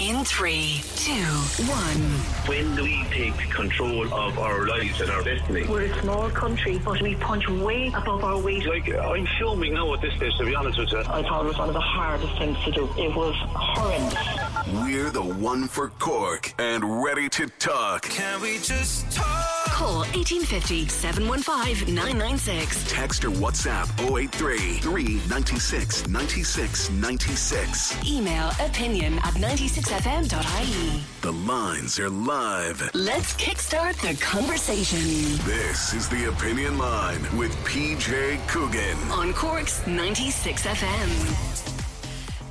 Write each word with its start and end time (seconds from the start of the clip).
In 0.00 0.24
three, 0.24 0.80
two, 0.96 1.12
one. 1.12 2.02
When 2.48 2.74
do 2.74 2.82
we 2.82 3.04
take 3.10 3.36
control 3.50 4.12
of 4.12 4.38
our 4.38 4.66
lives 4.66 5.00
and 5.00 5.10
our 5.10 5.22
destiny? 5.22 5.66
We're 5.68 5.82
a 5.82 6.00
small 6.00 6.30
country, 6.30 6.78
but 6.84 7.00
we 7.02 7.14
punch 7.16 7.46
way 7.48 7.88
above 7.88 8.24
our 8.24 8.38
weight. 8.40 8.66
Like, 8.66 8.88
I'm 8.92 9.26
filming 9.38 9.74
now 9.74 9.92
at 9.94 10.00
this 10.00 10.14
stage, 10.14 10.36
to 10.38 10.44
be 10.44 10.54
honest 10.54 10.78
with 10.78 10.90
you. 10.90 10.98
I 10.98 11.22
thought 11.22 11.44
it 11.44 11.48
was 11.48 11.58
one 11.58 11.68
of 11.68 11.74
the 11.74 11.80
hardest 11.80 12.36
things 12.38 12.56
to 12.64 12.70
do. 12.72 12.84
It 12.96 13.14
was 13.14 13.34
horrendous. 13.54 14.52
We're 14.82 15.10
the 15.10 15.22
one 15.22 15.68
for 15.68 15.90
Cork 15.98 16.54
and 16.58 17.02
ready 17.04 17.28
to 17.30 17.46
talk. 17.58 18.02
Can 18.02 18.40
we 18.40 18.58
just 18.58 19.10
talk? 19.12 19.66
Call 19.66 20.00
1850 20.14 20.88
715 20.88 21.94
996. 21.94 22.90
Text 22.90 23.24
or 23.24 23.30
WhatsApp 23.30 23.88
083 24.00 24.78
396 24.78 26.08
96 26.08 26.90
96. 26.90 28.06
Email 28.06 28.50
opinion 28.60 29.18
at 29.20 29.34
96fm.ie. 29.82 31.02
The 31.22 31.32
lines 31.32 31.98
are 31.98 32.08
live. 32.08 32.90
Let's 32.94 33.34
kickstart 33.34 33.94
the 34.00 34.14
conversation 34.24 35.00
This 35.44 35.92
is 35.92 36.08
the 36.08 36.28
Opinion 36.28 36.78
Line 36.78 37.20
with 37.36 37.52
PJ 37.64 38.46
Coogan. 38.46 38.96
on 39.10 39.32
Cork's 39.34 39.80
96FM. 39.80 41.71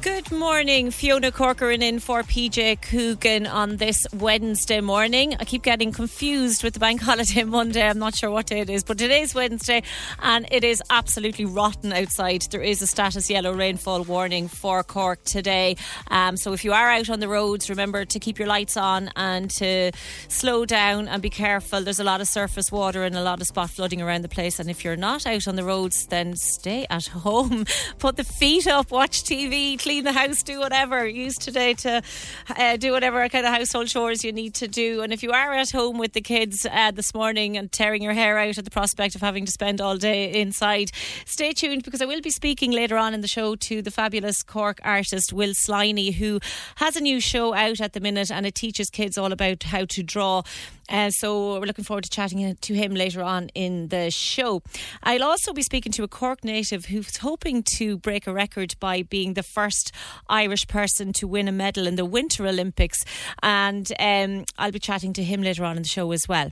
Good 0.02 0.32
morning, 0.32 0.90
Fiona 0.90 1.32
Corcoran 1.32 1.84
in 1.84 2.00
for 2.00 2.24
PJ 2.24 2.82
Coogan 2.82 3.46
on 3.46 3.78
this 3.78 4.08
Wednesday 4.12 4.82
morning. 4.82 5.36
I 5.40 5.46
keep 5.46 5.62
getting 5.62 5.92
confused 5.92 6.64
with 6.64 6.74
the 6.74 6.80
bank 6.80 7.02
holiday 7.04 7.44
Monday. 7.44 7.88
I'm 7.88 8.00
not 8.00 8.16
sure 8.16 8.32
what 8.32 8.48
day 8.48 8.62
it 8.62 8.70
is, 8.72 8.84
but 8.84 8.98
today's 8.98 9.36
Wednesday 9.36 9.84
and 10.20 10.48
it 10.52 10.64
is 10.64 10.82
absolutely 10.90 11.46
rotten 11.46 11.94
outside. 11.94 12.42
There 12.50 12.64
is 12.64 12.82
a 12.82 12.88
status 12.88 13.30
yellow 13.30 13.54
rainfall 13.54 14.02
warning 14.02 14.48
for 14.48 14.84
Cork 14.84 15.24
today. 15.24 15.76
Um, 16.08 16.36
so 16.36 16.52
if 16.54 16.66
you 16.66 16.74
are 16.74 16.90
out 16.90 17.12
on 17.12 17.20
the 17.20 17.28
roads, 17.28 17.70
remember 17.70 18.04
to 18.04 18.20
keep 18.20 18.40
your 18.40 18.48
lights 18.48 18.78
on 18.78 19.12
and 19.16 19.52
to 19.52 19.92
slow 20.30 20.66
down 20.66 21.10
and 21.10 21.22
be 21.22 21.30
careful. 21.30 21.84
There's 21.84 22.00
a 22.00 22.04
lot 22.04 22.22
of 22.22 22.28
surface 22.28 22.72
water 22.72 23.04
and 23.04 23.16
a 23.16 23.22
lot 23.22 23.40
of 23.40 23.46
spot 23.46 23.70
flooding 23.70 24.02
around 24.02 24.24
the 24.24 24.30
place. 24.30 24.60
And 24.60 24.68
if 24.68 24.84
you're 24.84 24.96
not 24.96 25.28
out 25.28 25.48
on 25.48 25.58
the 25.58 25.64
roads, 25.64 26.08
then 26.08 26.36
stay 26.38 26.88
at 26.90 27.06
home. 27.22 27.66
Put 28.00 28.18
the 28.18 28.24
feet 28.24 28.66
up, 28.66 28.90
watch 28.90 29.24
TV, 29.24 29.78
clean 29.92 30.06
the 30.06 30.14
house, 30.14 30.42
do 30.42 30.58
whatever. 30.58 31.06
Use 31.06 31.36
today 31.36 31.74
to 31.74 32.02
uh, 32.56 32.78
do 32.78 32.94
whatever 32.94 33.28
kind 33.28 33.46
of 33.46 33.54
household 33.54 33.88
chores 33.88 34.24
you 34.24 34.32
need 34.32 34.54
to 34.54 34.66
do. 34.66 35.02
And 35.02 35.12
if 35.12 35.22
you 35.22 35.32
are 35.32 35.52
at 35.52 35.70
home 35.70 35.98
with 35.98 36.14
the 36.14 36.22
kids 36.22 36.66
uh, 36.72 36.92
this 36.92 37.14
morning 37.14 37.58
and 37.58 37.70
tearing 37.70 38.02
your 38.02 38.14
hair 38.14 38.38
out 38.38 38.58
at 38.58 38.64
the 38.64 38.72
prospect 38.72 39.16
of 39.16 39.22
having 39.22 39.46
to 39.46 39.52
spend 39.52 39.82
all 39.82 39.98
day 39.98 40.32
inside, 40.32 40.92
stay 41.26 41.52
tuned 41.52 41.84
because 41.84 42.02
I 42.02 42.06
will 42.06 42.22
be 42.22 42.30
speaking 42.30 42.72
later 42.72 42.98
on 42.98 43.14
in 43.14 43.20
the 43.20 43.28
show 43.28 43.58
to 43.58 43.82
the 43.82 43.92
fabulous 43.92 44.44
Cork 44.44 44.80
artist 44.82 45.34
Will 45.34 45.52
Sliney, 45.52 46.14
who 46.14 46.40
has 46.76 46.96
a 46.96 47.02
new 47.02 47.20
show 47.20 47.54
out 47.54 47.82
at 47.82 47.92
the 47.92 48.00
minute 48.00 48.32
and 48.32 48.46
it 48.46 48.56
teaches 48.56 48.90
kids 48.90 49.18
all 49.18 49.34
about 49.34 49.64
how 49.64 49.84
to 49.84 50.04
draw. 50.04 50.44
Uh, 50.92 51.10
so 51.10 51.60
we're 51.60 51.66
looking 51.66 51.86
forward 51.86 52.04
to 52.04 52.10
chatting 52.10 52.56
to 52.60 52.74
him 52.74 52.94
later 52.94 53.24
on 53.24 53.50
in 53.56 53.88
the 53.88 54.12
show. 54.12 54.62
I'll 55.04 55.24
also 55.24 55.54
be 55.54 55.64
speaking 55.64 55.92
to 55.94 56.04
a 56.04 56.08
Cork 56.08 56.44
native 56.44 56.86
who's 56.86 57.18
hoping 57.18 57.64
to 57.78 57.98
break 57.98 58.28
a 58.28 58.34
record 58.34 58.76
by 58.80 59.04
being 59.04 59.34
the 59.34 59.44
first 59.44 59.94
Irish 60.28 60.68
person 60.68 61.14
to 61.14 61.28
win 61.28 61.48
a 61.48 61.52
medal 61.52 61.88
in 61.88 61.96
the 61.96 62.06
Winter 62.06 62.46
Olympics, 62.46 63.06
and 63.42 63.92
um, 64.00 64.44
I'll 64.58 64.72
be 64.72 64.80
chatting 64.80 65.14
to 65.14 65.24
him 65.24 65.42
later 65.42 65.64
on 65.64 65.78
in 65.78 65.84
the 65.84 65.90
show 65.90 66.12
as 66.12 66.28
well. 66.28 66.52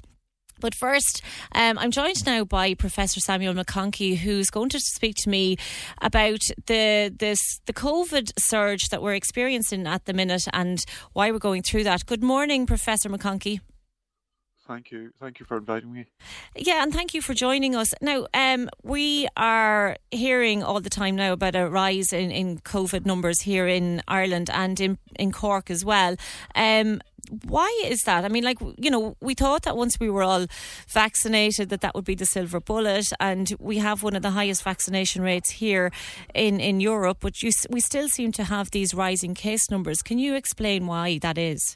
But 0.61 0.75
first, 0.75 1.21
um, 1.53 1.77
I'm 1.77 1.91
joined 1.91 2.25
now 2.25 2.43
by 2.43 2.73
Professor 2.73 3.19
Samuel 3.19 3.53
McConkey, 3.53 4.17
who's 4.17 4.49
going 4.49 4.69
to 4.69 4.79
speak 4.79 5.15
to 5.19 5.29
me 5.29 5.57
about 6.01 6.41
the 6.65 7.13
this 7.17 7.39
the 7.65 7.73
COVID 7.73 8.31
surge 8.37 8.89
that 8.89 9.01
we're 9.01 9.13
experiencing 9.13 9.87
at 9.87 10.05
the 10.05 10.13
minute 10.13 10.43
and 10.51 10.83
why 11.13 11.31
we're 11.31 11.39
going 11.39 11.63
through 11.63 11.85
that. 11.85 12.05
Good 12.05 12.23
morning, 12.23 12.65
Professor 12.65 13.09
McConkey. 13.09 13.61
Thank 14.69 14.91
you. 14.91 15.11
Thank 15.19 15.39
you 15.39 15.47
for 15.47 15.57
inviting 15.57 15.91
me. 15.91 16.05
Yeah, 16.55 16.83
and 16.83 16.93
thank 16.93 17.15
you 17.15 17.23
for 17.23 17.33
joining 17.33 17.75
us. 17.75 17.91
Now, 18.01 18.27
um, 18.35 18.69
we 18.83 19.27
are 19.35 19.97
hearing 20.11 20.61
all 20.61 20.79
the 20.79 20.91
time 20.91 21.15
now 21.15 21.33
about 21.33 21.55
a 21.55 21.67
rise 21.67 22.13
in, 22.13 22.29
in 22.29 22.59
COVID 22.59 23.03
numbers 23.03 23.41
here 23.41 23.67
in 23.67 24.03
Ireland 24.07 24.51
and 24.53 24.79
in, 24.79 24.99
in 25.15 25.31
Cork 25.31 25.71
as 25.71 25.83
well. 25.83 26.17
Um, 26.53 27.01
why 27.45 27.81
is 27.83 28.03
that? 28.03 28.25
I 28.25 28.27
mean, 28.27 28.43
like, 28.43 28.59
you 28.77 28.91
know, 28.91 29.17
we 29.21 29.33
thought 29.33 29.63
that 29.63 29.75
once 29.75 29.99
we 29.99 30.07
were 30.07 30.21
all 30.21 30.45
vaccinated 30.87 31.69
that 31.69 31.81
that 31.81 31.95
would 31.95 32.05
be 32.05 32.13
the 32.13 32.27
silver 32.27 32.59
bullet 32.59 33.07
and 33.19 33.51
we 33.59 33.79
have 33.79 34.03
one 34.03 34.15
of 34.15 34.21
the 34.21 34.31
highest 34.31 34.61
vaccination 34.61 35.23
rates 35.23 35.49
here 35.49 35.91
in, 36.35 36.59
in 36.59 36.79
Europe, 36.79 37.17
but 37.21 37.41
you, 37.41 37.49
we 37.71 37.79
still 37.79 38.07
seem 38.07 38.31
to 38.33 38.43
have 38.43 38.69
these 38.69 38.93
rising 38.93 39.33
case 39.33 39.71
numbers. 39.71 40.03
Can 40.03 40.19
you 40.19 40.35
explain 40.35 40.85
why 40.85 41.17
that 41.23 41.39
is? 41.39 41.75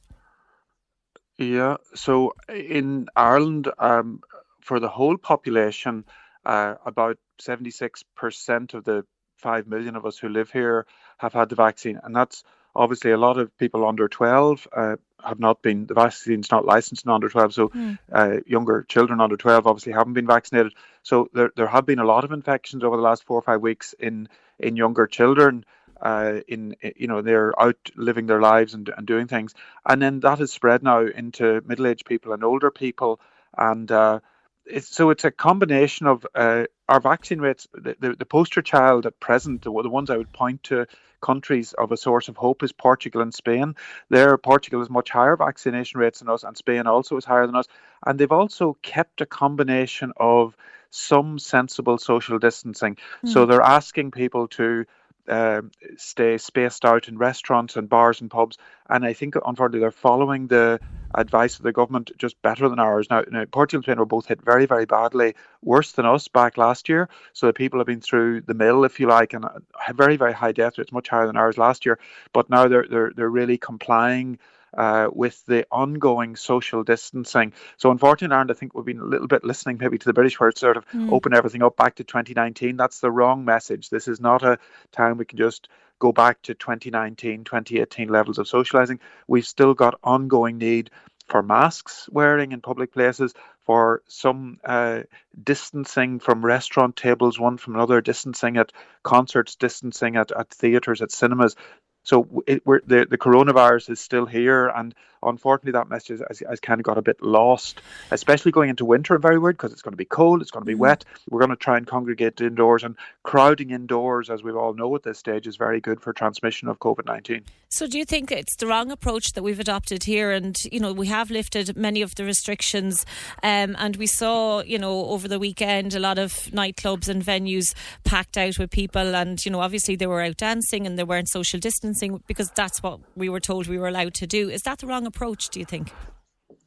Yeah. 1.38 1.78
So 1.96 2.34
in 2.50 3.08
Ireland, 3.16 3.72
um, 3.80 4.22
for 4.62 4.80
the 4.80 4.90
whole 4.90 5.18
population, 5.18 6.06
uh, 6.46 6.76
about 6.86 7.18
76% 7.42 8.74
of 8.74 8.84
the 8.84 9.06
5 9.38 9.68
million 9.68 9.96
of 9.96 10.06
us 10.06 10.18
who 10.18 10.30
live 10.30 10.52
here 10.52 10.86
have 11.18 11.34
had 11.34 11.50
the 11.50 11.56
vaccine. 11.56 12.00
And 12.04 12.16
that's 12.16 12.44
obviously 12.76 13.12
a 13.12 13.18
lot 13.18 13.38
of 13.38 13.56
people 13.58 13.86
under 13.86 14.08
12 14.08 14.68
uh, 14.76 14.96
have 15.24 15.40
not 15.40 15.62
been, 15.62 15.86
the 15.86 15.94
vaccine's 15.94 16.52
not 16.52 16.66
licensed 16.66 17.06
in 17.06 17.12
under 17.12 17.30
12. 17.30 17.54
So 17.54 17.72
uh, 18.12 18.38
younger 18.46 18.84
children 18.88 19.22
under 19.22 19.38
12 19.38 19.68
obviously 19.68 19.94
haven't 19.94 20.14
been 20.14 20.28
vaccinated. 20.28 20.74
So 21.04 21.30
there, 21.34 21.52
there 21.56 21.68
have 21.68 21.86
been 21.86 22.00
a 22.00 22.06
lot 22.06 22.24
of 22.24 22.32
infections 22.32 22.84
over 22.84 22.96
the 22.96 23.04
last 23.04 23.24
four 23.24 23.38
or 23.38 23.42
five 23.42 23.62
weeks 23.62 23.94
in, 24.00 24.30
in 24.60 24.76
younger 24.76 25.08
children. 25.08 25.66
Uh, 26.02 26.42
in 26.48 26.76
you 26.96 27.08
know 27.08 27.22
they're 27.22 27.54
out 27.62 27.78
living 27.96 28.28
their 28.28 28.42
lives 28.42 28.74
and, 28.74 28.90
and 28.98 29.08
doing 29.08 29.28
things, 29.28 29.54
and 29.86 30.02
then 30.02 30.20
that 30.20 30.40
has 30.40 30.52
spread 30.52 30.84
now 30.84 31.00
into 31.00 31.62
middle-aged 31.66 32.06
people 32.06 32.34
and 32.34 32.44
older 32.44 32.72
people, 32.72 33.20
and 33.58 33.92
uh, 33.92 34.20
it's, 34.66 34.94
so 34.96 35.10
it's 35.10 35.26
a 35.26 35.32
combination 35.32 36.08
of 36.08 36.26
uh, 36.36 36.66
our 36.88 37.00
vaccine 37.00 37.40
rates. 37.40 37.68
The, 37.74 37.96
the, 38.00 38.16
the 38.16 38.26
poster 38.26 38.62
child 38.62 39.06
at 39.06 39.20
present, 39.20 39.62
the, 39.62 39.72
the 39.82 39.90
ones 39.90 40.10
I 40.10 40.18
would 40.18 40.34
point 40.34 40.64
to 40.64 40.88
countries 41.22 41.74
of 41.74 41.92
a 41.92 41.98
source 41.98 42.28
of 42.28 42.38
hope 42.38 42.64
is 42.64 42.74
Portugal 42.74 43.22
and 43.22 43.34
Spain. 43.34 43.76
There, 44.10 44.38
Portugal 44.38 44.80
has 44.80 44.90
much 44.90 45.10
higher 45.10 45.38
vaccination 45.38 46.00
rates 46.00 46.20
than 46.20 46.30
us, 46.30 46.44
and 46.44 46.58
Spain 46.58 46.86
also 46.86 47.18
is 47.18 47.26
higher 47.26 47.46
than 47.46 47.56
us. 47.56 47.68
And 48.06 48.20
they've 48.20 48.32
also 48.32 48.78
kept 48.82 49.22
a 49.22 49.26
combination 49.26 50.12
of 50.18 50.58
some 50.90 51.40
sensible 51.40 51.98
social 51.98 52.40
distancing. 52.40 52.98
So 53.26 53.46
they're 53.46 53.62
asking 53.62 54.12
people 54.12 54.48
to 54.50 54.86
um, 55.28 55.72
stay 55.98 56.38
spaced 56.38 56.86
out 56.86 57.08
in 57.08 57.18
restaurants 57.18 57.76
and 57.76 57.90
bars 57.90 58.22
and 58.22 58.30
pubs. 58.30 58.58
And 58.90 59.06
I 59.06 59.14
think, 59.14 59.36
unfortunately, 59.36 59.80
they're 59.80 59.92
following 59.92 60.48
the 60.48 60.80
advice 61.16 61.58
of 61.58 61.64
the 61.64 61.72
government 61.72 62.12
just 62.18 62.42
better 62.42 62.68
than 62.68 62.80
ours. 62.80 63.08
Now, 63.10 63.24
now 63.30 63.46
Portugal 63.46 63.80
and 63.80 63.84
Spain 63.86 64.00
were 64.00 64.06
both 64.06 64.26
hit 64.26 64.42
very, 64.42 64.66
very 64.66 64.86
badly, 64.86 65.36
worse 65.62 65.92
than 65.92 66.06
us 66.06 66.28
back 66.28 66.58
last 66.58 66.90
year. 66.90 67.10
So 67.34 67.48
the 67.48 67.54
people 67.54 67.80
have 67.80 67.88
been 67.88 68.02
through 68.02 68.42
the 68.42 68.54
mill, 68.54 68.84
if 68.84 69.00
you 69.00 69.08
like, 69.08 69.34
and 69.34 69.46
have 69.80 69.96
very, 69.96 70.18
very 70.18 70.34
high 70.34 70.52
death 70.52 70.78
rates, 70.78 70.92
much 70.92 71.10
higher 71.10 71.28
than 71.28 71.38
ours 71.38 71.58
last 71.58 71.86
year. 71.86 72.00
But 72.34 72.50
now 72.50 72.68
they're 72.68 72.88
they're 72.90 73.12
they're 73.16 73.30
really 73.30 73.58
complying. 73.58 74.40
Uh, 74.78 75.10
with 75.12 75.44
the 75.46 75.66
ongoing 75.72 76.36
social 76.36 76.84
distancing. 76.84 77.54
So, 77.78 77.92
unfortunately, 77.92 78.34
Ireland, 78.34 78.52
I 78.52 78.56
think 78.56 78.74
we've 78.74 78.86
been 78.86 79.00
a 79.00 79.06
little 79.06 79.28
bit 79.28 79.44
listening 79.44 79.78
maybe 79.80 79.98
to 79.98 80.06
the 80.06 80.14
British 80.14 80.40
where 80.40 80.50
it's 80.50 80.62
sort 80.62 80.78
of 80.78 80.88
mm. 80.90 81.12
open 81.12 81.34
everything 81.34 81.64
up 81.64 81.78
back 81.78 81.96
to 81.96 82.04
2019. 82.04 82.78
That's 82.78 83.00
the 83.00 83.12
wrong 83.12 83.46
message. 83.46 83.90
This 83.90 84.08
is 84.08 84.20
not 84.20 84.44
a 84.44 84.60
time 84.92 85.18
we 85.18 85.26
can 85.26 85.38
just 85.38 85.70
go 86.00 86.12
back 86.12 86.42
to 86.44 86.54
2019, 86.54 87.44
2018 87.44 88.10
levels 88.10 88.38
of 88.38 88.48
socializing. 88.48 89.00
We've 89.28 89.46
still 89.46 89.74
got 89.74 90.00
ongoing 90.04 90.58
need 90.58 90.90
for 91.28 91.42
masks 91.42 92.10
wearing 92.12 92.52
in 92.52 92.60
public 92.60 92.92
places, 92.92 93.34
for 93.66 94.02
some 94.08 94.60
uh, 94.64 95.02
distancing 95.42 96.20
from 96.20 96.46
restaurant 96.46 96.96
tables, 96.96 97.40
one 97.40 97.58
from 97.58 97.76
another, 97.76 98.02
distancing 98.02 98.58
at 98.58 98.72
concerts, 99.04 99.56
distancing 99.56 100.18
at, 100.18 100.32
at 100.32 100.50
theatres, 100.50 101.02
at 101.02 101.12
cinemas. 101.12 101.56
So 102.04 102.44
it, 102.48 102.64
the, 102.66 103.08
the 103.10 103.18
coronavirus 103.18 103.92
is 103.92 104.00
still 104.00 104.26
here, 104.26 104.68
and 104.68 104.94
unfortunately, 105.22 105.72
that 105.72 105.90
message 105.90 106.20
has, 106.28 106.44
has, 106.48 106.60
kind 106.60 106.82
of 106.82 106.84
got 106.84 106.98
a 106.98 107.02
bit 107.02 107.22
lost, 107.22 107.82
especially 108.12 108.52
going 108.52 108.70
into 108.70 108.84
winter. 108.84 109.18
Very 109.18 109.40
weird 109.40 109.56
because 109.56 109.72
it's 109.72 109.82
going 109.82 109.94
to 109.94 109.98
be 109.98 110.06
cold, 110.06 110.42
it's 110.42 110.52
going 110.52 110.64
to 110.64 110.66
be 110.66 110.74
mm-hmm. 110.74 110.82
wet. 110.82 111.06
We're 111.30 111.40
going 111.40 111.50
to 111.52 111.56
try 111.56 111.78
and 111.78 111.88
congregate 111.88 112.42
indoors, 112.42 112.84
and 112.84 112.98
crowding 113.24 113.72
indoors, 113.72 114.30
as 114.30 114.44
we 114.44 114.52
all 114.52 114.74
know 114.74 114.94
at 114.96 115.04
this 115.04 115.18
stage, 115.18 115.48
is 115.48 115.56
very 115.56 115.80
good 115.80 116.02
for 116.02 116.12
transmission 116.12 116.68
of 116.68 116.80
COVID 116.80 117.06
19. 117.06 117.46
So, 117.70 117.88
do 117.88 117.98
you 117.98 118.06
think 118.06 118.32
it's 118.32 118.56
the 118.58 118.68
wrong 118.68 118.92
approach 118.92 119.32
that 119.34 119.42
we've 119.42 119.60
adopted 119.60 120.04
here? 120.04 120.32
And, 120.32 120.56
you 120.72 120.82
know, 120.82 120.92
we 120.92 121.08
have 121.08 121.32
lifted 121.32 121.76
many 121.78 122.02
of 122.02 122.16
the 122.16 122.26
restrictions, 122.26 123.06
um, 123.42 123.78
and 123.80 123.96
we 123.96 124.08
saw, 124.08 124.62
you 124.62 124.78
know, 124.78 125.06
over 125.06 125.30
the 125.30 125.40
weekend, 125.40 125.96
a 125.96 126.00
lot 126.00 126.20
of 126.20 126.34
nightclubs 126.52 127.08
and 127.08 127.24
venues 127.24 127.74
packed 128.04 128.38
out 128.38 128.60
with 128.60 128.72
people, 128.72 129.16
and, 129.16 129.40
you 129.46 129.52
know, 129.52 129.62
obviously 129.62 129.96
they 129.96 130.06
were 130.06 130.22
out 130.22 130.38
dancing 130.38 130.86
and 130.86 131.00
they 131.00 131.04
weren't 131.04 131.30
social 131.30 131.60
distancing 131.60 131.93
because 132.28 132.52
that's 132.52 132.82
what 132.82 133.00
we 133.16 133.30
were 133.30 133.40
told 133.40 133.68
we 133.68 133.78
were 133.78 133.88
allowed 133.88 134.14
to 134.16 134.28
do. 134.28 134.50
Is 134.50 134.64
that 134.64 134.80
the 134.80 134.88
wrong 134.88 135.06
approach, 135.06 135.50
do 135.50 135.60
you 135.60 135.66
think? 135.66 135.92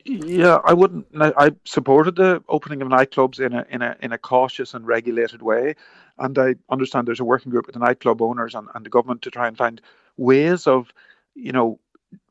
Yeah, 0.05 0.59
I 0.65 0.73
wouldn't. 0.73 1.07
I 1.19 1.51
supported 1.65 2.15
the 2.15 2.43
opening 2.49 2.81
of 2.81 2.89
nightclubs 2.89 3.41
in 3.41 3.53
a 3.53 3.67
in 3.69 3.83
a 3.83 3.97
in 4.01 4.13
a 4.13 4.19
cautious 4.19 4.73
and 4.73 4.87
regulated 4.87 5.43
way, 5.43 5.75
and 6.19 6.39
I 6.39 6.55
understand 6.71 7.09
there's 7.09 7.19
a 7.19 7.25
working 7.25 7.51
group 7.51 7.67
with 7.67 7.75
the 7.75 7.81
nightclub 7.81 8.23
owners 8.23 8.55
and, 8.55 8.69
and 8.75 8.87
the 8.87 8.91
government 8.91 9.23
to 9.23 9.33
try 9.33 9.49
and 9.49 9.57
find 9.57 9.81
ways 10.17 10.69
of, 10.69 10.93
you 11.35 11.51
know, 11.51 11.81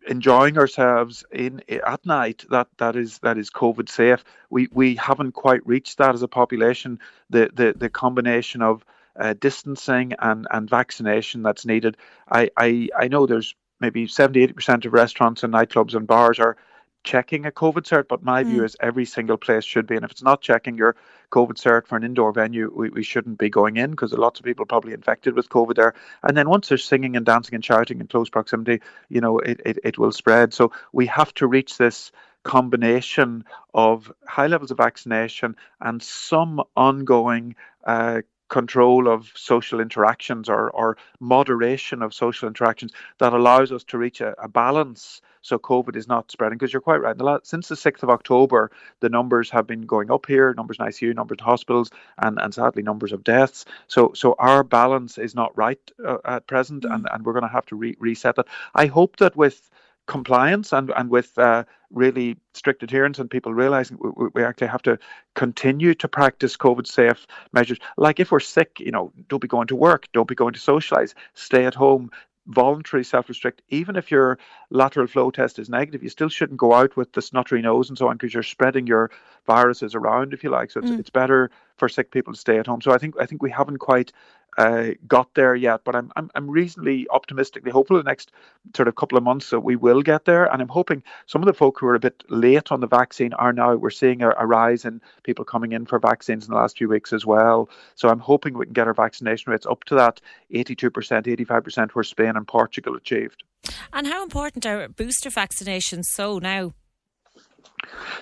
enjoying 0.08 0.58
ourselves 0.58 1.26
in 1.32 1.62
at 1.70 2.06
night 2.06 2.46
that 2.50 2.68
that 2.78 2.96
is 2.96 3.20
that 3.20 3.38
is 3.38 3.50
covid 3.50 3.90
safe 3.90 4.24
we 4.50 4.68
we 4.72 4.96
haven't 4.96 5.32
quite 5.32 5.66
reached 5.66 5.98
that 5.98 6.14
as 6.14 6.22
a 6.22 6.28
population 6.28 7.00
the 7.30 7.50
the 7.54 7.74
the 7.76 7.90
combination 7.90 8.62
of 8.62 8.86
uh, 9.20 9.34
distancing 9.40 10.14
and 10.20 10.48
and 10.52 10.70
vaccination 10.70 11.44
that's 11.44 11.66
needed 11.66 11.98
i 12.30 12.50
i 12.58 12.88
i 12.98 13.08
know 13.08 13.26
there's 13.26 13.56
maybe 13.80 14.08
70 14.08 14.48
80% 14.48 14.86
of 14.86 14.94
restaurants 14.94 15.44
and 15.44 15.54
nightclubs 15.54 15.96
and 15.96 16.08
bars 16.08 16.40
are 16.40 16.58
checking 17.06 17.46
a 17.46 17.52
COVID 17.52 17.84
cert, 17.84 18.08
but 18.10 18.24
my 18.24 18.44
mm. 18.44 18.48
view 18.48 18.64
is 18.66 18.76
every 18.82 19.06
single 19.06 19.38
place 19.38 19.64
should 19.64 19.88
be. 19.88 19.96
And 19.96 20.04
if 20.04 20.12
it's 20.12 20.24
not 20.24 20.42
checking 20.42 20.76
your 20.76 20.98
COVID 21.32 21.54
cert 21.54 21.88
for 21.88 21.96
an 21.96 22.04
indoor 22.04 22.34
venue, 22.34 22.70
we, 22.76 22.90
we 22.90 23.04
shouldn't 23.04 23.38
be 23.38 23.50
going 23.50 23.78
in 23.78 23.92
because 23.92 24.12
lots 24.12 24.40
of 24.40 24.46
people 24.46 24.66
probably 24.66 24.92
infected 24.92 25.36
with 25.36 25.48
COVID 25.48 25.76
there. 25.76 25.94
And 26.24 26.36
then 26.36 26.50
once 26.50 26.68
there's 26.68 26.84
singing 26.84 27.16
and 27.16 27.26
dancing 27.26 27.56
and 27.56 27.64
shouting 27.64 28.02
in 28.02 28.08
close 28.08 28.30
proximity, 28.30 28.82
you 29.08 29.22
know, 29.22 29.40
it, 29.40 29.62
it, 29.66 29.80
it 29.84 29.98
will 29.98 30.12
spread. 30.12 30.54
So 30.54 30.72
we 30.92 31.06
have 31.06 31.34
to 31.36 31.48
reach 31.48 31.78
this 31.78 32.12
combination 32.44 33.46
of 33.74 34.12
high 34.28 34.48
levels 34.48 34.72
of 34.72 34.78
vaccination 34.78 35.56
and 35.82 36.02
some 36.02 36.62
ongoing 36.76 37.56
uh, 37.86 38.22
control 38.50 39.08
of 39.08 39.32
social 39.36 39.80
interactions 39.80 40.50
or, 40.50 40.70
or 40.72 40.98
moderation 41.20 42.02
of 42.02 42.14
social 42.14 42.48
interactions 42.48 42.92
that 43.18 43.34
allows 43.34 43.72
us 43.72 43.84
to 43.84 43.98
reach 43.98 44.22
a, 44.22 44.36
a 44.42 44.48
balance 44.48 45.22
so 45.46 45.60
COVID 45.60 45.96
is 45.96 46.08
not 46.08 46.32
spreading. 46.32 46.58
Because 46.58 46.74
you're 46.74 46.82
quite 46.82 47.02
right. 47.02 47.16
since 47.46 47.68
the 47.68 47.76
6th 47.76 48.02
of 48.02 48.10
October, 48.10 48.72
the 49.00 49.10
numbers 49.10 49.50
have 49.52 49.68
been 49.68 49.82
going 49.82 50.10
up 50.10 50.26
here, 50.26 50.54
numbers 50.56 50.78
in 50.80 50.86
ICU, 50.88 51.16
numbers 51.16 51.38
in 51.40 51.46
hospitals, 51.46 51.92
and, 52.18 52.40
and 52.42 52.54
sadly, 52.54 52.82
numbers 52.82 53.12
of 53.12 53.24
deaths. 53.24 53.66
So 53.88 54.12
so 54.16 54.36
our 54.40 54.64
balance 54.64 55.20
is 55.20 55.36
not 55.36 55.56
right 55.56 55.80
uh, 56.04 56.18
at 56.26 56.48
present, 56.48 56.84
mm. 56.84 56.94
and, 56.94 57.08
and 57.12 57.24
we're 57.24 57.34
going 57.34 57.44
to 57.44 57.50
have 57.50 57.66
to 57.68 57.76
re- 57.76 57.96
reset 58.00 58.36
that. 58.38 58.48
I 58.74 58.88
hope 58.88 59.18
that 59.18 59.36
with 59.36 59.70
compliance 60.08 60.72
and 60.72 60.92
and 60.96 61.10
with 61.10 61.38
uh, 61.38 61.64
really 61.92 62.38
strict 62.54 62.84
adherence 62.84 63.20
and 63.20 63.30
people 63.30 63.54
realizing 63.54 63.98
we, 64.00 64.28
we, 64.34 64.44
actually 64.44 64.68
have 64.68 64.82
to 64.84 65.00
continue 65.34 65.94
to 65.96 66.08
practice 66.08 66.58
COVID 66.58 66.86
safe 66.86 67.26
measures. 67.54 67.80
Like 67.98 68.20
if 68.20 68.32
we're 68.32 68.40
sick, 68.40 68.80
you 68.80 68.92
know, 68.92 69.12
don't 69.30 69.42
be 69.42 69.48
going 69.48 69.68
to 69.68 69.76
work, 69.76 70.08
don't 70.14 70.28
be 70.28 70.36
going 70.36 70.54
to 70.54 70.60
socialize, 70.60 71.16
stay 71.34 71.66
at 71.66 71.74
home, 71.74 72.12
voluntary 72.48 73.04
self 73.04 73.30
restrict, 73.30 73.62
even 73.70 73.96
if 73.96 74.12
your 74.12 74.38
lateral 74.70 75.08
flow 75.08 75.32
test 75.32 75.60
is 75.60 75.70
negative, 75.70 76.04
you 76.04 76.10
still 76.10 76.30
shouldn't 76.30 76.60
go 76.60 76.74
out 76.74 76.96
with 76.96 77.12
the 77.14 77.22
snottery 77.22 77.62
nose 77.62 77.90
and 77.90 77.98
so 77.98 78.08
on 78.08 78.18
because 78.18 78.34
you're 78.34 78.44
spreading 78.44 78.88
your 78.88 79.10
viruses 79.48 79.96
around, 79.96 80.34
if 80.34 80.44
you 80.44 80.50
like. 80.50 80.72
So 80.72 80.80
it's, 80.80 80.92
mm. 80.92 81.00
it's 81.00 81.10
better 81.10 81.50
for 81.78 81.90
sick 81.90 82.12
people 82.12 82.34
to 82.34 82.40
stay 82.40 82.60
at 82.60 82.68
home. 82.68 82.82
So 82.82 82.92
I 82.92 82.98
think 82.98 83.16
I 83.20 83.26
think 83.26 83.42
we 83.42 83.52
haven't 83.52 83.78
quite 83.78 84.12
uh, 84.58 84.92
got 85.08 85.34
there 85.34 85.56
yet, 85.56 85.82
but 85.84 85.96
I'm, 85.96 86.12
I'm 86.16 86.32
I'm 86.36 86.50
reasonably 86.50 87.08
optimistically 87.10 87.72
hopeful 87.72 87.98
the 87.98 88.04
next 88.04 88.32
sort 88.76 88.88
of 88.88 88.96
couple 88.96 89.18
of 89.18 89.24
months 89.24 89.50
that 89.50 89.60
we 89.60 89.76
will 89.76 90.02
get 90.02 90.26
there. 90.26 90.46
And 90.46 90.62
I'm 90.62 90.70
hoping 90.70 91.04
some 91.26 91.42
of 91.42 91.48
the 91.48 91.54
folk 91.54 91.80
who 91.80 91.88
are 91.88 91.96
a 91.96 92.00
bit 92.00 92.24
late 92.30 92.72
on 92.72 92.80
the 92.80 92.88
vaccine 92.88 93.34
are 93.34 93.54
now 93.54 93.76
we're 93.76 93.90
seeing 93.90 94.22
a, 94.22 94.32
a 94.38 94.46
rise 94.46 94.86
in 94.86 95.02
people 95.24 95.46
coming 95.46 95.74
in 95.74 95.86
for 95.86 96.00
vaccines 96.00 96.46
in 96.46 96.52
the 96.52 96.58
last 96.58 96.78
few 96.78 96.88
weeks 96.88 97.12
as 97.12 97.26
well. 97.26 97.70
So 97.96 98.10
I'm 98.10 98.20
hoping 98.20 98.58
we 98.58 98.66
can 98.66 98.74
get 98.74 98.88
our 98.88 98.94
vaccination 98.94 99.52
rates 99.52 99.66
up 99.66 99.84
to 99.86 99.96
that 99.96 100.22
82%, 100.54 100.90
85% 100.92 101.92
where 101.92 102.04
Spain 102.04 102.34
and 102.36 102.48
Portugal 102.48 102.96
achieved. 102.96 103.44
And 103.92 104.08
how 104.08 104.24
important 104.24 104.66
are 104.66 104.88
booster 104.88 105.30
vaccinations 105.30 106.06
so 106.06 106.40
now? 106.40 106.74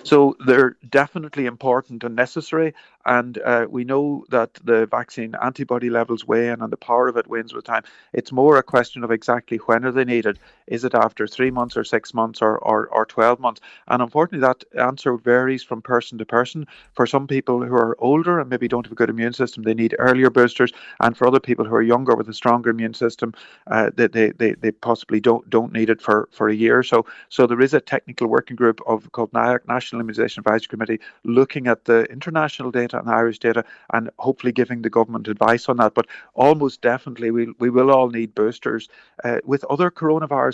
So 0.02 0.36
they're 0.46 0.76
definitely 0.88 1.46
important 1.46 2.04
and 2.04 2.16
necessary. 2.16 2.74
And 3.06 3.38
uh, 3.38 3.66
we 3.68 3.84
know 3.84 4.24
that 4.30 4.54
the 4.64 4.86
vaccine 4.86 5.34
antibody 5.42 5.90
levels 5.90 6.26
wane 6.26 6.60
and 6.60 6.72
the 6.72 6.76
power 6.76 7.08
of 7.08 7.16
it 7.16 7.26
wanes 7.26 7.52
with 7.52 7.64
time. 7.64 7.84
It's 8.12 8.32
more 8.32 8.56
a 8.56 8.62
question 8.62 9.04
of 9.04 9.10
exactly 9.10 9.58
when 9.58 9.84
are 9.84 9.92
they 9.92 10.04
needed. 10.04 10.38
Is 10.66 10.84
it 10.84 10.94
after 10.94 11.26
three 11.26 11.50
months 11.50 11.76
or 11.76 11.84
six 11.84 12.14
months 12.14 12.40
or, 12.40 12.58
or, 12.58 12.88
or 12.88 13.06
12 13.06 13.40
months? 13.40 13.60
And 13.88 14.02
unfortunately, 14.02 14.46
that 14.46 14.64
answer 14.80 15.16
varies 15.16 15.62
from 15.62 15.82
person 15.82 16.18
to 16.18 16.24
person. 16.24 16.66
For 16.94 17.06
some 17.06 17.26
people 17.26 17.62
who 17.64 17.74
are 17.74 17.96
older 18.00 18.40
and 18.40 18.48
maybe 18.48 18.68
don't 18.68 18.86
have 18.86 18.92
a 18.92 18.96
good 18.96 19.10
immune 19.10 19.32
system, 19.32 19.62
they 19.62 19.74
need 19.74 19.94
earlier 19.98 20.30
boosters. 20.30 20.72
And 21.00 21.16
for 21.16 21.26
other 21.26 21.40
people 21.40 21.64
who 21.64 21.74
are 21.74 21.82
younger 21.82 22.14
with 22.14 22.28
a 22.28 22.34
stronger 22.34 22.70
immune 22.70 22.94
system, 22.94 23.34
uh, 23.66 23.90
they, 23.94 24.06
they, 24.06 24.30
they, 24.30 24.70
possibly 24.72 25.20
don't 25.20 25.48
don't 25.48 25.72
need 25.72 25.88
it 25.88 26.00
for, 26.00 26.28
for 26.32 26.48
a 26.48 26.54
year. 26.54 26.82
So 26.82 27.06
so 27.28 27.46
there 27.46 27.60
is 27.60 27.74
a 27.74 27.80
technical 27.80 28.26
working 28.26 28.56
group 28.56 28.80
of 28.86 29.10
called 29.12 29.32
NIAC, 29.32 29.60
National 29.68 30.02
Immunisation 30.02 30.38
Advisory 30.38 30.68
Committee, 30.68 31.00
looking 31.24 31.66
at 31.66 31.84
the 31.84 32.04
international 32.04 32.70
data 32.70 32.98
and 32.98 33.08
Irish 33.08 33.38
data, 33.38 33.64
and 33.92 34.10
hopefully 34.18 34.52
giving 34.52 34.82
the 34.82 34.90
government 34.90 35.28
advice 35.28 35.68
on 35.68 35.76
that. 35.78 35.94
But 35.94 36.06
almost 36.34 36.80
definitely, 36.80 37.30
we 37.30 37.54
we 37.58 37.70
will 37.70 37.90
all 37.90 38.10
need 38.10 38.34
boosters. 38.34 38.88
Uh, 39.24 39.38
with 39.44 39.64
other 39.70 39.90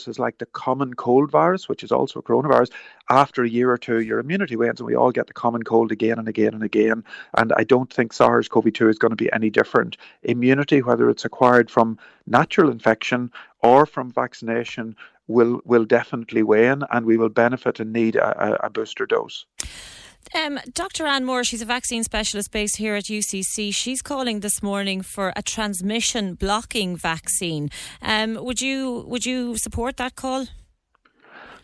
coronaviruses 0.01 0.19
like 0.19 0.39
the 0.39 0.47
common 0.47 0.95
cold 0.95 1.31
virus, 1.31 1.69
which 1.69 1.83
is 1.83 1.93
also 1.93 2.21
a 2.21 2.23
coronavirus, 2.23 2.71
after 3.09 3.43
a 3.43 3.49
year 3.49 3.71
or 3.71 3.79
two, 3.79 4.01
your 4.01 4.19
immunity 4.19 4.57
wanes, 4.57 4.81
and 4.81 4.87
we 4.87 4.95
all 4.95 5.11
get 5.11 5.27
the 5.27 5.33
common 5.33 5.63
cold 5.63 5.93
again 5.93 6.19
and 6.19 6.29
again 6.29 6.55
and 6.55 6.63
again. 6.63 7.05
And 7.37 7.53
I 7.57 7.65
don't 7.65 7.93
think 7.93 8.13
SARS-CoV-2 8.13 8.91
is 8.91 8.99
going 8.99 9.11
to 9.11 9.17
be 9.17 9.33
any 9.33 9.51
different. 9.51 9.97
Immunity, 10.23 10.83
whether 10.83 11.09
it's 11.11 11.25
acquired 11.25 11.71
from 11.71 11.99
natural 12.27 12.71
infection 12.71 13.31
or 13.61 13.87
from 13.87 14.11
vaccination, 14.11 14.97
will 15.27 15.61
will 15.65 15.85
definitely 15.85 16.43
wane, 16.43 16.83
and 16.91 17.07
we 17.07 17.17
will 17.17 17.29
benefit 17.29 17.79
and 17.79 17.93
need 17.93 18.17
a, 18.17 18.67
a 18.67 18.71
booster 18.71 19.07
dose. 19.07 19.47
Um, 20.35 20.61
Dr. 20.73 21.07
Anne 21.07 21.25
Moore, 21.25 21.43
she's 21.43 21.63
a 21.63 21.67
vaccine 21.67 22.05
specialist 22.05 22.53
based 22.53 22.77
here 22.77 22.95
at 22.95 23.05
UCC. 23.05 23.75
She's 23.75 24.01
calling 24.01 24.41
this 24.41 24.63
morning 24.63 25.03
for 25.03 25.33
a 25.35 25.43
transmission 25.43 26.35
blocking 26.35 26.97
vaccine. 26.97 27.71
Um, 28.01 28.35
would 28.35 28.61
you 28.61 29.05
would 29.09 29.27
you 29.27 29.57
support 29.57 29.97
that 29.97 30.15
call? 30.15 30.47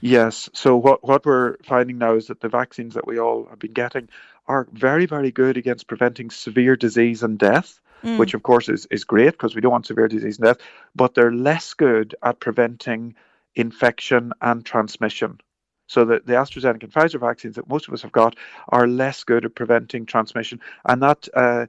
Yes. 0.01 0.51
So 0.53 0.77
what 0.77 1.05
what 1.05 1.25
we're 1.25 1.57
finding 1.65 1.99
now 1.99 2.15
is 2.15 2.27
that 2.27 2.41
the 2.41 2.49
vaccines 2.49 2.95
that 2.95 3.07
we 3.07 3.19
all 3.19 3.47
have 3.51 3.59
been 3.59 3.73
getting 3.73 4.09
are 4.47 4.67
very 4.73 5.07
very 5.07 5.31
good 5.31 5.57
against 5.57 5.87
preventing 5.87 6.31
severe 6.31 6.77
disease 6.77 7.23
and 7.23 7.39
death. 7.39 7.81
Mm. 8.03 8.19
Which 8.19 8.35
of 8.35 8.43
course 8.43 8.69
is, 8.69 8.87
is 8.91 9.05
great 9.05 9.33
because 9.33 9.55
we 9.55 9.63
don't 9.63 9.73
want 9.73 9.87
severe 9.87 10.07
disease 10.07 10.37
and 10.39 10.45
death, 10.45 10.59
but 10.95 11.15
they're 11.15 11.33
less 11.33 11.73
good 11.73 12.15
at 12.23 12.41
preventing 12.41 13.15
infection 13.55 14.33
and 14.43 14.65
transmission. 14.67 15.41
So 15.87 16.05
the, 16.05 16.21
the 16.25 16.33
AstraZeneca 16.33 16.85
and 16.85 16.93
Pfizer 16.93 17.21
vaccines 17.21 17.57
that 17.57 17.69
most 17.69 17.89
of 17.89 17.95
us 17.95 18.03
have 18.03 18.13
got 18.13 18.37
are 18.71 18.87
less 18.87 19.25
good 19.25 19.45
at 19.45 19.55
preventing 19.55 20.07
transmission. 20.07 20.61
And 20.89 21.03
that 21.03 21.29
uh, 21.35 21.67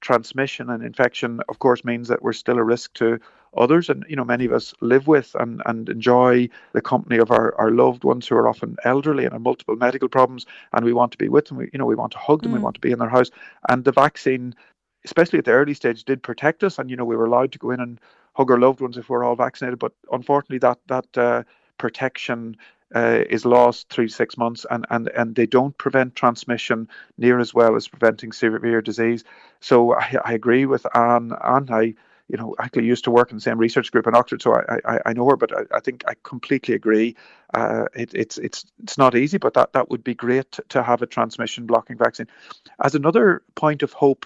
transmission 0.00 0.68
and 0.68 0.82
infection, 0.82 1.40
of 1.48 1.58
course, 1.58 1.84
means 1.84 2.08
that 2.08 2.22
we're 2.22 2.32
still 2.32 2.58
a 2.58 2.64
risk 2.64 2.92
to 2.94 3.18
others. 3.56 3.88
And, 3.88 4.04
you 4.08 4.16
know, 4.16 4.24
many 4.24 4.44
of 4.46 4.52
us 4.52 4.74
live 4.80 5.06
with 5.06 5.34
and, 5.38 5.62
and 5.64 5.88
enjoy 5.88 6.48
the 6.72 6.80
company 6.80 7.18
of 7.18 7.30
our, 7.30 7.54
our 7.56 7.70
loved 7.70 8.02
ones 8.02 8.26
who 8.26 8.34
are 8.34 8.48
often 8.48 8.76
elderly 8.84 9.24
and 9.24 9.32
have 9.32 9.42
multiple 9.42 9.76
medical 9.76 10.08
problems. 10.08 10.44
And 10.72 10.84
we 10.84 10.92
want 10.92 11.12
to 11.12 11.18
be 11.18 11.28
with 11.28 11.46
them. 11.46 11.58
We, 11.58 11.70
you 11.72 11.78
know, 11.78 11.86
we 11.86 11.94
want 11.94 12.12
to 12.12 12.18
hug 12.18 12.42
them. 12.42 12.50
Mm. 12.50 12.54
We 12.54 12.60
want 12.60 12.74
to 12.74 12.80
be 12.80 12.90
in 12.90 12.98
their 12.98 13.08
house. 13.08 13.30
And 13.68 13.84
the 13.84 13.92
vaccine, 13.92 14.54
especially 15.04 15.38
at 15.38 15.44
the 15.44 15.52
early 15.52 15.74
stage, 15.74 16.04
did 16.04 16.22
protect 16.22 16.64
us. 16.64 16.78
And, 16.78 16.90
you 16.90 16.96
know, 16.96 17.04
we 17.04 17.16
were 17.16 17.26
allowed 17.26 17.52
to 17.52 17.58
go 17.58 17.70
in 17.70 17.80
and 17.80 18.00
hug 18.34 18.50
our 18.50 18.58
loved 18.58 18.80
ones 18.80 18.96
if 18.96 19.08
we're 19.08 19.24
all 19.24 19.36
vaccinated. 19.36 19.78
But 19.78 19.92
unfortunately, 20.10 20.58
that, 20.58 20.78
that, 20.88 21.18
uh, 21.18 21.42
protection 21.82 22.56
uh, 22.94 23.24
is 23.28 23.44
lost 23.44 23.88
three 23.88 24.06
to 24.06 24.14
six 24.14 24.36
months, 24.36 24.64
and, 24.70 24.86
and, 24.88 25.08
and 25.08 25.34
they 25.34 25.46
don't 25.46 25.76
prevent 25.76 26.14
transmission 26.14 26.88
near 27.18 27.40
as 27.40 27.52
well 27.52 27.74
as 27.74 27.88
preventing 27.88 28.30
severe 28.32 28.80
disease. 28.80 29.24
So 29.60 29.94
I, 29.94 30.16
I 30.24 30.32
agree 30.34 30.64
with 30.64 30.86
Anne. 30.94 31.32
Anne, 31.42 31.68
I 31.70 31.94
you 32.28 32.38
know, 32.38 32.54
actually 32.58 32.86
used 32.86 33.04
to 33.04 33.10
work 33.10 33.30
in 33.30 33.36
the 33.36 33.42
same 33.42 33.58
research 33.58 33.90
group 33.92 34.06
in 34.06 34.14
Oxford, 34.14 34.40
so 34.40 34.54
I, 34.54 34.78
I, 34.92 34.98
I 35.06 35.12
know 35.12 35.26
her, 35.28 35.36
but 35.36 35.50
I, 35.58 35.62
I 35.76 35.80
think 35.80 36.04
I 36.06 36.14
completely 36.22 36.74
agree. 36.74 37.16
Uh, 37.52 37.86
it, 37.94 38.14
it's 38.14 38.38
it's 38.38 38.64
it's 38.82 38.96
not 38.96 39.14
easy, 39.14 39.38
but 39.38 39.52
that, 39.54 39.72
that 39.72 39.90
would 39.90 40.04
be 40.04 40.14
great 40.14 40.52
to 40.68 40.82
have 40.82 41.02
a 41.02 41.06
transmission 41.06 41.66
blocking 41.66 41.98
vaccine. 41.98 42.28
As 42.78 42.94
another 42.94 43.42
point 43.54 43.82
of 43.82 43.92
hope, 43.92 44.24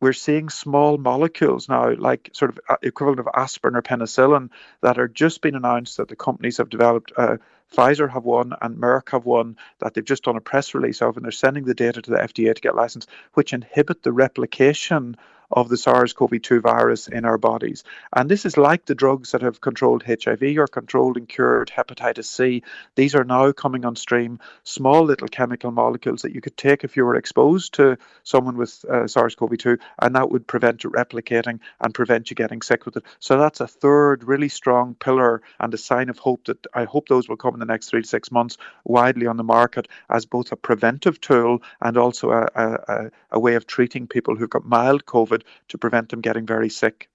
we're 0.00 0.12
seeing 0.12 0.48
small 0.48 0.96
molecules 0.96 1.68
now, 1.68 1.94
like 1.94 2.30
sort 2.32 2.50
of 2.50 2.60
uh, 2.68 2.76
equivalent 2.82 3.20
of 3.20 3.28
aspirin 3.34 3.76
or 3.76 3.82
penicillin, 3.82 4.50
that 4.80 4.98
are 4.98 5.08
just 5.08 5.40
being 5.42 5.54
announced 5.54 5.96
that 5.96 6.08
the 6.08 6.16
companies 6.16 6.58
have 6.58 6.70
developed. 6.70 7.12
Uh, 7.16 7.36
Pfizer 7.74 8.10
have 8.10 8.24
one 8.24 8.54
and 8.62 8.78
Merck 8.78 9.10
have 9.10 9.26
one 9.26 9.56
that 9.80 9.92
they've 9.92 10.04
just 10.04 10.24
done 10.24 10.36
a 10.36 10.40
press 10.40 10.74
release 10.74 11.02
of, 11.02 11.16
and 11.16 11.24
they're 11.24 11.32
sending 11.32 11.64
the 11.64 11.74
data 11.74 12.00
to 12.00 12.10
the 12.10 12.16
FDA 12.16 12.54
to 12.54 12.60
get 12.60 12.74
license, 12.74 13.06
which 13.34 13.52
inhibit 13.52 14.02
the 14.02 14.12
replication 14.12 15.16
of 15.50 15.68
the 15.68 15.76
SARS 15.76 16.12
CoV 16.12 16.40
2 16.42 16.60
virus 16.60 17.08
in 17.08 17.24
our 17.24 17.38
bodies. 17.38 17.84
And 18.12 18.30
this 18.30 18.44
is 18.44 18.56
like 18.56 18.84
the 18.84 18.94
drugs 18.94 19.32
that 19.32 19.42
have 19.42 19.60
controlled 19.60 20.02
HIV 20.02 20.42
or 20.58 20.66
controlled 20.66 21.16
and 21.16 21.28
cured 21.28 21.70
hepatitis 21.74 22.26
C. 22.26 22.62
These 22.94 23.14
are 23.14 23.24
now 23.24 23.52
coming 23.52 23.84
on 23.84 23.96
stream, 23.96 24.40
small 24.64 25.04
little 25.04 25.28
chemical 25.28 25.70
molecules 25.70 26.22
that 26.22 26.34
you 26.34 26.40
could 26.40 26.56
take 26.56 26.84
if 26.84 26.96
you 26.96 27.04
were 27.04 27.16
exposed 27.16 27.74
to 27.74 27.96
someone 28.22 28.56
with 28.56 28.84
uh, 28.84 29.06
SARS 29.06 29.34
CoV 29.34 29.56
2, 29.56 29.78
and 30.00 30.14
that 30.14 30.30
would 30.30 30.46
prevent 30.46 30.84
it 30.84 30.92
replicating 30.92 31.60
and 31.80 31.94
prevent 31.94 32.30
you 32.30 32.36
getting 32.36 32.62
sick 32.62 32.84
with 32.84 32.96
it. 32.96 33.04
So 33.18 33.38
that's 33.38 33.60
a 33.60 33.66
third 33.66 34.24
really 34.24 34.48
strong 34.48 34.94
pillar 34.94 35.42
and 35.60 35.72
a 35.72 35.78
sign 35.78 36.08
of 36.08 36.18
hope 36.18 36.44
that 36.46 36.66
I 36.74 36.84
hope 36.84 37.08
those 37.08 37.28
will 37.28 37.36
come 37.36 37.54
in 37.54 37.60
the 37.60 37.66
next 37.66 37.88
three 37.88 38.02
to 38.02 38.08
six 38.08 38.30
months 38.30 38.58
widely 38.84 39.26
on 39.26 39.36
the 39.36 39.44
market 39.44 39.88
as 40.10 40.26
both 40.26 40.52
a 40.52 40.56
preventive 40.56 41.20
tool 41.20 41.62
and 41.80 41.96
also 41.96 42.30
a, 42.30 42.48
a, 42.54 43.10
a 43.32 43.40
way 43.40 43.54
of 43.54 43.66
treating 43.66 44.06
people 44.06 44.36
who've 44.36 44.50
got 44.50 44.64
mild 44.64 45.06
COVID 45.06 45.37
to 45.68 45.78
prevent 45.78 46.08
them 46.10 46.20
getting 46.20 46.46
very 46.46 46.68
sick. 46.68 47.08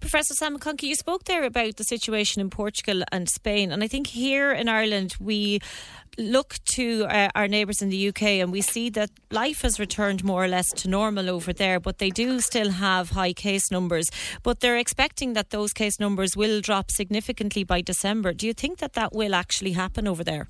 Professor 0.00 0.34
Sam 0.34 0.58
McConkey, 0.58 0.84
you 0.84 0.94
spoke 0.94 1.24
there 1.24 1.44
about 1.44 1.76
the 1.76 1.84
situation 1.84 2.40
in 2.40 2.50
Portugal 2.50 3.02
and 3.10 3.28
Spain, 3.28 3.72
and 3.72 3.82
I 3.82 3.88
think 3.88 4.08
here 4.08 4.52
in 4.52 4.68
Ireland 4.68 5.16
we 5.18 5.60
look 6.18 6.56
to 6.64 7.04
uh, 7.06 7.28
our 7.34 7.48
neighbours 7.48 7.82
in 7.82 7.90
the 7.90 8.08
UK 8.08 8.22
and 8.22 8.50
we 8.50 8.62
see 8.62 8.88
that 8.90 9.10
life 9.30 9.62
has 9.62 9.78
returned 9.78 10.24
more 10.24 10.44
or 10.44 10.48
less 10.48 10.66
to 10.76 10.88
normal 10.88 11.28
over 11.28 11.52
there, 11.52 11.78
but 11.78 11.98
they 11.98 12.10
do 12.10 12.40
still 12.40 12.70
have 12.70 13.10
high 13.10 13.32
case 13.32 13.70
numbers. 13.70 14.08
But 14.42 14.60
they're 14.60 14.78
expecting 14.78 15.34
that 15.34 15.50
those 15.50 15.72
case 15.72 16.00
numbers 16.00 16.36
will 16.36 16.60
drop 16.60 16.90
significantly 16.90 17.64
by 17.64 17.82
December. 17.82 18.32
Do 18.32 18.46
you 18.46 18.54
think 18.54 18.78
that 18.78 18.94
that 18.94 19.12
will 19.12 19.34
actually 19.34 19.72
happen 19.72 20.08
over 20.08 20.24
there? 20.24 20.48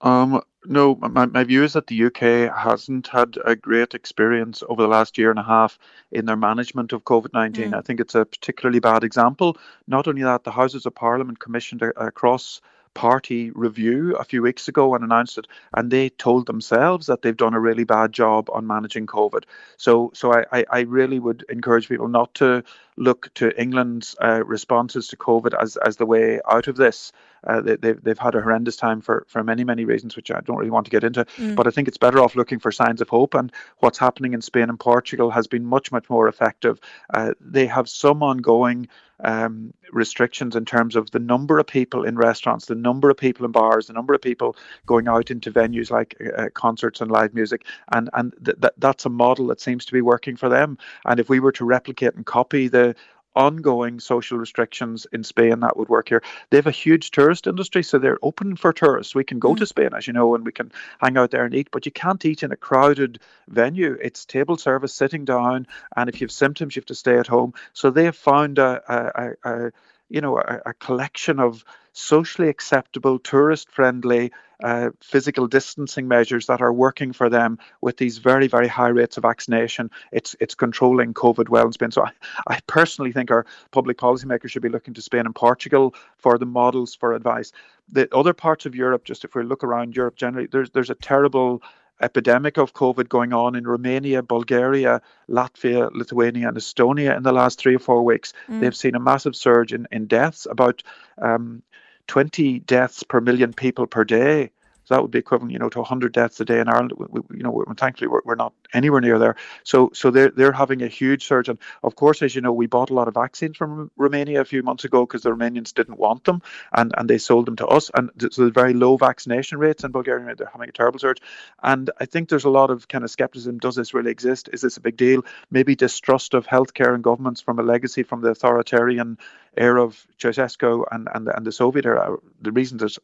Um, 0.00 0.42
no, 0.64 0.96
my, 0.96 1.26
my 1.26 1.44
view 1.44 1.64
is 1.64 1.72
that 1.72 1.86
the 1.86 2.04
UK 2.04 2.54
hasn't 2.54 3.08
had 3.08 3.38
a 3.44 3.56
great 3.56 3.94
experience 3.94 4.62
over 4.68 4.82
the 4.82 4.88
last 4.88 5.16
year 5.18 5.30
and 5.30 5.38
a 5.38 5.42
half 5.42 5.78
in 6.12 6.26
their 6.26 6.36
management 6.36 6.92
of 6.92 7.04
COVID 7.04 7.32
19. 7.32 7.70
Mm. 7.70 7.76
I 7.76 7.80
think 7.80 8.00
it's 8.00 8.14
a 8.14 8.24
particularly 8.24 8.80
bad 8.80 9.04
example. 9.04 9.56
Not 9.86 10.06
only 10.06 10.22
that, 10.22 10.44
the 10.44 10.50
Houses 10.50 10.86
of 10.86 10.94
Parliament 10.94 11.38
commissioned 11.38 11.82
a, 11.82 12.06
a 12.06 12.10
cross 12.10 12.60
party 12.94 13.50
review 13.52 14.16
a 14.16 14.24
few 14.24 14.42
weeks 14.42 14.66
ago 14.66 14.94
and 14.94 15.04
announced 15.04 15.38
it, 15.38 15.46
and 15.74 15.90
they 15.90 16.08
told 16.08 16.46
themselves 16.46 17.06
that 17.06 17.22
they've 17.22 17.36
done 17.36 17.54
a 17.54 17.60
really 17.60 17.84
bad 17.84 18.12
job 18.12 18.48
on 18.52 18.66
managing 18.66 19.06
COVID. 19.06 19.44
So, 19.76 20.10
so 20.14 20.34
I, 20.52 20.64
I 20.68 20.80
really 20.80 21.20
would 21.20 21.44
encourage 21.48 21.88
people 21.88 22.08
not 22.08 22.34
to 22.34 22.64
look 22.96 23.32
to 23.34 23.58
England's 23.60 24.16
uh, 24.20 24.42
responses 24.44 25.06
to 25.08 25.16
COVID 25.16 25.54
as, 25.60 25.76
as 25.76 25.96
the 25.96 26.06
way 26.06 26.40
out 26.50 26.66
of 26.66 26.76
this. 26.76 27.12
Uh, 27.46 27.60
they, 27.60 27.76
they've, 27.76 28.02
they've 28.02 28.18
had 28.18 28.34
a 28.34 28.40
horrendous 28.40 28.76
time 28.76 29.00
for, 29.00 29.26
for 29.28 29.42
many, 29.42 29.64
many 29.64 29.84
reasons, 29.84 30.16
which 30.16 30.30
I 30.30 30.40
don't 30.40 30.56
really 30.56 30.70
want 30.70 30.86
to 30.86 30.90
get 30.90 31.04
into. 31.04 31.24
Mm. 31.24 31.56
But 31.56 31.66
I 31.66 31.70
think 31.70 31.88
it's 31.88 31.98
better 31.98 32.20
off 32.20 32.36
looking 32.36 32.58
for 32.58 32.72
signs 32.72 33.00
of 33.00 33.08
hope. 33.08 33.34
And 33.34 33.52
what's 33.78 33.98
happening 33.98 34.34
in 34.34 34.40
Spain 34.40 34.68
and 34.68 34.78
Portugal 34.78 35.30
has 35.30 35.46
been 35.46 35.64
much, 35.64 35.92
much 35.92 36.08
more 36.10 36.28
effective. 36.28 36.80
Uh, 37.12 37.34
they 37.40 37.66
have 37.66 37.88
some 37.88 38.22
ongoing 38.22 38.88
um, 39.20 39.74
restrictions 39.90 40.54
in 40.54 40.64
terms 40.64 40.96
of 40.96 41.10
the 41.10 41.18
number 41.18 41.58
of 41.58 41.66
people 41.66 42.04
in 42.04 42.16
restaurants, 42.16 42.66
the 42.66 42.74
number 42.74 43.10
of 43.10 43.16
people 43.16 43.44
in 43.44 43.52
bars, 43.52 43.86
the 43.86 43.92
number 43.92 44.14
of 44.14 44.22
people 44.22 44.56
going 44.86 45.08
out 45.08 45.30
into 45.30 45.50
venues 45.50 45.90
like 45.90 46.16
uh, 46.36 46.46
concerts 46.54 47.00
and 47.00 47.10
live 47.10 47.34
music, 47.34 47.64
and 47.90 48.10
and 48.12 48.34
th- 48.44 48.60
th- 48.60 48.74
that's 48.78 49.06
a 49.06 49.10
model 49.10 49.48
that 49.48 49.60
seems 49.60 49.84
to 49.86 49.92
be 49.92 50.00
working 50.00 50.36
for 50.36 50.48
them. 50.48 50.78
And 51.04 51.18
if 51.18 51.28
we 51.28 51.40
were 51.40 51.52
to 51.52 51.64
replicate 51.64 52.14
and 52.14 52.24
copy 52.24 52.68
the 52.68 52.94
ongoing 53.38 54.00
social 54.00 54.36
restrictions 54.36 55.06
in 55.12 55.22
Spain 55.22 55.60
that 55.60 55.76
would 55.76 55.88
work 55.88 56.08
here. 56.08 56.24
They 56.50 56.58
have 56.58 56.66
a 56.66 56.72
huge 56.72 57.12
tourist 57.12 57.46
industry, 57.46 57.84
so 57.84 57.98
they're 57.98 58.18
open 58.20 58.56
for 58.56 58.72
tourists. 58.72 59.14
We 59.14 59.22
can 59.22 59.38
go 59.38 59.54
mm. 59.54 59.58
to 59.58 59.66
Spain, 59.66 59.90
as 59.96 60.08
you 60.08 60.12
know, 60.12 60.34
and 60.34 60.44
we 60.44 60.50
can 60.50 60.72
hang 61.00 61.16
out 61.16 61.30
there 61.30 61.44
and 61.44 61.54
eat, 61.54 61.68
but 61.70 61.86
you 61.86 61.92
can't 61.92 62.24
eat 62.24 62.42
in 62.42 62.50
a 62.50 62.56
crowded 62.56 63.20
venue. 63.48 63.96
It's 64.02 64.24
table 64.24 64.56
service, 64.56 64.92
sitting 64.92 65.24
down, 65.24 65.68
and 65.96 66.08
if 66.08 66.20
you 66.20 66.24
have 66.24 66.32
symptoms, 66.32 66.74
you 66.74 66.80
have 66.80 66.86
to 66.86 66.96
stay 66.96 67.16
at 67.16 67.28
home. 67.28 67.54
So 67.72 67.90
they 67.90 68.06
have 68.06 68.16
found 68.16 68.58
a, 68.58 68.82
a, 68.88 69.24
a, 69.24 69.66
a 69.66 69.72
you 70.08 70.20
know, 70.20 70.38
a, 70.38 70.62
a 70.66 70.74
collection 70.74 71.38
of 71.38 71.64
socially 71.92 72.48
acceptable, 72.48 73.20
tourist 73.20 73.70
friendly 73.70 74.32
uh, 74.62 74.90
physical 75.00 75.46
distancing 75.46 76.08
measures 76.08 76.46
that 76.46 76.60
are 76.60 76.72
working 76.72 77.12
for 77.12 77.28
them 77.28 77.58
with 77.80 77.96
these 77.96 78.18
very, 78.18 78.48
very 78.48 78.68
high 78.68 78.88
rates 78.88 79.16
of 79.16 79.22
vaccination. 79.22 79.90
It's 80.12 80.34
it's 80.40 80.54
controlling 80.54 81.14
COVID 81.14 81.48
well 81.48 81.66
in 81.66 81.72
Spain. 81.72 81.90
So 81.90 82.04
I, 82.04 82.10
I 82.46 82.58
personally 82.66 83.12
think 83.12 83.30
our 83.30 83.46
public 83.70 83.98
policymakers 83.98 84.50
should 84.50 84.62
be 84.62 84.68
looking 84.68 84.94
to 84.94 85.02
Spain 85.02 85.26
and 85.26 85.34
Portugal 85.34 85.94
for 86.16 86.38
the 86.38 86.46
models 86.46 86.94
for 86.94 87.12
advice. 87.12 87.52
The 87.90 88.14
other 88.14 88.34
parts 88.34 88.66
of 88.66 88.74
Europe, 88.74 89.04
just 89.04 89.24
if 89.24 89.34
we 89.34 89.42
look 89.42 89.64
around 89.64 89.96
Europe 89.96 90.16
generally, 90.16 90.48
there's 90.50 90.70
there's 90.70 90.90
a 90.90 90.94
terrible 90.94 91.62
epidemic 92.00 92.58
of 92.58 92.72
COVID 92.72 93.08
going 93.08 93.32
on 93.32 93.54
in 93.54 93.66
Romania, 93.66 94.22
Bulgaria, 94.22 95.02
Latvia, 95.28 95.90
Lithuania, 95.92 96.48
and 96.48 96.56
Estonia 96.56 97.16
in 97.16 97.22
the 97.22 97.32
last 97.32 97.58
three 97.58 97.74
or 97.74 97.80
four 97.80 98.04
weeks. 98.04 98.32
Mm. 98.48 98.60
They've 98.60 98.76
seen 98.76 98.94
a 98.94 99.00
massive 99.00 99.34
surge 99.34 99.72
in, 99.72 99.86
in 99.90 100.06
deaths, 100.06 100.46
about 100.48 100.82
um, 101.20 101.62
20 102.08 102.60
deaths 102.60 103.02
per 103.02 103.20
million 103.20 103.52
people 103.52 103.86
per 103.86 104.04
day 104.04 104.50
so 104.88 104.94
that 104.94 105.02
would 105.02 105.10
be 105.10 105.18
equivalent, 105.18 105.52
you 105.52 105.58
know, 105.58 105.68
to 105.68 105.80
100 105.80 106.14
deaths 106.14 106.40
a 106.40 106.46
day 106.46 106.60
in 106.60 106.68
Ireland. 106.68 106.92
We, 106.96 107.20
you 107.36 107.42
know, 107.42 107.50
we're, 107.50 107.74
thankfully 107.74 108.08
we're, 108.08 108.22
we're 108.24 108.36
not 108.36 108.54
anywhere 108.72 109.02
near 109.02 109.18
there. 109.18 109.36
So 109.62 109.90
so 109.92 110.10
they're 110.10 110.30
they're 110.30 110.52
having 110.52 110.80
a 110.80 110.88
huge 110.88 111.26
surge. 111.26 111.50
And 111.50 111.58
of 111.82 111.94
course, 111.94 112.22
as 112.22 112.34
you 112.34 112.40
know, 112.40 112.52
we 112.52 112.66
bought 112.66 112.88
a 112.88 112.94
lot 112.94 113.06
of 113.06 113.12
vaccines 113.12 113.58
from 113.58 113.90
Romania 113.98 114.40
a 114.40 114.46
few 114.46 114.62
months 114.62 114.84
ago 114.84 115.04
because 115.04 115.22
the 115.22 115.30
Romanians 115.30 115.74
didn't 115.74 115.98
want 115.98 116.24
them, 116.24 116.40
and 116.72 116.94
and 116.96 117.10
they 117.10 117.18
sold 117.18 117.44
them 117.44 117.56
to 117.56 117.66
us. 117.66 117.90
And 117.92 118.10
so 118.30 118.46
the 118.46 118.50
very 118.50 118.72
low 118.72 118.96
vaccination 118.96 119.58
rates 119.58 119.84
in 119.84 119.92
Bulgaria, 119.92 120.34
they're 120.34 120.48
having 120.50 120.70
a 120.70 120.72
terrible 120.72 121.00
surge. 121.00 121.20
And 121.62 121.90
I 122.00 122.06
think 122.06 122.30
there's 122.30 122.46
a 122.46 122.50
lot 122.50 122.70
of 122.70 122.88
kind 122.88 123.04
of 123.04 123.10
skepticism. 123.10 123.58
Does 123.58 123.76
this 123.76 123.92
really 123.92 124.10
exist? 124.10 124.48
Is 124.54 124.62
this 124.62 124.78
a 124.78 124.80
big 124.80 124.96
deal? 124.96 125.22
Maybe 125.50 125.76
distrust 125.76 126.32
of 126.32 126.46
healthcare 126.46 126.94
and 126.94 127.04
governments 127.04 127.42
from 127.42 127.58
a 127.58 127.62
legacy 127.62 128.04
from 128.04 128.22
the 128.22 128.30
authoritarian 128.30 129.18
era 129.54 129.84
of 129.84 130.06
Ceausescu 130.18 130.84
and, 130.90 131.08
and, 131.14 131.28
and 131.28 131.46
the 131.46 131.52
Soviet 131.52 131.84
era. 131.84 132.16
The 132.40 132.52
reason 132.52 132.78
there's 132.78 132.98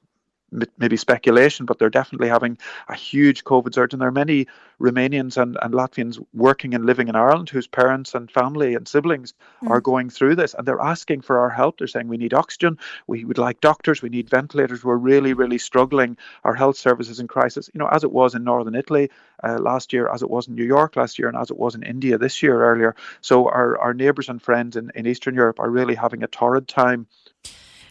maybe 0.79 0.97
speculation, 0.97 1.67
but 1.67 1.79
they're 1.79 1.91
definitely 1.91 2.29
having 2.29 2.59
a 2.89 2.95
huge 2.95 3.45
COVID 3.45 3.75
surge. 3.75 3.93
And 3.93 4.01
there 4.01 4.09
are 4.09 4.13
many 4.13 4.47
Romanians 4.81 5.37
and, 5.41 5.57
and 5.63 5.75
Latvians 5.75 6.25
working 6.33 6.75
and 6.75 6.87
living 6.87 7.09
in 7.09 7.17
Ireland 7.17 7.49
whose 7.51 7.67
parents 7.67 8.15
and 8.15 8.31
family 8.31 8.75
and 8.75 8.87
siblings 8.87 9.35
mm. 9.63 9.71
are 9.71 9.81
going 9.81 10.11
through 10.11 10.37
this. 10.37 10.55
And 10.55 10.67
they're 10.67 10.81
asking 10.81 11.23
for 11.23 11.39
our 11.39 11.51
help. 11.51 11.79
They're 11.79 11.87
saying, 11.87 12.09
we 12.09 12.17
need 12.17 12.35
oxygen, 12.35 12.79
we 13.07 13.25
would 13.25 13.39
like 13.39 13.61
doctors, 13.61 14.03
we 14.03 14.09
need 14.09 14.31
ventilators. 14.31 14.85
We're 14.85 14.97
really, 14.97 15.33
really 15.33 15.59
struggling. 15.59 16.17
Our 16.45 16.55
health 16.55 16.77
services 16.77 17.21
in 17.21 17.29
crisis, 17.29 17.71
you 17.73 17.79
know, 17.79 17.89
as 17.89 18.05
it 18.05 18.13
was 18.13 18.35
in 18.35 18.45
northern 18.45 18.75
Italy 18.75 19.11
uh, 19.43 19.59
last 19.59 19.93
year, 19.93 20.09
as 20.09 20.23
it 20.23 20.31
was 20.31 20.49
in 20.49 20.55
New 20.55 20.65
York 20.65 20.97
last 20.97 21.19
year, 21.19 21.29
and 21.29 21.37
as 21.37 21.51
it 21.51 21.59
was 21.59 21.75
in 21.75 21.83
India 21.83 22.19
this 22.19 22.43
year 22.43 22.63
earlier. 22.63 22.95
So 23.21 23.49
our, 23.49 23.79
our 23.79 23.95
neighbours 23.95 24.29
and 24.29 24.41
friends 24.41 24.77
in, 24.77 24.91
in 24.95 25.07
Eastern 25.07 25.35
Europe 25.35 25.61
are 25.61 25.71
really 25.71 25.95
having 25.95 26.23
a 26.23 26.29
torrid 26.29 26.69
time 26.69 27.07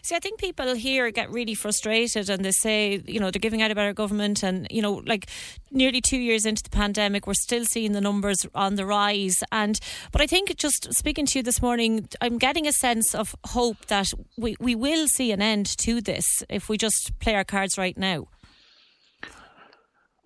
See, 0.04 0.14
I 0.14 0.18
think 0.18 0.38
people 0.38 0.74
here 0.74 1.10
get 1.10 1.30
really 1.30 1.54
frustrated 1.54 2.28
and 2.28 2.44
they 2.44 2.50
say, 2.50 3.02
you 3.06 3.18
know, 3.18 3.30
they're 3.30 3.40
giving 3.40 3.62
out 3.62 3.70
about 3.70 3.86
our 3.86 3.94
government 3.94 4.42
and, 4.42 4.66
you 4.70 4.82
know, 4.82 5.00
like 5.06 5.30
nearly 5.70 6.02
two 6.02 6.18
years 6.18 6.44
into 6.44 6.62
the 6.62 6.68
pandemic, 6.68 7.26
we're 7.26 7.32
still 7.32 7.64
seeing 7.64 7.92
the 7.92 8.02
numbers 8.02 8.44
on 8.54 8.74
the 8.74 8.84
rise. 8.84 9.42
And, 9.50 9.80
but 10.12 10.20
I 10.20 10.26
think 10.26 10.54
just 10.58 10.92
speaking 10.92 11.24
to 11.24 11.38
you 11.38 11.42
this 11.42 11.62
morning, 11.62 12.06
I'm 12.20 12.36
getting 12.36 12.66
a 12.66 12.72
sense 12.72 13.14
of 13.14 13.34
hope 13.46 13.86
that 13.86 14.12
we, 14.36 14.56
we 14.60 14.74
will 14.74 15.06
see 15.08 15.32
an 15.32 15.40
end 15.40 15.74
to 15.78 16.02
this 16.02 16.26
if 16.50 16.68
we 16.68 16.76
just 16.76 17.18
play 17.18 17.34
our 17.34 17.42
cards 17.42 17.78
right 17.78 17.96
now. 17.96 18.28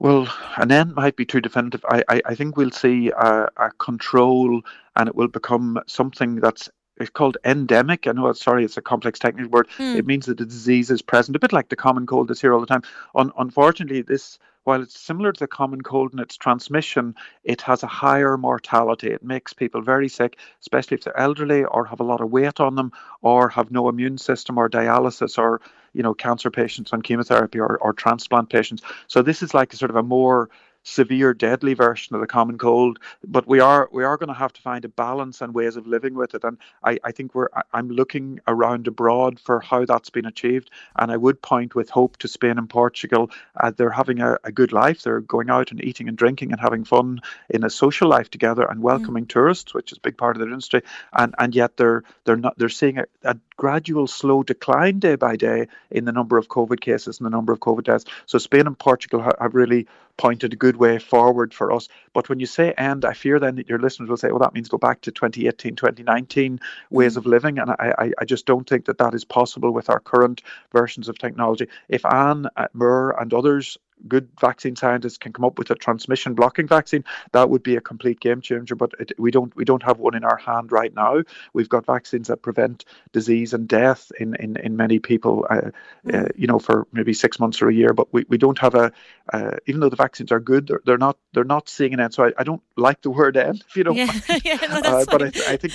Well, 0.01 0.29
an 0.57 0.73
end 0.73 0.97
might 0.97 1.15
be 1.15 1.25
too 1.25 1.41
definitive. 1.41 1.85
I, 1.89 2.03
I, 2.09 2.21
I 2.27 2.35
think 2.35 2.57
we'll 2.57 2.73
see 2.73 3.11
a, 3.11 3.49
a, 3.57 3.71
control 3.79 4.61
and 4.97 5.09
it 5.09 5.15
will 5.15 5.29
become 5.29 5.79
something 5.87 6.37
that's 6.37 6.69
it's 7.00 7.11
called 7.11 7.37
endemic. 7.45 8.07
I 8.07 8.12
know, 8.12 8.33
sorry, 8.33 8.64
it's 8.64 8.76
a 8.76 8.83
complex 8.83 9.19
technical 9.19 9.50
word. 9.50 9.69
Mm. 9.78 9.97
It 9.97 10.07
means 10.07 10.26
that 10.26 10.38
the 10.38 10.47
disease 10.47 10.90
is 10.90 11.02
present, 11.02 11.37
a 11.37 11.40
bit 11.40 11.52
like 11.52 11.69
the 11.69 11.76
common 11.76 12.07
cold 12.07 12.28
that's 12.28 12.40
here 12.40 12.55
all 12.55 12.61
the 12.61 12.67
time. 12.67 12.83
Un- 13.14 13.33
unfortunately, 13.37 14.02
this 14.02 14.38
while 14.69 14.83
it's 14.83 15.00
similar 15.00 15.33
to 15.33 15.40
the 15.40 15.47
common 15.47 15.81
cold 15.81 16.12
in 16.12 16.19
its 16.19 16.37
transmission, 16.37 17.14
it 17.43 17.62
has 17.62 17.83
a 17.83 17.87
higher 17.87 18.37
mortality. 18.37 19.09
It 19.09 19.25
makes 19.25 19.55
people 19.55 19.81
very 19.81 20.11
sick, 20.11 20.37
especially 20.61 20.97
if 20.97 21.05
they're 21.05 21.19
elderly 21.19 21.64
or 21.64 21.87
have 21.87 22.00
a 22.00 22.05
lot 22.05 22.21
of 22.21 22.31
weight 22.31 22.61
on 22.61 22.75
them 22.75 22.93
or 23.23 23.49
have 23.49 23.71
no 23.71 23.88
immune 23.88 24.19
system 24.19 24.59
or 24.59 24.69
dialysis 24.69 25.38
or 25.38 25.62
you 25.95 26.02
know 26.02 26.12
cancer 26.12 26.50
patients 26.50 26.93
on 26.93 27.00
chemotherapy 27.00 27.59
or, 27.59 27.78
or 27.78 27.95
transplant 27.95 28.50
patients. 28.50 28.83
So 29.07 29.23
this 29.23 29.43
is 29.43 29.55
like 29.55 29.73
a 29.73 29.76
sort 29.76 29.90
of 29.90 29.97
a 29.97 30.02
more 30.02 30.50
severe 30.88 31.35
deadly 31.35 31.75
version 31.75 32.14
of 32.14 32.21
the 32.21 32.26
common 32.26 32.59
cold 32.59 32.99
but 33.26 33.47
we 33.47 33.61
are 33.61 33.88
we 33.92 34.04
are 34.04 34.16
going 34.16 34.28
to 34.28 34.35
have 34.35 34.52
to 34.52 34.61
find 34.61 34.85
a 34.85 34.88
balance 34.88 35.40
and 35.40 35.54
ways 35.54 35.76
of 35.76 35.87
living 35.87 36.14
with 36.14 36.35
it. 36.35 36.45
And 36.45 36.59
I, 36.85 36.99
I 37.04 37.12
think 37.12 37.35
we're 37.35 37.49
I'm 37.73 37.88
looking 37.88 38.40
around 38.47 38.87
abroad 38.87 39.38
for 39.40 39.61
how 39.61 39.85
that's 39.85 40.11
been 40.11 40.26
achieved. 40.26 40.71
And 40.97 41.11
I 41.11 41.16
would 41.16 41.40
point 41.42 41.75
with 41.75 41.90
hope 41.90 42.16
to 42.18 42.28
Spain 42.28 42.59
and 42.59 42.68
Portugal. 42.68 43.30
Uh, 43.57 43.71
they're 43.71 43.90
having 43.90 44.21
a, 44.21 44.38
a, 44.45 44.52
good 44.52 44.73
life. 44.73 45.02
They're 45.02 45.21
going 45.21 45.50
out 45.50 45.71
and 45.71 45.83
eating 45.83 46.09
and 46.09 46.16
drinking 46.16 46.52
and 46.52 46.61
having 46.61 46.85
fun 46.85 47.21
in 47.49 47.64
a 47.64 47.71
social 47.71 48.09
life 48.09 48.30
together 48.30 48.64
and 48.64 48.83
welcoming 48.83 49.25
mm. 49.25 49.28
tourists 49.28 49.75
which 49.75 49.92
is 49.92 49.99
a 49.99 50.02
big 50.02 50.16
part 50.16 50.37
of 50.37 50.40
their 50.40 50.49
industry. 50.49 50.83
And 51.12 51.35
and 51.38 51.54
yet 51.54 51.76
they're 51.76 52.02
they're 52.25 52.37
not 52.37 52.59
they're 52.59 52.68
seeing 52.68 52.99
a, 52.99 53.04
a 53.25 53.37
gradual 53.57 54.07
slow 54.07 54.42
decline 54.42 54.99
day 55.00 55.16
by 55.16 55.37
day 55.37 55.68
in 55.90 56.04
the 56.04 56.12
number 56.12 56.38
of 56.38 56.49
COVID 56.49 56.80
cases 56.80 57.18
and 57.18 57.26
the 57.26 57.30
number 57.30 57.52
of 57.52 57.61
COVID 57.61 57.85
deaths. 57.85 58.04
So 58.26 58.38
Spain 58.38 58.66
and 58.66 58.78
Portugal 58.78 59.23
have 59.23 59.54
really 59.54 59.87
pointed 60.16 60.52
a 60.52 60.57
good 60.57 60.76
way 60.79 60.99
forward 60.99 61.53
for 61.53 61.73
us. 61.73 61.89
But 62.13 62.29
when 62.29 62.41
you 62.41 62.47
say 62.47 62.73
end, 62.73 63.05
I 63.05 63.13
fear 63.13 63.39
then 63.39 63.57
that 63.57 63.69
your 63.69 63.79
listeners 63.79 64.09
will 64.09 64.17
say, 64.17 64.29
well, 64.29 64.39
that 64.41 64.55
means 64.55 64.69
go 64.69 64.79
back 64.79 65.01
to 65.03 65.13
2018, 65.13 65.77
2019 65.77 66.61
ways 66.91 67.15
mm. 67.15 67.17
of 67.17 67.27
living. 67.27 67.59
And 67.59 67.71
I, 67.71 68.13
I, 68.19 68.25
just 68.25 68.47
don't 68.47 68.69
think 68.69 68.85
that 68.87 68.99
that 68.99 69.15
is 69.15 69.25
possible 69.25 69.71
with 69.73 69.91
our 69.91 70.01
current 70.01 70.43
versions 70.73 71.09
of 71.09 71.19
technology. 71.19 71.69
If 71.89 72.05
Anne 72.05 72.47
uh, 72.57 72.69
Moore 72.75 73.21
and 73.21 73.33
others 73.33 73.79
good 74.07 74.28
vaccine 74.40 74.76
scientists 74.76 75.19
can 75.19 75.33
come 75.33 75.45
up 75.45 75.59
with 75.59 75.71
a 75.71 75.75
transmission 75.75 76.35
blocking 76.35 76.67
vaccine, 76.67 77.05
that 77.33 77.50
would 77.50 77.62
be 77.62 77.76
a 77.76 77.81
complete 77.81 78.21
game 78.21 78.40
changer. 78.40 78.75
But 78.75 78.93
it, 78.99 79.12
we 79.19 79.31
don't 79.31 79.55
we 79.57 79.64
don't 79.64 79.83
have 79.83 79.99
one 79.99 80.14
in 80.14 80.25
our 80.25 80.37
hand 80.37 80.71
right 80.73 80.95
now. 80.95 81.23
We've 81.52 81.69
got 81.69 81.87
vaccines 81.87 82.28
that 82.28 82.43
prevent 82.43 82.85
disease 83.12 83.55
and 83.55 83.67
death 83.67 84.12
in 84.21 84.35
in, 84.37 84.57
in 84.57 84.76
many 84.76 84.99
people, 84.99 85.47
uh, 85.50 85.55
uh 85.55 85.71
mm. 86.07 86.31
you 86.37 86.47
know, 86.47 86.59
for 86.59 86.87
maybe 86.93 87.14
six 87.14 87.40
months 87.40 87.61
or 87.62 87.69
a 87.69 87.75
year. 87.75 87.93
But 87.93 88.12
we, 88.12 88.25
we 88.28 88.38
don't 88.38 88.59
have 88.59 88.75
a 88.75 88.93
uh, 89.33 89.57
even 89.67 89.81
though 89.81 89.88
the 89.88 89.97
vaccines 89.97 90.33
are 90.33 90.40
good, 90.40 90.67
they're, 90.67 90.81
they're 90.85 90.99
not 90.99 91.19
they're 91.33 91.45
not 91.45 91.69
seeing 91.69 91.95
an 91.95 92.00
end. 92.00 92.14
So 92.14 92.25
I, 92.25 92.33
I 92.38 92.45
don't 92.45 92.62
like 92.76 93.02
the 93.02 93.11
word 93.11 93.37
end, 93.37 93.64
if 93.69 93.76
you 93.76 93.85
don't. 93.85 93.97
Yeah, 93.97 94.12
yeah 94.45 94.81
no, 94.83 94.99
uh, 94.99 95.05
but 95.11 95.23
I, 95.23 95.52
I 95.52 95.57
think 95.57 95.75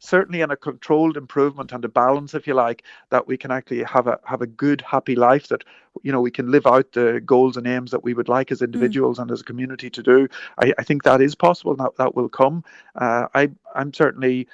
certainly 0.00 0.40
in 0.40 0.50
a 0.50 0.56
controlled 0.56 1.16
improvement 1.16 1.70
and 1.70 1.84
a 1.84 1.88
balance, 1.88 2.34
if 2.34 2.46
you 2.46 2.54
like, 2.54 2.82
that 3.10 3.28
we 3.28 3.36
can 3.36 3.52
actually 3.52 3.84
have 3.84 4.08
a 4.08 4.18
have 4.24 4.42
a 4.42 4.46
good, 4.46 4.80
happy 4.80 5.14
life. 5.14 5.48
That 5.48 5.62
you 6.02 6.10
know 6.10 6.20
we 6.20 6.30
can 6.30 6.50
live 6.50 6.66
out 6.66 6.90
the 6.92 7.22
goals 7.24 7.56
and 7.56 7.66
aims 7.66 7.92
that 7.92 8.02
we 8.02 8.14
would 8.14 8.28
like 8.28 8.50
as 8.50 8.58
mm. 8.58 8.64
individuals 8.64 9.18
mm. 9.18 9.22
and 9.22 9.30
as 9.30 9.42
a 9.42 9.44
community 9.44 9.88
to 9.90 10.02
do. 10.02 10.28
I, 10.58 10.72
I, 10.78 10.82
think 10.82 11.04
that 11.04 11.20
is 11.20 11.34
possible. 11.34 11.76
That 11.76 11.96
that 11.98 12.16
will 12.16 12.28
come. 12.28 12.64
Uh, 12.96 13.28
I 13.34 13.50
I'm 13.74 13.92
certainly 13.94 14.48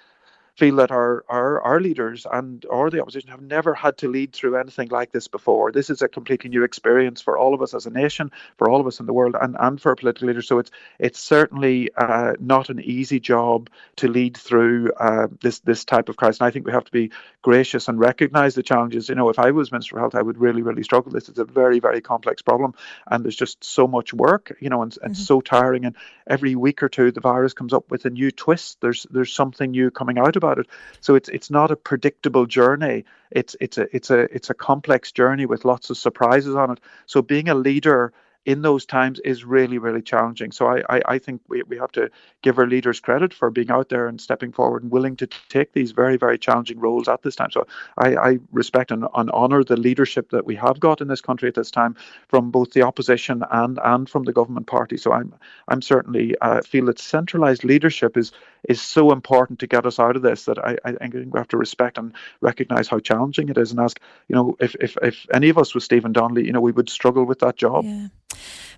feel 0.56 0.76
that 0.76 0.90
our, 0.90 1.25
our, 1.28 1.60
our 1.60 1.80
leaders 1.80 2.26
and 2.30 2.64
or 2.66 2.90
the 2.90 3.00
opposition 3.00 3.30
have 3.30 3.42
never 3.42 3.75
had 3.75 3.98
to 3.98 4.08
lead 4.08 4.32
through 4.32 4.56
anything 4.56 4.88
like 4.88 5.12
this 5.12 5.28
before. 5.28 5.70
This 5.70 5.90
is 5.90 6.00
a 6.00 6.08
completely 6.08 6.48
new 6.48 6.64
experience 6.64 7.20
for 7.20 7.36
all 7.36 7.52
of 7.52 7.60
us 7.60 7.75
as 7.75 7.84
a 7.86 7.90
nation, 7.90 8.32
for 8.56 8.70
all 8.70 8.80
of 8.80 8.86
us 8.86 8.98
in 8.98 9.06
the 9.06 9.12
world, 9.12 9.36
and, 9.40 9.56
and 9.58 9.80
for 9.80 9.94
political 9.94 10.28
leaders. 10.28 10.48
So 10.48 10.58
it's 10.58 10.70
it's 10.98 11.20
certainly 11.20 11.90
uh, 11.96 12.32
not 12.40 12.70
an 12.70 12.80
easy 12.80 13.20
job 13.20 13.68
to 13.96 14.08
lead 14.08 14.36
through 14.36 14.92
uh, 14.98 15.28
this 15.42 15.60
this 15.60 15.84
type 15.84 16.08
of 16.08 16.16
crisis. 16.16 16.40
And 16.40 16.48
I 16.48 16.50
think 16.50 16.64
we 16.64 16.72
have 16.72 16.84
to 16.84 16.92
be 16.92 17.10
gracious 17.42 17.88
and 17.88 18.00
recognise 18.00 18.54
the 18.54 18.62
challenges. 18.62 19.10
You 19.10 19.14
know, 19.14 19.28
if 19.28 19.38
I 19.38 19.50
was 19.50 19.70
Minister 19.70 19.96
of 19.96 20.00
Health, 20.00 20.14
I 20.14 20.22
would 20.22 20.38
really 20.38 20.62
really 20.62 20.82
struggle. 20.82 21.12
This 21.12 21.28
is 21.28 21.38
a 21.38 21.44
very 21.44 21.80
very 21.80 22.00
complex 22.00 22.40
problem, 22.40 22.75
and 23.06 23.22
there's 23.25 23.36
just 23.36 23.62
so 23.62 23.86
much 23.86 24.14
work. 24.14 24.56
You 24.60 24.70
know, 24.70 24.82
and, 24.82 24.96
and 25.02 25.14
mm-hmm. 25.14 25.22
so 25.22 25.42
tiring. 25.42 25.84
And 25.84 25.96
every 26.26 26.54
week 26.54 26.82
or 26.82 26.88
two, 26.88 27.12
the 27.12 27.20
virus 27.20 27.52
comes 27.52 27.75
up 27.75 27.90
with 27.90 28.06
a 28.06 28.10
new 28.10 28.30
twist. 28.30 28.80
There's 28.80 29.06
there's 29.10 29.34
something 29.34 29.70
new 29.70 29.90
coming 29.90 30.16
out 30.18 30.36
about 30.36 30.45
about 30.46 30.58
it. 30.58 30.66
So 31.00 31.14
it's 31.14 31.28
it's 31.28 31.50
not 31.50 31.70
a 31.70 31.76
predictable 31.76 32.46
journey. 32.46 33.04
It's 33.30 33.56
it's 33.60 33.78
a 33.78 33.94
it's 33.94 34.10
a 34.10 34.20
it's 34.34 34.50
a 34.50 34.54
complex 34.54 35.12
journey 35.12 35.46
with 35.46 35.64
lots 35.64 35.90
of 35.90 35.98
surprises 35.98 36.54
on 36.54 36.70
it. 36.72 36.80
So 37.06 37.22
being 37.22 37.48
a 37.48 37.54
leader 37.54 38.12
in 38.46 38.62
those 38.62 38.86
times 38.86 39.18
is 39.20 39.44
really, 39.44 39.76
really 39.76 40.00
challenging. 40.00 40.52
So 40.52 40.68
I, 40.68 40.82
I, 40.88 41.02
I, 41.06 41.18
think 41.18 41.42
we, 41.48 41.64
we 41.64 41.76
have 41.78 41.90
to 41.92 42.08
give 42.42 42.58
our 42.58 42.66
leaders 42.66 43.00
credit 43.00 43.34
for 43.34 43.50
being 43.50 43.72
out 43.72 43.88
there 43.88 44.06
and 44.06 44.20
stepping 44.20 44.52
forward 44.52 44.84
and 44.84 44.92
willing 44.92 45.16
to 45.16 45.26
take 45.49 45.73
these 45.73 45.90
very, 45.90 46.16
very 46.16 46.38
challenging 46.38 46.78
roles 46.78 47.08
at 47.08 47.23
this 47.23 47.34
time. 47.34 47.50
So 47.50 47.66
I, 47.99 48.14
I 48.14 48.38
respect 48.52 48.92
and, 48.92 49.04
and 49.16 49.30
honour 49.32 49.64
the 49.64 49.76
leadership 49.76 50.30
that 50.30 50.47
we 50.47 50.54
have 50.54 50.78
got 50.78 51.00
in 51.00 51.08
this 51.08 51.21
country 51.21 51.49
at 51.49 51.56
this 51.56 51.73
time 51.73 51.97
from 52.28 52.52
both 52.52 52.71
the 52.71 52.82
opposition 52.82 53.42
and 53.50 53.80
and 53.82 54.08
from 54.08 54.23
the 54.23 54.32
government 54.32 54.68
party. 54.68 54.97
So 54.97 55.12
I'm 55.12 55.34
I'm 55.66 55.82
certainly 55.82 56.36
uh, 56.40 56.62
feel 56.62 56.86
that 56.86 57.00
centralised 57.00 57.64
leadership 57.64 58.16
is 58.16 58.30
is 58.68 58.80
so 58.80 59.12
important 59.12 59.58
to 59.60 59.66
get 59.66 59.86
us 59.86 59.99
out 59.99 60.16
of 60.16 60.23
this 60.23 60.44
that 60.44 60.58
I, 60.58 60.76
I 60.84 60.92
think 60.92 61.14
we 61.14 61.38
have 61.38 61.49
to 61.49 61.56
respect 61.56 61.99
and 61.99 62.12
recognise 62.40 62.88
how 62.88 62.99
challenging 62.99 63.49
it 63.49 63.58
is 63.58 63.71
and 63.71 63.80
ask, 63.80 64.00
you 64.28 64.34
know, 64.34 64.56
if, 64.60 64.75
if, 64.80 64.97
if 65.02 65.26
any 65.32 65.49
of 65.49 65.58
us 65.58 65.75
was 65.75 65.84
Stephen 65.84 66.12
Donnelly, 66.12 66.47
you 66.47 66.52
know, 66.52 66.60
we 66.60 66.73
would 66.73 66.88
struggle 66.88 67.25
with 67.25 67.38
that 67.40 67.56
job. 67.56 67.84
Yeah. 67.84 68.08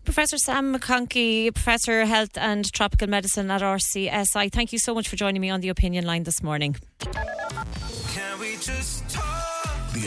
Professor 0.04 0.38
Sam 0.38 0.74
McConkey, 0.74 1.52
Professor 1.54 2.06
Health 2.06 2.36
and 2.36 2.70
Tropical 2.72 3.08
Medicine 3.08 3.50
at 3.50 3.60
RCSI, 3.60 4.50
thank 4.50 4.72
you 4.72 4.78
so 4.78 4.94
much 4.94 5.08
for 5.08 5.16
joining 5.16 5.40
me 5.40 5.50
on 5.50 5.60
the 5.60 5.68
opinion 5.68 6.06
line 6.06 6.22
this 6.22 6.42
morning. 6.42 6.76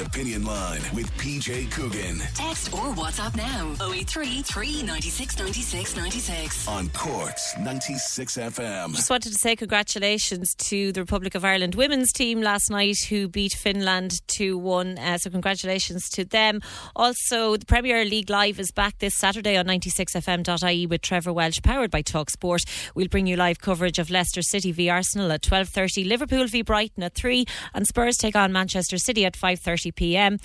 The 0.02 0.08
Opinion 0.08 0.46
Line 0.46 0.82
with 0.96 1.12
PJ 1.18 1.70
Coogan. 1.70 2.18
Text 2.34 2.74
or 2.74 2.92
WhatsApp 2.96 3.36
now 3.36 3.76
083 3.88 4.42
396 4.42 5.38
96 5.38 5.96
96. 5.96 6.68
On 6.68 6.90
Cork's 6.90 7.56
96 7.60 8.38
FM. 8.38 8.96
Just 8.96 9.12
wanted 9.12 9.32
to 9.32 9.38
say 9.38 9.56
congratulations 9.56 10.56
to 10.56 10.92
the 10.92 11.02
Republic 11.02 11.36
of 11.36 11.46
Ireland 11.46 11.76
women's 11.76 12.12
team 12.12 12.42
last 12.42 12.72
night 12.72 12.98
who 13.10 13.28
beat 13.28 13.54
Finland 13.54 14.22
2 14.28 14.58
1. 14.58 14.98
Uh, 14.98 15.18
so, 15.20 15.30
congratulations 15.30 16.10
to 16.10 16.26
them. 16.26 16.62
Also, 16.96 17.58
the 17.58 17.66
Premier 17.68 18.04
League 18.04 18.32
Live 18.32 18.60
is 18.60 18.72
back 18.72 18.98
this 18.98 19.16
Saturday 19.16 19.56
on 19.56 19.68
96fm.ie 19.68 20.88
with 20.88 21.02
Trevor 21.02 21.32
Welch, 21.34 21.62
powered 21.62 21.92
by 21.92 22.02
Talk 22.02 22.32
Sport. 22.32 22.64
We'll 22.96 23.08
bring 23.08 23.28
you 23.28 23.36
live 23.36 23.60
coverage 23.60 24.00
of 24.00 24.10
Leicester 24.10 24.42
City 24.42 24.72
v 24.72 24.90
Arsenal 24.90 25.32
at 25.32 25.44
12.30, 25.44 26.08
Liverpool 26.08 26.48
v 26.48 26.64
Brighton 26.64 27.04
at 27.04 27.14
3, 27.14 27.46
and 27.76 27.86
Spurs 27.86 28.18
take 28.18 28.36
on 28.36 28.52
Manchester 28.52 28.98
City 28.98 29.26
at 29.26 29.34
5.30 29.34 29.91
pm. 29.92 30.40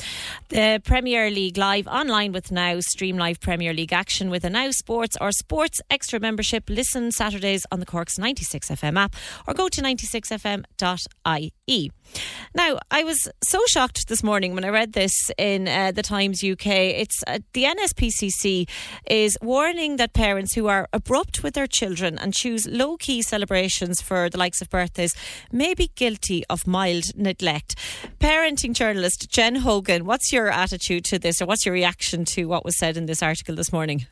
The 0.49 0.81
Premier 0.85 1.31
League 1.31 1.57
live 1.57 1.87
online 1.87 2.33
with 2.33 2.53
Now. 2.53 2.81
Stream 2.81 3.17
live 3.17 3.41
Premier 3.41 3.73
League 3.73 3.93
action 3.93 4.31
with 4.31 4.45
a 4.45 4.51
Now 4.51 4.71
Sports 4.71 5.17
or 5.21 5.33
Sports 5.33 5.81
Extra 5.91 6.21
membership. 6.21 6.69
Listen 6.69 7.11
Saturdays 7.11 7.67
on 7.73 7.81
the 7.81 7.87
Cork's 7.87 8.19
96FM 8.19 8.97
app 8.97 9.15
or 9.47 9.55
go 9.55 9.69
to 9.69 9.81
96fm.ie. 9.83 11.56
Now, 11.69 12.79
I 12.93 13.03
was 13.03 13.29
so 13.43 13.61
shocked 13.67 14.07
this 14.07 14.23
morning 14.23 14.55
when 14.55 14.65
I 14.65 14.69
read 14.69 14.93
this 14.93 15.33
in 15.37 15.67
uh, 15.67 15.91
the 15.91 16.03
Times 16.03 16.45
UK. 16.45 16.67
It's 16.67 17.25
uh, 17.27 17.41
the 17.55 17.65
NSPCC 17.65 18.69
is 19.11 19.37
warning 19.43 19.97
that 19.97 20.13
parents 20.13 20.55
who 20.55 20.69
are 20.69 20.89
abrupt 20.93 21.43
with 21.43 21.55
their 21.55 21.67
children 21.67 22.19
and 22.19 22.33
choose 22.33 22.69
low 22.69 22.97
key 22.97 23.21
celebrations 23.21 24.01
for 24.01 24.31
the 24.31 24.39
likes 24.39 24.63
of 24.63 24.71
birthdays 24.71 25.13
may 25.51 25.75
be 25.75 25.91
guilty 25.97 26.45
of 26.49 26.69
mild 26.69 27.17
neglect. 27.17 27.75
Parenting 28.21 28.73
journalist 28.73 29.29
Jen 29.29 29.57
Hogan, 29.57 30.07
what's 30.07 30.33
your 30.33 30.49
attitude 30.49 31.05
to 31.07 31.19
this, 31.19 31.43
or 31.43 31.47
what's 31.47 31.67
your 31.67 31.75
reaction 31.75 32.25
to 32.27 32.45
what 32.45 32.65
was 32.65 32.79
said 32.79 32.97
in 32.97 33.07
this 33.07 33.25
article 33.25 33.57
this 33.57 33.73
morning? 33.73 34.07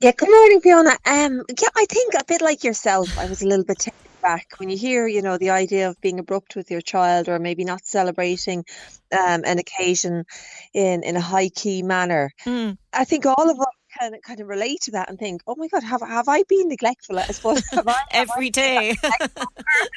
Yeah, 0.00 0.12
good 0.16 0.30
morning, 0.30 0.60
Fiona. 0.60 0.90
Um, 1.04 1.42
yeah, 1.48 1.68
I 1.76 1.84
think 1.86 2.14
a 2.14 2.24
bit 2.24 2.42
like 2.42 2.62
yourself, 2.62 3.18
I 3.18 3.26
was 3.26 3.42
a 3.42 3.46
little 3.48 3.64
bit 3.64 3.78
taken 3.80 4.03
back 4.24 4.54
when 4.56 4.70
you 4.70 4.76
hear, 4.76 5.06
you 5.06 5.22
know, 5.22 5.36
the 5.36 5.50
idea 5.50 5.88
of 5.88 6.00
being 6.00 6.18
abrupt 6.18 6.56
with 6.56 6.70
your 6.70 6.80
child 6.80 7.28
or 7.28 7.38
maybe 7.38 7.64
not 7.64 7.84
celebrating 7.84 8.64
um, 9.12 9.42
an 9.44 9.58
occasion 9.58 10.24
in 10.72 11.02
in 11.04 11.14
a 11.16 11.20
high 11.20 11.50
key 11.50 11.82
manner. 11.82 12.32
Mm. 12.46 12.78
I 12.92 13.04
think 13.04 13.26
all 13.26 13.50
of 13.50 13.60
us 13.60 13.76
kind 13.98 14.14
of 14.14 14.22
kind 14.22 14.40
of 14.40 14.48
relate 14.48 14.80
to 14.82 14.92
that 14.92 15.08
and 15.08 15.18
think, 15.18 15.42
oh 15.46 15.54
my 15.56 15.68
god, 15.68 15.82
have 15.82 16.00
have 16.02 16.28
I 16.28 16.42
been 16.44 16.68
neglectful? 16.68 17.18
I 17.18 17.26
suppose 17.26 17.62
have 17.72 17.86
I, 17.88 17.92
have 18.10 18.28
every 18.30 18.46
I 18.46 18.50
day. 18.50 18.96
yeah, 19.02 19.26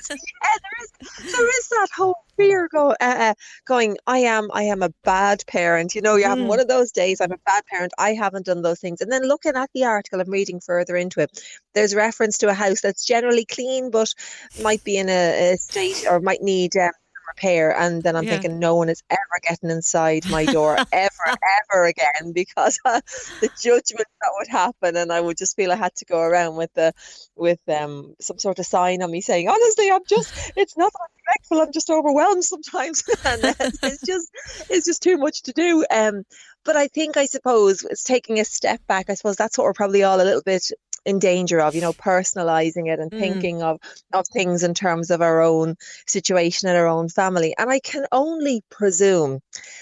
there 0.10 0.78
is 0.82 0.92
there 1.32 1.60
is 1.60 1.68
that 1.70 1.88
whole 1.96 2.16
fear 2.36 2.70
go, 2.72 2.92
uh, 2.92 2.96
uh, 3.02 3.34
going. 3.66 3.98
I 4.06 4.20
am 4.20 4.50
I 4.54 4.64
am 4.64 4.84
a 4.84 4.90
bad 5.04 5.44
parent. 5.48 5.96
You 5.96 6.02
know, 6.02 6.16
you're 6.16 6.30
having 6.30 6.46
mm. 6.46 6.50
one 6.50 6.60
of 6.60 6.68
those 6.68 6.92
days. 6.92 7.22
I'm 7.22 7.32
a 7.32 7.38
bad 7.46 7.66
parent. 7.66 7.94
I 7.98 8.14
haven't 8.14 8.46
done 8.46 8.62
those 8.62 8.80
things. 8.80 9.02
And 9.02 9.12
then 9.12 9.24
looking 9.24 9.56
at 9.56 9.70
the 9.74 9.86
article, 9.86 10.22
I'm 10.22 10.30
reading 10.30 10.60
further 10.60 10.96
into 10.96 11.22
it. 11.22 11.42
There's 11.74 11.96
reference 11.96 12.40
to 12.40 12.50
a 12.50 12.54
house 12.54 12.82
that's 12.82 13.06
generally 13.06 13.46
clean, 13.46 13.92
but 13.92 14.14
might 14.62 14.84
be 14.84 14.98
in 14.98 15.10
a, 15.10 15.54
a 15.54 15.58
state 15.58 16.06
or 16.10 16.20
might 16.20 16.42
need. 16.42 16.76
Um, 16.78 16.92
repair. 17.38 17.76
And 17.76 18.02
then 18.02 18.16
I'm 18.16 18.24
yeah. 18.24 18.32
thinking, 18.32 18.60
no 18.60 18.76
one 18.76 18.90
is 18.90 19.04
ever 19.10 19.20
getting 19.48 19.70
inside 19.70 20.30
my 20.30 20.46
door 20.46 20.78
ever, 20.92 21.38
ever 21.72 21.86
again 21.86 22.34
because 22.34 22.80
uh, 22.86 23.02
the 23.42 23.50
judgment 23.62 24.08
that 24.22 24.32
would 24.38 24.48
happen, 24.48 24.98
and 24.98 25.12
I 25.12 25.22
would 25.22 25.38
just 25.38 25.56
feel 25.56 25.72
I 25.72 25.76
had 25.76 25.96
to 25.96 26.06
go 26.06 26.20
around 26.20 26.56
with 26.56 26.74
the 26.74 26.94
with 27.36 27.60
um 27.70 28.16
some 28.20 28.40
sort 28.40 28.60
of 28.60 28.66
sign 28.66 29.02
on 29.02 29.12
me 29.12 29.22
saying, 29.22 29.48
honestly, 29.48 29.92
I'm 29.92 30.06
just 30.08 30.52
it's 30.56 30.78
not 30.78 30.92
respectful. 31.16 31.62
I'm 31.62 31.72
just 31.72 31.90
overwhelmed 31.90 32.44
sometimes, 32.44 33.04
and 33.26 33.42
it's 33.44 34.06
just 34.06 34.30
it's 34.70 34.86
just 34.86 35.04
too 35.04 35.18
much 35.18 35.44
to 35.44 35.54
do. 35.54 35.86
Um, 35.90 36.24
but 36.66 36.76
I 36.76 36.88
think 36.88 37.18
I 37.18 37.26
suppose 37.26 37.84
it's 37.84 38.04
taking 38.04 38.40
a 38.40 38.46
step 38.46 38.82
back. 38.88 39.10
I 39.10 39.14
suppose 39.14 39.36
that's 39.36 39.58
what 39.58 39.66
we're 39.66 39.74
probably 39.74 40.04
all 40.04 40.20
a 40.20 40.24
little 40.24 40.42
bit 40.44 40.64
in 41.08 41.20
danger 41.20 41.60
of, 41.62 41.76
you 41.76 41.82
know, 41.82 41.94
personalizing 41.94 42.88
it 42.94 43.00
and 43.00 43.12
Mm. 43.12 43.18
thinking 43.18 43.64
of 43.64 43.80
of 44.14 44.26
things 44.34 44.64
in 44.64 44.74
terms 44.76 45.12
of 45.12 45.22
our 45.22 45.42
own 45.42 45.76
situation 46.08 46.70
and 46.70 46.78
our 46.78 46.88
own 46.88 47.10
family. 47.10 47.56
And 47.58 47.70
I 47.72 47.80
can 47.80 48.06
only 48.12 48.64
presume 48.70 49.42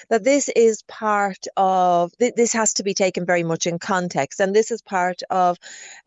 that 0.09 0.23
this 0.23 0.49
is 0.49 0.83
part 0.83 1.47
of 1.57 2.11
th- 2.19 2.35
this 2.35 2.53
has 2.53 2.73
to 2.75 2.83
be 2.83 2.93
taken 2.93 3.25
very 3.25 3.43
much 3.43 3.67
in 3.67 3.79
context, 3.79 4.39
and 4.41 4.55
this 4.55 4.71
is 4.71 4.81
part 4.81 5.21
of 5.29 5.57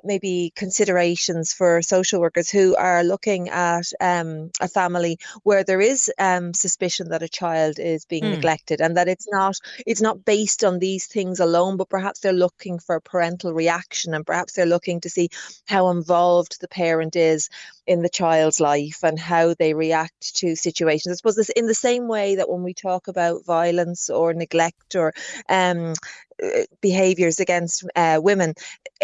maybe 0.05 0.53
considerations 0.57 1.53
for 1.53 1.83
social 1.83 2.21
workers 2.21 2.51
who 2.51 2.77
are 2.77 3.05
looking 3.05 3.49
at 3.49 3.87
um, 4.01 4.51
a 4.61 4.69
family 4.69 5.19
where 5.43 5.65
there 5.65 5.81
is 5.81 6.11
um, 6.19 6.55
suspicion 6.55 7.09
that 7.11 7.23
a 7.23 7.29
child 7.29 7.79
is 7.79 8.05
being 8.07 8.29
Mm. 8.29 8.31
neglected, 8.31 8.81
and 8.81 8.97
that 8.97 9.09
it's 9.09 9.27
not 9.31 9.57
it's 9.87 10.01
not 10.03 10.25
based 10.25 10.65
on 10.65 10.79
these 10.79 11.07
things 11.07 11.41
alone, 11.41 11.77
but 11.77 11.89
perhaps 11.89 12.21
they're 12.21 12.33
looking 12.33 12.79
for 12.79 12.97
a 12.97 13.01
parental 13.01 13.53
reaction, 13.53 14.15
and 14.15 14.27
perhaps 14.27 14.55
they're 14.55 14.67
looking 14.67 15.01
to 15.01 15.08
see 15.09 15.31
how 15.67 15.91
involved 15.91 16.61
the 16.61 16.69
parent 16.69 17.17
is 17.17 17.49
in 17.87 18.03
the 18.03 18.09
child's 18.09 18.61
life 18.61 19.03
and 19.03 19.19
how 19.19 19.55
they 19.55 19.75
react 19.75 20.37
to 20.37 20.57
situations. 20.57 21.13
I 21.13 21.17
suppose 21.17 21.37
this 21.37 21.49
in 21.51 21.67
the 21.67 21.75
same 21.75 22.09
way 22.09 22.37
that 22.37 22.49
when 22.49 22.63
we 22.63 22.75
talk 22.75 23.09
about 23.09 23.45
violence 23.45 24.11
or 24.11 24.35
neglect 24.35 24.95
or 24.95 25.13
um, 25.49 25.95
uh, 26.43 26.63
behaviors 26.81 27.41
against 27.41 27.85
uh, 27.97 28.21
women, 28.23 28.55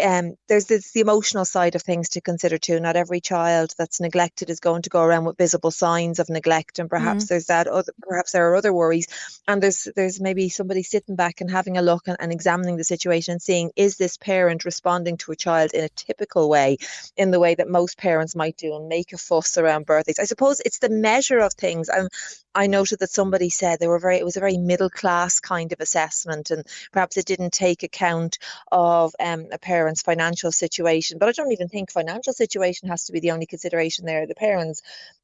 um, 0.03 0.35
there's 0.47 0.65
this, 0.65 0.91
the 0.91 0.99
emotional 0.99 1.45
side 1.45 1.75
of 1.75 1.81
things 1.81 2.09
to 2.09 2.21
consider 2.21 2.57
too. 2.57 2.79
Not 2.79 2.95
every 2.95 3.21
child 3.21 3.73
that's 3.77 4.01
neglected 4.01 4.49
is 4.49 4.59
going 4.59 4.81
to 4.83 4.89
go 4.89 5.01
around 5.01 5.25
with 5.25 5.37
visible 5.37 5.71
signs 5.71 6.19
of 6.19 6.29
neglect, 6.29 6.79
and 6.79 6.89
perhaps 6.89 7.27
there's 7.27 7.45
that. 7.47 7.67
Other, 7.67 7.93
perhaps 8.01 8.31
there 8.31 8.49
are 8.49 8.55
other 8.55 8.73
worries, 8.73 9.07
and 9.47 9.61
there's 9.61 9.87
there's 9.95 10.19
maybe 10.19 10.49
somebody 10.49 10.83
sitting 10.83 11.15
back 11.15 11.41
and 11.41 11.49
having 11.49 11.77
a 11.77 11.81
look 11.81 12.07
and, 12.07 12.17
and 12.19 12.31
examining 12.31 12.77
the 12.77 12.83
situation 12.83 13.33
and 13.33 13.41
seeing 13.41 13.71
is 13.75 13.97
this 13.97 14.17
parent 14.17 14.65
responding 14.65 15.17
to 15.17 15.31
a 15.31 15.35
child 15.35 15.71
in 15.73 15.83
a 15.83 15.89
typical 15.89 16.49
way, 16.49 16.77
in 17.17 17.31
the 17.31 17.39
way 17.39 17.55
that 17.55 17.69
most 17.69 17.97
parents 17.97 18.35
might 18.35 18.57
do, 18.57 18.75
and 18.75 18.89
make 18.89 19.13
a 19.13 19.17
fuss 19.17 19.57
around 19.57 19.85
birthdays. 19.85 20.19
I 20.19 20.25
suppose 20.25 20.61
it's 20.65 20.79
the 20.79 20.89
measure 20.89 21.39
of 21.39 21.53
things. 21.53 21.89
And 21.89 22.09
I 22.55 22.67
noted 22.67 22.99
that 22.99 23.11
somebody 23.11 23.49
said 23.49 23.79
they 23.79 23.87
were 23.87 23.99
very. 23.99 24.17
It 24.17 24.25
was 24.25 24.37
a 24.37 24.39
very 24.39 24.57
middle 24.57 24.89
class 24.89 25.39
kind 25.41 25.73
of 25.73 25.81
assessment, 25.81 26.51
and 26.51 26.65
perhaps 26.91 27.17
it 27.17 27.25
didn't 27.25 27.51
take 27.51 27.83
account 27.83 28.39
of 28.71 29.13
um, 29.19 29.47
a 29.51 29.59
parent's 29.59 30.01
financial 30.01 30.51
situation. 30.51 31.17
But 31.19 31.29
I 31.29 31.33
don't 31.33 31.51
even 31.51 31.67
think 31.67 31.91
financial 31.91 32.33
situation 32.33 32.89
has 32.89 33.05
to 33.05 33.11
be 33.11 33.19
the 33.19 33.31
only 33.31 33.45
consideration 33.45 34.05
there. 34.05 34.25
The 34.25 34.35
parents' 34.35 34.81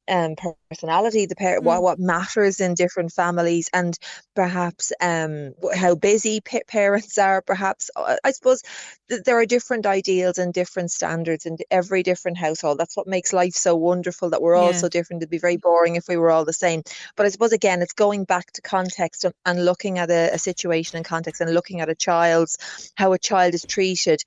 um, 0.08 0.34
personality, 0.70 1.26
the 1.26 1.36
par- 1.36 1.60
what, 1.60 1.82
what 1.82 1.98
matters 1.98 2.60
in 2.60 2.74
different 2.74 3.12
families, 3.12 3.68
and 3.72 3.96
perhaps 4.34 4.92
um, 5.00 5.52
how 5.74 5.94
busy 5.94 6.40
pa- 6.40 6.58
parents 6.66 7.18
are. 7.18 7.42
Perhaps 7.42 7.90
uh, 7.96 8.16
I 8.24 8.32
suppose 8.32 8.62
th- 9.08 9.22
there 9.24 9.38
are 9.38 9.46
different 9.46 9.86
ideals 9.86 10.38
and 10.38 10.52
different 10.52 10.90
standards 10.90 11.46
in 11.46 11.56
every 11.70 12.02
different 12.02 12.38
household. 12.38 12.78
That's 12.78 12.96
what 12.96 13.06
makes 13.06 13.32
life 13.32 13.54
so 13.54 13.76
wonderful. 13.76 14.30
That 14.30 14.42
we're 14.42 14.56
all 14.56 14.74
so 14.74 14.88
different. 14.88 15.22
It'd 15.22 15.30
be 15.30 15.38
very 15.38 15.56
boring 15.56 15.96
if 15.96 16.08
we 16.08 16.16
were 16.16 16.30
all 16.30 16.44
the 16.44 16.52
same. 16.52 16.82
But 17.16 17.26
I 17.26 17.28
suppose 17.30 17.52
again, 17.52 17.82
it's 17.82 17.92
going 17.92 18.24
back 18.24 18.52
to 18.52 18.62
context 18.62 19.24
and, 19.24 19.34
and 19.44 19.64
looking 19.64 19.98
at 19.98 20.10
a, 20.10 20.34
a 20.34 20.38
situation 20.38 20.96
in 20.98 21.04
context 21.04 21.40
and 21.40 21.54
looking 21.54 21.80
at 21.80 21.88
a 21.88 21.94
child's 21.94 22.58
how 22.96 23.12
a 23.12 23.18
child 23.18 23.54
is 23.54 23.64
treated 23.64 24.22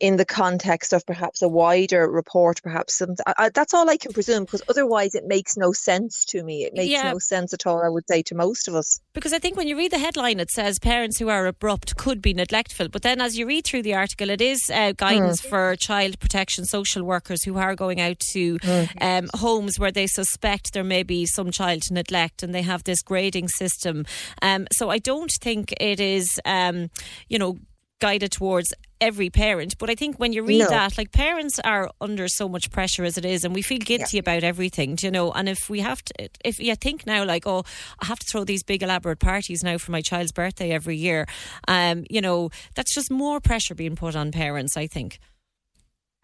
in 0.00 0.16
the 0.16 0.24
context 0.24 0.92
of 0.92 1.04
perhaps 1.06 1.42
a 1.42 1.48
wider 1.48 2.08
report, 2.08 2.62
perhaps 2.62 2.98
some. 2.98 3.16
I, 3.26 3.48
that's 3.48 3.74
all 3.74 3.90
I 3.90 3.96
can 3.96 4.12
presume 4.12 4.44
because 4.44 4.62
otherwise 4.68 5.14
it 5.14 5.24
makes 5.26 5.56
no 5.56 5.72
sense 5.72 6.24
to 6.26 6.42
me. 6.44 6.64
It 6.64 6.74
makes 6.74 6.90
Yeah. 6.90 7.10
no 7.12 7.18
sense 7.18 7.52
at 7.52 7.66
all. 7.66 7.82
I 7.82 7.88
would 7.88 8.06
say 8.08 8.22
to 8.22 8.34
most 8.34 8.68
of 8.68 8.74
us. 8.74 9.00
Because 9.12 9.32
I 9.32 9.38
think 9.40 9.56
when 9.56 9.66
you 9.66 9.76
read 9.76 9.90
the 9.90 9.98
headline, 9.98 10.38
it 10.38 10.50
says 10.50 10.78
parents 10.78 11.18
who 11.18 11.28
are 11.28 11.46
abrupt 11.46 11.96
could 11.96 12.22
be 12.22 12.32
neglectful. 12.32 12.88
But 12.88 13.02
then 13.02 13.20
as 13.20 13.36
you 13.36 13.46
read 13.46 13.64
through 13.64 13.82
the 13.82 13.94
article, 13.94 14.30
it 14.30 14.40
is 14.40 14.70
uh, 14.72 14.92
guidance 14.92 15.40
for 15.40 15.74
child 15.76 16.20
protection 16.20 16.64
social 16.64 17.02
workers 17.02 17.42
who 17.42 17.58
are 17.58 17.74
going 17.74 18.00
out 18.00 18.20
to 18.32 18.58
um, 19.00 19.28
homes 19.34 19.78
where 19.78 19.92
they 19.92 20.06
suspect 20.06 20.72
there 20.74 20.84
may 20.84 21.02
be 21.02 21.26
some 21.26 21.50
child 21.50 21.82
neglect 21.90 22.42
and 22.42 22.54
they 22.54 22.62
have 22.62 22.84
this 22.84 23.02
grading 23.02 23.48
system. 23.48 24.06
Um, 24.42 24.66
so 24.72 24.90
I 24.90 24.98
don't 24.98 25.32
think 25.40 25.72
it 25.80 25.98
is, 25.98 26.40
um, 26.44 26.90
you 27.28 27.38
know, 27.38 27.58
guided 28.00 28.30
towards 28.30 28.72
every 29.00 29.30
parent. 29.30 29.78
But 29.78 29.90
i 29.90 29.94
think 29.94 30.18
when 30.18 30.32
you 30.32 30.42
read 30.42 30.58
No. 30.60 30.68
that 30.70 30.98
like 30.98 31.12
parents 31.12 31.58
are 31.64 31.90
under 32.00 32.26
so 32.28 32.48
much 32.48 32.70
pressure 32.70 33.04
as 33.04 33.16
it 33.18 33.24
is 33.24 33.44
and 33.44 33.54
we 33.54 33.62
feel 33.62 33.78
guilty 33.78 34.18
about 34.18 34.42
everything 34.44 34.94
do 34.96 35.06
you 35.06 35.10
know? 35.10 35.32
And 35.32 35.48
if 35.48 35.70
we 35.70 35.80
have 35.80 36.02
to 36.02 36.28
if 36.44 36.58
you 36.58 36.74
think 36.74 37.06
now 37.06 37.24
like 37.24 37.46
oh 37.46 37.64
i 38.00 38.06
have 38.06 38.18
to 38.18 38.26
throw 38.30 38.44
these 38.44 38.62
big 38.62 38.82
elaborate 38.82 39.18
parties 39.20 39.62
now 39.62 39.78
for 39.78 39.92
my 39.92 40.00
child's 40.00 40.32
birthday 40.32 40.70
every 40.72 40.96
year 40.96 41.26
um 41.68 42.04
you 42.10 42.20
know 42.20 42.50
that's 42.74 42.94
just 42.94 43.10
more 43.10 43.40
pressure 43.40 43.74
being 43.74 43.96
put 43.96 44.16
on 44.16 44.30
parents 44.32 44.76
i 44.76 44.86
think 44.86 45.18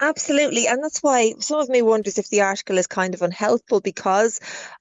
Absolutely. 0.01 0.67
And 0.67 0.83
that's 0.83 1.03
why 1.03 1.35
some 1.39 1.61
of 1.61 1.69
me 1.69 1.81
wonders 1.81 2.19
if 2.19 2.29
the 2.29 2.43
article 2.43 2.79
is 2.79 2.87
kind 2.89 3.15
of 3.15 3.23
unhelpful 3.23 3.81
because 3.81 4.41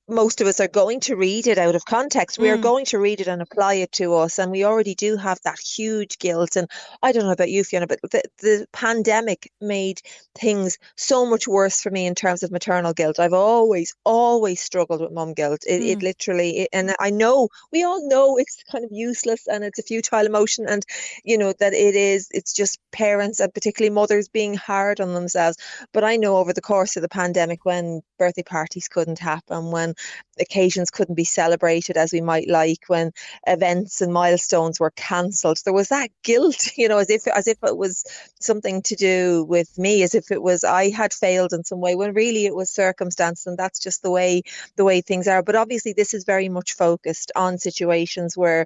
most 0.09 0.41
of 0.41 0.47
us 0.47 0.59
are 0.59 0.67
going 0.67 0.99
to 1.01 1.15
read 1.15 1.47
it 1.47 1.57
out 1.59 1.75
of 1.75 1.85
context. 1.85 2.37
We 2.39 2.49
are 2.49 2.57
Mm. 2.57 2.61
going 2.61 2.85
to 2.85 2.99
read 2.99 3.21
it 3.21 3.27
and 3.27 3.41
apply 3.41 3.75
it 3.75 3.91
to 3.93 4.15
us. 4.15 4.39
And 4.39 4.51
we 4.51 4.65
already 4.65 4.95
do 4.95 5.15
have 5.15 5.39
that 5.45 5.59
huge 5.59 6.17
guilt. 6.17 6.55
And 6.57 6.69
I 7.01 7.11
don't 7.11 7.23
know 7.25 7.31
about 7.31 7.51
you, 7.51 7.63
Fiona, 7.63 7.87
but 7.87 7.99
the, 8.01 8.23
the 8.39 8.67
pandemic 8.73 9.49
made 9.61 10.01
things 10.35 10.77
so 10.97 11.25
much 11.27 11.47
worse 11.47 11.79
for 11.79 11.91
me 11.91 12.05
in 12.07 12.15
terms 12.15 12.43
of 12.43 12.51
maternal 12.51 12.91
guilt. 12.93 13.19
I've 13.19 13.33
always, 13.33 13.93
always 14.03 14.61
struggled 14.61 14.99
with 14.99 15.11
mum 15.11 15.33
guilt. 15.35 15.63
It, 15.67 15.83
it 15.83 15.99
Mm. 15.99 16.03
literally, 16.03 16.57
it, 16.61 16.69
and 16.73 16.95
I 16.99 17.11
know, 17.11 17.49
we 17.71 17.83
all 17.83 18.05
know 18.09 18.37
it's 18.37 18.61
kind 18.71 18.83
of 18.83 18.91
useless 18.91 19.47
and 19.47 19.63
it's 19.63 19.79
a 19.79 19.83
futile 19.83 20.25
emotion. 20.25 20.65
And, 20.67 20.83
you 21.23 21.37
know, 21.37 21.53
that 21.59 21.73
it 21.73 21.95
is, 21.95 22.27
it's 22.31 22.51
just 22.53 22.79
parents 22.91 23.39
and 23.39 23.53
particularly 23.53 23.93
mothers 23.93 24.27
being 24.27 24.55
hard 24.55 24.99
themselves. 25.11 25.57
But 25.91 26.05
I 26.05 26.15
know 26.15 26.37
over 26.37 26.53
the 26.53 26.61
course 26.61 26.95
of 26.95 27.01
the 27.01 27.09
pandemic, 27.09 27.65
when 27.65 28.01
birthday 28.17 28.43
parties 28.43 28.87
couldn't 28.87 29.19
happen, 29.19 29.71
when 29.71 29.95
occasions 30.39 30.89
couldn't 30.89 31.15
be 31.15 31.25
celebrated 31.25 31.97
as 31.97 32.13
we 32.13 32.21
might 32.21 32.47
like, 32.47 32.85
when 32.87 33.11
events 33.45 33.99
and 33.99 34.13
milestones 34.13 34.79
were 34.79 34.91
cancelled, 34.91 35.57
there 35.65 35.73
was 35.73 35.89
that 35.89 36.09
guilt, 36.23 36.71
you 36.77 36.87
know, 36.87 36.99
as 36.99 37.09
if 37.09 37.27
as 37.27 37.47
if 37.47 37.57
it 37.63 37.75
was 37.75 38.05
something 38.39 38.81
to 38.83 38.95
do 38.95 39.43
with 39.43 39.77
me, 39.77 40.03
as 40.03 40.15
if 40.15 40.31
it 40.31 40.41
was 40.41 40.63
I 40.63 40.89
had 40.89 41.13
failed 41.13 41.51
in 41.51 41.63
some 41.63 41.81
way, 41.81 41.95
when 41.95 42.13
really 42.13 42.45
it 42.45 42.55
was 42.55 42.69
circumstance, 42.69 43.45
and 43.45 43.57
that's 43.57 43.79
just 43.79 44.03
the 44.03 44.11
way 44.11 44.43
the 44.77 44.85
way 44.85 45.01
things 45.01 45.27
are. 45.27 45.43
But 45.43 45.55
obviously, 45.55 45.93
this 45.93 46.13
is 46.13 46.23
very 46.23 46.47
much 46.47 46.73
focused 46.73 47.31
on 47.35 47.57
situations 47.57 48.37
where 48.37 48.65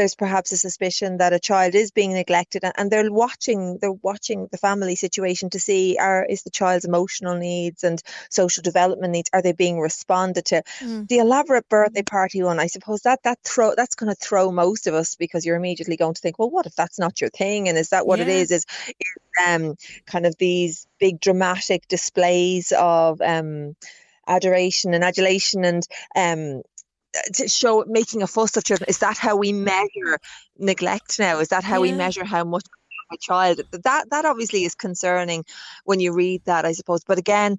there's 0.00 0.14
perhaps 0.14 0.50
a 0.50 0.56
suspicion 0.56 1.18
that 1.18 1.34
a 1.34 1.38
child 1.38 1.74
is 1.74 1.90
being 1.90 2.14
neglected 2.14 2.64
and, 2.64 2.90
they're 2.90 3.12
watching 3.12 3.76
they're 3.80 3.92
watching 3.92 4.48
the 4.50 4.56
family 4.56 4.96
situation 4.96 5.50
to 5.50 5.60
see 5.60 5.98
are 6.00 6.24
is 6.24 6.42
the 6.42 6.50
child's 6.50 6.86
emotional 6.86 7.36
needs 7.36 7.84
and 7.84 8.02
social 8.30 8.62
development 8.62 9.12
needs 9.12 9.28
are 9.34 9.42
they 9.42 9.52
being 9.52 9.78
responded 9.78 10.46
to? 10.46 10.62
Mm. 10.80 11.06
the 11.08 11.18
elaborate 11.18 11.68
birthday 11.68 12.02
party 12.02 12.42
one 12.42 12.58
i 12.58 12.66
suppose 12.66 13.02
that 13.02 13.22
that 13.24 13.38
throw 13.44 13.74
that's 13.76 13.94
going 13.94 14.08
to 14.08 14.16
throw 14.16 14.50
most 14.50 14.86
of 14.86 14.94
us 14.94 15.16
because 15.16 15.44
you're 15.44 15.56
immediately 15.56 15.98
going 15.98 16.14
to 16.14 16.20
think 16.20 16.38
well 16.38 16.50
what 16.50 16.64
if 16.66 16.74
that's 16.74 16.98
not 16.98 17.20
your 17.20 17.30
thing 17.30 17.68
and 17.68 17.76
is 17.76 17.90
that 17.90 18.06
what 18.06 18.20
it 18.20 18.28
is? 18.28 18.50
Is, 18.50 18.64
is 18.88 19.46
um 19.46 19.76
kind 20.06 20.24
of 20.26 20.34
these 20.38 20.86
big 20.98 21.20
dramatic 21.20 21.86
displays 21.88 22.72
of 22.76 23.20
um 23.20 23.76
adoration 24.26 24.94
and 24.94 25.04
adulation 25.04 25.64
and 25.64 25.82
um 26.16 26.62
to 27.34 27.48
show 27.48 27.84
making 27.86 28.22
a 28.22 28.26
fuss 28.26 28.56
of 28.56 28.64
children. 28.64 28.88
Is 28.88 28.98
that 28.98 29.18
how 29.18 29.36
we 29.36 29.52
measure 29.52 30.18
neglect 30.58 31.18
now? 31.18 31.38
Is 31.38 31.48
that 31.48 31.64
how 31.64 31.80
we 31.80 31.92
measure 31.92 32.24
how 32.24 32.44
much 32.44 32.64
a 33.12 33.16
child. 33.18 33.60
That 33.72 34.10
that 34.10 34.24
obviously 34.24 34.64
is 34.64 34.74
concerning 34.74 35.44
when 35.84 36.00
you 36.00 36.12
read 36.12 36.42
that 36.46 36.64
i 36.64 36.72
suppose. 36.72 37.02
But 37.04 37.18
again 37.18 37.58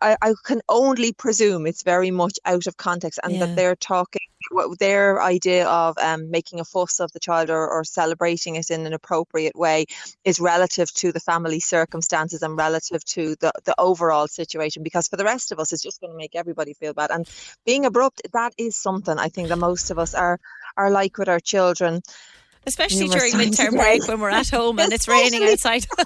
i 0.00 0.16
i 0.22 0.34
can 0.44 0.60
only 0.68 1.12
presume 1.12 1.66
it's 1.66 1.82
very 1.82 2.10
much 2.10 2.38
out 2.44 2.66
of 2.66 2.76
context 2.76 3.20
and 3.22 3.32
Yeah. 3.34 3.40
that 3.40 3.54
they're 3.56 3.76
talking 3.76 4.20
what 4.50 4.78
their 4.78 5.20
idea 5.22 5.66
of 5.68 5.98
um, 5.98 6.30
making 6.30 6.60
a 6.60 6.64
fuss 6.64 7.00
of 7.00 7.10
the 7.12 7.18
child 7.20 7.50
or, 7.50 7.68
or 7.68 7.84
celebrating 7.84 8.56
it 8.56 8.70
in 8.70 8.86
an 8.86 8.92
appropriate 8.94 9.56
way 9.56 9.84
is 10.24 10.40
relative 10.40 10.92
to 10.94 11.12
the 11.12 11.20
family 11.20 11.60
circumstances 11.60 12.42
and 12.42 12.56
relative 12.56 13.04
to 13.04 13.34
the, 13.40 13.52
the 13.64 13.74
overall 13.78 14.28
situation 14.28 14.82
because 14.82 15.08
for 15.08 15.16
the 15.16 15.24
rest 15.24 15.52
of 15.52 15.58
us 15.58 15.72
it's 15.72 15.82
just 15.82 16.00
going 16.00 16.12
to 16.12 16.16
make 16.16 16.34
everybody 16.36 16.72
feel 16.74 16.94
bad. 16.94 17.10
And 17.10 17.26
being 17.66 17.84
abrupt 17.84 18.22
that 18.32 18.52
is 18.58 18.76
something 18.76 19.18
i 19.18 19.28
think 19.28 19.48
that 19.50 19.58
most 19.58 19.90
of 19.90 19.98
us 19.98 20.14
are 20.14 20.38
are 20.76 20.90
like 20.90 21.18
with 21.18 21.28
our 21.28 21.40
children 21.40 22.00
especially 22.66 23.08
during 23.08 23.32
midterm 23.34 23.72
break 23.72 24.06
when 24.06 24.20
we're 24.20 24.30
at 24.30 24.48
home 24.48 24.78
and 24.78 24.92
it's 24.92 25.08
raining 25.08 25.42
outside 25.44 25.86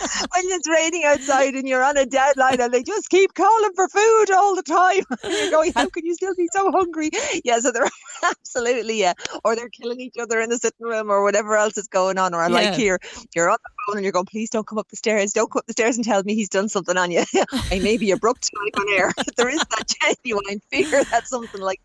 when 0.00 0.44
it's 0.46 0.68
raining 0.68 1.04
outside 1.04 1.54
and 1.54 1.68
you're 1.68 1.82
on 1.82 1.96
a 1.96 2.06
deadline 2.06 2.60
and 2.60 2.72
they 2.72 2.82
just 2.82 3.08
keep 3.10 3.34
calling 3.34 3.72
for 3.74 3.88
food 3.88 4.30
all 4.30 4.54
the 4.56 4.62
time. 4.62 5.02
you're 5.24 5.50
going, 5.50 5.72
how 5.74 5.88
can 5.88 6.04
you 6.06 6.14
still 6.14 6.34
be 6.34 6.48
so 6.52 6.70
hungry? 6.70 7.10
Yeah, 7.44 7.58
so 7.58 7.70
they're 7.72 7.88
absolutely, 8.24 8.98
yeah. 8.98 9.14
Or 9.44 9.54
they're 9.56 9.68
killing 9.68 10.00
each 10.00 10.16
other 10.18 10.40
in 10.40 10.48
the 10.50 10.58
sitting 10.58 10.86
room 10.86 11.10
or 11.10 11.22
whatever 11.22 11.56
else 11.56 11.76
is 11.76 11.88
going 11.88 12.18
on. 12.18 12.34
Or 12.34 12.42
Yeah. 12.42 12.48
like 12.48 12.74
here, 12.74 12.98
you're 13.34 13.50
on 13.50 13.58
the 13.62 13.70
phone 13.86 13.98
and 13.98 14.04
you're 14.04 14.12
going, 14.12 14.26
please 14.26 14.50
don't 14.50 14.66
come 14.66 14.78
up 14.78 14.88
the 14.88 14.96
stairs. 14.96 15.32
Don't 15.32 15.50
come 15.50 15.60
up 15.60 15.66
the 15.66 15.72
stairs 15.72 15.96
and 15.96 16.04
tell 16.04 16.22
me 16.22 16.34
he's 16.34 16.48
done 16.48 16.68
something 16.68 16.96
on 16.96 17.10
you. 17.10 17.24
I 17.70 17.78
may 17.80 17.96
be 17.98 18.10
abrupt 18.10 18.48
on 18.78 18.84
air. 18.94 19.12
there 19.36 19.48
is 19.48 19.58
that 19.58 20.14
genuine 20.24 20.60
fear 20.70 21.02
that 21.10 21.26
something 21.26 21.60
like 21.60 21.80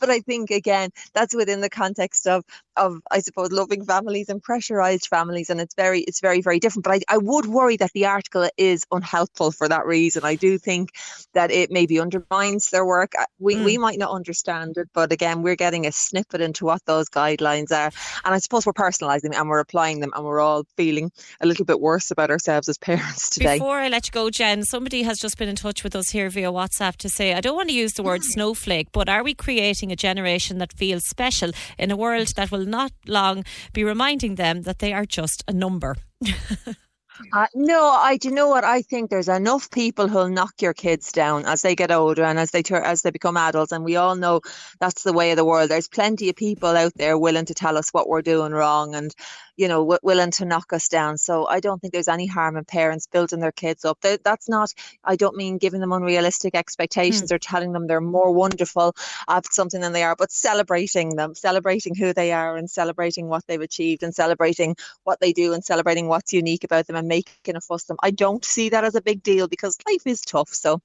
But 0.00 0.10
I 0.10 0.20
think 0.20 0.50
again, 0.50 0.90
that's 1.14 1.34
within 1.34 1.60
the 1.60 1.70
context 1.70 2.26
of 2.26 2.44
of 2.80 3.00
I 3.10 3.20
suppose 3.20 3.52
loving 3.52 3.84
families 3.84 4.28
and 4.28 4.42
pressurized 4.42 5.06
families, 5.06 5.50
and 5.50 5.60
it's 5.60 5.74
very 5.74 6.00
it's 6.08 6.20
very 6.20 6.40
very 6.40 6.58
different. 6.58 6.84
But 6.84 6.94
I, 6.94 7.00
I 7.16 7.18
would 7.18 7.46
worry 7.46 7.76
that 7.76 7.92
the 7.92 8.06
article 8.06 8.48
is 8.56 8.84
unhelpful 8.90 9.52
for 9.52 9.68
that 9.68 9.84
reason. 9.86 10.24
I 10.24 10.34
do 10.34 10.58
think 10.58 10.90
that 11.34 11.50
it 11.50 11.70
maybe 11.70 12.00
undermines 12.00 12.70
their 12.70 12.84
work. 12.84 13.12
Uh, 13.18 13.26
We 13.38 13.54
Mm. 13.60 13.64
we 13.64 13.78
might 13.78 13.98
not 13.98 14.12
understand 14.20 14.78
it, 14.78 14.88
but 14.94 15.12
again, 15.12 15.42
we're 15.42 15.56
getting 15.66 15.86
a 15.86 15.92
snippet 15.92 16.40
into 16.40 16.64
what 16.64 16.82
those 16.86 17.08
guidelines 17.20 17.70
are, 17.72 17.90
and 18.24 18.34
I 18.34 18.38
suppose 18.38 18.64
we're 18.66 18.72
personalising 18.86 19.30
them 19.30 19.34
and 19.38 19.48
we're 19.50 19.64
applying 19.68 20.00
them, 20.00 20.12
and 20.14 20.24
we're 20.24 20.40
all 20.40 20.64
feeling 20.76 21.10
a 21.40 21.46
little 21.46 21.66
bit 21.66 21.80
worse 21.80 22.10
about 22.10 22.30
ourselves 22.30 22.68
as 22.68 22.78
parents 22.90 23.28
today. 23.30 23.56
Before 23.58 23.78
I 23.78 23.88
let 23.88 24.06
you 24.06 24.12
go, 24.12 24.30
Jen, 24.30 24.62
somebody 24.64 25.02
has 25.02 25.18
just 25.18 25.36
been 25.38 25.48
in 25.48 25.56
touch 25.56 25.84
with 25.84 25.94
us 25.94 26.10
here 26.10 26.28
via 26.30 26.50
WhatsApp 26.50 26.96
to 26.96 27.08
say, 27.08 27.34
I 27.34 27.40
don't 27.40 27.56
want 27.56 27.68
to 27.68 27.74
use 27.74 27.92
the 27.94 28.02
word 28.02 28.22
snowflake, 28.24 28.88
but 28.92 29.08
are 29.08 29.22
we 29.22 29.34
creating 29.34 29.92
a 29.92 29.96
generation 29.96 30.58
that 30.58 30.72
feels 30.72 31.04
special 31.04 31.50
in 31.78 31.90
a 31.90 31.96
world 31.96 32.28
that 32.36 32.50
will 32.50 32.64
not 32.70 32.92
long 33.06 33.44
be 33.72 33.84
reminding 33.84 34.36
them 34.36 34.62
that 34.62 34.78
they 34.78 34.92
are 34.92 35.06
just 35.06 35.44
a 35.48 35.52
number? 35.52 35.96
Uh, 37.32 37.46
no, 37.54 37.90
I 37.90 38.16
do 38.16 38.28
you 38.28 38.34
know 38.34 38.48
what 38.48 38.64
I 38.64 38.82
think. 38.82 39.08
There's 39.10 39.28
enough 39.28 39.70
people 39.70 40.08
who'll 40.08 40.28
knock 40.28 40.60
your 40.60 40.74
kids 40.74 41.12
down 41.12 41.46
as 41.46 41.62
they 41.62 41.76
get 41.76 41.92
older 41.92 42.24
and 42.24 42.38
as 42.40 42.50
they 42.50 42.62
tur- 42.62 42.82
as 42.82 43.02
they 43.02 43.10
become 43.10 43.36
adults, 43.36 43.72
and 43.72 43.84
we 43.84 43.96
all 43.96 44.16
know 44.16 44.40
that's 44.80 45.04
the 45.04 45.12
way 45.12 45.30
of 45.30 45.36
the 45.36 45.44
world. 45.44 45.70
There's 45.70 45.88
plenty 45.88 46.28
of 46.28 46.36
people 46.36 46.70
out 46.70 46.92
there 46.96 47.16
willing 47.18 47.44
to 47.46 47.54
tell 47.54 47.78
us 47.78 47.90
what 47.90 48.08
we're 48.08 48.22
doing 48.22 48.52
wrong 48.52 48.94
and 48.96 49.14
you 49.56 49.68
know 49.68 49.80
w- 49.80 49.98
willing 50.02 50.32
to 50.32 50.44
knock 50.44 50.72
us 50.72 50.88
down. 50.88 51.18
So 51.18 51.46
I 51.46 51.60
don't 51.60 51.80
think 51.80 51.92
there's 51.92 52.08
any 52.08 52.26
harm 52.26 52.56
in 52.56 52.64
parents 52.64 53.06
building 53.06 53.40
their 53.40 53.52
kids 53.52 53.84
up. 53.84 53.98
They, 54.00 54.18
that's 54.24 54.48
not. 54.48 54.72
I 55.04 55.16
don't 55.16 55.36
mean 55.36 55.58
giving 55.58 55.80
them 55.80 55.92
unrealistic 55.92 56.56
expectations 56.56 57.30
or 57.30 57.38
telling 57.38 57.72
them 57.72 57.86
they're 57.86 58.00
more 58.00 58.32
wonderful 58.32 58.94
at 59.28 59.52
something 59.52 59.80
than 59.80 59.92
they 59.92 60.02
are, 60.02 60.16
but 60.16 60.32
celebrating 60.32 61.16
them, 61.16 61.34
celebrating 61.34 61.94
who 61.94 62.12
they 62.12 62.32
are, 62.32 62.56
and 62.56 62.68
celebrating 62.68 63.28
what 63.28 63.46
they've 63.46 63.60
achieved, 63.60 64.02
and 64.02 64.14
celebrating 64.14 64.74
what 65.04 65.20
they 65.20 65.32
do, 65.32 65.52
and 65.52 65.64
celebrating 65.64 66.08
what's 66.08 66.32
unique 66.32 66.64
about 66.64 66.86
them, 66.86 66.96
and 66.96 67.09
making 67.16 67.56
a 67.56 67.60
fuss 67.60 67.84
of 67.84 67.88
them. 67.88 67.96
I 68.02 68.12
don't 68.24 68.44
see 68.44 68.70
that 68.70 68.84
as 68.84 68.94
a 68.94 69.02
big 69.10 69.22
deal 69.22 69.46
because 69.48 69.76
life 69.90 70.06
is 70.06 70.20
tough. 70.20 70.50
So 70.64 70.80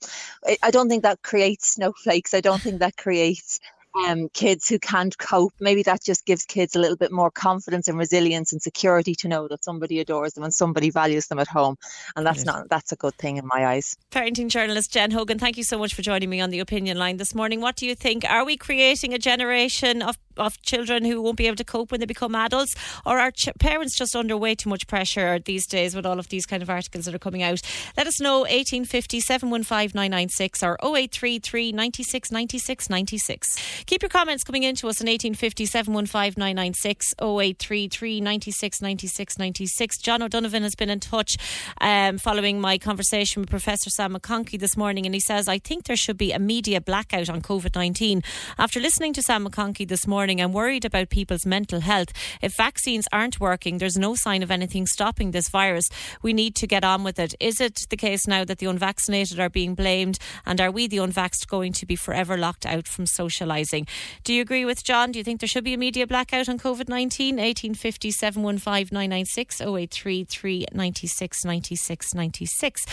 I, 0.46 0.58
I 0.68 0.72
don't 0.72 0.90
think 0.90 1.04
that 1.04 1.22
creates 1.22 1.74
snowflakes. 1.76 2.34
I 2.34 2.42
don't 2.42 2.62
think 2.62 2.80
that 2.80 2.98
creates 2.98 3.60
um, 4.04 4.30
kids 4.30 4.68
who 4.68 4.78
can't 4.80 5.18
cope. 5.18 5.54
Maybe 5.60 5.84
that 5.84 6.04
just 6.04 6.26
gives 6.26 6.44
kids 6.44 6.76
a 6.76 6.80
little 6.80 6.98
bit 6.98 7.12
more 7.12 7.32
confidence 7.32 7.88
and 7.88 7.98
resilience 7.98 8.52
and 8.52 8.62
security 8.62 9.16
to 9.16 9.28
know 9.28 9.48
that 9.48 9.64
somebody 9.64 10.00
adores 10.00 10.34
them 10.34 10.44
and 10.44 10.54
somebody 10.54 10.90
values 10.90 11.28
them 11.28 11.40
at 11.40 11.48
home, 11.48 11.78
and 12.16 12.26
that's 12.26 12.46
not 12.46 12.68
that's 12.70 12.92
a 12.92 12.96
good 12.96 13.16
thing 13.16 13.38
in 13.38 13.48
my 13.48 13.66
eyes. 13.66 13.96
Parenting 14.12 14.50
journalist 14.50 14.92
Jen 14.92 15.12
Hogan, 15.12 15.40
thank 15.40 15.58
you 15.58 15.64
so 15.64 15.78
much 15.78 15.94
for 15.94 16.02
joining 16.02 16.30
me 16.30 16.42
on 16.42 16.50
the 16.50 16.60
opinion 16.60 16.98
line 16.98 17.18
this 17.18 17.34
morning. 17.34 17.62
What 17.62 17.76
do 17.78 17.86
you 17.86 17.96
think? 17.96 18.26
Are 18.30 18.46
we 18.46 18.58
creating 18.58 19.14
a 19.14 19.20
generation 19.20 20.02
of, 20.02 20.18
of 20.38 20.62
children 20.62 21.06
who 21.06 21.22
won't 21.22 21.38
be 21.38 21.48
able 21.48 21.56
to 21.58 21.64
cope 21.64 21.92
when 21.92 22.00
they 22.00 22.06
become 22.06 22.36
adults? 22.36 22.76
Or 23.06 23.20
are 23.20 23.32
ch- 23.32 23.50
parents 23.60 23.96
just 23.98 24.16
under 24.16 24.38
way 24.38 24.56
too 24.56 24.70
much 24.70 24.88
pressure 24.88 25.40
these 25.40 25.66
days 25.68 25.96
with 25.96 26.06
all 26.06 26.20
of 26.20 26.30
these 26.30 26.46
kind 26.46 26.62
of 26.64 26.70
articles 26.70 27.06
that 27.06 27.16
are 27.16 27.20
coming 27.20 27.44
out? 27.44 27.62
Let 27.98 28.08
us 28.08 28.20
know 28.20 28.40
1850 28.40 29.20
715 29.20 29.92
996 29.94 30.64
or 30.64 30.78
0833 30.84 31.72
96 31.72 32.32
96 32.32 32.90
96. 32.90 33.84
Keep 33.86 34.02
your 34.02 34.10
comments 34.10 34.44
coming 34.44 34.64
in 34.64 34.76
to 34.76 34.88
us 34.88 35.02
on 35.02 35.08
1850 35.08 35.66
715 35.66 36.34
996 36.38 37.14
0833 37.20 38.22
96 38.22 38.82
96 38.82 39.40
96. 39.40 39.98
John 40.00 40.22
O'Donovan 40.22 40.64
has 40.64 40.76
been 40.76 40.90
in 40.90 41.00
touch 41.00 41.38
um, 41.82 42.18
following 42.18 42.60
my 42.60 42.78
conversation 42.78 43.42
with 43.42 43.50
Professor 43.50 43.90
Sam 43.90 44.14
McConkey 44.14 44.60
this 44.60 44.76
morning, 44.76 45.06
and 45.06 45.14
he 45.14 45.22
says, 45.22 45.48
I 45.48 45.60
think 45.60 45.86
there 45.86 45.96
should 45.96 46.18
be 46.18 46.32
a 46.32 46.40
media 46.40 46.82
blackout 46.82 47.30
on 47.30 47.42
COVID 47.42 47.76
19. 47.76 48.24
After 48.58 48.80
listening 48.80 49.14
to 49.14 49.22
Sam 49.22 49.46
McConkey 49.46 49.88
this 49.88 50.08
morning, 50.08 50.25
I'm 50.30 50.54
worried 50.54 50.86
about 50.86 51.10
people's 51.10 51.46
mental 51.46 51.80
health. 51.82 52.10
If 52.42 52.56
vaccines 52.56 53.08
aren't 53.12 53.40
working, 53.40 53.78
there's 53.78 53.98
no 53.98 54.16
sign 54.16 54.42
of 54.42 54.52
anything 54.52 54.88
stopping 54.88 55.32
this 55.32 55.50
virus. 55.50 55.88
We 56.22 56.34
need 56.34 56.56
to 56.56 56.68
get 56.68 56.84
on 56.84 57.04
with 57.04 57.20
it. 57.20 57.36
Is 57.40 57.62
it 57.62 57.86
the 57.90 57.98
case 57.98 58.28
now 58.28 58.44
that 58.44 58.58
the 58.58 58.66
unvaccinated 58.66 59.40
are 59.40 59.50
being 59.50 59.76
blamed, 59.76 60.18
and 60.46 60.60
are 60.60 60.72
we, 60.72 60.88
the 60.88 60.98
unvaxxed, 60.98 61.48
going 61.48 61.74
to 61.74 61.86
be 61.86 61.96
forever 61.96 62.38
locked 62.38 62.66
out 62.66 62.88
from 62.88 63.06
socialising? 63.06 63.88
Do 64.24 64.34
you 64.34 64.42
agree 64.42 64.66
with 64.66 64.84
John? 64.84 65.12
Do 65.12 65.20
you 65.20 65.24
think 65.24 65.42
there 65.42 65.48
should 65.48 65.64
be 65.64 65.74
a 65.74 65.78
media 65.78 66.08
blackout 66.08 66.50
on 66.50 66.58
COVID 66.58 66.90
19? 66.90 67.36
1850 67.36 68.12
715 68.12 68.90
996 68.92 69.62
0833 69.62 70.66
96 70.74 71.46
96 71.46 72.14
96. 72.14 72.86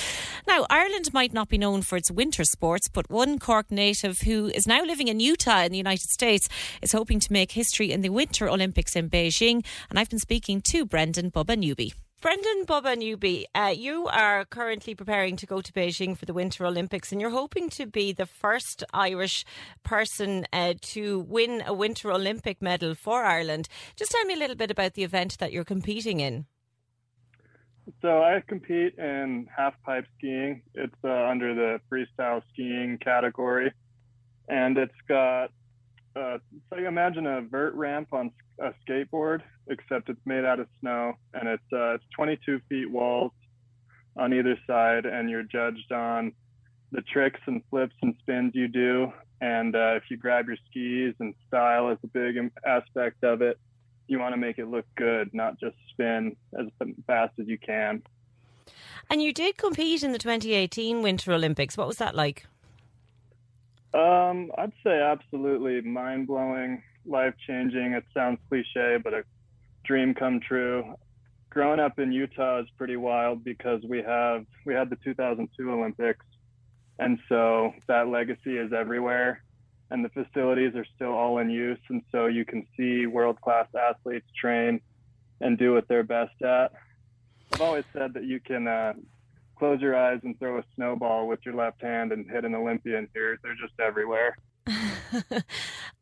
Now, 0.47 0.66
Ireland 0.68 1.12
might 1.14 1.33
not 1.33 1.49
be 1.49 1.59
known 1.59 1.83
for 1.83 1.97
its 1.97 2.11
winter 2.11 2.45
sports, 2.45 2.88
but 2.88 3.11
one 3.11 3.38
Cork 3.38 3.71
native 3.71 4.21
who 4.21 4.47
is 4.47 4.66
now 4.66 4.83
living 4.85 5.09
in 5.09 5.21
Utah 5.21 5.62
in 5.62 5.73
the 5.73 5.79
United 5.79 6.11
States 6.11 6.49
is 6.81 6.92
hoping 6.92 7.21
to 7.23 7.33
make 7.33 7.53
history 7.53 7.91
in 7.91 8.03
the 8.03 8.11
Winter 8.11 8.49
Olympics 8.49 8.95
in 8.95 9.11
Beijing. 9.11 9.65
And 9.91 9.99
I've 9.99 10.11
been 10.11 10.19
speaking 10.19 10.61
to 10.63 10.85
Brendan 10.85 11.31
Bubba 11.31 11.59
Newby. 11.59 11.95
Brendan 12.23 12.67
Bubba 12.67 12.97
Newby, 12.97 13.49
uh, 13.53 13.75
you 13.77 14.07
are 14.07 14.45
currently 14.45 14.95
preparing 14.95 15.35
to 15.39 15.45
go 15.45 15.61
to 15.61 15.73
Beijing 15.73 16.17
for 16.17 16.25
the 16.25 16.33
Winter 16.33 16.65
Olympics, 16.65 17.11
and 17.11 17.21
you're 17.21 17.31
hoping 17.31 17.69
to 17.71 17.85
be 17.85 18.13
the 18.13 18.27
first 18.27 18.85
Irish 18.95 19.45
person 19.83 20.47
uh, 20.53 20.75
to 20.83 21.19
win 21.19 21.65
a 21.67 21.75
Winter 21.75 22.13
Olympic 22.13 22.63
medal 22.63 22.95
for 22.95 23.25
Ireland. 23.25 23.69
Just 23.97 24.13
tell 24.13 24.25
me 24.25 24.35
a 24.35 24.37
little 24.37 24.55
bit 24.55 24.71
about 24.71 24.95
the 24.95 25.03
event 25.03 25.39
that 25.39 25.51
you're 25.51 25.65
competing 25.65 26.21
in. 26.21 26.47
So 28.03 28.23
I 28.23 28.41
compete 28.47 28.95
in 28.99 29.49
half 29.57 29.75
pipe 29.83 30.07
skiing. 30.17 30.63
It's 30.75 30.95
uh, 31.03 31.09
under 31.09 31.57
the 31.57 31.81
freestyle 31.91 32.43
skiing 32.53 32.99
category, 32.99 33.73
and 34.49 34.79
it's 34.79 34.93
got 35.09 35.51
uh, 36.14 36.38
so 36.68 36.79
you 36.79 36.87
imagine 36.87 37.27
a 37.27 37.40
vert 37.42 37.75
ramp 37.75 38.09
on 38.12 38.31
a 38.61 38.72
skateboard, 38.87 39.40
except 39.68 40.09
it's 40.09 40.20
made 40.25 40.44
out 40.44 40.61
of 40.61 40.66
snow, 40.81 41.14
and 41.35 41.48
it's 41.48 41.72
uh, 41.72 41.94
it's 41.94 42.05
22 42.14 42.61
feet 42.68 42.90
walls 42.90 43.33
on 44.16 44.35
either 44.35 44.59
side, 44.66 45.07
and 45.07 45.31
you're 45.31 45.42
judged 45.42 45.90
on 45.92 46.33
the 46.90 47.03
tricks 47.03 47.40
and 47.46 47.62
flips 47.70 47.94
and 48.03 48.14
spins 48.20 48.53
you 48.55 48.68
do, 48.68 49.12
and 49.40 49.75
uh, 49.75 49.94
if 49.96 50.05
you 50.11 50.16
grab 50.16 50.46
your 50.46 50.57
skis 50.70 51.14
and 51.18 51.35
style 51.48 51.90
is 51.90 51.98
a 52.05 52.07
big 52.09 52.37
aspect 52.66 53.25
of 53.25 53.42
it. 53.42 53.59
You 54.07 54.18
want 54.18 54.35
to 54.35 54.37
make 54.37 54.59
it 54.59 54.68
look 54.68 54.85
good, 54.96 55.33
not 55.33 55.59
just 55.59 55.77
spin 55.90 56.37
as 56.59 56.66
fast 57.07 57.33
as 57.40 57.46
you 57.46 57.57
can. 57.57 58.03
And 59.11 59.22
you 59.22 59.33
did 59.33 59.57
compete 59.57 60.03
in 60.03 60.12
the 60.12 60.18
2018 60.18 61.03
Winter 61.03 61.33
Olympics. 61.33 61.77
What 61.77 61.87
was 61.87 61.96
that 61.96 62.14
like? 62.14 62.46
Um, 63.95 64.51
I'd 64.57 64.73
say 64.85 65.01
absolutely 65.01 65.83
mind 65.83 66.27
blowing, 66.27 66.83
life 67.05 67.35
changing. 67.47 67.93
It 67.93 68.05
sounds 68.15 68.39
cliche, 68.49 68.99
but 69.03 69.13
a 69.13 69.25
dream 69.85 70.15
come 70.15 70.41
true. 70.41 70.95
Growing 71.51 71.81
up 71.81 71.99
in 71.99 72.11
Utah 72.13 72.61
is 72.61 72.67
pretty 72.79 72.97
wild 72.97 73.45
because 73.45 73.83
we 73.87 74.03
have 74.03 74.47
we 74.65 74.73
had 74.73 74.89
the 74.89 74.97
2002 75.05 75.71
Olympics, 75.71 76.25
and 76.99 77.19
so 77.29 77.75
that 77.89 78.09
legacy 78.09 78.57
is 78.57 78.73
everywhere, 78.73 79.43
and 79.91 80.03
the 80.03 80.09
facilities 80.09 80.75
are 80.75 80.87
still 80.97 81.13
all 81.13 81.39
in 81.39 81.51
use, 81.51 81.81
and 81.91 82.03
so 82.11 82.27
you 82.27 82.47
can 82.47 82.67
see 82.75 83.07
world 83.07 83.39
class 83.43 83.67
athletes 83.79 84.27
train 84.41 84.81
and 85.43 85.59
do 85.59 85.75
what 85.75 85.87
they're 85.89 86.03
best 86.03 86.41
at. 86.41 86.73
I've 87.53 87.61
always 87.61 87.85
said 87.93 88.15
that 88.15 88.25
you 88.25 88.41
can 88.41 88.67
uh, 88.67 88.95
close 89.59 89.81
your 89.81 89.97
eyes 89.97 90.21
and 90.25 90.38
throw 90.38 90.59
a 90.59 90.65
snowball 90.75 91.27
with 91.29 91.41
your 91.45 91.55
left 91.55 91.83
hand 91.83 92.12
and 92.12 92.31
hit 92.31 92.45
an 92.45 92.55
Olympian 92.55 93.09
here. 93.15 93.38
They're 93.43 93.55
just 93.55 93.79
everywhere. 93.81 94.37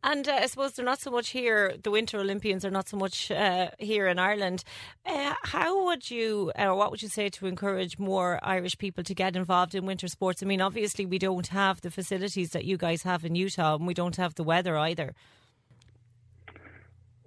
and 0.03 0.29
uh, 0.29 0.33
I 0.33 0.47
suppose 0.47 0.73
they're 0.73 0.85
not 0.85 1.01
so 1.01 1.11
much 1.11 1.31
here, 1.31 1.75
the 1.83 1.91
Winter 1.91 2.19
Olympians 2.19 2.65
are 2.65 2.71
not 2.71 2.89
so 2.89 2.97
much 2.97 3.31
uh, 3.31 3.71
here 3.79 4.07
in 4.07 4.19
Ireland. 4.19 4.65
Uh, 5.07 5.35
how 5.45 5.87
would 5.87 6.11
you, 6.11 6.53
or 6.59 6.75
what 6.75 6.91
would 6.91 7.03
you 7.03 7.09
say 7.09 7.29
to 7.31 7.47
encourage 7.47 7.99
more 7.99 8.39
Irish 8.43 8.77
people 8.77 9.03
to 9.05 9.15
get 9.15 9.37
involved 9.37 9.75
in 9.75 9.87
winter 9.87 10.09
sports? 10.09 10.43
I 10.43 10.47
mean, 10.47 10.61
obviously, 10.61 11.07
we 11.07 11.19
don't 11.19 11.49
have 11.49 11.81
the 11.81 11.91
facilities 11.91 12.51
that 12.51 12.65
you 12.65 12.77
guys 12.77 13.03
have 13.05 13.25
in 13.25 13.35
Utah, 13.35 13.77
and 13.77 13.87
we 13.87 13.95
don't 13.95 14.17
have 14.17 14.35
the 14.35 14.45
weather 14.45 14.77
either. 14.77 15.15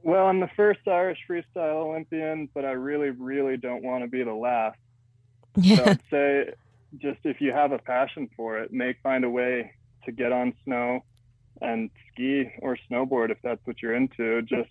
Well, 0.03 0.27
I'm 0.27 0.41
the 0.41 0.49
first 0.55 0.81
Irish 0.85 1.19
freestyle 1.29 1.87
Olympian, 1.87 2.49
but 2.53 2.65
I 2.65 2.71
really, 2.71 3.09
really 3.09 3.55
don't 3.57 3.83
want 3.83 4.03
to 4.03 4.09
be 4.09 4.21
the 4.23 4.33
last. 4.33 4.77
Yeah. 5.55 5.75
So 5.75 5.83
I'd 5.85 6.01
say 6.09 6.53
just 6.97 7.19
if 7.23 7.41
you 7.41 7.51
have 7.51 7.71
a 7.71 7.79
passion 7.79 8.29
for 8.35 8.59
it, 8.59 8.71
make 8.71 8.97
find 9.01 9.23
a 9.23 9.29
way 9.29 9.73
to 10.05 10.11
get 10.11 10.31
on 10.31 10.53
snow 10.63 11.03
and 11.61 11.89
ski 12.11 12.51
or 12.61 12.77
snowboard 12.89 13.29
if 13.31 13.37
that's 13.43 13.65
what 13.65 13.81
you're 13.81 13.95
into. 13.95 14.41
Just 14.43 14.69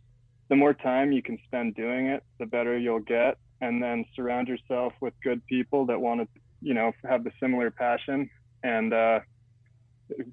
the 0.48 0.56
more 0.56 0.74
time 0.74 1.12
you 1.12 1.22
can 1.22 1.38
spend 1.46 1.74
doing 1.74 2.06
it, 2.06 2.22
the 2.38 2.46
better 2.46 2.76
you'll 2.76 3.00
get. 3.00 3.38
And 3.60 3.82
then 3.82 4.04
surround 4.16 4.48
yourself 4.48 4.92
with 5.00 5.14
good 5.22 5.44
people 5.46 5.86
that 5.86 6.00
want 6.00 6.20
to, 6.20 6.28
you 6.60 6.74
know, 6.74 6.92
have 7.08 7.22
the 7.22 7.30
similar 7.38 7.70
passion, 7.70 8.28
and 8.64 8.92
uh, 8.92 9.20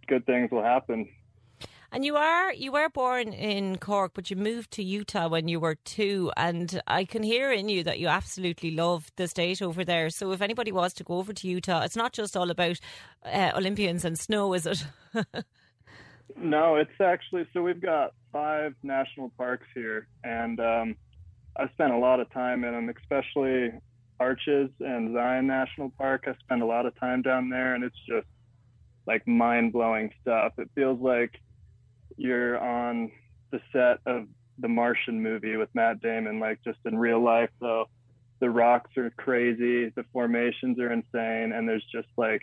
good 0.07 0.25
things 0.25 0.49
will 0.51 0.63
happen. 0.63 1.07
And 1.91 2.05
you 2.05 2.15
are 2.17 2.53
you 2.53 2.71
were 2.71 2.89
born 2.89 3.33
in 3.33 3.77
Cork, 3.77 4.11
but 4.13 4.29
you 4.29 4.35
moved 4.35 4.71
to 4.71 4.83
Utah 4.83 5.27
when 5.27 5.47
you 5.47 5.59
were 5.59 5.75
two, 5.75 6.31
and 6.37 6.81
I 6.85 7.03
can 7.03 7.23
hear 7.23 7.51
in 7.51 7.67
you 7.67 7.83
that 7.83 7.99
you 7.99 8.07
absolutely 8.07 8.71
love 8.71 9.11
the 9.15 9.27
state 9.27 9.61
over 9.61 9.83
there. 9.83 10.11
So 10.11 10.31
if 10.31 10.41
anybody 10.41 10.71
was 10.71 10.93
to 10.95 11.03
go 11.03 11.15
over 11.15 11.33
to 11.33 11.47
Utah, 11.47 11.81
it's 11.81 11.95
not 11.95 12.13
just 12.13 12.37
all 12.37 12.51
about 12.51 12.79
uh, 13.25 13.51
Olympians 13.55 14.05
and 14.05 14.19
snow, 14.19 14.53
is 14.53 14.67
it? 14.67 14.85
No, 16.37 16.75
it's 16.75 17.01
actually 17.01 17.47
so 17.53 17.61
we've 17.61 17.81
got 17.81 18.13
five 18.31 18.75
national 18.83 19.29
parks 19.37 19.67
here, 19.73 20.07
and 20.23 20.59
um, 20.59 20.95
I 21.57 21.67
spent 21.69 21.91
a 21.91 21.97
lot 21.97 22.19
of 22.19 22.31
time 22.31 22.63
in 22.63 22.71
them, 22.71 22.93
especially 23.01 23.71
Arches 24.19 24.69
and 24.79 25.13
Zion 25.13 25.47
National 25.47 25.89
Park. 25.97 26.25
I 26.27 26.35
spend 26.43 26.61
a 26.61 26.65
lot 26.65 26.85
of 26.85 26.97
time 26.99 27.21
down 27.21 27.49
there, 27.49 27.75
and 27.75 27.83
it's 27.83 27.99
just 28.07 28.27
like 29.07 29.27
mind 29.27 29.73
blowing 29.73 30.11
stuff. 30.21 30.53
It 30.57 30.69
feels 30.75 30.99
like 31.01 31.33
you're 32.19 32.59
on 32.59 33.11
the 33.51 33.61
set 33.71 33.99
of 34.05 34.27
the 34.59 34.67
Martian 34.67 35.23
movie 35.23 35.55
with 35.55 35.69
Matt 35.73 36.01
Damon, 36.01 36.39
like 36.39 36.59
just 36.63 36.79
in 36.85 36.97
real 36.97 37.23
life. 37.23 37.49
Though 37.61 37.85
the 38.39 38.49
rocks 38.49 38.91
are 38.97 39.09
crazy, 39.11 39.89
the 39.89 40.03
formations 40.11 40.79
are 40.79 40.91
insane, 40.91 41.53
and 41.53 41.67
there's 41.67 41.85
just 41.91 42.09
like 42.17 42.41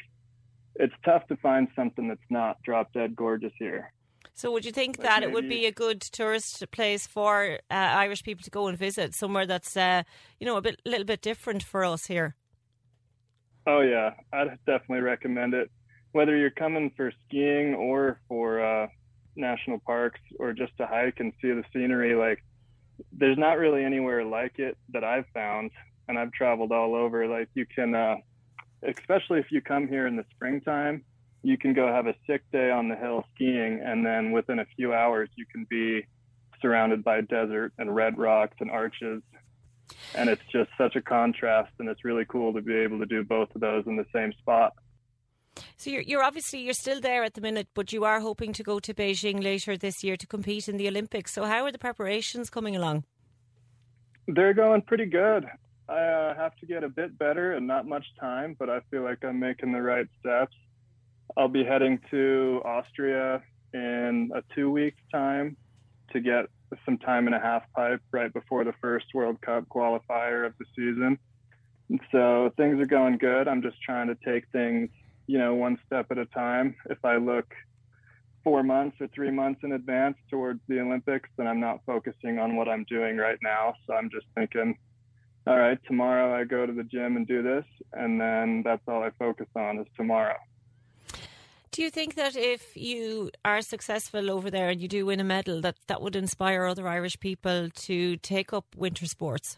it's 0.75 0.95
tough 1.05 1.27
to 1.29 1.37
find 1.37 1.69
something 1.77 2.09
that's 2.09 2.21
not 2.31 2.61
drop 2.63 2.93
dead 2.93 3.15
gorgeous 3.15 3.53
here. 3.59 3.93
So, 4.35 4.51
would 4.53 4.65
you 4.65 4.73
think 4.73 4.99
Like 4.99 5.07
that 5.09 5.23
it 5.23 5.33
would 5.33 5.49
be 5.49 5.67
a 5.67 5.73
good 5.73 6.01
tourist 6.01 6.65
place 6.71 7.07
for 7.07 7.59
uh, 7.71 7.75
Irish 7.75 8.23
people 8.23 8.45
to 8.45 8.51
go 8.51 8.67
and 8.67 8.77
visit? 8.77 9.15
Somewhere 9.15 9.47
that's, 9.47 9.77
uh, 9.77 10.03
you 10.39 10.47
know, 10.47 10.59
a 10.59 10.61
bit, 10.61 10.81
little 10.85 11.07
bit 11.07 11.23
different 11.23 11.63
for 11.63 11.85
us 11.85 12.07
here. 12.07 12.35
Oh 13.67 13.81
yeah, 13.81 14.11
I'd 14.33 14.59
definitely 14.67 15.01
recommend 15.01 15.55
it. 15.55 15.71
Whether 16.13 16.37
you're 16.37 16.51
coming 16.51 16.93
for 16.97 17.13
skiing 17.27 17.75
or 17.75 18.21
for 18.29 18.61
uh, 18.61 18.87
national 19.37 19.79
parks 19.81 20.21
or 20.39 20.53
just 20.53 20.77
to 20.79 20.87
hike 20.87 21.21
and 21.21 21.33
see 21.41 21.49
the 21.49 21.65
scenery, 21.73 22.15
like 22.15 22.43
there's 23.13 23.39
not 23.39 23.59
really 23.59 23.85
anywhere 23.85 24.25
like 24.25 24.59
it 24.59 24.77
that 24.93 25.05
I've 25.05 25.27
found, 25.35 25.71
and 26.09 26.19
I've 26.19 26.33
traveled 26.33 26.73
all 26.73 26.95
over. 26.95 27.27
Like 27.27 27.49
you 27.55 27.67
can, 27.67 27.95
uh, 27.95 28.17
especially 28.83 29.41
if 29.41 29.51
you 29.51 29.61
come 29.61 29.89
here 29.89 30.07
in 30.07 30.17
the 30.17 30.25
springtime, 30.35 31.05
you 31.43 31.59
can 31.59 31.75
go 31.75 31.87
have 31.87 32.07
a 32.07 32.15
sick 32.27 32.43
day 32.53 32.71
on 32.71 32.89
the 32.89 32.97
hill 32.97 33.25
skiing, 33.35 33.81
and 33.85 34.05
then 34.05 34.33
within 34.33 34.59
a 34.59 34.67
few 34.77 34.95
hours 34.95 35.29
you 35.37 35.45
can 35.47 35.67
be 35.69 36.07
surrounded 36.61 37.05
by 37.05 37.21
desert 37.21 37.73
and 37.79 37.95
red 37.95 38.17
rocks 38.19 38.57
and 38.61 38.71
arches 38.71 39.23
and 40.15 40.29
it's 40.29 40.43
just 40.51 40.71
such 40.77 40.97
a 40.97 41.03
contrast 41.03 41.73
and 41.79 41.89
it's 41.89 42.05
really 42.05 42.25
cool 42.25 42.53
to 42.53 42.61
be 42.61 42.75
able 42.75 42.99
to 42.99 43.07
do 43.07 43.23
both 43.23 43.55
of 43.55 43.61
those 43.61 43.87
in 43.87 43.97
the 43.97 44.07
same 44.13 44.33
spot 44.33 44.73
So, 45.77 45.91
you're, 45.91 46.03
you're 46.03 46.25
obviously 46.25 46.61
you're 46.61 46.75
still 46.75 47.01
there 47.01 47.23
at 47.25 47.35
the 47.35 47.41
minute, 47.41 47.69
but 47.75 47.93
you 47.93 48.05
are 48.05 48.21
hoping 48.21 48.53
to 48.55 48.63
go 48.63 48.79
to 48.81 48.95
Beijing 48.95 49.43
later 49.43 49.77
this 49.77 50.03
year 50.03 50.17
to 50.17 50.27
compete 50.27 50.69
in 50.69 50.77
the 50.79 50.89
Olympics. 50.89 51.33
So, 51.33 51.45
how 51.45 51.65
are 51.65 51.73
the 51.73 51.79
preparations 51.79 52.51
coming 52.51 52.75
along? 52.75 53.05
they're 54.29 54.55
going 54.55 54.83
pretty 54.83 55.07
good 55.07 55.47
i 55.89 55.99
uh, 55.99 56.35
have 56.35 56.57
to 56.57 56.67
get 56.67 56.83
a 56.83 56.89
bit 56.89 57.17
better 57.19 57.53
and 57.53 57.67
not 57.67 57.87
much 57.87 58.05
time 58.19 58.57
but 58.59 58.69
i 58.69 58.81
feel 58.91 59.03
like 59.03 59.25
i'm 59.25 59.39
making 59.39 59.73
the 59.73 59.81
right 59.81 60.07
steps 60.19 60.57
i'll 61.37 61.49
be 61.49 61.65
heading 61.65 61.99
to 62.11 62.61
austria 62.65 63.43
in 63.73 64.31
a 64.35 64.43
two 64.55 64.71
weeks 64.71 65.01
time 65.13 65.57
to 66.13 66.21
get 66.21 66.47
some 66.85 66.99
time 66.99 67.27
and 67.27 67.37
a 67.37 67.41
half 67.41 67.63
pipe 67.75 68.01
right 68.11 68.33
before 68.33 68.65
the 68.65 68.75
first 68.81 69.07
world 69.15 69.41
cup 69.41 69.65
qualifier 69.69 70.45
of 70.45 70.53
the 70.59 70.65
season 70.75 71.17
and 71.89 72.01
so 72.11 72.53
things 72.57 72.81
are 72.81 72.87
going 72.87 73.17
good 73.17 73.47
i'm 73.47 73.63
just 73.63 73.81
trying 73.81 74.09
to 74.09 74.17
take 74.25 74.45
things 74.49 74.91
you 75.27 75.39
know 75.39 75.55
one 75.55 75.79
step 75.87 76.07
at 76.11 76.19
a 76.19 76.27
time 76.27 76.75
if 76.91 77.05
i 77.05 77.17
look 77.17 77.55
four 78.47 78.63
months 78.63 78.97
or 79.01 79.09
three 79.09 79.33
months 79.33 79.59
in 79.65 79.73
advance 79.73 80.17
towards 80.31 80.61
the 80.69 80.79
Olympics, 80.79 81.29
then 81.37 81.49
I'm 81.49 81.59
not 81.59 81.81
focusing 81.85 82.39
on 82.39 82.55
what 82.55 82.69
I'm 82.69 82.85
doing 82.85 83.17
right 83.17 83.39
now. 83.43 83.75
So 83.85 83.95
I'm 83.95 84.09
just 84.09 84.27
thinking, 84.37 84.79
all 85.49 85.59
right, 85.59 85.77
tomorrow 85.85 86.33
I 86.33 86.45
go 86.45 86.65
to 86.65 86.73
the 86.73 86.85
gym 86.85 87.17
and 87.17 87.27
do 87.27 87.43
this, 87.43 87.65
and 87.93 88.21
then 88.21 88.63
that's 88.65 88.83
all 88.87 89.03
I 89.03 89.11
focus 89.19 89.49
on 89.57 89.81
is 89.81 89.89
tomorrow. 89.97 90.37
Do 91.73 91.83
you 91.83 91.91
think 91.91 92.15
that 92.15 92.37
if 92.37 92.77
you 92.77 93.33
are 93.45 93.63
successful 93.63 94.31
over 94.31 94.49
there 94.49 94.69
and 94.69 94.81
you 94.81 94.87
do 94.87 95.07
win 95.07 95.19
a 95.19 95.25
medal, 95.25 95.61
that 95.63 95.75
that 95.89 96.01
would 96.01 96.15
inspire 96.15 96.67
other 96.67 96.87
Irish 96.87 97.19
people 97.19 97.69
to 97.71 98.17
take 98.19 98.53
up 98.53 98.77
winter 98.77 99.07
sports? 99.07 99.57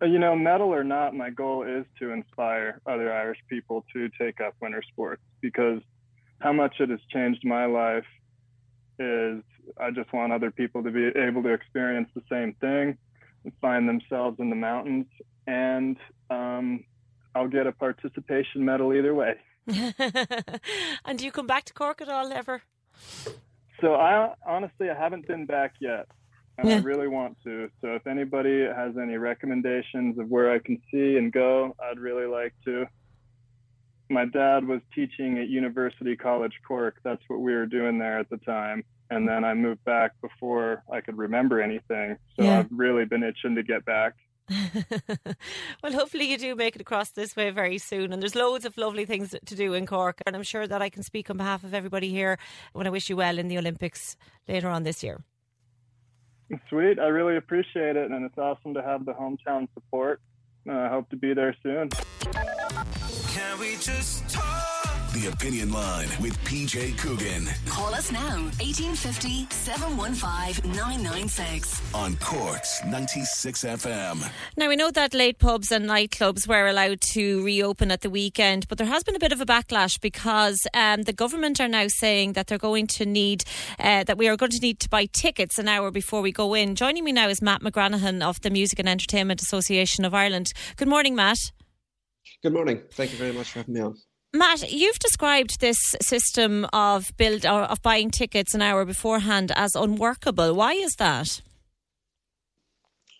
You 0.00 0.18
know, 0.18 0.36
medal 0.36 0.68
or 0.68 0.84
not, 0.84 1.14
my 1.14 1.30
goal 1.30 1.64
is 1.64 1.84
to 1.98 2.12
inspire 2.12 2.80
other 2.86 3.12
Irish 3.12 3.38
people 3.48 3.84
to 3.92 4.08
take 4.20 4.40
up 4.40 4.54
winter 4.60 4.82
sports 4.92 5.22
because 5.40 5.80
how 6.40 6.52
much 6.52 6.76
it 6.78 6.90
has 6.90 7.00
changed 7.12 7.44
my 7.44 7.66
life 7.66 8.04
is 8.98 9.42
I 9.76 9.90
just 9.90 10.12
want 10.12 10.32
other 10.32 10.50
people 10.50 10.82
to 10.82 10.90
be 10.90 11.06
able 11.18 11.42
to 11.42 11.52
experience 11.52 12.08
the 12.14 12.22
same 12.30 12.54
thing 12.60 12.96
and 13.44 13.52
find 13.60 13.88
themselves 13.88 14.38
in 14.40 14.50
the 14.50 14.56
mountains. 14.56 15.06
And 15.46 15.96
um, 16.30 16.84
I'll 17.34 17.48
get 17.48 17.66
a 17.66 17.72
participation 17.72 18.64
medal 18.64 18.94
either 18.94 19.14
way. 19.14 19.34
and 21.04 21.18
do 21.18 21.24
you 21.24 21.32
come 21.32 21.46
back 21.46 21.64
to 21.64 21.74
Cork 21.74 22.00
at 22.00 22.08
all 22.08 22.32
ever? 22.32 22.62
So 23.80 23.94
I 23.94 24.34
honestly 24.46 24.90
I 24.90 24.94
haven't 24.94 25.26
been 25.26 25.46
back 25.46 25.74
yet. 25.80 26.08
And 26.58 26.68
I 26.68 26.78
really 26.78 27.06
want 27.06 27.36
to. 27.44 27.70
So 27.80 27.94
if 27.94 28.06
anybody 28.06 28.64
has 28.64 28.96
any 29.00 29.16
recommendations 29.16 30.18
of 30.18 30.28
where 30.28 30.50
I 30.50 30.58
can 30.58 30.82
see 30.90 31.16
and 31.16 31.32
go, 31.32 31.76
I'd 31.80 32.00
really 32.00 32.26
like 32.26 32.52
to. 32.64 32.86
My 34.10 34.24
dad 34.24 34.66
was 34.66 34.80
teaching 34.92 35.38
at 35.38 35.48
University 35.48 36.16
College 36.16 36.54
Cork. 36.66 36.96
That's 37.04 37.22
what 37.28 37.40
we 37.40 37.54
were 37.54 37.66
doing 37.66 37.98
there 37.98 38.18
at 38.18 38.28
the 38.28 38.38
time. 38.38 38.82
And 39.10 39.28
then 39.28 39.44
I 39.44 39.54
moved 39.54 39.84
back 39.84 40.12
before 40.20 40.82
I 40.92 41.00
could 41.00 41.16
remember 41.16 41.62
anything. 41.62 42.16
So 42.36 42.42
Yeah. 42.42 42.58
I've 42.58 42.68
really 42.70 43.04
been 43.04 43.22
itching 43.22 43.54
to 43.54 43.62
get 43.62 43.84
back. 43.84 44.14
well, 45.82 45.92
hopefully 45.92 46.24
you 46.30 46.38
do 46.38 46.56
make 46.56 46.74
it 46.74 46.80
across 46.80 47.10
this 47.10 47.36
way 47.36 47.50
very 47.50 47.78
soon. 47.78 48.12
And 48.12 48.20
there's 48.20 48.34
loads 48.34 48.64
of 48.64 48.76
lovely 48.76 49.04
things 49.04 49.34
to 49.44 49.54
do 49.54 49.74
in 49.74 49.86
Cork. 49.86 50.20
And 50.26 50.34
I'm 50.34 50.42
sure 50.42 50.66
that 50.66 50.82
I 50.82 50.88
can 50.88 51.04
speak 51.04 51.30
on 51.30 51.36
behalf 51.36 51.62
of 51.62 51.72
everybody 51.72 52.08
here 52.08 52.38
when 52.72 52.86
I 52.86 52.90
wish 52.90 53.08
you 53.08 53.16
well 53.16 53.38
in 53.38 53.46
the 53.46 53.58
Olympics 53.58 54.16
later 54.48 54.68
on 54.68 54.82
this 54.82 55.04
year. 55.04 55.22
Sweet. 56.68 56.98
I 56.98 57.06
really 57.08 57.36
appreciate 57.36 57.96
it. 57.96 58.10
And 58.10 58.24
it's 58.24 58.38
awesome 58.38 58.74
to 58.74 58.82
have 58.82 59.04
the 59.04 59.12
hometown 59.12 59.68
support. 59.74 60.20
Uh, 60.68 60.72
I 60.72 60.88
hope 60.88 61.08
to 61.10 61.16
be 61.16 61.34
there 61.34 61.54
soon. 61.62 61.90
Can 65.18 65.26
we 65.26 65.30
just 65.30 65.40
talk? 65.40 65.48
The 65.48 65.48
Opinion 65.48 65.72
Line 65.72 66.08
with 66.20 66.38
PJ 66.44 66.98
Coogan 66.98 67.48
Call 67.66 67.94
us 67.94 68.12
now 68.12 68.36
1850 68.60 69.46
715 69.50 70.70
996. 70.72 71.94
on 71.94 72.16
Cork's 72.16 72.84
96 72.84 73.64
FM. 73.64 74.30
Now, 74.56 74.68
we 74.68 74.76
know 74.76 74.90
that 74.90 75.14
late 75.14 75.38
pubs 75.38 75.72
and 75.72 75.86
nightclubs 75.86 76.46
were 76.46 76.66
allowed 76.66 77.00
to 77.00 77.42
reopen 77.44 77.90
at 77.90 78.02
the 78.02 78.10
weekend, 78.10 78.68
but 78.68 78.78
there 78.78 78.86
has 78.86 79.02
been 79.02 79.16
a 79.16 79.18
bit 79.18 79.32
of 79.32 79.40
a 79.40 79.46
backlash 79.46 80.00
because 80.00 80.66
um, 80.74 81.02
the 81.02 81.12
government 81.12 81.60
are 81.60 81.68
now 81.68 81.86
saying 81.88 82.34
that 82.34 82.46
they're 82.46 82.58
going 82.58 82.86
to 82.88 83.06
need, 83.06 83.44
uh, 83.78 84.04
that 84.04 84.18
we 84.18 84.28
are 84.28 84.36
going 84.36 84.52
to 84.52 84.60
need 84.60 84.80
to 84.80 84.88
buy 84.88 85.06
tickets 85.06 85.58
an 85.58 85.68
hour 85.68 85.90
before 85.90 86.22
we 86.22 86.32
go 86.32 86.54
in. 86.54 86.74
Joining 86.74 87.04
me 87.04 87.12
now 87.12 87.28
is 87.28 87.42
Matt 87.42 87.62
McGranahan 87.62 88.22
of 88.22 88.40
the 88.42 88.50
Music 88.50 88.78
and 88.78 88.88
Entertainment 88.88 89.42
Association 89.42 90.04
of 90.04 90.14
Ireland. 90.14 90.52
Good 90.76 90.88
morning, 90.88 91.14
Matt. 91.14 91.52
Good 92.42 92.52
morning. 92.52 92.82
Thank 92.92 93.12
you 93.12 93.18
very 93.18 93.32
much 93.32 93.50
for 93.50 93.60
having 93.60 93.74
me 93.74 93.80
on. 93.80 93.96
Matt, 94.38 94.70
you've 94.70 95.00
described 95.00 95.60
this 95.60 95.76
system 96.00 96.64
of 96.72 97.12
build 97.16 97.44
or 97.44 97.62
of 97.62 97.82
buying 97.82 98.10
tickets 98.10 98.54
an 98.54 98.62
hour 98.62 98.84
beforehand 98.84 99.50
as 99.56 99.74
unworkable. 99.74 100.54
Why 100.54 100.74
is 100.74 100.94
that? 100.96 101.42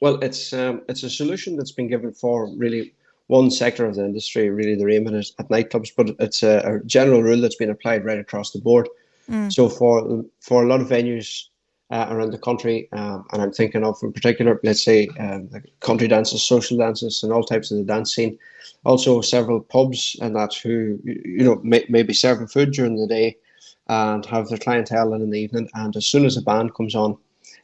Well, 0.01 0.21
it's 0.23 0.53
um, 0.53 0.83
it's 0.89 1.03
a 1.03 1.11
solution 1.11 1.57
that's 1.57 1.73
been 1.73 1.89
given 1.89 2.13
for 2.13 2.49
really 2.57 2.95
one 3.27 3.51
sector 3.51 3.85
of 3.85 3.97
the 3.97 4.05
industry. 4.05 4.49
Really, 4.49 4.77
they're 4.77 4.91
aiming 4.91 5.17
at, 5.17 5.27
at 5.41 5.49
nightclubs, 5.49 5.91
but 5.97 6.15
it's 6.21 6.45
a, 6.45 6.59
a 6.65 6.85
general 6.85 7.23
rule 7.23 7.41
that's 7.41 7.57
been 7.57 7.71
applied 7.71 8.05
right 8.05 8.21
across 8.21 8.53
the 8.53 8.61
board. 8.61 8.89
Mm. 9.29 9.53
So 9.53 9.69
for 9.69 10.25
for 10.41 10.65
a 10.65 10.69
lot 10.69 10.81
of 10.81 10.89
venues 10.89 11.47
uh, 11.91 12.07
around 12.11 12.33
the 12.33 12.39
country, 12.39 12.89
um, 12.93 13.27
and 13.33 13.41
I'm 13.41 13.53
thinking 13.53 13.85
of 13.85 13.99
in 14.03 14.13
particular, 14.13 14.61
let's 14.63 14.85
say 14.85 15.09
um, 15.19 15.49
country 15.81 16.09
dances, 16.09 16.45
social 16.45 16.77
dances, 16.77 17.23
and 17.23 17.33
all 17.33 17.43
types 17.43 17.71
of 17.71 17.79
the 17.79 17.85
dance 17.85 18.15
scene. 18.15 18.39
Also, 18.85 19.21
several 19.21 19.61
pubs 19.61 20.17
and 20.21 20.37
that 20.37 20.55
who 20.55 20.99
you 21.05 21.45
know 21.45 21.61
may, 21.63 21.85
may 21.89 22.03
be 22.03 22.13
serving 22.13 22.47
food 22.47 22.73
during 22.73 22.97
the 22.97 23.07
day 23.07 23.37
and 23.89 24.27
have 24.27 24.49
their 24.49 24.59
clientele 24.59 25.15
in, 25.15 25.23
in 25.23 25.31
the 25.31 25.41
evening. 25.41 25.69
And 25.75 25.97
as 25.97 26.07
soon 26.07 26.27
as 26.27 26.37
a 26.37 26.43
band 26.43 26.75
comes 26.75 26.95
on, 26.95 27.17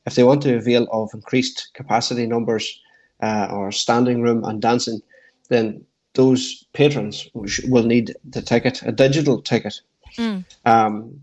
if 0.07 0.15
they 0.15 0.25
want 0.25 0.43
to 0.43 0.57
avail 0.57 0.87
of 0.91 1.11
increased 1.13 1.71
capacity 1.75 2.27
numbers 2.27 2.81
uh, 3.23 3.49
or 3.51 3.73
standing 3.73 4.23
room 4.23 4.45
and 4.45 4.61
dancing, 4.61 5.01
then 5.49 5.85
those 6.15 6.65
patrons 6.73 7.29
will 7.35 7.85
need 7.85 8.15
the 8.25 8.41
ticket, 8.41 8.83
a 8.83 8.93
digital 8.93 9.43
ticket. 9.43 9.81
Mm. 10.17 10.45
Um, 10.65 11.21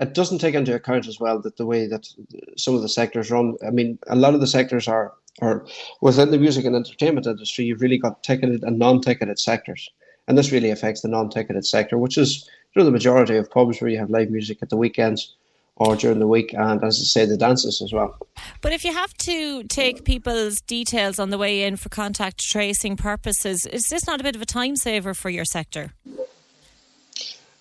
it 0.00 0.14
doesn't 0.14 0.38
take 0.38 0.54
into 0.54 0.74
account 0.74 1.06
as 1.06 1.20
well 1.20 1.38
that 1.40 1.56
the 1.56 1.66
way 1.66 1.86
that 1.86 2.08
some 2.56 2.74
of 2.74 2.82
the 2.82 2.88
sectors 2.88 3.30
run. 3.30 3.56
I 3.66 3.70
mean, 3.70 3.98
a 4.08 4.16
lot 4.16 4.34
of 4.34 4.40
the 4.40 4.46
sectors 4.46 4.88
are, 4.88 5.12
are 5.40 5.66
within 6.00 6.30
the 6.30 6.38
music 6.38 6.64
and 6.64 6.76
entertainment 6.76 7.26
industry. 7.26 7.64
You've 7.64 7.82
really 7.82 7.98
got 7.98 8.22
ticketed 8.22 8.62
and 8.64 8.78
non-ticketed 8.78 9.38
sectors, 9.38 9.88
and 10.28 10.36
this 10.36 10.52
really 10.52 10.70
affects 10.70 11.02
the 11.02 11.08
non-ticketed 11.08 11.66
sector, 11.66 11.98
which 11.98 12.18
is 12.18 12.48
you 12.74 12.80
know, 12.80 12.84
the 12.84 12.92
majority 12.92 13.36
of 13.36 13.50
pubs 13.50 13.80
where 13.80 13.90
you 13.90 13.98
have 13.98 14.10
live 14.10 14.30
music 14.30 14.58
at 14.62 14.70
the 14.70 14.76
weekends 14.76 15.34
or 15.76 15.96
during 15.96 16.18
the 16.18 16.26
week, 16.26 16.52
and 16.52 16.84
as 16.84 17.00
I 17.00 17.04
say, 17.04 17.26
the 17.26 17.36
dances 17.36 17.80
as 17.80 17.92
well. 17.92 18.16
But 18.60 18.72
if 18.72 18.84
you 18.84 18.92
have 18.92 19.14
to 19.14 19.64
take 19.64 20.04
people's 20.04 20.60
details 20.60 21.18
on 21.18 21.30
the 21.30 21.38
way 21.38 21.62
in 21.64 21.76
for 21.76 21.88
contact 21.88 22.40
tracing 22.40 22.96
purposes, 22.96 23.66
is 23.66 23.86
this 23.88 24.06
not 24.06 24.20
a 24.20 24.22
bit 24.22 24.36
of 24.36 24.42
a 24.42 24.46
time 24.46 24.76
saver 24.76 25.14
for 25.14 25.30
your 25.30 25.44
sector? 25.44 25.92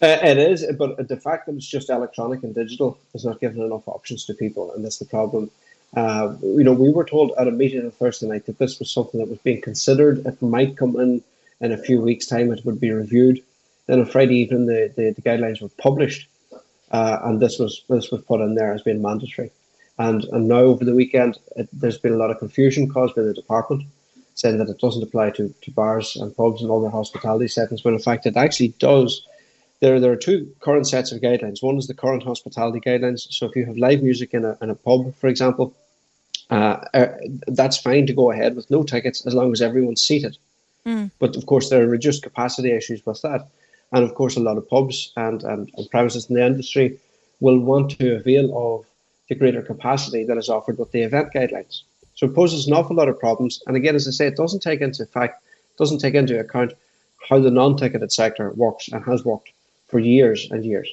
Uh, 0.02 0.18
it 0.24 0.38
is, 0.40 0.66
but 0.80 1.08
the 1.08 1.18
fact 1.18 1.46
that 1.46 1.56
it's 1.56 1.68
just 1.68 1.90
electronic 1.90 2.42
and 2.42 2.56
digital 2.56 2.98
is 3.14 3.24
not 3.24 3.40
giving 3.40 3.62
enough 3.62 3.88
options 3.88 4.26
to 4.26 4.34
people, 4.34 4.74
and 4.74 4.84
that's 4.84 4.98
the 4.98 5.06
problem. 5.06 5.52
Uh, 5.96 6.34
you 6.42 6.64
know, 6.64 6.74
we 6.74 6.90
were 6.90 7.06
told 7.06 7.32
at 7.38 7.48
a 7.48 7.52
meeting 7.52 7.84
on 7.86 7.92
Thursday 7.92 8.28
night 8.28 8.46
that 8.48 8.58
this 8.58 8.80
was 8.80 8.90
something 8.90 9.20
that 9.20 9.30
was 9.30 9.38
being 9.40 9.62
considered. 9.62 10.26
It 10.26 10.42
might 10.42 10.76
come 10.76 11.00
in 11.00 11.22
in 11.60 11.72
a 11.72 11.78
few 11.78 12.02
weeks' 12.02 12.26
time. 12.26 12.52
It 12.52 12.66
would 12.66 12.80
be 12.80 12.92
reviewed. 12.92 13.44
Then 13.86 14.00
on 14.00 14.06
Friday 14.08 14.38
evening, 14.38 14.66
the, 14.66 14.92
the, 14.96 15.12
the 15.12 15.22
guidelines 15.22 15.62
were 15.62 15.70
published, 15.78 16.28
uh, 16.92 17.20
and 17.24 17.40
this 17.40 17.60
was 17.60 17.84
this 17.88 18.10
was 18.10 18.24
put 18.24 18.42
in 18.42 18.56
there 18.56 18.74
as 18.74 18.82
being 18.82 19.04
mandatory. 19.04 19.52
And 20.00 20.24
and 20.26 20.48
now 20.48 20.62
over 20.62 20.84
the 20.84 20.96
weekend, 20.96 21.38
it, 21.58 21.70
there's 21.74 22.00
been 22.00 22.14
a 22.14 22.18
lot 22.18 22.32
of 22.32 22.40
confusion 22.40 22.90
caused 22.90 23.16
by 23.16 23.22
the 23.22 23.36
department, 23.36 23.84
saying 24.34 24.58
that 24.58 24.70
it 24.70 24.80
doesn't 24.80 25.04
apply 25.04 25.30
to, 25.32 25.54
to 25.62 25.72
bars 25.72 26.16
and 26.16 26.36
pubs 26.36 26.64
and 26.64 26.72
other 26.72 26.90
hospitality 26.90 27.50
settings, 27.50 27.84
when 27.84 27.94
in 27.94 28.00
fact 28.00 28.26
it 28.26 28.36
actually 28.36 28.70
does. 28.80 29.28
There, 29.82 30.00
there 30.00 30.12
are 30.12 30.16
two 30.18 30.54
current 30.60 30.88
sets 30.88 31.12
of 31.12 31.22
guidelines. 31.22 31.64
One 31.64 31.78
is 31.78 31.88
the 31.88 31.96
current 31.96 32.24
hospitality 32.24 32.80
guidelines. 32.80 33.32
So 33.32 33.48
if 33.48 33.56
you 33.56 33.66
have 33.66 33.78
live 33.78 34.04
music 34.04 34.34
in 34.34 34.46
a, 34.46 34.56
in 34.62 34.70
a 34.70 34.76
pub, 34.76 35.14
for 35.16 35.28
example, 35.28 35.76
uh, 36.52 36.78
uh, 36.94 37.08
that's 37.48 37.78
fine 37.78 38.06
to 38.06 38.14
go 38.14 38.32
ahead 38.32 38.56
with 38.56 38.70
no 38.70 38.84
tickets 38.84 39.26
as 39.26 39.34
long 39.34 39.52
as 39.52 39.62
everyone's 39.62 40.06
seated. 40.06 40.38
Mm. 40.86 41.10
But 41.18 41.36
of 41.36 41.48
course, 41.48 41.70
there 41.70 41.84
are 41.84 41.88
reduced 41.88 42.22
capacity 42.22 42.72
issues 42.72 43.04
with 43.06 43.22
that. 43.24 43.48
And 43.92 44.04
of 44.04 44.14
course, 44.14 44.38
a 44.38 44.40
lot 44.40 44.58
of 44.58 44.70
pubs 44.70 45.12
and, 45.18 45.44
and, 45.44 45.72
and 45.76 45.90
premises 45.90 46.30
in 46.30 46.36
the 46.36 46.46
industry 46.46 47.00
will 47.40 47.60
want 47.60 47.98
to 48.00 48.16
avail 48.16 48.56
of 48.56 48.86
the 49.30 49.36
greater 49.36 49.64
capacity 49.64 50.24
that 50.26 50.38
is 50.38 50.50
offered 50.50 50.78
with 50.78 50.92
the 50.92 51.02
event 51.02 51.34
guidelines. 51.34 51.82
So 52.14 52.28
it 52.28 52.36
poses 52.36 52.68
an 52.68 52.74
awful 52.74 52.96
lot 52.96 53.10
of 53.10 53.20
problems. 53.20 53.64
And 53.66 53.76
again, 53.76 53.96
as 53.96 54.08
I 54.08 54.12
say, 54.12 54.28
it 54.28 54.36
doesn't 54.36 54.62
take 54.62 54.82
into 54.82 55.06
fact, 55.08 55.44
doesn't 55.80 56.00
take 56.00 56.14
into 56.14 56.40
account 56.40 56.74
how 57.30 57.40
the 57.40 57.50
non-ticketed 57.50 58.12
sector 58.12 58.52
works 58.52 58.88
and 58.90 59.04
has 59.06 59.26
worked 59.26 59.52
for 59.92 60.00
years 60.00 60.48
and 60.52 60.66
years. 60.66 60.90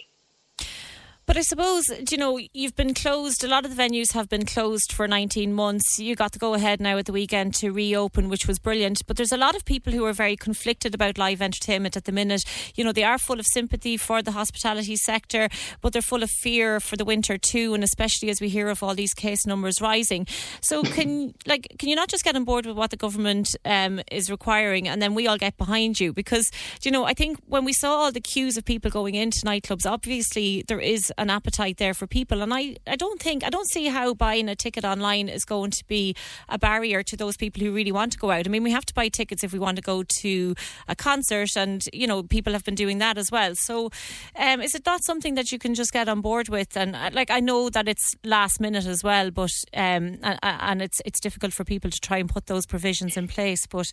But 1.29 1.37
I 1.37 1.43
suppose, 1.43 1.85
you 2.11 2.17
know, 2.17 2.41
you've 2.55 2.75
been 2.75 2.95
closed. 2.95 3.45
A 3.45 3.49
lot 3.49 3.67
of 3.67 3.77
the 3.77 3.83
venues 3.83 4.15
have 4.15 4.31
been 4.31 4.47
closed 4.47 4.91
for 4.91 5.07
19 5.07 5.53
months. 5.53 5.99
You 5.99 6.17
got 6.17 6.33
to 6.33 6.39
go 6.39 6.55
ahead 6.55 6.81
now 6.81 6.97
at 6.97 7.05
the 7.05 7.13
weekend 7.13 7.55
to 7.57 7.71
reopen, 7.71 8.31
which 8.31 8.49
was 8.49 8.59
brilliant. 8.59 9.07
But 9.07 9.19
there's 9.19 9.31
a 9.31 9.37
lot 9.37 9.55
of 9.55 9.67
people 9.67 9.93
who 9.93 10.07
are 10.07 10.15
very 10.15 10.37
conflicted 10.37 10.95
about 10.95 11.19
live 11.19 11.43
entertainment 11.43 11.99
at 11.99 12.07
the 12.07 12.13
minute. 12.13 12.45
You 12.77 12.83
know, 12.83 12.93
they 12.93 13.05
are 13.05 13.19
full 13.19 13.39
of 13.39 13.45
sympathy 13.45 13.99
for 13.99 14.23
the 14.23 14.33
hospitality 14.33 14.97
sector, 14.97 15.51
but 15.83 15.93
they're 15.93 16.01
full 16.01 16.23
of 16.23 16.31
fear 16.31 16.81
for 16.81 16.97
the 16.97 17.05
winter 17.05 17.37
too, 17.37 17.75
and 17.75 17.85
especially 17.85 18.31
as 18.31 18.41
we 18.41 18.49
hear 18.49 18.71
of 18.71 18.83
all 18.83 18.95
these 18.95 19.13
case 19.13 19.45
numbers 19.45 19.83
rising. 19.83 20.27
So, 20.63 20.83
can 20.97 21.35
like 21.45 21.77
can 21.79 21.91
you 21.91 21.95
not 21.95 22.09
just 22.09 22.25
get 22.25 22.37
on 22.37 22.45
board 22.45 22.65
with 22.65 22.79
what 22.79 22.91
the 22.91 22.97
government 22.97 23.55
um, 23.67 24.01
is 24.11 24.31
requiring, 24.31 24.89
and 24.89 25.03
then 25.03 25.15
we 25.15 25.27
all 25.27 25.37
get 25.37 25.59
behind 25.59 26.01
you? 26.01 26.15
Because 26.15 26.51
you 26.85 26.91
know, 26.91 27.05
I 27.05 27.13
think 27.13 27.39
when 27.47 27.67
we 27.67 27.75
saw 27.75 27.97
all 27.97 28.13
the 28.13 28.23
queues 28.23 28.57
of 28.57 28.65
people 28.65 28.91
going 28.91 29.15
into 29.15 29.41
nightclubs, 29.45 29.85
obviously 29.85 30.65
there 30.69 30.81
is 30.81 31.13
an 31.19 31.31
appetite 31.31 31.77
there 31.77 31.95
for 31.95 32.07
people. 32.07 32.43
And 32.43 32.55
I, 32.55 32.77
I 32.87 32.97
don't 32.97 33.21
think, 33.21 33.45
I 33.45 33.51
don't 33.51 33.69
see 33.69 33.87
how 33.87 34.15
buying 34.15 34.49
a 34.49 34.57
ticket 34.57 34.85
online 34.85 35.29
is 35.29 35.45
going 35.45 35.71
to 35.73 35.85
be 35.87 36.15
a 36.49 36.59
barrier 36.59 37.03
to 37.03 37.17
those 37.17 37.37
people 37.37 37.63
who 37.63 37.73
really 37.73 37.93
want 37.93 38.13
to 38.13 38.19
go 38.19 38.31
out. 38.31 38.47
I 38.47 38.51
mean, 38.51 38.63
we 38.63 38.71
have 38.71 38.87
to 38.87 38.95
buy 38.95 39.09
tickets 39.09 39.45
if 39.45 39.53
we 39.53 39.59
want 39.59 39.77
to 39.77 39.83
go 39.83 40.05
to 40.23 40.55
a 40.87 40.95
concert, 40.95 41.57
and, 41.57 41.85
you 41.93 42.07
know, 42.07 42.23
people 42.23 42.53
have 42.53 42.65
been 42.65 42.75
doing 42.75 42.99
that 42.99 43.19
as 43.19 43.31
well. 43.31 43.55
So 43.55 43.91
um, 44.37 44.61
is 44.61 44.75
it 44.75 44.87
not 44.87 45.05
something 45.05 45.35
that 45.35 45.53
you 45.53 45.59
can 45.59 45.75
just 45.75 45.93
get 45.93 46.09
on 46.09 46.21
board 46.21 46.49
with? 46.49 46.77
And 46.77 46.95
uh, 46.95 47.11
like, 47.13 47.31
I 47.31 47.41
know 47.41 47.71
that 47.71 47.89
it's 47.89 48.15
last 48.25 48.61
minute 48.61 48.87
as 48.87 49.03
well, 49.03 49.31
but, 49.31 49.51
um, 49.75 50.19
and, 50.23 50.39
and 50.43 50.83
it's, 50.83 51.01
it's 51.05 51.21
difficult 51.21 51.53
for 51.53 51.65
people 51.65 51.91
to 51.91 52.01
try 52.01 52.19
and 52.19 52.29
put 52.29 52.47
those 52.47 52.67
provisions 52.67 53.17
in 53.17 53.29
place. 53.29 53.67
But, 53.67 53.91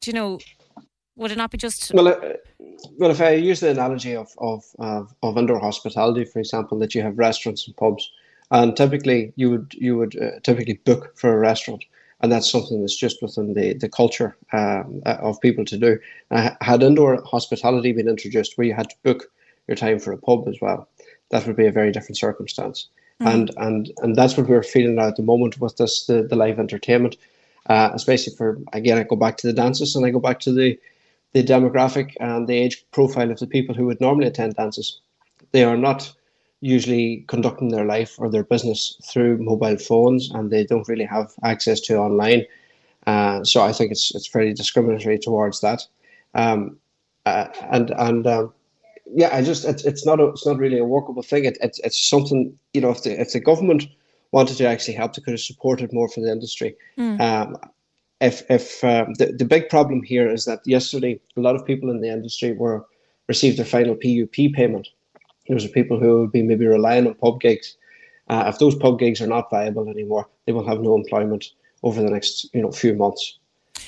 do 0.00 0.10
you 0.10 0.14
know, 0.14 0.38
would 1.18 1.32
it 1.32 1.38
not 1.38 1.50
be 1.50 1.58
just? 1.58 1.92
Well, 1.92 2.08
uh, 2.08 2.14
well, 2.96 3.10
if 3.10 3.20
I 3.20 3.32
use 3.32 3.60
the 3.60 3.70
analogy 3.70 4.14
of 4.14 4.32
of 4.38 4.64
of, 4.78 5.14
of 5.22 5.36
indoor 5.36 5.58
hospitality, 5.58 6.24
for 6.24 6.38
example, 6.38 6.78
that 6.78 6.94
you 6.94 7.02
have 7.02 7.18
restaurants 7.18 7.66
and 7.66 7.76
pubs, 7.76 8.10
and 8.50 8.76
typically 8.76 9.32
you 9.36 9.50
would 9.50 9.74
you 9.74 9.96
would 9.96 10.20
uh, 10.20 10.40
typically 10.42 10.80
book 10.84 11.12
for 11.16 11.34
a 11.34 11.38
restaurant, 11.38 11.84
and 12.20 12.32
that's 12.32 12.50
something 12.50 12.80
that's 12.80 12.96
just 12.96 13.20
within 13.20 13.54
the 13.54 13.74
the 13.74 13.88
culture 13.88 14.36
um, 14.52 15.02
uh, 15.04 15.16
of 15.20 15.40
people 15.40 15.64
to 15.64 15.76
do. 15.76 15.98
Uh, 16.30 16.50
had 16.60 16.82
indoor 16.82 17.22
hospitality 17.24 17.92
been 17.92 18.08
introduced, 18.08 18.56
where 18.56 18.66
you 18.66 18.74
had 18.74 18.90
to 18.90 18.96
book 19.02 19.30
your 19.66 19.76
time 19.76 19.98
for 19.98 20.12
a 20.12 20.18
pub 20.18 20.48
as 20.48 20.56
well, 20.60 20.88
that 21.30 21.46
would 21.46 21.56
be 21.56 21.66
a 21.66 21.72
very 21.72 21.92
different 21.92 22.16
circumstance. 22.16 22.88
Mm. 23.20 23.34
And 23.34 23.50
and 23.56 23.92
and 24.02 24.16
that's 24.16 24.36
what 24.36 24.48
we're 24.48 24.62
feeling 24.62 24.94
now 24.94 25.08
at 25.08 25.16
the 25.16 25.22
moment 25.22 25.60
with 25.60 25.76
this 25.76 26.06
the, 26.06 26.22
the 26.22 26.36
live 26.36 26.58
entertainment, 26.58 27.16
uh, 27.66 27.90
especially 27.92 28.34
for 28.34 28.58
again 28.72 28.98
I 28.98 29.02
go 29.02 29.16
back 29.16 29.36
to 29.38 29.46
the 29.46 29.52
dances 29.52 29.96
and 29.96 30.06
I 30.06 30.10
go 30.10 30.20
back 30.20 30.40
to 30.40 30.52
the 30.52 30.78
the 31.32 31.42
demographic 31.42 32.14
and 32.20 32.46
the 32.46 32.56
age 32.56 32.84
profile 32.90 33.30
of 33.30 33.38
the 33.38 33.46
people 33.46 33.74
who 33.74 33.86
would 33.86 34.00
normally 34.00 34.26
attend 34.26 34.54
dances. 34.54 35.00
They 35.52 35.64
are 35.64 35.76
not 35.76 36.12
usually 36.60 37.24
conducting 37.28 37.68
their 37.68 37.84
life 37.84 38.16
or 38.18 38.30
their 38.30 38.42
business 38.42 38.96
through 39.04 39.38
mobile 39.38 39.76
phones, 39.76 40.30
and 40.30 40.50
they 40.50 40.64
don't 40.64 40.88
really 40.88 41.04
have 41.04 41.32
access 41.42 41.80
to 41.82 41.96
online. 41.96 42.44
Uh, 43.06 43.44
so 43.44 43.62
I 43.62 43.72
think 43.72 43.92
it's 43.92 44.14
it's 44.14 44.26
fairly 44.26 44.52
discriminatory 44.52 45.18
towards 45.18 45.60
that. 45.60 45.86
Um, 46.34 46.78
uh, 47.24 47.48
and 47.70 47.90
and 47.90 48.26
um, 48.26 48.52
yeah, 49.14 49.34
I 49.34 49.42
just 49.42 49.64
it's, 49.64 49.84
it's 49.84 50.04
not 50.04 50.20
a, 50.20 50.28
it's 50.28 50.46
not 50.46 50.58
really 50.58 50.78
a 50.78 50.84
workable 50.84 51.22
thing. 51.22 51.44
It, 51.44 51.58
it's 51.60 51.78
it's 51.80 51.98
something 52.08 52.58
you 52.74 52.80
know 52.80 52.90
if 52.90 53.02
the 53.02 53.20
if 53.20 53.32
the 53.32 53.40
government 53.40 53.86
wanted 54.32 54.56
to 54.58 54.66
actually 54.66 54.94
help, 54.94 55.14
they 55.14 55.22
could 55.22 55.32
have 55.32 55.40
supported 55.40 55.92
more 55.92 56.08
for 56.08 56.20
the 56.20 56.30
industry. 56.30 56.76
Mm. 56.98 57.20
Um, 57.20 57.56
if 58.20 58.42
if 58.50 58.82
um, 58.82 59.14
the 59.14 59.32
the 59.32 59.44
big 59.44 59.68
problem 59.68 60.02
here 60.02 60.30
is 60.30 60.44
that 60.44 60.60
yesterday 60.64 61.20
a 61.36 61.40
lot 61.40 61.54
of 61.54 61.64
people 61.64 61.90
in 61.90 62.00
the 62.00 62.08
industry 62.08 62.52
were 62.52 62.84
received 63.28 63.58
their 63.58 63.64
final 63.64 63.94
PUP 63.94 64.52
payment. 64.54 64.88
Those 65.48 65.64
are 65.64 65.68
people 65.68 65.98
who 65.98 66.20
would 66.20 66.32
be 66.32 66.42
maybe 66.42 66.66
relying 66.66 67.06
on 67.06 67.14
pub 67.14 67.40
gigs. 67.40 67.76
Uh, 68.28 68.44
if 68.46 68.58
those 68.58 68.74
pub 68.74 68.98
gigs 68.98 69.20
are 69.20 69.26
not 69.26 69.50
viable 69.50 69.88
anymore, 69.88 70.28
they 70.46 70.52
will 70.52 70.66
have 70.66 70.80
no 70.80 70.94
employment 70.94 71.46
over 71.82 72.02
the 72.02 72.10
next 72.10 72.50
you 72.52 72.60
know 72.60 72.72
few 72.72 72.94
months, 72.94 73.38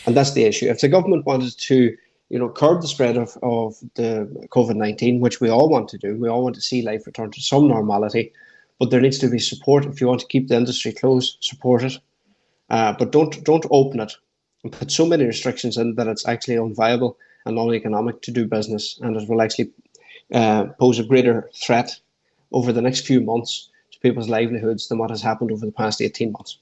and 0.06 0.16
that's 0.16 0.32
the 0.32 0.44
issue. 0.44 0.66
If 0.66 0.80
the 0.80 0.88
government 0.88 1.26
wanted 1.26 1.58
to 1.58 1.96
you 2.28 2.38
know 2.38 2.48
curb 2.48 2.82
the 2.82 2.88
spread 2.88 3.16
of, 3.16 3.36
of 3.42 3.74
the 3.94 4.28
COVID 4.50 4.76
nineteen, 4.76 5.20
which 5.20 5.40
we 5.40 5.48
all 5.48 5.68
want 5.68 5.88
to 5.88 5.98
do, 5.98 6.16
we 6.16 6.28
all 6.28 6.44
want 6.44 6.54
to 6.54 6.62
see 6.62 6.82
life 6.82 7.04
return 7.04 7.32
to 7.32 7.40
some 7.40 7.66
normality, 7.66 8.32
but 8.78 8.90
there 8.90 9.00
needs 9.00 9.18
to 9.18 9.28
be 9.28 9.40
support 9.40 9.86
if 9.86 10.00
you 10.00 10.06
want 10.06 10.20
to 10.20 10.26
keep 10.28 10.46
the 10.46 10.56
industry 10.56 10.92
closed. 10.92 11.38
Support 11.40 11.82
it 11.82 11.98
uh, 12.70 12.92
but 12.98 13.12
don't 13.12 13.42
don't 13.44 13.66
open 13.70 14.00
it 14.00 14.12
and 14.64 14.72
put 14.72 14.90
so 14.90 15.06
many 15.06 15.24
restrictions 15.24 15.76
in 15.76 15.94
that 15.94 16.06
it's 16.06 16.26
actually 16.26 16.56
unviable 16.56 17.16
and 17.46 17.56
non-economic 17.56 18.22
to 18.22 18.30
do 18.30 18.46
business, 18.46 18.98
and 19.02 19.16
it 19.16 19.28
will 19.28 19.42
actually 19.42 19.70
uh, 20.34 20.66
pose 20.78 20.98
a 20.98 21.04
greater 21.04 21.50
threat 21.54 21.98
over 22.52 22.72
the 22.72 22.82
next 22.82 23.06
few 23.06 23.20
months 23.20 23.70
to 23.92 23.98
people's 24.00 24.28
livelihoods 24.28 24.88
than 24.88 24.98
what 24.98 25.10
has 25.10 25.22
happened 25.22 25.50
over 25.50 25.64
the 25.64 25.72
past 25.72 26.02
18 26.02 26.32
months. 26.32 26.58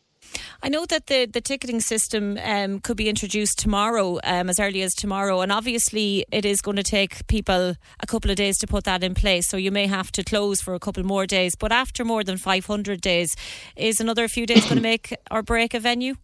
I 0.62 0.68
know 0.68 0.86
that 0.86 1.06
the, 1.06 1.26
the 1.26 1.40
ticketing 1.40 1.80
system 1.80 2.38
um, 2.42 2.80
could 2.80 2.96
be 2.96 3.08
introduced 3.08 3.58
tomorrow, 3.58 4.18
um, 4.24 4.48
as 4.48 4.58
early 4.58 4.82
as 4.82 4.94
tomorrow, 4.94 5.40
and 5.40 5.52
obviously 5.52 6.24
it 6.32 6.44
is 6.44 6.60
going 6.60 6.76
to 6.76 6.82
take 6.82 7.26
people 7.26 7.74
a 8.00 8.06
couple 8.06 8.30
of 8.30 8.36
days 8.36 8.58
to 8.58 8.66
put 8.66 8.84
that 8.84 9.04
in 9.04 9.14
place. 9.14 9.48
So 9.48 9.56
you 9.56 9.70
may 9.70 9.86
have 9.86 10.10
to 10.12 10.24
close 10.24 10.60
for 10.60 10.74
a 10.74 10.80
couple 10.80 11.02
more 11.04 11.26
days. 11.26 11.54
But 11.54 11.72
after 11.72 12.04
more 12.04 12.24
than 12.24 12.36
500 12.36 13.00
days, 13.00 13.34
is 13.76 14.00
another 14.00 14.28
few 14.28 14.46
days 14.46 14.64
going 14.64 14.76
to 14.82 14.82
make 14.82 15.14
or 15.30 15.42
break 15.42 15.74
a 15.74 15.80
venue? 15.80 16.14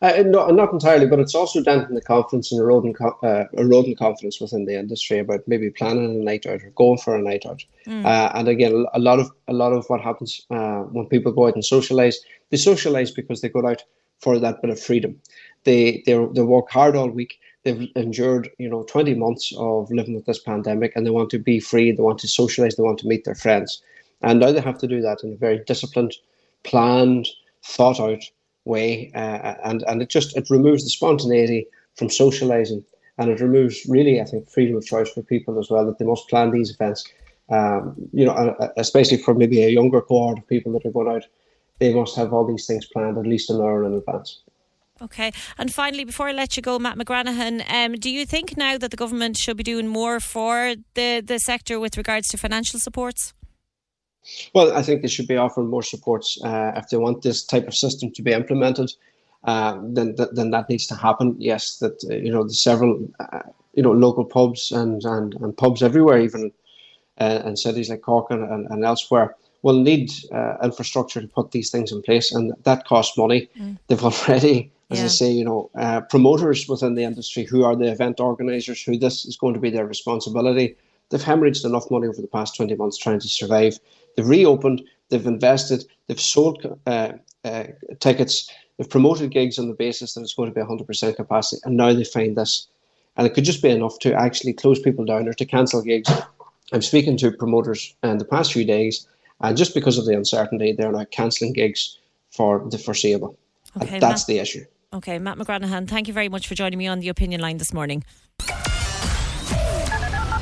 Uh, 0.00 0.22
no, 0.24 0.46
not 0.50 0.72
entirely, 0.72 1.06
but 1.06 1.18
it's 1.18 1.34
also 1.34 1.60
denting 1.60 1.96
the 1.96 2.00
confidence 2.00 2.52
and 2.52 2.60
eroding, 2.60 2.94
uh, 3.24 3.44
eroding 3.54 3.96
confidence 3.96 4.40
within 4.40 4.64
the 4.64 4.78
industry 4.78 5.18
about 5.18 5.40
maybe 5.48 5.70
planning 5.70 6.20
a 6.20 6.24
night 6.24 6.46
out 6.46 6.62
or 6.62 6.70
going 6.76 6.98
for 6.98 7.16
a 7.16 7.22
night 7.22 7.44
out. 7.44 7.64
Mm. 7.84 8.04
Uh, 8.04 8.30
and 8.34 8.46
again, 8.46 8.86
a 8.94 9.00
lot 9.00 9.18
of 9.18 9.28
a 9.48 9.52
lot 9.52 9.72
of 9.72 9.84
what 9.88 10.00
happens 10.00 10.46
uh, 10.50 10.82
when 10.82 11.06
people 11.06 11.32
go 11.32 11.48
out 11.48 11.54
and 11.54 11.64
socialize, 11.64 12.20
they 12.50 12.56
socialize 12.56 13.10
because 13.10 13.40
they 13.40 13.48
go 13.48 13.66
out 13.66 13.82
for 14.20 14.38
that 14.38 14.62
bit 14.62 14.70
of 14.70 14.78
freedom. 14.78 15.20
They 15.64 16.04
they 16.06 16.14
they 16.32 16.42
work 16.42 16.70
hard 16.70 16.94
all 16.94 17.10
week. 17.10 17.40
They've 17.64 17.88
endured 17.96 18.50
you 18.58 18.68
know 18.68 18.84
twenty 18.84 19.14
months 19.14 19.52
of 19.58 19.90
living 19.90 20.14
with 20.14 20.26
this 20.26 20.38
pandemic, 20.38 20.92
and 20.94 21.04
they 21.04 21.10
want 21.10 21.30
to 21.30 21.40
be 21.40 21.58
free. 21.58 21.90
They 21.90 22.02
want 22.02 22.20
to 22.20 22.28
socialize. 22.28 22.76
They 22.76 22.84
want 22.84 23.00
to 23.00 23.08
meet 23.08 23.24
their 23.24 23.34
friends, 23.34 23.82
and 24.22 24.38
now 24.38 24.52
they 24.52 24.60
have 24.60 24.78
to 24.78 24.86
do 24.86 25.00
that 25.00 25.24
in 25.24 25.32
a 25.32 25.36
very 25.36 25.58
disciplined, 25.66 26.14
planned, 26.62 27.26
thought 27.64 27.98
out 27.98 28.22
way, 28.68 29.10
uh, 29.14 29.54
and 29.64 29.82
and 29.88 30.02
it 30.02 30.08
just 30.08 30.36
it 30.36 30.50
removes 30.50 30.84
the 30.84 30.90
spontaneity 30.90 31.66
from 31.96 32.10
socializing, 32.10 32.84
and 33.18 33.30
it 33.30 33.40
removes 33.40 33.86
really, 33.88 34.20
I 34.20 34.24
think, 34.24 34.48
freedom 34.48 34.76
of 34.76 34.86
choice 34.86 35.10
for 35.10 35.22
people 35.22 35.58
as 35.58 35.70
well 35.70 35.86
that 35.86 35.98
they 35.98 36.04
must 36.04 36.28
plan 36.28 36.50
these 36.50 36.70
events. 36.70 37.04
Um, 37.50 37.94
you 38.12 38.26
know, 38.26 38.54
especially 38.76 39.16
for 39.16 39.34
maybe 39.34 39.62
a 39.62 39.70
younger 39.70 40.02
cohort 40.02 40.38
of 40.38 40.46
people 40.46 40.70
that 40.72 40.84
are 40.84 40.92
going 40.92 41.08
out, 41.08 41.24
they 41.78 41.94
must 41.94 42.14
have 42.16 42.34
all 42.34 42.46
these 42.46 42.66
things 42.66 42.84
planned 42.84 43.16
at 43.16 43.26
least 43.26 43.48
an 43.50 43.60
hour 43.60 43.84
in 43.84 43.94
advance. 43.94 44.42
Okay. 45.00 45.30
And 45.56 45.72
finally, 45.72 46.04
before 46.04 46.28
I 46.28 46.32
let 46.32 46.56
you 46.56 46.62
go, 46.62 46.78
Matt 46.78 46.98
McGranahan, 46.98 47.62
um, 47.70 47.94
do 47.94 48.10
you 48.10 48.26
think 48.26 48.56
now 48.56 48.76
that 48.78 48.90
the 48.90 48.96
government 48.96 49.36
should 49.36 49.56
be 49.56 49.62
doing 49.62 49.86
more 49.86 50.20
for 50.20 50.74
the, 50.94 51.22
the 51.24 51.38
sector 51.38 51.78
with 51.78 51.96
regards 51.96 52.28
to 52.28 52.36
financial 52.36 52.80
supports? 52.80 53.32
Well, 54.54 54.76
I 54.76 54.82
think 54.82 55.02
they 55.02 55.08
should 55.08 55.28
be 55.28 55.36
offered 55.36 55.64
more 55.64 55.82
supports 55.82 56.38
uh, 56.44 56.72
if 56.76 56.88
they 56.88 56.96
want 56.96 57.22
this 57.22 57.44
type 57.44 57.66
of 57.66 57.74
system 57.74 58.10
to 58.12 58.22
be 58.22 58.32
implemented. 58.32 58.92
Uh, 59.44 59.78
then, 59.82 60.16
th- 60.16 60.30
then 60.32 60.50
that 60.50 60.68
needs 60.68 60.86
to 60.88 60.94
happen. 60.94 61.36
Yes, 61.38 61.78
that 61.78 62.02
uh, 62.10 62.16
you 62.16 62.32
know 62.32 62.44
the 62.44 62.54
several 62.54 63.08
uh, 63.20 63.40
you 63.74 63.82
know 63.82 63.92
local 63.92 64.24
pubs 64.24 64.72
and 64.72 65.04
and, 65.04 65.34
and 65.34 65.56
pubs 65.56 65.82
everywhere, 65.82 66.20
even 66.20 66.52
uh, 67.20 67.42
in 67.44 67.56
cities 67.56 67.90
like 67.90 68.02
Cork 68.02 68.30
and, 68.30 68.42
and, 68.42 68.66
and 68.68 68.84
elsewhere, 68.84 69.36
will 69.62 69.80
need 69.80 70.10
uh, 70.32 70.56
infrastructure 70.62 71.20
to 71.20 71.28
put 71.28 71.52
these 71.52 71.70
things 71.70 71.92
in 71.92 72.02
place, 72.02 72.32
and 72.32 72.52
that 72.64 72.84
costs 72.86 73.16
money. 73.16 73.48
Mm. 73.58 73.78
They've 73.86 74.04
already, 74.04 74.72
as 74.90 74.98
yeah. 74.98 75.04
I 75.04 75.08
say, 75.08 75.30
you 75.30 75.44
know, 75.44 75.70
uh, 75.78 76.00
promoters 76.02 76.68
within 76.68 76.94
the 76.94 77.04
industry 77.04 77.44
who 77.44 77.64
are 77.64 77.76
the 77.76 77.90
event 77.90 78.20
organisers, 78.20 78.82
who 78.82 78.98
this 78.98 79.24
is 79.24 79.36
going 79.36 79.54
to 79.54 79.60
be 79.60 79.70
their 79.70 79.86
responsibility. 79.86 80.76
They've 81.10 81.22
hemorrhaged 81.22 81.64
enough 81.64 81.90
money 81.90 82.06
over 82.06 82.20
the 82.20 82.28
past 82.28 82.56
twenty 82.56 82.74
months 82.74 82.98
trying 82.98 83.20
to 83.20 83.28
survive. 83.28 83.78
They've 84.16 84.28
reopened. 84.28 84.82
They've 85.08 85.26
invested. 85.26 85.84
They've 86.06 86.20
sold 86.20 86.78
uh, 86.86 87.12
uh, 87.44 87.64
tickets. 88.00 88.50
They've 88.76 88.88
promoted 88.88 89.30
gigs 89.30 89.58
on 89.58 89.68
the 89.68 89.74
basis 89.74 90.14
that 90.14 90.20
it's 90.20 90.34
going 90.34 90.52
to 90.52 90.54
be 90.54 90.64
100% 90.64 91.16
capacity, 91.16 91.60
and 91.64 91.76
now 91.76 91.92
they 91.92 92.04
find 92.04 92.36
this. 92.36 92.68
And 93.16 93.26
it 93.26 93.34
could 93.34 93.44
just 93.44 93.62
be 93.62 93.70
enough 93.70 93.98
to 94.00 94.14
actually 94.14 94.52
close 94.52 94.80
people 94.80 95.04
down 95.04 95.26
or 95.26 95.32
to 95.32 95.44
cancel 95.44 95.82
gigs. 95.82 96.10
I'm 96.72 96.82
speaking 96.82 97.16
to 97.18 97.32
promoters 97.32 97.94
in 98.02 98.18
the 98.18 98.24
past 98.24 98.52
few 98.52 98.64
days, 98.64 99.06
and 99.40 99.56
just 99.56 99.74
because 99.74 99.98
of 99.98 100.06
the 100.06 100.14
uncertainty, 100.14 100.72
they're 100.72 100.92
now 100.92 101.04
cancelling 101.04 101.52
gigs 101.52 101.98
for 102.30 102.64
the 102.70 102.78
foreseeable. 102.78 103.36
Okay, 103.76 103.94
and 103.94 104.02
that's 104.02 104.22
Matt, 104.22 104.26
the 104.26 104.38
issue. 104.38 104.64
Okay, 104.92 105.18
Matt 105.18 105.38
McGranahan, 105.38 105.88
thank 105.88 106.06
you 106.06 106.14
very 106.14 106.28
much 106.28 106.46
for 106.46 106.54
joining 106.54 106.78
me 106.78 106.86
on 106.86 107.00
the 107.00 107.08
opinion 107.08 107.40
line 107.40 107.58
this 107.58 107.72
morning. 107.72 108.04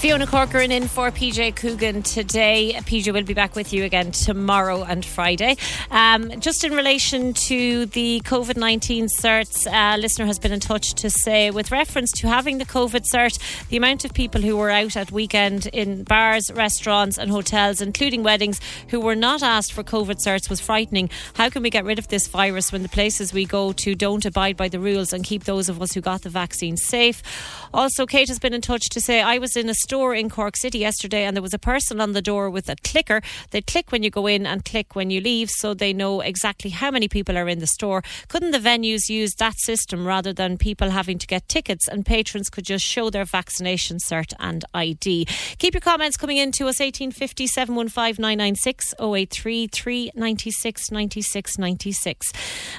Fiona 0.00 0.26
Corcoran 0.26 0.72
in 0.72 0.88
for 0.88 1.10
PJ 1.10 1.56
Coogan 1.56 2.02
today. 2.02 2.72
PJ 2.74 3.12
will 3.12 3.22
be 3.22 3.34
back 3.34 3.54
with 3.54 3.70
you 3.70 3.84
again 3.84 4.12
tomorrow 4.12 4.82
and 4.82 5.04
Friday. 5.04 5.58
Um, 5.90 6.40
just 6.40 6.64
in 6.64 6.72
relation 6.72 7.34
to 7.34 7.84
the 7.84 8.22
COVID 8.24 8.56
19 8.56 9.08
certs, 9.08 9.70
a 9.70 9.98
listener 9.98 10.24
has 10.24 10.38
been 10.38 10.52
in 10.52 10.60
touch 10.60 10.94
to 10.94 11.10
say, 11.10 11.50
with 11.50 11.70
reference 11.70 12.12
to 12.12 12.28
having 12.28 12.56
the 12.56 12.64
COVID 12.64 13.04
cert, 13.12 13.38
the 13.68 13.76
amount 13.76 14.06
of 14.06 14.14
people 14.14 14.40
who 14.40 14.56
were 14.56 14.70
out 14.70 14.96
at 14.96 15.12
weekend 15.12 15.66
in 15.66 16.04
bars, 16.04 16.50
restaurants, 16.54 17.18
and 17.18 17.30
hotels, 17.30 17.82
including 17.82 18.22
weddings, 18.22 18.58
who 18.88 19.00
were 19.00 19.14
not 19.14 19.42
asked 19.42 19.74
for 19.74 19.84
COVID 19.84 20.16
certs 20.24 20.48
was 20.48 20.62
frightening. 20.62 21.10
How 21.34 21.50
can 21.50 21.62
we 21.62 21.68
get 21.68 21.84
rid 21.84 21.98
of 21.98 22.08
this 22.08 22.26
virus 22.26 22.72
when 22.72 22.82
the 22.82 22.88
places 22.88 23.34
we 23.34 23.44
go 23.44 23.72
to 23.74 23.94
don't 23.94 24.24
abide 24.24 24.56
by 24.56 24.68
the 24.68 24.80
rules 24.80 25.12
and 25.12 25.24
keep 25.24 25.44
those 25.44 25.68
of 25.68 25.82
us 25.82 25.92
who 25.92 26.00
got 26.00 26.22
the 26.22 26.30
vaccine 26.30 26.78
safe? 26.78 27.22
Also, 27.74 28.06
Kate 28.06 28.28
has 28.28 28.38
been 28.38 28.54
in 28.54 28.62
touch 28.62 28.88
to 28.88 29.00
say, 29.02 29.20
I 29.20 29.36
was 29.36 29.58
in 29.58 29.68
a 29.68 29.74
store 29.90 30.14
in 30.14 30.30
Cork 30.30 30.56
City 30.56 30.78
yesterday 30.78 31.24
and 31.24 31.36
there 31.36 31.42
was 31.42 31.52
a 31.52 31.58
person 31.58 32.00
on 32.00 32.12
the 32.12 32.22
door 32.22 32.48
with 32.48 32.68
a 32.68 32.76
clicker. 32.84 33.20
They 33.50 33.60
click 33.60 33.90
when 33.90 34.04
you 34.04 34.10
go 34.10 34.28
in 34.28 34.46
and 34.46 34.64
click 34.64 34.94
when 34.94 35.10
you 35.10 35.20
leave 35.20 35.50
so 35.50 35.74
they 35.74 35.92
know 35.92 36.20
exactly 36.20 36.70
how 36.70 36.92
many 36.92 37.08
people 37.08 37.36
are 37.36 37.48
in 37.48 37.58
the 37.58 37.66
store. 37.66 38.04
Couldn't 38.28 38.52
the 38.52 38.60
venues 38.60 39.08
use 39.08 39.34
that 39.40 39.58
system 39.58 40.06
rather 40.06 40.32
than 40.32 40.58
people 40.58 40.90
having 40.90 41.18
to 41.18 41.26
get 41.26 41.48
tickets 41.48 41.88
and 41.88 42.06
patrons 42.06 42.48
could 42.48 42.66
just 42.66 42.84
show 42.84 43.10
their 43.10 43.24
vaccination 43.24 43.98
cert 43.98 44.32
and 44.38 44.64
ID? 44.74 45.24
Keep 45.58 45.74
your 45.74 45.80
comments 45.80 46.16
coming 46.16 46.36
in 46.36 46.52
to 46.52 46.68
us 46.68 46.78
1850 46.78 47.48
715 47.48 48.22
996 48.22 48.94
083 49.00 49.66
396 49.66 50.92
96 50.92 51.58
96. 51.58 52.32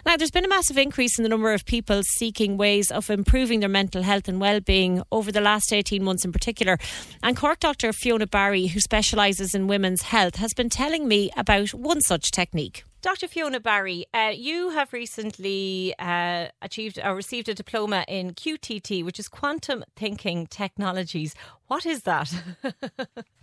Now, 0.06 0.16
there's 0.16 0.32
been 0.32 0.46
a 0.46 0.48
massive 0.48 0.78
increase 0.78 1.20
in 1.20 1.24
the 1.24 1.30
number 1.30 1.52
of 1.52 1.66
people 1.66 2.04
seeking 2.04 2.56
ways 2.56 2.90
of 2.90 3.10
improving 3.10 3.60
their 3.60 3.68
mental 3.68 4.02
health 4.02 4.30
and 4.30 4.40
well-being 4.40 5.04
over 5.12 5.30
the 5.30 5.42
last 5.42 5.74
18 5.74 6.02
months 6.02 6.24
in 6.24 6.32
particular. 6.32 6.78
And 7.24 7.38
Cork 7.38 7.60
doctor 7.60 7.94
Fiona 7.94 8.28
Barry, 8.28 8.68
who 8.68 8.80
specialises 8.80 9.54
in 9.54 9.68
women's 9.68 10.04
health, 10.04 10.36
has 10.36 10.54
been 10.54 10.70
telling 10.70 11.08
me 11.08 11.32
about 11.38 11.74
one 11.74 12.02
such 12.02 12.32
technique. 12.32 12.84
Dr. 13.02 13.28
Fiona 13.28 13.60
Barry, 13.60 14.06
uh, 14.14 14.32
you 14.34 14.70
have 14.70 14.94
recently 14.94 15.96
uh, 15.98 16.50
achieved 16.62 17.00
or 17.04 17.16
received 17.16 17.50
a 17.50 17.56
diploma 17.56 18.06
in 18.08 18.36
QTT, 18.36 19.04
which 19.04 19.20
is 19.20 19.28
Quantum 19.28 19.84
Thinking 19.96 20.46
Technologies. 20.46 21.34
What 21.66 21.88
is 21.88 22.04
that? 22.04 22.32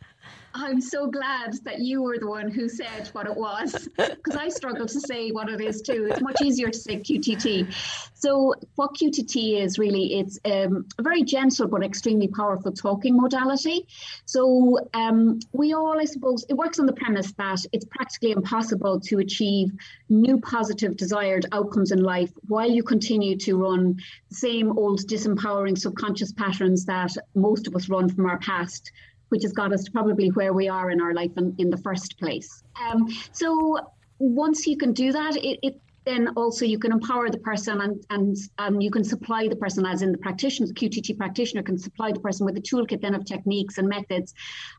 I'm 0.55 0.81
so 0.81 1.07
glad 1.07 1.55
that 1.65 1.79
you 1.81 2.03
were 2.03 2.19
the 2.19 2.27
one 2.27 2.51
who 2.51 2.69
said 2.69 3.09
what 3.13 3.27
it 3.27 3.37
was 3.37 3.89
because 3.97 4.35
I 4.35 4.49
struggle 4.49 4.87
to 4.87 5.01
say 5.01 5.31
what 5.31 5.49
it 5.49 5.61
is 5.61 5.83
too. 5.83 6.09
It's 6.11 6.21
much 6.21 6.41
easier 6.43 6.69
to 6.69 6.79
say 6.79 6.97
QTT. 6.97 7.73
So, 8.15 8.55
what 8.75 8.95
QTT 8.95 9.63
is 9.63 9.79
really, 9.79 10.19
it's 10.19 10.39
um, 10.45 10.87
a 10.99 11.03
very 11.03 11.23
gentle 11.23 11.69
but 11.69 11.85
extremely 11.85 12.29
powerful 12.29 12.73
talking 12.73 13.17
modality. 13.17 13.87
So, 14.25 14.79
um, 14.95 15.39
we 15.53 15.75
all, 15.75 16.01
I 16.01 16.05
suppose, 16.05 16.45
it 16.49 16.55
works 16.55 16.81
on 16.81 16.87
the 16.87 16.93
premise 16.93 17.33
that 17.33 17.65
it's 17.73 17.85
practically 17.85 18.33
impossible 18.33 19.01
to 19.01 19.19
achieve 19.19 19.71
new 20.09 20.41
positive 20.41 20.97
desired 20.97 21.47
outcomes 21.53 21.93
in 21.93 22.03
life 22.03 22.33
while 22.49 22.69
you 22.69 22.83
continue 22.83 23.37
to 23.37 23.57
run 23.57 23.97
the 24.31 24.35
same 24.35 24.77
old 24.77 25.01
disempowering 25.07 25.79
subconscious 25.79 26.33
patterns 26.33 26.87
that 26.87 27.13
most 27.35 27.67
of 27.67 27.77
us 27.77 27.89
run 27.89 28.09
from 28.09 28.27
our 28.27 28.39
past 28.39 28.91
which 29.29 29.43
has 29.43 29.53
got 29.53 29.73
us 29.73 29.89
probably 29.89 30.29
where 30.29 30.53
we 30.53 30.69
are 30.69 30.91
in 30.91 31.01
our 31.01 31.15
life 31.15 31.33
in, 31.37 31.55
in 31.59 31.71
the 31.71 31.77
first 31.77 32.19
place. 32.19 32.63
Um, 32.89 33.09
so 33.33 33.79
once 34.19 34.67
you 34.67 34.77
can 34.77 34.93
do 34.93 35.13
that, 35.13 35.37
it, 35.37 35.59
it 35.63 35.81
then 36.09 36.29
also 36.37 36.65
you 36.65 36.79
can 36.79 36.91
empower 36.91 37.29
the 37.29 37.39
person 37.39 37.83
and 37.83 38.03
and 38.09 38.37
um, 38.59 38.81
you 38.81 38.91
can 38.91 39.05
supply 39.05 39.47
the 39.47 39.57
person 39.57 39.85
as 39.85 40.01
in 40.01 40.11
the 40.11 40.19
practitioner 40.19 40.67
qtt 40.73 41.17
practitioner 41.19 41.63
can 41.63 41.77
supply 41.77 42.11
the 42.11 42.21
person 42.21 42.47
with 42.47 42.57
a 42.57 42.61
toolkit 42.61 43.03
then 43.03 43.15
of 43.15 43.25
techniques 43.27 43.77
and 43.77 43.87
methods 43.87 44.33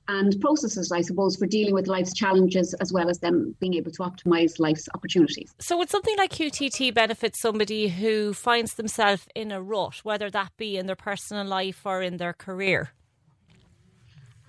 and 0.07 0.39
processes 0.41 0.91
i 0.91 1.01
suppose 1.01 1.35
for 1.35 1.45
dealing 1.45 1.73
with 1.73 1.87
life's 1.87 2.13
challenges 2.13 2.73
as 2.75 2.91
well 2.91 3.09
as 3.09 3.19
them 3.19 3.55
being 3.59 3.75
able 3.75 3.91
to 3.91 4.01
optimize 4.01 4.59
life's 4.59 4.89
opportunities 4.95 5.53
so 5.59 5.77
would 5.77 5.89
something 5.89 6.17
like 6.17 6.31
qtt 6.31 6.93
benefit 6.93 7.35
somebody 7.35 7.89
who 7.89 8.33
finds 8.33 8.73
themselves 8.73 9.27
in 9.35 9.51
a 9.51 9.61
rut 9.61 9.97
whether 10.03 10.31
that 10.31 10.51
be 10.57 10.77
in 10.77 10.87
their 10.87 10.95
personal 10.95 11.45
life 11.45 11.81
or 11.85 12.01
in 12.01 12.17
their 12.17 12.33
career 12.33 12.91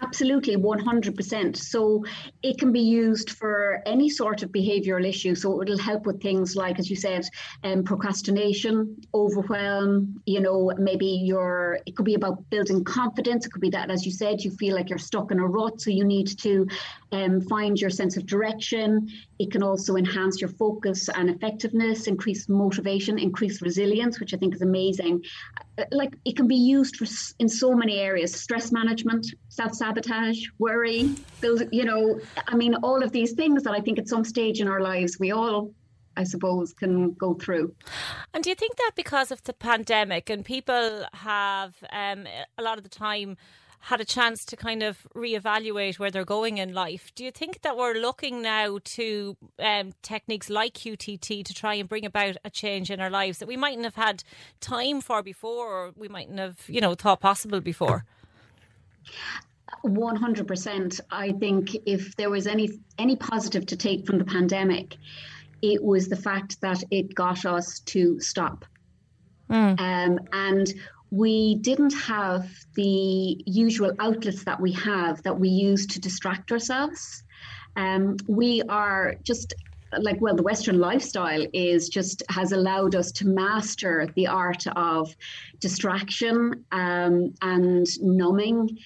Absolutely, 0.03 0.57
100%. 0.57 1.57
So 1.57 2.05
it 2.43 2.59
can 2.59 2.73
be 2.73 2.81
used 2.81 3.31
for 3.31 3.83
any 3.85 4.09
sort 4.09 4.43
of 4.43 4.51
behavioral 4.51 5.07
issue. 5.07 5.35
So 5.35 5.61
it'll 5.61 5.79
help 5.79 6.07
with 6.07 6.23
things 6.23 6.57
like, 6.57 6.79
as 6.79 6.89
you 6.89 6.97
said, 6.97 7.27
um, 7.65 7.85
procrastination, 7.85 8.97
overwhelm, 9.13 10.23
you 10.25 10.41
know, 10.41 10.73
maybe 10.79 11.07
you're, 11.07 11.81
it 11.85 11.97
could 11.97 12.07
be 12.07 12.15
about 12.15 12.49
building 12.49 12.83
confidence. 12.83 13.45
It 13.45 13.53
could 13.53 13.61
be 13.61 13.71
that, 13.71 13.91
as 13.91 14.07
you 14.07 14.13
said, 14.13 14.41
you 14.41 14.51
feel 14.53 14.75
like 14.75 14.89
you're 14.89 14.99
stuck 14.99 15.33
in 15.33 15.39
a 15.39 15.47
rut. 15.47 15.81
So 15.83 15.91
you 15.91 16.05
need 16.05 16.39
to 16.39 16.67
um, 17.13 17.43
find 17.43 17.79
your 17.79 17.91
sense 17.91 18.17
of 18.17 18.25
direction. 18.25 19.11
It 19.41 19.51
can 19.51 19.63
also 19.63 19.97
enhance 19.97 20.39
your 20.39 20.51
focus 20.51 21.09
and 21.09 21.31
effectiveness, 21.31 22.07
increase 22.07 22.47
motivation, 22.47 23.19
increase 23.19 23.63
resilience, 23.63 24.21
which 24.21 24.35
I 24.35 24.37
think 24.37 24.55
is 24.55 24.61
amazing. 24.61 25.25
Uh, 25.79 25.85
like 25.93 26.15
it 26.27 26.37
can 26.37 26.47
be 26.47 26.57
used 26.57 26.97
for, 26.97 27.07
in 27.39 27.49
so 27.49 27.75
many 27.75 28.01
areas 28.01 28.35
stress 28.35 28.71
management, 28.71 29.27
self 29.49 29.73
sabotage, 29.73 30.47
worry, 30.59 31.15
build, 31.41 31.63
you 31.73 31.87
know, 31.87 32.21
I 32.49 32.55
mean, 32.55 32.75
all 32.83 33.03
of 33.03 33.13
these 33.13 33.33
things 33.33 33.63
that 33.63 33.73
I 33.73 33.81
think 33.81 33.99
at 33.99 34.09
some 34.09 34.25
stage 34.25 34.61
in 34.61 34.69
our 34.69 34.83
lives 34.83 35.19
we 35.19 35.33
all 35.33 35.73
I 36.17 36.25
suppose, 36.25 36.75
can 36.75 37.13
go 37.13 37.35
through. 37.35 37.75
And 38.35 38.43
do 38.45 38.51
you 38.51 38.57
think 38.57 38.77
that 38.77 38.91
because 38.97 39.31
of 39.31 39.43
the 39.45 39.55
pandemic 39.55 40.29
and 40.29 40.45
people 40.45 41.07
have 41.15 41.77
um, 41.93 42.27
a 42.59 42.63
lot 42.63 42.77
of 42.79 42.83
the 42.85 42.91
time 42.91 43.39
had 43.81 44.01
a 44.01 44.05
chance 44.05 44.45
to 44.45 44.57
kind 44.57 44.83
of 44.83 45.07
reevaluate 45.15 45.99
where 45.99 46.11
they're 46.11 46.25
going 46.25 46.59
in 46.59 46.75
life, 46.75 47.13
do 47.15 47.25
you 47.25 47.31
think 47.31 47.63
that 47.63 47.77
we're 47.77 47.95
looking 47.95 48.43
now 48.43 48.79
to 48.85 49.37
um, 49.59 49.93
techniques 50.03 50.51
like 50.51 50.75
QTT 50.75 51.45
to 51.45 51.55
try 51.55 51.75
and 51.75 51.89
bring 51.89 52.05
about 52.05 52.37
a 52.45 52.51
change 52.51 52.91
in 52.91 53.01
our 53.01 53.11
lives 53.11 53.39
that 53.39 53.49
we 53.49 53.57
mightn't 53.57 53.85
have 53.85 53.95
had 53.95 54.23
time 54.61 55.01
for 55.01 55.23
before, 55.23 55.67
or 55.67 55.93
we 55.97 56.09
mightn't 56.09 56.39
have, 56.39 56.59
you 56.69 56.81
know, 56.81 56.95
thought 56.95 57.21
possible 57.21 57.61
before? 57.61 58.05
100%. 59.85 61.01
I 61.11 61.33
think 61.33 61.77
if 61.87 62.17
there 62.17 62.29
was 62.29 62.47
any 62.47 62.71
any 62.99 63.17
positive 63.17 63.67
to 63.67 63.77
take 63.77 64.07
from 64.07 64.19
the 64.19 64.25
pandemic, 64.25 64.97
it 65.63 65.83
was 65.83 66.09
the 66.09 66.17
fact 66.17 66.61
that 66.61 66.83
it 66.91 67.15
got 67.15 67.47
us 67.47 67.81
to 67.81 68.21
stop. 68.21 68.65
Mm. 69.49 69.81
Um, 69.81 70.21
and 70.33 70.73
we 71.11 71.57
didn't 71.57 71.95
have 71.95 72.49
the 72.77 73.43
usual 73.47 73.93
outlets 73.99 74.45
that 74.45 74.61
we 74.61 74.73
have 74.73 75.23
that 75.23 75.39
we 75.39 75.49
use 75.49 75.87
to 75.89 76.01
distract 76.01 76.53
ourselves. 76.53 77.25
Um, 77.77 78.17
we 78.29 78.63
are 78.69 79.17
just 79.25 79.55
like 79.99 80.21
well 80.21 80.37
the 80.37 80.43
western 80.45 80.79
lifestyle 80.79 81.45
is 81.53 81.89
just 81.89 82.23
has 82.29 82.53
allowed 82.53 82.95
us 82.95 83.11
to 83.11 83.27
master 83.27 84.07
the 84.15 84.29
art 84.29 84.65
of 84.77 85.13
distraction 85.59 86.65
um, 86.71 87.35
and 87.43 87.87
numbing 88.01 88.79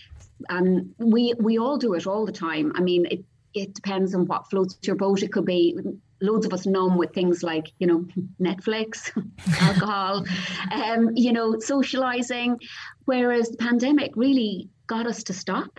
and 0.48 0.94
we 0.96 1.34
we 1.38 1.58
all 1.58 1.76
do 1.76 1.92
it 1.92 2.06
all 2.06 2.24
the 2.24 2.32
time 2.32 2.72
i 2.74 2.80
mean 2.80 3.04
it 3.10 3.22
it 3.54 3.72
depends 3.72 4.14
on 4.14 4.26
what 4.26 4.50
floats 4.50 4.76
your 4.82 4.96
boat. 4.96 5.22
It 5.22 5.32
could 5.32 5.44
be 5.46 5.78
loads 6.24 6.46
of 6.46 6.52
us 6.52 6.66
numb 6.66 6.96
with 6.96 7.12
things 7.12 7.42
like 7.42 7.72
you 7.78 7.86
know 7.86 8.06
Netflix, 8.40 9.10
alcohol, 9.60 10.24
um, 10.72 11.10
you 11.14 11.32
know 11.32 11.58
socializing, 11.58 12.58
whereas 13.04 13.50
the 13.50 13.56
pandemic 13.56 14.12
really 14.16 14.68
got 14.86 15.06
us 15.06 15.22
to 15.24 15.32
stop, 15.32 15.78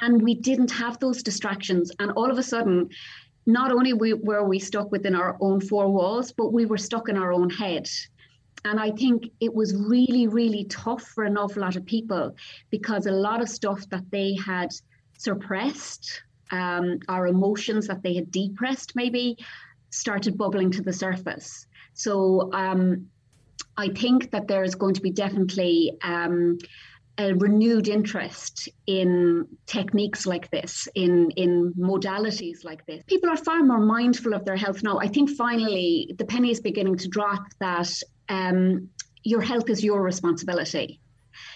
and 0.00 0.22
we 0.22 0.34
didn't 0.34 0.70
have 0.70 0.98
those 0.98 1.22
distractions, 1.22 1.90
and 1.98 2.10
all 2.12 2.30
of 2.30 2.38
a 2.38 2.42
sudden. 2.42 2.88
Not 3.46 3.70
only 3.70 3.92
were 3.92 4.42
we 4.42 4.58
stuck 4.58 4.90
within 4.90 5.14
our 5.14 5.36
own 5.38 5.60
four 5.60 5.90
walls, 5.90 6.32
but 6.32 6.54
we 6.54 6.64
were 6.64 6.78
stuck 6.78 7.10
in 7.10 7.18
our 7.18 7.30
own 7.30 7.50
head. 7.50 7.86
And 8.64 8.80
I 8.80 8.90
think 8.92 9.30
it 9.40 9.52
was 9.52 9.74
really, 9.76 10.26
really 10.26 10.64
tough 10.64 11.02
for 11.02 11.24
an 11.24 11.36
awful 11.36 11.60
lot 11.60 11.76
of 11.76 11.84
people 11.84 12.34
because 12.70 13.06
a 13.06 13.12
lot 13.12 13.42
of 13.42 13.48
stuff 13.50 13.86
that 13.90 14.10
they 14.10 14.34
had 14.34 14.70
suppressed, 15.18 16.22
um, 16.50 16.98
our 17.08 17.26
emotions 17.26 17.86
that 17.88 18.02
they 18.02 18.14
had 18.14 18.30
depressed 18.30 18.96
maybe, 18.96 19.36
started 19.94 20.36
bubbling 20.36 20.70
to 20.72 20.82
the 20.82 20.92
surface. 20.92 21.66
So 21.94 22.50
um, 22.52 23.08
I 23.76 23.88
think 23.88 24.30
that 24.32 24.48
there 24.48 24.64
is 24.64 24.74
going 24.74 24.94
to 24.94 25.00
be 25.00 25.10
definitely 25.10 25.96
um, 26.02 26.58
a 27.18 27.32
renewed 27.34 27.86
interest 27.86 28.68
in 28.86 29.46
techniques 29.66 30.26
like 30.26 30.50
this, 30.50 30.88
in 30.94 31.30
in 31.32 31.72
modalities 31.78 32.64
like 32.64 32.84
this. 32.86 33.02
People 33.06 33.30
are 33.30 33.36
far 33.36 33.62
more 33.62 33.78
mindful 33.78 34.34
of 34.34 34.44
their 34.44 34.56
health 34.56 34.82
now. 34.82 34.98
I 34.98 35.06
think 35.06 35.30
finally 35.30 36.14
the 36.18 36.24
penny 36.24 36.50
is 36.50 36.60
beginning 36.60 36.96
to 36.98 37.08
drop 37.08 37.44
that 37.60 37.90
um, 38.28 38.88
your 39.22 39.40
health 39.40 39.70
is 39.70 39.84
your 39.84 40.02
responsibility. 40.02 41.00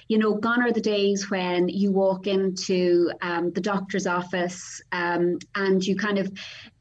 You 0.08 0.18
know, 0.18 0.34
gone 0.34 0.62
are 0.62 0.72
the 0.72 0.80
days 0.80 1.30
when 1.30 1.68
you 1.68 1.92
walk 1.92 2.26
into 2.26 3.10
um, 3.20 3.52
the 3.52 3.60
doctor's 3.60 4.06
office 4.06 4.80
um, 4.90 5.38
and 5.54 5.84
you 5.84 5.96
kind 5.96 6.18
of 6.18 6.32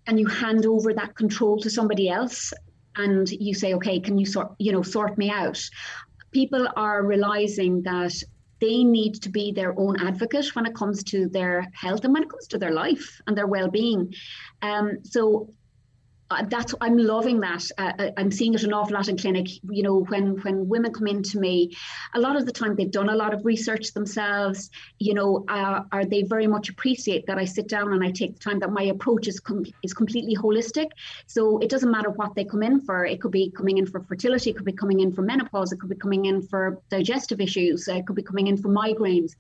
and 0.07 0.19
you 0.19 0.25
hand 0.25 0.65
over 0.65 0.93
that 0.93 1.15
control 1.15 1.59
to 1.59 1.69
somebody 1.69 2.09
else 2.09 2.53
and 2.95 3.29
you 3.29 3.53
say, 3.53 3.73
okay, 3.75 3.99
can 3.99 4.17
you 4.17 4.25
sort 4.25 4.53
you 4.57 4.71
know 4.71 4.81
sort 4.81 5.17
me 5.17 5.29
out? 5.29 5.61
People 6.31 6.67
are 6.75 7.05
realizing 7.05 7.83
that 7.83 8.13
they 8.59 8.83
need 8.83 9.21
to 9.21 9.29
be 9.29 9.51
their 9.51 9.77
own 9.79 9.99
advocate 10.01 10.55
when 10.55 10.65
it 10.65 10.73
comes 10.73 11.03
to 11.03 11.29
their 11.29 11.67
health 11.73 12.03
and 12.03 12.13
when 12.13 12.23
it 12.23 12.29
comes 12.29 12.47
to 12.47 12.57
their 12.57 12.71
life 12.71 13.21
and 13.27 13.37
their 13.37 13.45
well-being. 13.45 14.11
Um, 14.63 14.97
so 15.03 15.53
uh, 16.29 16.43
that's 16.49 16.75
I'm 16.81 16.97
loving 16.97 17.39
that. 17.39 17.63
Uh, 17.77 17.93
uh, 17.99 18.11
I'm 18.17 18.31
seeing 18.31 18.53
it 18.53 18.63
an 18.63 18.73
awful 18.73 18.95
lot 18.95 19.07
in 19.07 19.17
clinic. 19.17 19.47
You 19.69 19.83
know, 19.83 20.03
when 20.03 20.41
when 20.41 20.67
women 20.67 20.91
come 20.91 21.07
into 21.07 21.39
me, 21.39 21.75
a 22.13 22.19
lot 22.19 22.35
of 22.35 22.45
the 22.45 22.51
time 22.51 22.75
they've 22.75 22.91
done 22.91 23.09
a 23.09 23.15
lot 23.15 23.33
of 23.33 23.45
research 23.45 23.93
themselves. 23.93 24.69
You 24.99 25.13
know, 25.13 25.45
uh, 25.47 25.83
are 25.91 26.05
they 26.05 26.23
very 26.23 26.47
much 26.47 26.69
appreciate 26.69 27.25
that 27.27 27.37
I 27.37 27.45
sit 27.45 27.67
down 27.69 27.93
and 27.93 28.03
I 28.03 28.11
take 28.11 28.33
the 28.33 28.39
time 28.39 28.59
that 28.59 28.71
my 28.71 28.83
approach 28.83 29.27
is 29.27 29.39
com- 29.39 29.65
is 29.83 29.93
completely 29.93 30.35
holistic. 30.35 30.87
So 31.27 31.59
it 31.59 31.69
doesn't 31.69 31.91
matter 31.91 32.09
what 32.09 32.35
they 32.35 32.43
come 32.43 32.63
in 32.63 32.81
for. 32.81 33.05
It 33.05 33.21
could 33.21 33.31
be 33.31 33.49
coming 33.51 33.77
in 33.77 33.85
for 33.85 34.01
fertility. 34.01 34.49
It 34.49 34.57
could 34.57 34.65
be 34.65 34.73
coming 34.73 34.99
in 34.99 35.13
for 35.13 35.21
menopause. 35.21 35.71
It 35.71 35.79
could 35.79 35.89
be 35.89 35.95
coming 35.95 36.25
in 36.25 36.41
for 36.41 36.81
digestive 36.89 37.39
issues. 37.39 37.87
It 37.87 38.05
could 38.05 38.15
be 38.15 38.23
coming 38.23 38.47
in 38.47 38.57
for 38.57 38.69
migraines. 38.69 39.31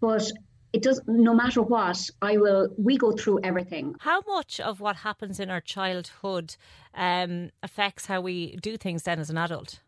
But 0.00 0.32
it 0.72 0.82
does 0.82 1.00
no 1.06 1.34
matter 1.34 1.60
what 1.60 2.10
i 2.22 2.36
will 2.36 2.68
we 2.78 2.96
go 2.96 3.12
through 3.12 3.40
everything. 3.42 3.94
How 4.00 4.22
much 4.26 4.60
of 4.60 4.80
what 4.80 4.96
happens 4.96 5.38
in 5.38 5.50
our 5.50 5.60
childhood 5.60 6.56
um, 6.94 7.50
affects 7.62 8.06
how 8.06 8.20
we 8.20 8.56
do 8.56 8.76
things 8.76 9.02
then 9.02 9.18
as 9.18 9.30
an 9.30 9.38
adult? 9.38 9.80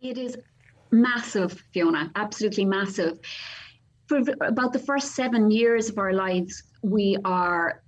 It 0.00 0.16
is 0.18 0.36
massive 0.90 1.52
fiona 1.72 2.10
absolutely 2.14 2.64
massive. 2.64 3.18
For 4.06 4.22
about 4.40 4.72
the 4.72 4.78
first 4.78 5.14
seven 5.14 5.50
years 5.50 5.90
of 5.90 5.98
our 5.98 6.12
lives 6.12 6.62
we 6.82 7.16
are 7.24 7.82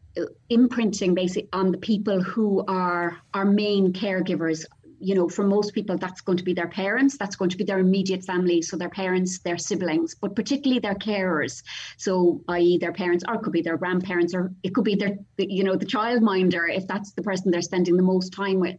imprinting 0.49 1.15
basically 1.15 1.49
on 1.53 1.71
the 1.71 1.79
people 1.79 2.21
who 2.21 2.65
are 2.67 3.17
our 3.33 3.45
main 3.45 3.93
caregivers 3.93 4.65
you 5.01 5.15
know, 5.15 5.29
for 5.29 5.45
most 5.45 5.75
people, 5.75 5.97
that's 5.97 6.21
going 6.21 6.39
to 6.39 6.45
be 6.45 6.53
their 6.53 6.69
parents, 6.69 7.17
that's 7.17 7.37
going 7.37 7.51
to 7.51 7.57
be 7.57 7.65
their 7.65 7.79
immediate 7.79 8.25
family, 8.25 8.61
so 8.61 8.77
their 8.77 8.91
parents, 8.91 9.39
their 9.41 9.59
siblings, 9.59 10.15
but 10.15 10.37
particularly 10.37 10.79
their 10.79 10.95
carers. 10.95 11.63
So, 11.97 12.43
i.e., 12.49 12.79
their 12.79 12.93
parents, 12.93 13.25
or 13.27 13.37
it 13.37 13.43
could 13.43 13.53
be 13.53 13.63
their 13.63 13.79
grandparents, 13.79 14.35
or 14.35 14.53
it 14.63 14.75
could 14.75 14.85
be 14.85 14.95
their, 14.95 15.17
you 15.39 15.65
know, 15.65 15.75
the 15.75 15.87
childminder 15.87 16.69
if 16.69 16.87
that's 16.87 17.13
the 17.13 17.23
person 17.23 17.51
they're 17.51 17.63
spending 17.63 17.97
the 17.97 18.03
most 18.03 18.33
time 18.33 18.61
with. 18.61 18.77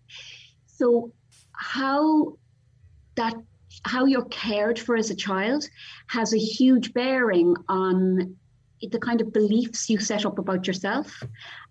So, 0.67 1.11
how 1.53 2.37
that 3.15 3.35
how 3.83 4.05
you're 4.05 4.25
cared 4.25 4.77
for 4.77 4.95
as 4.95 5.09
a 5.09 5.15
child 5.15 5.65
has 6.07 6.33
a 6.33 6.37
huge 6.37 6.93
bearing 6.93 7.55
on 7.67 8.35
the 8.81 8.99
kind 8.99 9.21
of 9.21 9.31
beliefs 9.31 9.89
you 9.89 9.99
set 9.99 10.25
up 10.25 10.39
about 10.39 10.67
yourself 10.67 11.23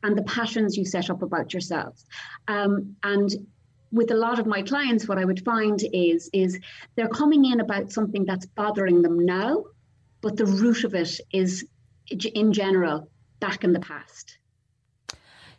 and 0.02 0.16
the 0.16 0.22
patterns 0.22 0.76
you 0.76 0.84
set 0.84 1.10
up 1.10 1.22
about 1.22 1.52
yourself. 1.52 2.02
Um, 2.48 2.96
and 3.02 3.30
with 3.92 4.10
a 4.10 4.14
lot 4.14 4.38
of 4.38 4.46
my 4.46 4.62
clients, 4.62 5.08
what 5.08 5.18
I 5.18 5.24
would 5.24 5.44
find 5.44 5.80
is 5.92 6.30
is 6.32 6.58
they're 6.96 7.08
coming 7.08 7.44
in 7.44 7.60
about 7.60 7.92
something 7.92 8.24
that's 8.24 8.46
bothering 8.46 9.02
them 9.02 9.24
now, 9.24 9.64
but 10.20 10.36
the 10.36 10.46
root 10.46 10.84
of 10.84 10.94
it 10.94 11.20
is, 11.32 11.66
in 12.34 12.52
general, 12.52 13.10
back 13.40 13.64
in 13.64 13.72
the 13.72 13.80
past. 13.80 14.38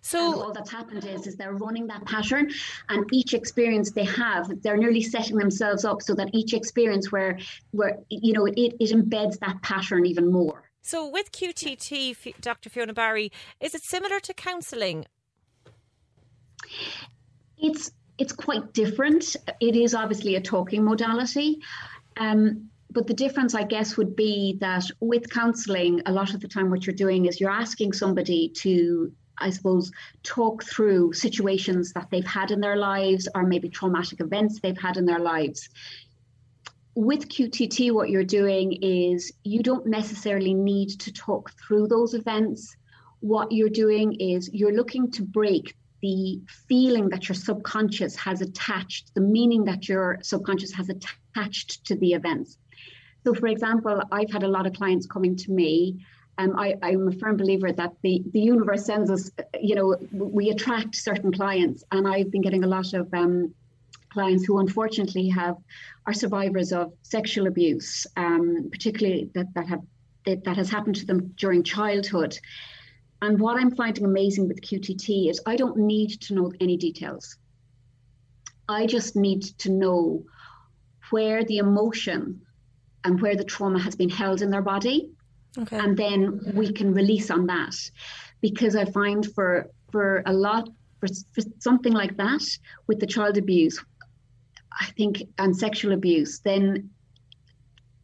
So 0.03 0.33
and 0.33 0.41
all 0.41 0.51
that's 0.51 0.71
happened 0.71 1.05
is 1.05 1.27
is 1.27 1.35
they're 1.35 1.53
running 1.53 1.87
that 1.87 2.05
pattern, 2.05 2.49
and 2.89 3.05
each 3.11 3.33
experience 3.33 3.91
they 3.91 4.05
have, 4.05 4.61
they're 4.63 4.77
nearly 4.77 5.03
setting 5.03 5.37
themselves 5.37 5.85
up 5.85 6.01
so 6.01 6.15
that 6.15 6.29
each 6.33 6.53
experience 6.53 7.11
where 7.11 7.37
where 7.71 7.99
you 8.09 8.33
know 8.33 8.45
it, 8.45 8.55
it 8.57 8.91
embeds 8.91 9.37
that 9.39 9.61
pattern 9.61 10.05
even 10.05 10.31
more. 10.31 10.71
So 10.81 11.07
with 11.07 11.31
QTT, 11.31 12.41
Dr. 12.41 12.69
Fiona 12.69 12.93
Barry, 12.93 13.31
is 13.59 13.75
it 13.75 13.83
similar 13.83 14.19
to 14.21 14.33
counselling? 14.33 15.05
It's 17.59 17.91
it's 18.21 18.33
quite 18.33 18.71
different. 18.73 19.35
It 19.59 19.75
is 19.75 19.95
obviously 19.95 20.35
a 20.35 20.41
talking 20.41 20.83
modality. 20.83 21.59
Um, 22.17 22.69
but 22.91 23.07
the 23.07 23.15
difference, 23.15 23.55
I 23.55 23.63
guess, 23.63 23.97
would 23.97 24.15
be 24.15 24.57
that 24.59 24.83
with 24.99 25.27
counselling, 25.31 26.01
a 26.05 26.11
lot 26.11 26.35
of 26.35 26.39
the 26.39 26.47
time 26.47 26.69
what 26.69 26.85
you're 26.85 26.95
doing 26.95 27.25
is 27.25 27.41
you're 27.41 27.49
asking 27.49 27.93
somebody 27.93 28.49
to, 28.57 29.11
I 29.39 29.49
suppose, 29.49 29.91
talk 30.21 30.63
through 30.63 31.13
situations 31.13 31.93
that 31.93 32.09
they've 32.11 32.33
had 32.39 32.51
in 32.51 32.59
their 32.61 32.75
lives 32.75 33.27
or 33.33 33.41
maybe 33.43 33.69
traumatic 33.69 34.19
events 34.19 34.59
they've 34.59 34.77
had 34.77 34.97
in 34.97 35.05
their 35.05 35.19
lives. 35.19 35.67
With 36.93 37.27
QTT, 37.27 37.91
what 37.91 38.11
you're 38.11 38.23
doing 38.23 38.73
is 38.83 39.31
you 39.43 39.63
don't 39.63 39.87
necessarily 39.87 40.53
need 40.53 40.89
to 40.99 41.11
talk 41.11 41.53
through 41.57 41.87
those 41.87 42.13
events. 42.13 42.75
What 43.21 43.51
you're 43.51 43.69
doing 43.85 44.13
is 44.19 44.51
you're 44.53 44.75
looking 44.75 45.09
to 45.11 45.23
break 45.23 45.75
the 46.01 46.41
feeling 46.67 47.09
that 47.09 47.29
your 47.29 47.35
subconscious 47.35 48.15
has 48.15 48.41
attached, 48.41 49.13
the 49.13 49.21
meaning 49.21 49.63
that 49.65 49.87
your 49.87 50.17
subconscious 50.21 50.71
has 50.73 50.89
attached 50.89 51.85
to 51.85 51.95
the 51.95 52.13
events. 52.13 52.57
So, 53.23 53.33
for 53.33 53.47
example, 53.47 54.01
I've 54.11 54.31
had 54.31 54.43
a 54.43 54.47
lot 54.47 54.65
of 54.65 54.73
clients 54.73 55.05
coming 55.05 55.35
to 55.37 55.51
me. 55.51 56.03
Um, 56.37 56.57
I, 56.57 56.75
I'm 56.81 57.07
a 57.07 57.11
firm 57.11 57.37
believer 57.37 57.71
that 57.71 57.93
the, 58.01 58.23
the 58.33 58.39
universe 58.39 58.85
sends 58.85 59.11
us, 59.11 59.29
you 59.59 59.75
know, 59.75 59.95
we 60.11 60.49
attract 60.49 60.95
certain 60.95 61.31
clients. 61.31 61.83
And 61.91 62.07
I've 62.07 62.31
been 62.31 62.41
getting 62.41 62.63
a 62.63 62.67
lot 62.67 62.93
of 62.93 63.13
um, 63.13 63.53
clients 64.09 64.45
who 64.45 64.59
unfortunately 64.59 65.29
have 65.29 65.57
are 66.07 66.13
survivors 66.13 66.71
of 66.71 66.93
sexual 67.03 67.47
abuse, 67.47 68.07
um, 68.17 68.69
particularly 68.71 69.29
that, 69.35 69.53
that 69.53 69.67
have 69.67 69.81
that, 70.25 70.43
that 70.43 70.57
has 70.57 70.69
happened 70.69 70.95
to 70.97 71.05
them 71.05 71.33
during 71.37 71.63
childhood. 71.63 72.37
And 73.21 73.39
what 73.39 73.57
I'm 73.57 73.75
finding 73.75 74.05
amazing 74.05 74.47
with 74.47 74.61
QTT 74.61 75.29
is 75.29 75.41
I 75.45 75.55
don't 75.55 75.77
need 75.77 76.21
to 76.21 76.33
know 76.33 76.51
any 76.59 76.75
details. 76.77 77.37
I 78.67 78.87
just 78.87 79.15
need 79.15 79.43
to 79.59 79.69
know 79.69 80.23
where 81.11 81.43
the 81.43 81.57
emotion 81.57 82.41
and 83.03 83.21
where 83.21 83.35
the 83.35 83.43
trauma 83.43 83.79
has 83.79 83.95
been 83.95 84.09
held 84.09 84.41
in 84.41 84.49
their 84.49 84.61
body. 84.61 85.11
Okay. 85.57 85.77
And 85.77 85.97
then 85.97 86.39
we 86.55 86.71
can 86.71 86.93
release 86.93 87.29
on 87.29 87.45
that. 87.47 87.75
Because 88.39 88.75
I 88.75 88.85
find 88.85 89.25
for 89.33 89.69
for 89.91 90.23
a 90.25 90.33
lot 90.33 90.69
for, 90.99 91.07
for 91.33 91.41
something 91.59 91.93
like 91.93 92.15
that 92.17 92.43
with 92.87 92.99
the 92.99 93.05
child 93.05 93.37
abuse, 93.37 93.83
I 94.79 94.85
think 94.97 95.23
and 95.37 95.55
sexual 95.55 95.91
abuse, 95.93 96.39
then 96.39 96.89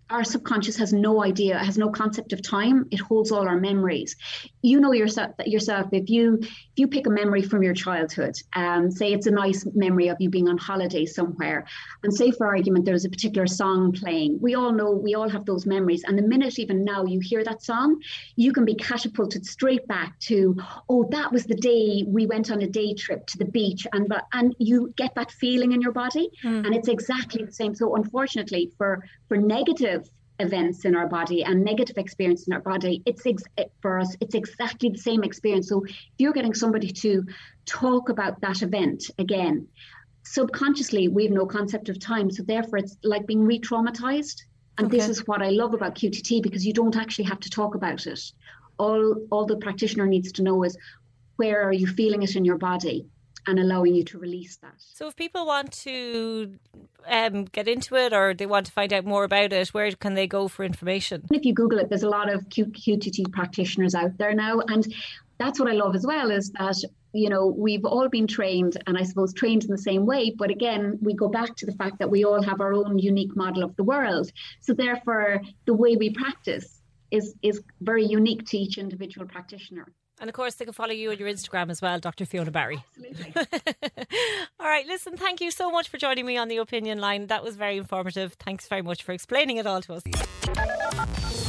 our 0.09 0.23
subconscious 0.23 0.77
has 0.77 0.93
no 0.93 1.23
idea, 1.23 1.57
has 1.57 1.77
no 1.77 1.89
concept 1.89 2.33
of 2.33 2.41
time. 2.41 2.87
It 2.91 2.99
holds 2.99 3.31
all 3.31 3.47
our 3.47 3.59
memories. 3.59 4.15
You 4.61 4.79
know 4.79 4.93
yourself 4.93 5.35
that 5.37 5.47
yourself 5.47 5.87
if 5.91 6.09
you 6.09 6.41
if 6.77 6.81
you 6.81 6.87
pick 6.87 7.07
a 7.07 7.09
memory 7.09 7.41
from 7.41 7.63
your 7.63 7.73
childhood, 7.73 8.39
um, 8.55 8.91
say 8.91 9.11
it's 9.11 9.25
a 9.25 9.31
nice 9.31 9.65
memory 9.73 10.09
of 10.09 10.17
you 10.19 10.29
being 10.29 10.47
on 10.47 10.59
holiday 10.59 11.07
somewhere, 11.07 11.65
and 12.03 12.13
say 12.13 12.29
for 12.29 12.45
argument 12.45 12.85
there's 12.85 13.03
a 13.03 13.09
particular 13.09 13.47
song 13.47 13.91
playing. 13.91 14.37
We 14.39 14.53
all 14.53 14.71
know 14.71 14.91
we 14.91 15.15
all 15.15 15.27
have 15.27 15.43
those 15.43 15.65
memories, 15.65 16.03
and 16.03 16.15
the 16.15 16.21
minute 16.21 16.59
even 16.59 16.85
now 16.85 17.03
you 17.03 17.19
hear 17.19 17.43
that 17.43 17.63
song, 17.63 17.99
you 18.35 18.53
can 18.53 18.63
be 18.63 18.75
catapulted 18.75 19.43
straight 19.43 19.87
back 19.87 20.19
to 20.29 20.55
oh 20.87 21.07
that 21.09 21.31
was 21.31 21.45
the 21.45 21.55
day 21.55 22.05
we 22.07 22.27
went 22.27 22.51
on 22.51 22.61
a 22.61 22.67
day 22.67 22.93
trip 22.93 23.25
to 23.25 23.39
the 23.39 23.45
beach, 23.45 23.87
and 23.93 24.13
and 24.33 24.55
you 24.59 24.93
get 24.97 25.15
that 25.15 25.31
feeling 25.31 25.71
in 25.71 25.81
your 25.81 25.93
body, 25.93 26.29
mm. 26.43 26.63
and 26.63 26.75
it's 26.75 26.89
exactly 26.89 27.43
the 27.43 27.51
same. 27.51 27.73
So 27.73 27.95
unfortunately 27.95 28.71
for 28.77 29.03
for 29.27 29.37
negative 29.37 30.07
Mm-hmm. 30.39 30.53
events 30.53 30.85
in 30.85 30.95
our 30.95 31.07
body 31.07 31.43
and 31.43 31.63
negative 31.63 31.97
experience 31.97 32.45
in 32.45 32.53
our 32.53 32.59
body 32.59 33.01
it's 33.07 33.25
ex- 33.25 33.43
for 33.81 33.99
us 33.99 34.15
it's 34.21 34.35
exactly 34.35 34.89
the 34.89 34.97
same 34.97 35.23
experience. 35.23 35.69
So 35.69 35.83
if 35.83 35.95
you're 36.19 36.33
getting 36.33 36.53
somebody 36.53 36.91
to 36.91 37.25
talk 37.65 38.09
about 38.09 38.39
that 38.41 38.61
event 38.61 39.09
again 39.17 39.67
subconsciously 40.23 41.07
we 41.07 41.23
have 41.23 41.33
no 41.33 41.45
concept 41.45 41.89
of 41.89 41.99
time. 41.99 42.29
So 42.29 42.43
therefore 42.43 42.79
it's 42.79 42.97
like 43.03 43.25
being 43.25 43.45
re-traumatized. 43.45 44.43
And 44.77 44.87
okay. 44.87 44.97
this 44.97 45.09
is 45.09 45.25
what 45.25 45.41
i 45.41 45.49
love 45.49 45.73
about 45.73 45.95
qtt 45.95 46.43
because 46.43 46.65
you 46.67 46.73
don't 46.73 46.95
actually 46.95 47.25
have 47.25 47.39
to 47.39 47.49
talk 47.49 47.73
about 47.73 48.05
it. 48.05 48.21
All 48.77 49.15
all 49.31 49.45
the 49.45 49.57
practitioner 49.57 50.05
needs 50.05 50.31
to 50.33 50.43
know 50.43 50.63
is 50.63 50.77
where 51.37 51.63
are 51.63 51.73
you 51.73 51.87
feeling 51.87 52.21
it 52.21 52.35
in 52.35 52.45
your 52.45 52.59
body 52.59 53.07
and 53.45 53.59
allowing 53.59 53.95
you 53.95 54.03
to 54.05 54.17
release 54.17 54.57
that. 54.57 54.73
So, 54.77 55.07
if 55.07 55.15
people 55.15 55.45
want 55.45 55.71
to 55.83 56.57
um, 57.07 57.45
get 57.45 57.67
into 57.67 57.95
it 57.95 58.13
or 58.13 58.33
they 58.33 58.45
want 58.45 58.65
to 58.67 58.71
find 58.71 58.91
out 58.93 59.05
more 59.05 59.23
about 59.23 59.53
it, 59.53 59.69
where 59.69 59.91
can 59.91 60.13
they 60.13 60.27
go 60.27 60.47
for 60.47 60.63
information? 60.63 61.23
If 61.31 61.45
you 61.45 61.53
Google 61.53 61.79
it, 61.79 61.89
there's 61.89 62.03
a 62.03 62.09
lot 62.09 62.31
of 62.31 62.49
Q- 62.49 62.65
QTT 62.65 63.31
practitioners 63.31 63.95
out 63.95 64.17
there 64.17 64.33
now, 64.33 64.59
and 64.67 64.87
that's 65.37 65.59
what 65.59 65.69
I 65.69 65.73
love 65.73 65.95
as 65.95 66.05
well 66.05 66.31
is 66.31 66.51
that 66.51 66.77
you 67.13 67.29
know 67.29 67.47
we've 67.47 67.85
all 67.85 68.09
been 68.09 68.27
trained 68.27 68.77
and 68.85 68.97
I 68.97 69.03
suppose 69.03 69.33
trained 69.33 69.63
in 69.63 69.71
the 69.71 69.77
same 69.77 70.05
way, 70.05 70.33
but 70.35 70.49
again 70.49 70.97
we 71.01 71.13
go 71.13 71.27
back 71.27 71.55
to 71.57 71.65
the 71.65 71.73
fact 71.73 71.99
that 71.99 72.09
we 72.09 72.23
all 72.25 72.41
have 72.41 72.61
our 72.61 72.73
own 72.73 72.99
unique 72.99 73.35
model 73.35 73.63
of 73.63 73.75
the 73.75 73.83
world. 73.83 74.31
So 74.61 74.73
therefore, 74.73 75.41
the 75.65 75.73
way 75.73 75.95
we 75.95 76.09
practice 76.11 76.81
is 77.11 77.35
is 77.41 77.61
very 77.81 78.05
unique 78.05 78.45
to 78.47 78.57
each 78.57 78.77
individual 78.77 79.27
practitioner. 79.27 79.87
And 80.19 80.29
of 80.29 80.33
course, 80.33 80.55
they 80.55 80.65
can 80.65 80.73
follow 80.73 80.93
you 80.93 81.11
on 81.11 81.17
your 81.17 81.29
Instagram 81.29 81.69
as 81.69 81.81
well, 81.81 81.99
Dr. 81.99 82.25
Fiona 82.25 82.49
Barry. 82.51 82.83
Absolutely. 82.97 83.33
All 84.59 84.67
right, 84.67 84.85
listen, 84.87 85.15
thank 85.15 85.41
you 85.41 85.51
so 85.51 85.69
much 85.69 85.89
for 85.89 85.97
joining 85.97 86.25
me 86.25 86.37
on 86.37 86.47
the 86.47 86.57
opinion 86.57 86.99
line. 86.99 87.27
That 87.27 87.43
was 87.43 87.55
very 87.55 87.77
informative. 87.77 88.33
Thanks 88.33 88.67
very 88.67 88.81
much 88.81 89.03
for 89.03 89.11
explaining 89.11 89.57
it 89.57 89.67
all 89.67 89.81
to 89.81 89.93
us. 89.93 90.03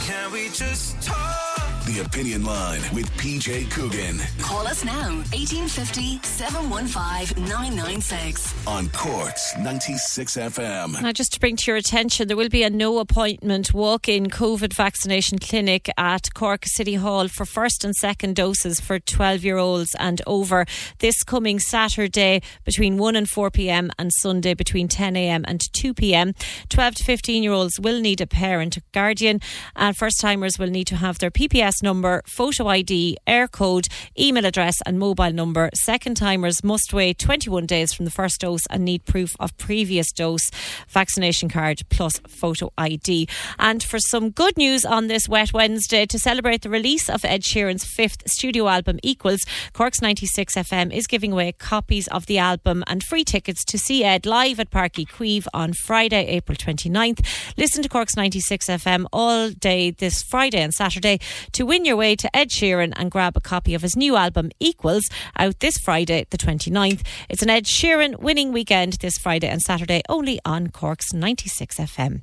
Can 0.06 0.32
we 0.32 0.48
just 0.50 1.00
talk? 1.02 1.77
The 1.88 2.00
Opinion 2.00 2.44
Line 2.44 2.82
with 2.92 3.10
PJ 3.16 3.70
Coogan. 3.70 4.20
Call 4.42 4.66
us 4.66 4.84
now, 4.84 5.08
1850 5.32 6.20
715 6.22 7.44
996. 7.48 8.66
On 8.66 8.90
Cork's 8.90 9.56
96 9.56 10.36
FM. 10.36 11.00
Now, 11.00 11.12
just 11.12 11.32
to 11.32 11.40
bring 11.40 11.56
to 11.56 11.70
your 11.70 11.78
attention, 11.78 12.28
there 12.28 12.36
will 12.36 12.50
be 12.50 12.62
a 12.62 12.68
no 12.68 12.98
appointment 12.98 13.72
walk 13.72 14.06
in 14.06 14.28
COVID 14.28 14.74
vaccination 14.74 15.38
clinic 15.38 15.88
at 15.96 16.34
Cork 16.34 16.66
City 16.66 16.96
Hall 16.96 17.26
for 17.26 17.46
first 17.46 17.86
and 17.86 17.96
second 17.96 18.36
doses 18.36 18.80
for 18.80 18.98
12 18.98 19.42
year 19.42 19.56
olds 19.56 19.94
and 19.98 20.20
over 20.26 20.66
this 20.98 21.24
coming 21.24 21.58
Saturday 21.58 22.42
between 22.66 22.98
1 22.98 23.16
and 23.16 23.30
4 23.30 23.50
pm 23.50 23.90
and 23.98 24.12
Sunday 24.12 24.52
between 24.52 24.88
10 24.88 25.16
am 25.16 25.42
and 25.48 25.62
2 25.72 25.94
pm. 25.94 26.34
12 26.68 26.96
to 26.96 27.04
15 27.04 27.42
year 27.42 27.52
olds 27.52 27.80
will 27.80 27.98
need 27.98 28.20
a 28.20 28.26
parent, 28.26 28.76
guardian, 28.92 29.40
and 29.74 29.96
first 29.96 30.20
timers 30.20 30.58
will 30.58 30.68
need 30.68 30.86
to 30.86 30.96
have 30.96 31.18
their 31.18 31.30
PPS 31.30 31.77
number, 31.82 32.22
photo 32.26 32.66
ID, 32.68 33.16
Eircode, 33.26 33.88
email 34.18 34.46
address, 34.46 34.76
and 34.86 34.98
mobile 34.98 35.32
number. 35.32 35.70
Second 35.74 36.16
timers 36.16 36.64
must 36.64 36.92
wait 36.92 37.18
21 37.18 37.66
days 37.66 37.92
from 37.92 38.04
the 38.04 38.10
first 38.10 38.40
dose 38.40 38.66
and 38.70 38.84
need 38.84 39.04
proof 39.04 39.36
of 39.40 39.56
previous 39.58 40.12
dose, 40.12 40.50
vaccination 40.88 41.48
card 41.48 41.82
plus 41.90 42.18
photo 42.28 42.70
ID. 42.78 43.28
And 43.58 43.82
for 43.82 43.98
some 43.98 44.30
good 44.30 44.56
news 44.56 44.84
on 44.84 45.06
this 45.06 45.28
wet 45.28 45.52
Wednesday, 45.52 46.06
to 46.06 46.18
celebrate 46.18 46.62
the 46.62 46.70
release 46.70 47.08
of 47.08 47.24
Ed 47.24 47.42
Sheeran's 47.42 47.84
fifth 47.84 48.28
studio 48.28 48.68
album, 48.68 48.98
Equals, 49.02 49.44
Cork's 49.72 50.02
96 50.02 50.54
FM 50.54 50.92
is 50.92 51.06
giving 51.06 51.32
away 51.32 51.52
copies 51.52 52.08
of 52.08 52.26
the 52.26 52.38
album 52.38 52.84
and 52.86 53.02
free 53.02 53.24
tickets 53.24 53.64
to 53.64 53.78
see 53.78 54.04
Ed 54.04 54.26
live 54.26 54.60
at 54.60 54.70
Páirc 54.70 54.92
Uí 54.92 55.06
Chaoimh 55.06 55.46
on 55.52 55.72
Friday, 55.72 56.26
April 56.26 56.56
29th. 56.56 57.24
Listen 57.56 57.82
to 57.82 57.88
Cork's 57.88 58.16
96 58.16 58.66
FM 58.66 59.06
all 59.12 59.50
day 59.50 59.90
this 59.90 60.22
Friday 60.22 60.60
and 60.60 60.72
Saturday 60.74 61.18
to 61.52 61.64
win 61.68 61.84
your 61.84 61.96
way 61.96 62.16
to 62.16 62.34
Ed 62.34 62.48
Sheeran 62.48 62.94
and 62.96 63.10
grab 63.10 63.36
a 63.36 63.42
copy 63.42 63.74
of 63.74 63.82
his 63.82 63.94
new 63.94 64.16
album 64.16 64.50
Equals 64.58 65.04
out 65.38 65.60
this 65.60 65.76
Friday, 65.76 66.26
the 66.30 66.38
29th. 66.38 67.02
It's 67.28 67.42
an 67.42 67.50
Ed 67.50 67.64
Sheeran 67.64 68.18
winning 68.20 68.52
weekend 68.52 68.94
this 68.94 69.18
Friday 69.18 69.48
and 69.48 69.60
Saturday 69.60 70.00
only 70.08 70.40
on 70.46 70.68
Cork's 70.68 71.12
96 71.12 71.76
FM. 71.76 72.22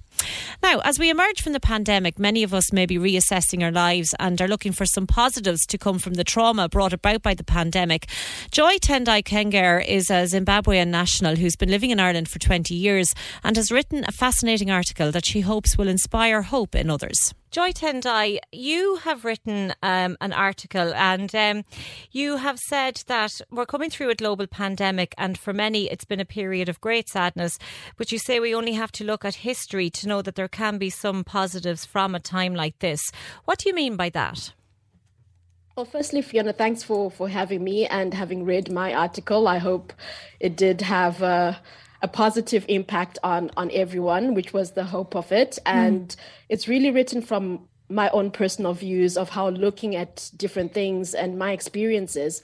Now, 0.64 0.80
as 0.80 1.00
we 1.00 1.10
emerge 1.10 1.42
from 1.42 1.54
the 1.54 1.60
pandemic, 1.60 2.18
many 2.18 2.44
of 2.44 2.54
us 2.54 2.72
may 2.74 2.86
be 2.86 2.98
reassessing 2.98 3.64
our 3.64 3.72
lives 3.72 4.14
and 4.20 4.42
are 4.42 4.48
looking 4.48 4.72
for 4.72 4.86
some 4.86 5.08
positives 5.08 5.66
to 5.68 5.78
come 5.78 6.00
from 6.00 6.16
the 6.16 6.24
trauma 6.24 6.70
brought 6.70 6.94
about 6.94 7.22
by 7.22 7.34
the 7.34 7.44
pandemic. 7.44 8.08
Joy 8.52 8.78
Tendai 8.78 9.24
Kenger 9.24 9.86
is 9.86 10.10
a 10.10 10.26
Zimbabwean 10.26 10.88
national 10.88 11.36
who's 11.36 11.56
been 11.56 11.70
living 11.70 11.92
in 11.92 12.00
Ireland 12.00 12.30
for 12.30 12.40
20 12.40 12.74
years 12.74 13.14
and 13.44 13.56
has 13.56 13.72
written 13.72 14.06
a 14.08 14.12
fascinating 14.12 14.72
article 14.72 15.12
that 15.12 15.26
she 15.26 15.42
hopes 15.42 15.78
will 15.78 15.88
inspire 15.88 16.42
hope 16.44 16.76
in 16.76 16.90
others. 16.90 17.34
Joy 17.56 17.72
Tendai, 17.72 18.40
you 18.52 18.98
have 18.98 19.24
written 19.24 19.74
um, 19.82 20.18
an 20.20 20.34
article 20.34 20.94
and 20.94 21.34
um, 21.34 21.64
you 22.12 22.36
have 22.36 22.60
said 22.60 23.02
that 23.08 23.40
we're 23.50 23.66
coming 23.66 23.90
through 23.90 24.10
a 24.10 24.16
global 24.16 24.46
pandemic, 24.46 25.16
and 25.18 25.38
for 25.38 25.54
many 25.54 25.90
it's 25.90 26.04
been 26.04 26.20
a 26.20 26.26
period 26.26 26.68
of 26.68 26.82
great 26.82 27.08
sadness. 27.08 27.58
But 27.96 28.12
you 28.12 28.20
say 28.20 28.42
we 28.42 28.54
only 28.54 28.74
have 28.74 28.92
to 28.94 29.06
look 29.06 29.24
at 29.24 29.36
history 29.36 29.90
to 29.92 30.05
know 30.06 30.22
that 30.22 30.36
there 30.36 30.48
can 30.48 30.78
be 30.78 30.90
some 30.90 31.24
positives 31.24 31.86
from 31.86 32.16
a 32.16 32.20
time 32.20 32.56
like 32.56 32.80
this. 32.80 33.12
What 33.46 33.60
do 33.60 33.70
you 33.70 33.76
mean 33.76 33.96
by 33.96 34.10
that? 34.10 34.54
Well, 35.76 35.86
firstly, 35.86 36.22
Fiona, 36.22 36.54
thanks 36.54 36.84
for, 36.84 37.12
for 37.12 37.28
having 37.28 37.64
me 37.64 37.86
and 37.86 38.14
having 38.14 38.46
read 38.46 38.72
my 38.72 38.94
article. 38.94 39.48
I 39.48 39.58
hope 39.58 39.94
it 40.40 40.56
did 40.56 40.82
have. 40.82 41.22
Uh, 41.22 41.54
a 42.02 42.08
positive 42.08 42.66
impact 42.68 43.18
on 43.24 43.50
on 43.58 43.72
everyone, 43.72 44.36
which 44.36 44.54
was 44.54 44.72
the 44.72 44.84
hope 44.84 45.16
of 45.16 45.32
it. 45.32 45.58
Hmm. 45.66 45.78
And 45.78 46.08
mm. 46.10 46.16
it's 46.50 46.68
really 46.68 46.92
written 46.92 47.22
from 47.22 47.68
my 47.90 48.10
own 48.10 48.32
personal 48.32 48.74
views 48.74 49.18
of 49.18 49.30
how 49.30 49.50
looking 49.50 49.96
at 49.96 50.30
different 50.36 50.74
things 50.74 51.14
and 51.14 51.38
my 51.38 51.52
experiences. 51.52 52.42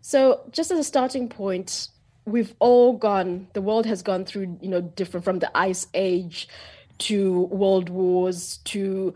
So 0.00 0.40
just 0.50 0.70
as 0.70 0.78
a 0.78 0.84
starting 0.84 1.28
point, 1.28 1.88
we've 2.24 2.54
all 2.58 2.92
gone 2.94 3.48
the 3.52 3.62
world 3.62 3.86
has 3.86 4.02
gone 4.02 4.24
through, 4.24 4.58
you 4.60 4.68
know, 4.68 4.80
different 4.80 5.24
from 5.24 5.38
the 5.40 5.50
ice 5.56 5.86
age 5.94 6.48
to 7.08 7.42
world 7.62 7.88
wars 7.88 8.58
to 8.64 9.14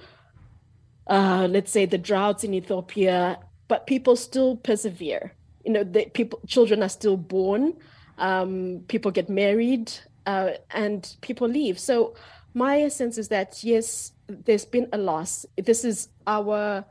uh, 1.08 1.46
let's 1.50 1.70
say 1.70 1.86
the 1.86 1.98
droughts 1.98 2.42
in 2.42 2.52
Ethiopia, 2.52 3.38
but 3.68 3.86
people 3.86 4.16
still 4.16 4.56
persevere. 4.56 5.32
You 5.64 5.72
know, 5.72 5.84
the 5.84 6.06
people 6.06 6.40
children 6.46 6.82
are 6.82 6.88
still 6.88 7.16
born 7.16 7.74
um, 8.18 8.84
people 8.88 9.10
get 9.10 9.28
married, 9.28 9.92
uh, 10.26 10.52
and 10.70 11.16
people 11.20 11.48
leave. 11.48 11.78
So 11.78 12.14
my 12.54 12.88
sense 12.88 13.18
is 13.18 13.28
that 13.28 13.62
yes, 13.62 14.12
there's 14.28 14.64
been 14.64 14.88
a 14.92 14.98
loss. 14.98 15.46
This 15.56 15.84
is 15.84 16.08
our 16.26 16.84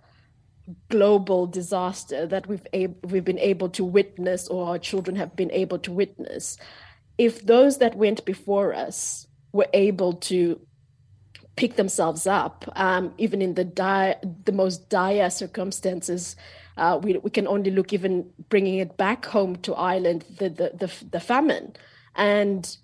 global 0.89 1.45
disaster 1.47 2.25
that 2.25 2.47
we've 2.47 2.65
ab- 2.73 3.11
we've 3.11 3.25
been 3.25 3.39
able 3.39 3.69
to 3.69 3.83
witness, 3.83 4.47
or 4.47 4.67
our 4.67 4.79
children 4.79 5.15
have 5.15 5.35
been 5.35 5.51
able 5.51 5.79
to 5.79 5.91
witness. 5.91 6.57
If 7.17 7.45
those 7.45 7.77
that 7.79 7.95
went 7.95 8.25
before 8.25 8.73
us 8.73 9.27
were 9.51 9.67
able 9.73 10.13
to 10.13 10.59
pick 11.55 11.75
themselves 11.75 12.27
up, 12.27 12.65
um, 12.75 13.13
even 13.17 13.41
in 13.41 13.53
the 13.53 13.63
dire, 13.63 14.15
the 14.43 14.51
most 14.51 14.89
dire 14.89 15.29
circumstances 15.29 16.35
uh, 16.77 16.99
we, 17.01 17.17
we 17.17 17.29
can 17.29 17.47
only 17.47 17.71
look 17.71 17.93
even 17.93 18.29
bringing 18.49 18.79
it 18.79 18.97
back 18.97 19.25
home 19.25 19.55
to 19.57 19.73
Ireland, 19.75 20.25
the, 20.37 20.49
the, 20.49 20.71
the, 20.75 20.91
the 21.11 21.19
famine. 21.19 21.73
And 22.15 22.75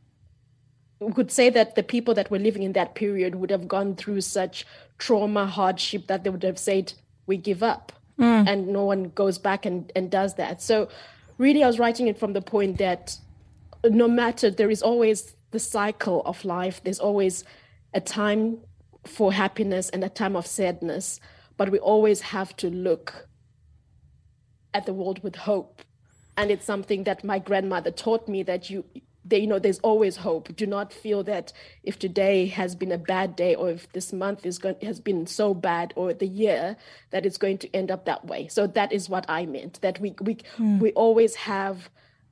we 1.00 1.12
could 1.12 1.32
say 1.32 1.50
that 1.50 1.76
the 1.76 1.84
people 1.84 2.14
that 2.14 2.32
were 2.32 2.40
living 2.40 2.64
in 2.64 2.74
that 2.74 2.96
period 2.96 3.36
would 3.36 3.50
have 3.50 3.68
gone 3.68 3.96
through 3.96 4.22
such 4.22 4.66
trauma, 4.98 5.46
hardship 5.46 6.08
that 6.08 6.24
they 6.24 6.30
would 6.30 6.44
have 6.44 6.60
said, 6.60 6.94
we 7.28 7.38
give 7.38 7.64
up. 7.64 7.92
Mm. 8.20 8.48
And 8.48 8.68
no 8.68 8.86
one 8.86 9.10
goes 9.10 9.38
back 9.38 9.66
and, 9.66 9.92
and 9.96 10.10
does 10.10 10.36
that. 10.36 10.62
So, 10.62 10.90
really, 11.38 11.64
I 11.64 11.68
was 11.68 11.80
writing 11.80 12.08
it 12.08 12.20
from 12.20 12.34
the 12.34 12.42
point 12.42 12.78
that 12.78 13.18
no 13.84 14.08
matter, 14.08 14.52
there 14.52 14.70
is 14.70 14.84
always 14.84 15.34
the 15.50 15.60
cycle 15.60 16.22
of 16.26 16.46
life, 16.46 16.82
there's 16.84 17.00
always 17.00 17.44
a 17.94 18.02
time 18.02 18.60
for 19.06 19.34
happiness 19.34 19.90
and 19.90 20.04
a 20.04 20.10
time 20.10 20.36
of 20.36 20.46
sadness, 20.46 21.20
but 21.58 21.70
we 21.70 21.80
always 21.80 22.22
have 22.22 22.56
to 22.58 22.70
look 22.70 23.28
at 24.74 24.86
the 24.86 24.94
world 24.94 25.24
with 25.24 25.36
hope. 25.36 25.82
And 26.38 26.50
it's 26.50 26.66
something 26.66 27.04
that 27.04 27.24
my 27.24 27.40
grandmother 27.40 27.92
taught 27.92 28.28
me 28.28 28.44
that 28.44 28.70
you 28.70 28.86
they, 29.24 29.40
you 29.40 29.48
know 29.48 29.60
there's 29.60 29.80
always 29.80 30.18
hope. 30.18 30.56
Do 30.56 30.66
not 30.66 30.92
feel 30.92 31.24
that 31.24 31.54
if 31.84 32.00
today 32.00 32.48
has 32.48 32.74
been 32.76 32.92
a 32.92 32.98
bad 32.98 33.36
day 33.36 33.54
or 33.54 33.70
if 33.70 33.92
this 33.92 34.12
month 34.12 34.46
is 34.46 34.58
going 34.58 34.78
has 34.82 35.00
been 35.00 35.28
so 35.28 35.54
bad 35.54 35.94
or 35.96 36.14
the 36.14 36.28
year 36.28 36.76
that 37.12 37.26
it's 37.26 37.38
going 37.38 37.60
to 37.60 37.76
end 37.76 37.92
up 37.92 38.06
that 38.06 38.26
way. 38.26 38.48
So 38.48 38.66
that 38.68 38.92
is 38.92 39.10
what 39.10 39.26
i 39.30 39.46
meant 39.46 39.80
that 39.82 40.00
we 40.00 40.16
we 40.22 40.36
mm. 40.58 40.80
we 40.80 40.92
always 40.94 41.36
have 41.36 41.90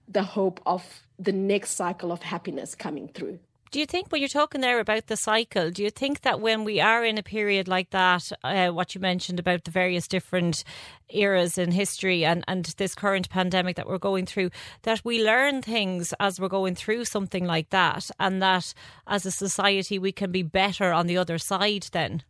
the 0.08 0.24
hope 0.24 0.60
of 0.66 1.04
the 1.20 1.32
next 1.32 1.72
cycle 1.72 2.12
of 2.12 2.24
happiness 2.24 2.74
coming 2.74 3.08
through 3.08 3.40
do 3.72 3.80
you 3.80 3.86
think 3.86 4.12
when 4.12 4.22
you're 4.22 4.30
talking 4.30 4.62
there 4.62 4.80
about 4.80 5.08
the 5.08 5.16
cycle, 5.16 5.70
do 5.70 5.84
you 5.84 5.90
think 5.92 6.22
that 6.22 6.42
when 6.42 6.64
we 6.64 6.80
are 6.80 7.06
in 7.06 7.18
a 7.18 7.24
period 7.24 7.68
like 7.68 7.92
that, 7.92 8.32
uh, 8.44 8.70
what 8.70 8.96
you 8.96 9.02
mentioned 9.02 9.40
about 9.40 9.64
the 9.64 9.72
various 9.72 10.08
different 10.08 10.64
eras 11.10 11.58
in 11.58 11.72
history 11.72 12.26
and, 12.26 12.44
and 12.48 12.66
this 12.78 12.96
current 12.96 13.30
pandemic 13.30 13.76
that 13.76 13.88
we're 13.88 14.00
going 14.00 14.26
through, 14.26 14.50
that 14.84 15.02
we 15.04 15.24
learn 15.24 15.62
things 15.62 16.14
as 16.20 16.40
we're 16.40 16.48
going 16.48 16.74
through 16.74 17.06
something 17.06 17.46
like 17.46 17.70
that, 17.70 18.10
and 18.20 18.42
that 18.42 18.74
as 19.08 19.26
a 19.26 19.32
society 19.32 20.00
we 20.00 20.12
can 20.12 20.32
be 20.32 20.44
better 20.44 20.92
on 20.92 21.06
the 21.06 21.18
other 21.18 21.38
side 21.38 21.88
then? 21.92 22.24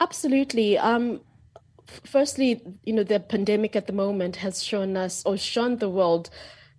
Absolutely. 0.00 0.78
Um, 0.78 1.20
firstly, 1.86 2.60
you 2.84 2.92
know, 2.92 3.04
the 3.04 3.20
pandemic 3.20 3.76
at 3.76 3.86
the 3.86 3.92
moment 3.92 4.36
has 4.36 4.62
shown 4.62 4.96
us 4.96 5.22
or 5.24 5.36
shown 5.36 5.76
the 5.76 5.90
world 5.90 6.30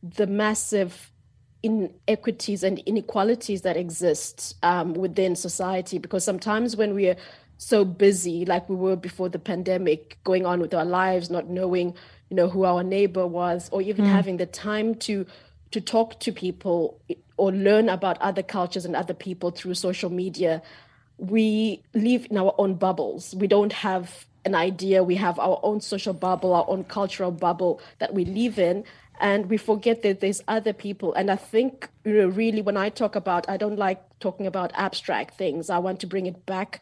the 0.03 0.27
massive 0.27 1.10
inequities 1.63 2.63
and 2.63 2.79
inequalities 2.79 3.61
that 3.61 3.77
exist 3.77 4.55
um, 4.63 4.93
within 4.93 5.35
society. 5.35 5.97
Because 5.97 6.23
sometimes 6.23 6.75
when 6.75 6.93
we 6.93 7.07
are 7.07 7.15
so 7.57 7.85
busy, 7.85 8.45
like 8.45 8.67
we 8.67 8.75
were 8.75 8.95
before 8.95 9.29
the 9.29 9.39
pandemic, 9.39 10.17
going 10.23 10.45
on 10.45 10.59
with 10.59 10.73
our 10.73 10.85
lives, 10.85 11.29
not 11.29 11.47
knowing, 11.47 11.93
you 12.29 12.35
know, 12.35 12.49
who 12.49 12.65
our 12.65 12.83
neighbor 12.83 13.27
was, 13.27 13.69
or 13.71 13.81
even 13.81 14.05
mm. 14.05 14.09
having 14.09 14.37
the 14.37 14.45
time 14.45 14.95
to 14.95 15.25
to 15.71 15.79
talk 15.79 16.19
to 16.19 16.31
people 16.33 16.99
or 17.37 17.51
learn 17.51 17.87
about 17.87 18.21
other 18.21 18.43
cultures 18.43 18.85
and 18.85 18.95
other 18.95 19.13
people 19.13 19.51
through 19.51 19.73
social 19.73 20.09
media, 20.09 20.61
we 21.17 21.81
live 21.93 22.27
in 22.29 22.37
our 22.37 22.53
own 22.57 22.75
bubbles. 22.75 23.33
We 23.35 23.47
don't 23.47 23.71
have 23.71 24.25
an 24.43 24.53
idea. 24.55 25.03
We 25.03 25.15
have 25.15 25.39
our 25.39 25.59
own 25.63 25.81
social 25.81 26.13
bubble, 26.13 26.53
our 26.53 26.65
own 26.67 26.83
cultural 26.83 27.31
bubble 27.31 27.79
that 27.99 28.13
we 28.13 28.25
live 28.25 28.59
in. 28.59 28.83
And 29.19 29.49
we 29.49 29.57
forget 29.57 30.01
that 30.01 30.19
there's 30.19 30.41
other 30.47 30.73
people. 30.73 31.13
And 31.13 31.29
I 31.29 31.35
think, 31.35 31.89
you 32.03 32.13
know, 32.13 32.27
really, 32.27 32.61
when 32.61 32.77
I 32.77 32.89
talk 32.89 33.15
about, 33.15 33.47
I 33.47 33.57
don't 33.57 33.77
like 33.77 34.01
talking 34.19 34.47
about 34.47 34.71
abstract 34.73 35.37
things. 35.37 35.69
I 35.69 35.77
want 35.77 35.99
to 35.99 36.07
bring 36.07 36.25
it 36.25 36.45
back 36.45 36.81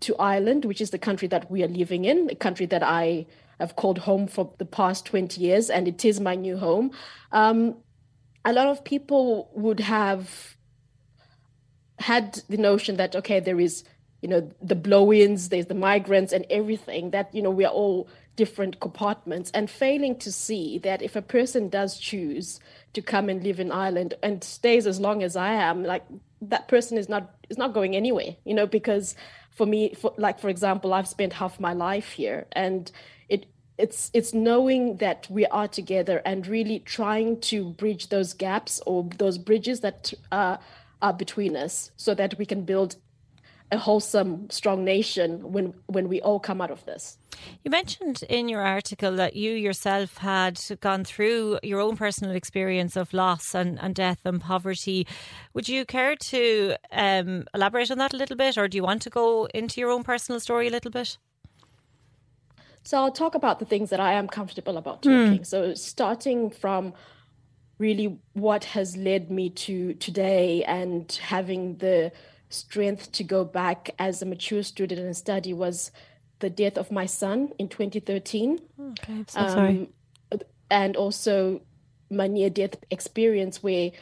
to 0.00 0.16
Ireland, 0.16 0.64
which 0.64 0.80
is 0.80 0.90
the 0.90 0.98
country 0.98 1.28
that 1.28 1.50
we 1.50 1.62
are 1.62 1.68
living 1.68 2.04
in, 2.04 2.30
a 2.30 2.34
country 2.34 2.66
that 2.66 2.82
I 2.82 3.26
have 3.58 3.76
called 3.76 3.98
home 3.98 4.26
for 4.26 4.52
the 4.58 4.64
past 4.64 5.04
20 5.06 5.40
years, 5.40 5.68
and 5.68 5.86
it 5.86 6.04
is 6.04 6.20
my 6.20 6.34
new 6.34 6.56
home. 6.56 6.92
Um, 7.32 7.76
a 8.44 8.52
lot 8.52 8.68
of 8.68 8.84
people 8.84 9.50
would 9.52 9.80
have 9.80 10.56
had 11.98 12.40
the 12.48 12.56
notion 12.56 12.96
that, 12.96 13.14
okay, 13.14 13.40
there 13.40 13.60
is 13.60 13.84
you 14.22 14.28
know 14.28 14.50
the 14.60 14.74
blow-ins 14.74 15.48
there's 15.48 15.66
the 15.66 15.74
migrants 15.74 16.32
and 16.32 16.44
everything 16.50 17.10
that 17.10 17.34
you 17.34 17.42
know 17.42 17.50
we 17.50 17.64
are 17.64 17.72
all 17.72 18.08
different 18.36 18.80
compartments 18.80 19.50
and 19.52 19.70
failing 19.70 20.16
to 20.18 20.32
see 20.32 20.78
that 20.78 21.02
if 21.02 21.16
a 21.16 21.22
person 21.22 21.68
does 21.68 21.98
choose 21.98 22.60
to 22.92 23.02
come 23.02 23.28
and 23.28 23.42
live 23.42 23.60
in 23.60 23.70
Ireland 23.70 24.14
and 24.22 24.42
stays 24.42 24.86
as 24.86 25.00
long 25.00 25.22
as 25.22 25.36
I 25.36 25.52
am 25.52 25.84
like 25.84 26.04
that 26.42 26.68
person 26.68 26.96
is 26.96 27.08
not 27.08 27.34
is 27.50 27.58
not 27.58 27.74
going 27.74 27.94
anywhere 27.94 28.36
you 28.44 28.54
know 28.54 28.66
because 28.66 29.14
for 29.50 29.66
me 29.66 29.94
for, 29.94 30.14
like 30.16 30.38
for 30.38 30.48
example 30.48 30.94
I've 30.94 31.08
spent 31.08 31.34
half 31.34 31.60
my 31.60 31.72
life 31.72 32.12
here 32.12 32.46
and 32.52 32.90
it 33.28 33.46
it's 33.76 34.10
it's 34.14 34.32
knowing 34.32 34.96
that 34.96 35.26
we 35.28 35.46
are 35.46 35.68
together 35.68 36.22
and 36.24 36.46
really 36.46 36.78
trying 36.78 37.40
to 37.40 37.70
bridge 37.70 38.08
those 38.08 38.32
gaps 38.32 38.80
or 38.86 39.08
those 39.18 39.38
bridges 39.38 39.80
that 39.80 40.14
uh, 40.32 40.56
are 41.02 41.12
between 41.12 41.56
us 41.56 41.90
so 41.96 42.14
that 42.14 42.38
we 42.38 42.46
can 42.46 42.62
build 42.62 42.96
a 43.72 43.78
wholesome, 43.78 44.50
strong 44.50 44.84
nation 44.84 45.52
when 45.52 45.74
when 45.86 46.08
we 46.08 46.20
all 46.20 46.40
come 46.40 46.60
out 46.60 46.70
of 46.70 46.84
this. 46.86 47.18
You 47.64 47.70
mentioned 47.70 48.22
in 48.28 48.48
your 48.48 48.62
article 48.62 49.12
that 49.16 49.36
you 49.36 49.52
yourself 49.52 50.18
had 50.18 50.60
gone 50.80 51.04
through 51.04 51.58
your 51.62 51.80
own 51.80 51.96
personal 51.96 52.34
experience 52.34 52.96
of 52.96 53.12
loss 53.12 53.54
and, 53.54 53.78
and 53.80 53.94
death 53.94 54.20
and 54.24 54.40
poverty. 54.40 55.06
Would 55.54 55.68
you 55.68 55.84
care 55.84 56.16
to 56.16 56.76
um, 56.92 57.44
elaborate 57.54 57.90
on 57.90 57.98
that 57.98 58.14
a 58.14 58.16
little 58.16 58.36
bit, 58.36 58.58
or 58.58 58.68
do 58.68 58.76
you 58.76 58.82
want 58.82 59.02
to 59.02 59.10
go 59.10 59.46
into 59.54 59.80
your 59.80 59.90
own 59.90 60.02
personal 60.02 60.40
story 60.40 60.68
a 60.68 60.70
little 60.70 60.90
bit? 60.90 61.18
So 62.82 62.98
I'll 62.98 63.12
talk 63.12 63.34
about 63.34 63.58
the 63.58 63.66
things 63.66 63.90
that 63.90 64.00
I 64.00 64.14
am 64.14 64.26
comfortable 64.26 64.76
about 64.76 65.02
talking. 65.02 65.40
Mm. 65.40 65.46
So 65.46 65.74
starting 65.74 66.50
from 66.50 66.94
really 67.78 68.18
what 68.34 68.64
has 68.64 68.96
led 68.96 69.30
me 69.30 69.50
to 69.50 69.94
today 69.94 70.64
and 70.64 71.10
having 71.22 71.76
the 71.76 72.12
strength 72.50 73.12
to 73.12 73.24
go 73.24 73.44
back 73.44 73.90
as 73.98 74.20
a 74.20 74.26
mature 74.26 74.62
student 74.62 75.00
and 75.00 75.16
study 75.16 75.52
was 75.52 75.90
the 76.40 76.50
death 76.50 76.76
of 76.76 76.90
my 76.90 77.06
son 77.06 77.50
in 77.58 77.68
2013. 77.68 78.58
Okay, 78.80 79.12
I'm 79.12 79.28
so 79.28 79.40
um, 79.40 79.48
sorry. 79.48 79.90
And 80.70 80.96
also 80.96 81.62
my 82.10 82.26
near 82.26 82.50
death 82.50 82.76
experience 82.90 83.62
where 83.62 83.92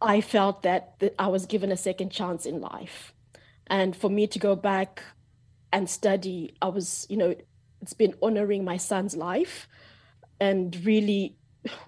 I 0.00 0.20
felt 0.20 0.62
that, 0.62 0.98
that 1.00 1.14
I 1.18 1.28
was 1.28 1.46
given 1.46 1.72
a 1.72 1.76
second 1.76 2.10
chance 2.10 2.46
in 2.46 2.60
life. 2.60 3.12
And 3.66 3.96
for 3.96 4.08
me 4.08 4.26
to 4.28 4.38
go 4.38 4.56
back 4.56 5.02
and 5.72 5.88
study, 5.90 6.54
I 6.62 6.68
was, 6.68 7.06
you 7.10 7.16
know, 7.16 7.34
it's 7.80 7.92
been 7.92 8.14
honoring 8.22 8.64
my 8.64 8.76
son's 8.76 9.16
life 9.16 9.68
and 10.40 10.74
really 10.84 11.36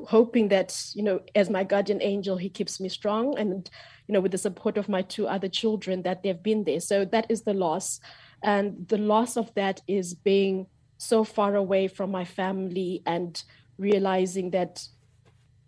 hoping 0.09 0.49
that, 0.49 0.77
you 0.95 1.03
know, 1.03 1.21
as 1.35 1.49
my 1.49 1.65
guardian 1.65 2.03
angel, 2.03 2.37
he 2.37 2.49
keeps 2.49 2.81
me 2.81 2.89
strong 2.89 3.39
and 3.39 3.71
you 4.11 4.15
know, 4.15 4.21
with 4.21 4.33
the 4.33 4.39
support 4.39 4.77
of 4.77 4.89
my 4.89 5.03
two 5.03 5.29
other 5.29 5.49
children, 5.49 6.03
that 6.03 6.25
they've 6.25 6.43
been 6.43 6.65
there. 6.65 6.81
So 6.81 7.05
that 7.05 7.27
is 7.29 7.43
the 7.43 7.55
loss. 7.55 8.01
And 8.43 8.89
the 8.89 8.99
loss 8.99 9.37
of 9.37 9.53
that 9.55 9.83
is 9.87 10.15
being 10.15 10.67
so 10.97 11.25
far 11.25 11.55
away 11.57 11.89
from 11.89 12.11
my 12.11 12.25
family 12.25 13.03
and 13.07 13.43
realizing 13.79 14.51
that, 14.51 14.87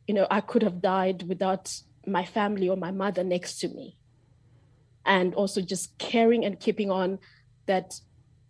you 0.07 0.15
know, 0.15 0.27
I 0.31 0.41
could 0.41 0.63
have 0.63 0.81
died 0.81 1.29
without 1.29 1.75
my 2.07 2.25
family 2.25 2.69
or 2.69 2.77
my 2.77 2.91
mother 2.91 3.25
next 3.25 3.61
to 3.61 3.69
me. 3.69 3.97
And 5.05 5.35
also 5.35 5.61
just 5.61 5.99
caring 5.99 6.45
and 6.45 6.59
keeping 6.59 6.91
on 6.91 7.19
that, 7.67 8.01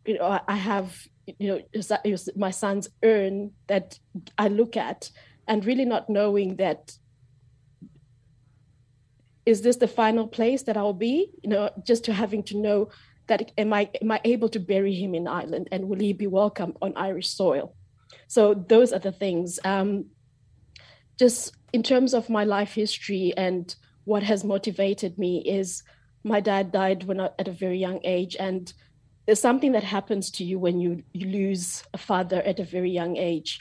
you 0.07 0.19
know, 0.19 0.41
I 0.47 0.57
have, 0.57 1.07
you 1.39 1.65
know, 1.75 2.17
my 2.37 2.51
son's 2.51 2.89
urn 3.03 3.53
that 3.69 3.99
I 4.39 4.49
look 4.49 4.77
at 4.77 5.11
and 5.49 5.65
really 5.65 5.85
not 5.85 6.11
knowing 6.11 6.57
that 6.57 6.97
is 9.45 9.63
this 9.63 9.77
the 9.77 9.89
final 9.89 10.27
place 10.27 10.63
that 10.63 10.77
I'll 10.77 10.93
be? 10.93 11.31
You 11.43 11.51
know, 11.51 11.71
just 11.85 12.05
to 12.05 12.13
having 12.13 12.43
to 12.45 12.57
know 12.57 12.91
that 13.27 13.53
am 13.57 13.73
I 13.73 13.91
am 14.01 14.11
I 14.11 14.21
able 14.25 14.49
to 14.51 14.61
bury 14.61 14.95
him 14.95 15.15
in 15.15 15.27
Ireland 15.29 15.69
and 15.73 15.89
will 15.89 15.99
he 15.99 16.13
be 16.13 16.27
welcome 16.27 16.77
on 16.83 16.93
Irish 16.97 17.29
soil? 17.29 17.75
So 18.27 18.55
those 18.55 18.93
are 18.93 18.99
the 18.99 19.13
things. 19.13 19.59
Um, 19.65 20.07
just 21.19 21.55
in 21.73 21.83
terms 21.83 22.15
of 22.15 22.29
my 22.29 22.45
life 22.45 22.75
history 22.75 23.33
and 23.37 23.75
what 24.05 24.23
has 24.23 24.45
motivated 24.45 25.19
me 25.19 25.43
is 25.47 25.83
my 26.25 26.41
dad 26.41 26.73
died 26.73 27.05
when 27.05 27.21
I, 27.21 27.31
at 27.39 27.49
a 27.49 27.53
very 27.53 27.79
young 27.79 28.01
age 28.05 28.37
and 28.39 28.73
there's 29.27 29.41
something 29.41 29.73
that 29.73 29.85
happens 29.85 30.31
to 30.33 30.45
you 30.45 30.59
when 30.59 30.81
you, 30.81 31.03
you 31.13 31.29
lose 31.29 31.85
a 31.95 31.99
father 31.99 32.43
at 32.43 32.59
a 32.59 32.65
very 32.65 32.91
young 32.91 33.17
age 33.17 33.61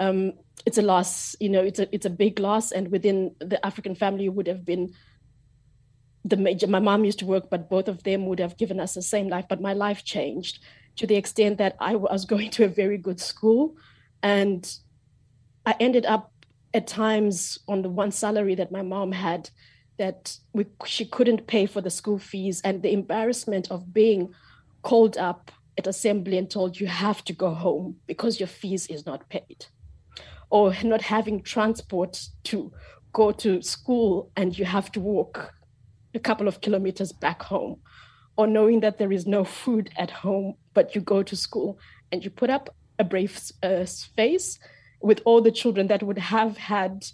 um, 0.00 0.32
it's 0.64 0.78
a 0.78 0.82
loss 0.82 1.36
you 1.40 1.48
know 1.48 1.60
it's 1.62 1.78
a 1.78 1.94
it's 1.94 2.06
a 2.06 2.10
big 2.10 2.38
loss 2.38 2.72
and 2.72 2.90
within 2.90 3.34
the 3.40 3.64
african 3.64 3.94
family 3.94 4.28
would 4.28 4.46
have 4.46 4.64
been 4.64 4.92
the 6.24 6.36
major 6.36 6.66
my 6.66 6.78
mom 6.78 7.04
used 7.04 7.18
to 7.18 7.26
work 7.26 7.50
but 7.50 7.68
both 7.68 7.88
of 7.88 8.02
them 8.04 8.26
would 8.26 8.38
have 8.38 8.56
given 8.56 8.78
us 8.78 8.94
the 8.94 9.02
same 9.02 9.28
life 9.28 9.46
but 9.48 9.60
my 9.60 9.72
life 9.72 10.04
changed 10.04 10.60
to 10.96 11.06
the 11.06 11.16
extent 11.16 11.58
that 11.58 11.76
i 11.80 11.94
was 11.94 12.24
going 12.24 12.50
to 12.50 12.64
a 12.64 12.68
very 12.68 12.98
good 12.98 13.20
school. 13.20 13.76
And 14.22 14.62
i 15.66 15.74
ended 15.80 16.06
up 16.06 16.32
at 16.74 16.86
times 16.86 17.58
on 17.68 17.82
the 17.82 17.88
one 17.88 18.12
salary 18.12 18.54
that 18.54 18.72
my 18.72 18.82
mom 18.82 19.12
had 19.12 19.50
that 19.98 20.38
we, 20.52 20.66
she 20.86 21.04
couldn't 21.04 21.46
pay 21.46 21.66
for 21.66 21.80
the 21.80 21.90
school 21.90 22.18
fees 22.18 22.60
and 22.62 22.82
the 22.82 22.92
embarrassment 22.92 23.70
of 23.70 23.92
being 23.92 24.34
called 24.82 25.16
up 25.18 25.50
at 25.78 25.86
assembly 25.86 26.38
and 26.38 26.50
told 26.50 26.80
you 26.80 26.86
have 26.86 27.24
to 27.24 27.32
go 27.32 27.50
home 27.54 27.96
because 28.06 28.40
your 28.40 28.46
fees 28.46 28.86
is 28.88 29.06
not 29.06 29.28
paid. 29.28 29.66
Or 30.50 30.74
not 30.82 31.02
having 31.02 31.42
transport 31.42 32.28
to 32.44 32.72
go 33.12 33.32
to 33.32 33.62
school 33.62 34.30
and 34.36 34.58
you 34.58 34.64
have 34.64 34.92
to 34.92 35.00
walk 35.00 35.54
a 36.14 36.18
couple 36.18 36.48
of 36.48 36.60
kilometers 36.60 37.12
back 37.12 37.42
home, 37.42 37.80
or 38.36 38.46
knowing 38.46 38.80
that 38.80 38.98
there 38.98 39.12
is 39.12 39.26
no 39.26 39.44
food 39.44 39.90
at 39.96 40.10
home, 40.10 40.54
but 40.74 40.94
you 40.94 41.00
go 41.00 41.22
to 41.22 41.36
school 41.36 41.78
and 42.10 42.24
you 42.24 42.30
put 42.30 42.50
up 42.50 42.74
a 42.98 43.04
brave 43.04 43.38
uh, 43.62 43.84
face 44.16 44.58
with 45.00 45.20
all 45.24 45.40
the 45.40 45.50
children 45.50 45.88
that 45.88 46.02
would 46.02 46.18
have 46.18 46.56
had, 46.56 47.04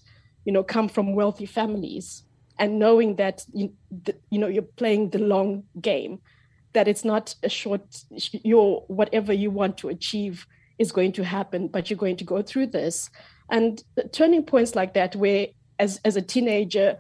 you 0.45 0.53
know, 0.53 0.63
come 0.63 0.89
from 0.89 1.15
wealthy 1.15 1.47
families, 1.47 2.25
and 2.59 2.79
knowing 2.79 3.17
that 3.17 3.45
you, 3.53 3.73
the, 3.91 4.15
you 4.31 4.39
know 4.39 4.49
you're 4.49 4.63
playing 4.63 5.11
the 5.11 5.19
long 5.19 5.63
game, 5.81 6.21
that 6.73 6.89
it's 6.89 7.05
not 7.05 7.35
a 7.43 7.49
short, 7.49 8.05
your 8.11 8.85
whatever 8.89 9.33
you 9.33 9.51
want 9.51 9.79
to 9.79 9.89
achieve 9.89 10.47
is 10.79 10.93
going 10.93 11.13
to 11.13 11.25
happen, 11.25 11.69
but 11.69 11.89
you're 11.89 11.97
going 11.97 12.17
to 12.17 12.25
go 12.25 12.43
through 12.43 12.67
this, 12.67 13.11
and 13.51 13.83
turning 14.13 14.45
points 14.45 14.75
like 14.75 14.95
that, 14.95 15.17
where 15.17 15.47
as 15.79 16.01
as 16.05 16.17
a 16.17 16.23
teenager 16.23 16.99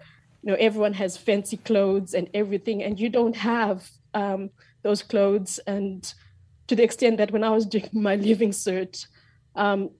know 0.49 0.57
everyone 0.59 0.94
has 0.94 1.16
fancy 1.16 1.57
clothes 1.57 2.14
and 2.14 2.28
everything 2.34 2.82
and 2.82 2.99
you 2.99 3.09
don't 3.09 3.36
have 3.36 3.88
um, 4.14 4.51
those 4.82 5.03
clothes. 5.03 5.61
And 5.66 6.12
to 6.68 6.76
the 6.76 6.84
extent 6.84 7.16
that 7.16 7.32
when 7.32 7.42
i 7.42 7.51
was 7.51 7.66
doing 7.66 7.88
my 7.92 8.14
living 8.14 8.51
cert 8.51 9.07
um, 9.57 9.90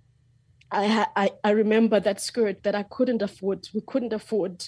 I, 0.71 1.07
I, 1.17 1.31
I 1.43 1.51
remember 1.51 1.99
that 1.99 2.21
skirt 2.21 2.63
that 2.63 2.75
i 2.75 2.85
couldn't 2.85 3.23
afford 3.23 3.69
we 3.75 3.81
couldn't 3.81 4.13
afford 4.13 4.65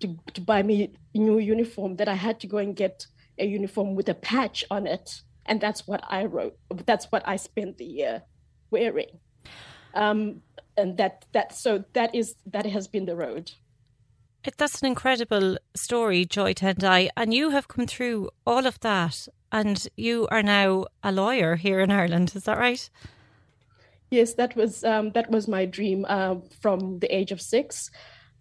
to, 0.00 0.18
to 0.34 0.40
buy 0.40 0.62
me 0.62 0.92
a 1.14 1.18
new 1.18 1.38
uniform 1.38 1.96
that 1.96 2.08
i 2.08 2.14
had 2.14 2.40
to 2.40 2.46
go 2.46 2.58
and 2.58 2.76
get 2.76 3.06
a 3.38 3.46
uniform 3.46 3.94
with 3.94 4.08
a 4.08 4.14
patch 4.14 4.64
on 4.70 4.86
it. 4.86 5.22
And 5.46 5.60
that's 5.60 5.86
what 5.86 6.02
i 6.08 6.24
wrote 6.24 6.56
that's 6.86 7.06
what 7.12 7.26
i 7.26 7.36
spent 7.36 7.78
the 7.78 7.84
year 7.84 8.22
wearing. 8.70 9.18
Um, 9.94 10.42
and 10.76 10.96
that 10.96 11.24
that 11.32 11.54
so 11.54 11.84
that 11.92 12.14
is 12.14 12.34
that 12.46 12.66
has 12.66 12.88
been 12.88 13.06
the 13.06 13.14
road 13.14 13.52
That's 14.56 14.82
an 14.82 14.88
incredible 14.88 15.56
story, 15.74 16.24
Joy 16.24 16.54
Tendai. 16.54 17.08
And 17.16 17.32
you 17.32 17.50
have 17.50 17.68
come 17.68 17.86
through 17.86 18.30
all 18.46 18.66
of 18.66 18.78
that 18.80 19.28
and 19.50 19.86
you 19.96 20.26
are 20.30 20.42
now 20.42 20.86
a 21.02 21.12
lawyer 21.12 21.56
here 21.56 21.80
in 21.80 21.90
Ireland. 21.90 22.32
Is 22.34 22.44
that 22.44 22.58
right? 22.58 22.90
Yes, 24.10 24.34
that 24.34 24.54
was 24.54 24.84
um, 24.84 25.10
that 25.12 25.30
was 25.30 25.48
my 25.48 25.64
dream 25.64 26.04
uh, 26.08 26.36
from 26.60 26.98
the 26.98 27.14
age 27.14 27.32
of 27.32 27.40
six. 27.40 27.90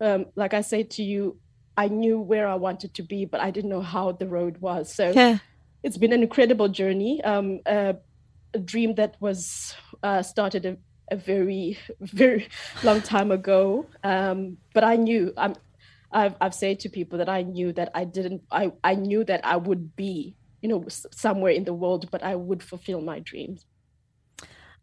Um, 0.01 0.25
like 0.35 0.53
I 0.53 0.61
said 0.61 0.89
to 0.91 1.03
you, 1.03 1.37
I 1.77 1.87
knew 1.87 2.19
where 2.19 2.47
I 2.47 2.55
wanted 2.55 2.93
to 2.95 3.03
be, 3.03 3.25
but 3.25 3.39
I 3.41 3.51
didn't 3.51 3.69
know 3.69 3.81
how 3.81 4.11
the 4.11 4.27
road 4.27 4.57
was. 4.59 4.93
So 4.93 5.11
yeah. 5.11 5.37
it's 5.81 5.97
been 5.97 6.13
an 6.13 6.21
incredible 6.21 6.67
journey. 6.67 7.23
Um, 7.23 7.61
uh, 7.65 7.93
a 8.53 8.59
dream 8.59 8.95
that 8.95 9.15
was 9.19 9.75
uh, 10.03 10.21
started 10.21 10.65
a, 10.65 10.77
a, 11.09 11.15
very 11.15 11.79
very 12.01 12.47
long 12.83 13.01
time 13.01 13.31
ago. 13.31 13.87
Um, 14.03 14.57
but 14.73 14.83
I 14.83 14.95
knew 14.95 15.33
I'm. 15.37 15.55
I've, 16.13 16.35
I've 16.39 16.53
said 16.53 16.79
to 16.81 16.89
people 16.89 17.17
that 17.17 17.29
I 17.29 17.41
knew 17.41 17.73
that 17.73 17.89
I 17.93 18.05
didn't. 18.05 18.43
I, 18.51 18.71
I 18.83 18.95
knew 18.95 19.23
that 19.25 19.45
I 19.45 19.57
would 19.57 19.95
be, 19.95 20.35
you 20.61 20.69
know, 20.69 20.85
somewhere 20.87 21.51
in 21.51 21.63
the 21.63 21.73
world, 21.73 22.09
but 22.11 22.23
I 22.23 22.35
would 22.35 22.61
fulfill 22.63 23.01
my 23.01 23.19
dreams. 23.19 23.65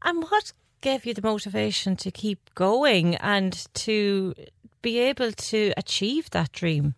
And 0.03 0.23
what 0.25 0.53
gave 0.81 1.07
you 1.07 1.15
the 1.15 1.23
motivation 1.23 1.97
to 1.97 2.11
keep 2.11 2.55
going 2.55 3.15
and 3.17 3.67
to 3.75 4.35
be 4.83 4.99
able 4.99 5.33
to 5.33 5.73
achieve 5.77 6.31
that 6.31 6.53
dream? 6.53 6.95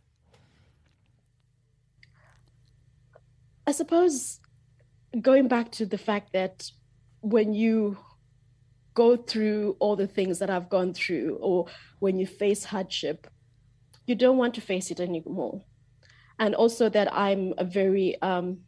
I 3.67 3.73
suppose 3.73 4.41
going 5.21 5.49
back 5.49 5.71
to 5.73 5.87
the 5.87 5.99
fact 5.99 6.33
that 6.33 6.71
when 7.21 7.55
you 7.55 7.99
go 8.95 9.17
through 9.17 9.77
all 9.79 9.97
the 9.97 10.07
things 10.07 10.39
that 10.39 10.51
I've 10.51 10.69
gone 10.69 10.93
through, 10.93 11.39
or 11.41 11.67
when 11.99 12.19
you 12.19 12.27
face 12.27 12.65
hardship, 12.65 13.27
you 14.07 14.15
don't 14.15 14.39
want 14.39 14.55
to 14.55 14.61
face 14.61 14.91
it 14.91 15.01
anymore. 15.01 15.63
And 16.39 16.55
also 16.55 16.89
that 16.89 17.13
I'm 17.13 17.55
a 17.59 17.65
very 17.65 18.21
um, 18.23 18.61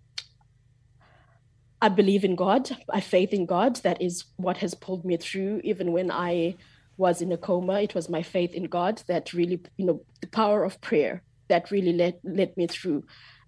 I 1.84 1.88
believe 1.90 2.24
in 2.24 2.34
God. 2.34 2.70
I 2.90 3.00
faith 3.00 3.34
in 3.34 3.44
God. 3.44 3.76
That 3.82 4.00
is 4.00 4.24
what 4.36 4.56
has 4.58 4.74
pulled 4.74 5.04
me 5.04 5.18
through. 5.18 5.60
Even 5.64 5.92
when 5.92 6.10
I 6.10 6.54
was 6.96 7.20
in 7.20 7.30
a 7.30 7.36
coma, 7.36 7.82
it 7.82 7.94
was 7.94 8.08
my 8.08 8.22
faith 8.22 8.54
in 8.54 8.64
God 8.64 9.02
that 9.06 9.34
really, 9.34 9.60
you 9.76 9.84
know, 9.84 10.00
the 10.22 10.28
power 10.28 10.64
of 10.64 10.80
prayer 10.80 11.22
that 11.48 11.70
really 11.70 11.92
led 11.92 12.18
led 12.24 12.56
me 12.56 12.66
through, 12.66 13.04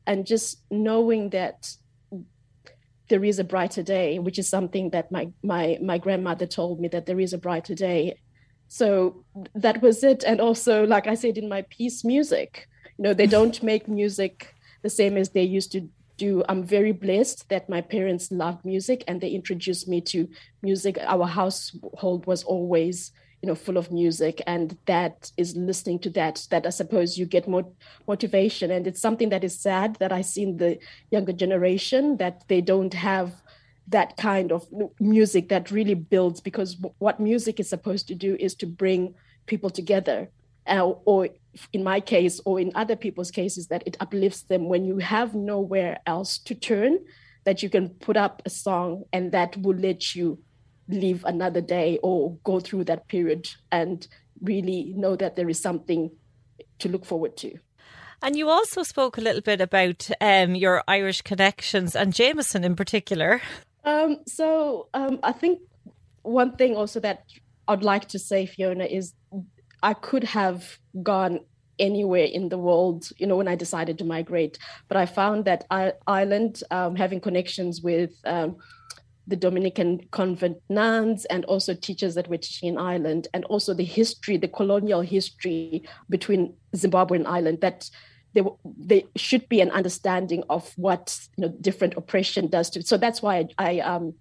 and 0.07 0.27
just 0.27 0.61
knowing 0.71 1.31
that 1.31 1.77
there 3.09 3.25
is 3.25 3.39
a 3.39 3.45
brighter 3.45 3.83
day, 3.83 4.19
which 4.19 4.39
is 4.39 4.49
something 4.49 4.91
that 4.91 5.11
my 5.11 5.29
my 5.43 5.79
my 5.81 5.97
grandmother 5.97 6.47
told 6.47 6.79
me 6.79 6.89
that 6.89 7.07
there 7.07 7.21
is 7.21 7.33
a 7.33 7.39
brighter 7.39 7.75
day. 7.75 8.19
So 8.69 9.25
that 9.55 9.83
was 9.83 10.03
it. 10.03 10.25
And 10.25 10.41
also, 10.41 10.87
like 10.87 11.07
I 11.07 11.15
said 11.15 11.39
in 11.39 11.49
my 11.49 11.63
piece, 11.63 12.05
music. 12.05 12.69
You 12.99 13.05
know, 13.05 13.15
they 13.15 13.27
don't 13.27 13.63
make 13.63 13.89
music 13.89 14.55
the 14.83 14.91
same 14.91 15.17
as 15.17 15.31
they 15.31 15.43
used 15.43 15.73
to 15.73 15.89
do 16.17 16.43
i'm 16.49 16.63
very 16.63 16.93
blessed 16.93 17.49
that 17.49 17.69
my 17.69 17.81
parents 17.81 18.31
loved 18.31 18.65
music 18.65 19.05
and 19.07 19.21
they 19.21 19.31
introduced 19.31 19.89
me 19.89 20.01
to 20.01 20.29
music 20.63 20.99
our 21.07 21.27
household 21.27 22.27
was 22.27 22.43
always 22.45 23.13
you 23.43 23.49
know 23.49 23.55
full 23.55 23.77
of 23.77 23.93
music 23.93 24.41
and 24.47 24.79
that 24.87 25.31
is 25.37 25.57
listening 25.57 25.99
to 25.99 26.11
that 26.11 26.47
that 26.51 26.67
i 26.67 26.71
suppose 26.71 27.19
you 27.19 27.27
get 27.27 27.47
more 27.49 27.67
motivation 28.09 28.71
and 28.71 28.87
it's 28.87 29.01
something 29.01 29.29
that 29.29 29.45
is 29.45 29.61
sad 29.61 29.97
that 29.97 30.13
i 30.13 30.23
see 30.23 30.43
in 30.43 30.57
the 30.57 30.79
younger 31.11 31.33
generation 31.33 32.17
that 32.17 32.43
they 32.49 32.61
don't 32.61 32.95
have 32.95 33.43
that 33.89 34.17
kind 34.17 34.53
of 34.53 34.67
music 34.99 35.49
that 35.49 35.71
really 35.71 35.95
builds 35.95 36.41
because 36.41 36.77
what 36.99 37.21
music 37.21 37.61
is 37.61 37.69
supposed 37.69 38.09
to 38.09 38.15
do 38.15 38.37
is 38.41 38.55
to 38.57 38.67
bring 38.67 39.15
people 39.47 39.71
together 39.71 40.29
uh, 40.67 40.85
or 41.05 41.29
in 41.73 41.85
my 41.85 42.01
case 42.01 42.41
or 42.45 42.59
in 42.59 42.73
other 42.75 42.97
people's 42.97 43.31
cases 43.31 43.69
that 43.69 43.83
it 43.87 43.97
uplifts 44.01 44.43
them 44.43 44.69
when 44.69 44.85
you 44.85 44.99
have 44.99 45.35
nowhere 45.35 45.99
else 46.07 46.39
to 46.39 46.55
turn 46.55 46.99
that 47.45 47.63
you 47.63 47.71
can 47.71 47.89
put 47.89 48.17
up 48.17 48.43
a 48.45 48.51
song 48.51 49.05
and 49.13 49.31
that 49.33 49.57
will 49.59 49.77
let 49.77 50.15
you 50.17 50.39
live 50.89 51.25
another 51.25 51.61
day 51.61 51.99
or 52.03 52.37
go 52.45 52.61
through 52.61 52.85
that 52.85 53.07
period 53.09 53.49
and 53.71 54.09
really 54.43 54.93
know 54.97 55.17
that 55.17 55.37
there 55.37 55.49
is 55.49 55.61
something 55.61 56.11
to 56.79 56.89
look 56.89 57.05
forward 57.05 57.37
to. 57.37 57.57
And 58.23 58.37
you 58.37 58.49
also 58.49 58.83
spoke 58.83 59.19
a 59.19 59.21
little 59.21 59.43
bit 59.43 59.61
about 59.61 60.11
um, 60.21 60.55
your 60.55 60.83
Irish 60.89 61.23
connections 61.23 61.95
and 61.95 62.15
Jameson 62.15 62.65
in 62.65 62.75
particular. 62.75 63.41
Um, 63.87 64.19
so 64.27 64.89
um, 64.93 65.21
I 65.23 65.33
think 65.33 65.61
one 66.23 66.57
thing 66.57 66.77
also 66.77 67.01
that 67.01 67.25
I'd 67.69 67.85
like 67.85 68.09
to 68.09 68.19
say, 68.19 68.45
Fiona, 68.45 68.85
is 68.85 69.15
I 69.83 69.95
could 69.95 70.25
have 70.25 70.79
gone 71.03 71.41
anywhere 71.79 72.25
in 72.25 72.49
the 72.49 72.59
world, 72.59 73.09
you 73.19 73.27
know, 73.27 73.37
when 73.37 73.49
I 73.49 73.55
decided 73.55 73.99
to 73.99 74.05
migrate. 74.05 74.59
But 74.89 74.97
I 74.97 75.07
found 75.07 75.45
that 75.45 75.65
I, 75.71 75.93
Ireland, 76.07 76.63
um, 76.71 76.97
having 76.97 77.21
connections 77.21 77.83
with 77.83 78.13
um, 78.25 78.57
the 79.27 79.37
Dominican 79.37 80.01
convent 80.11 80.59
nuns 80.69 81.25
and 81.27 81.45
also 81.45 81.75
teachers 81.75 82.15
that 82.15 82.29
were 82.29 82.39
teaching 82.39 82.69
in 82.71 82.79
Ireland, 82.79 83.29
and 83.35 83.45
also 83.45 83.75
the 83.75 83.85
history, 83.85 84.37
the 84.37 84.49
colonial 84.49 85.01
history 85.01 85.83
between 86.09 86.55
Zimbabwe 86.75 87.19
and 87.19 87.27
Ireland, 87.27 87.61
that 87.61 87.91
there, 88.35 88.45
there 88.65 89.03
should 89.17 89.49
be 89.49 89.61
an 89.61 89.71
understanding 89.71 90.45
of 90.51 90.73
what 90.77 91.19
you 91.37 91.43
know 91.43 91.55
different 91.61 91.95
oppression 91.97 92.49
does 92.49 92.71
to. 92.71 92.83
So 92.83 92.97
that's 92.97 93.23
why 93.23 93.37
I, 93.39 93.49
I 93.59 93.81
um, 93.81 94.15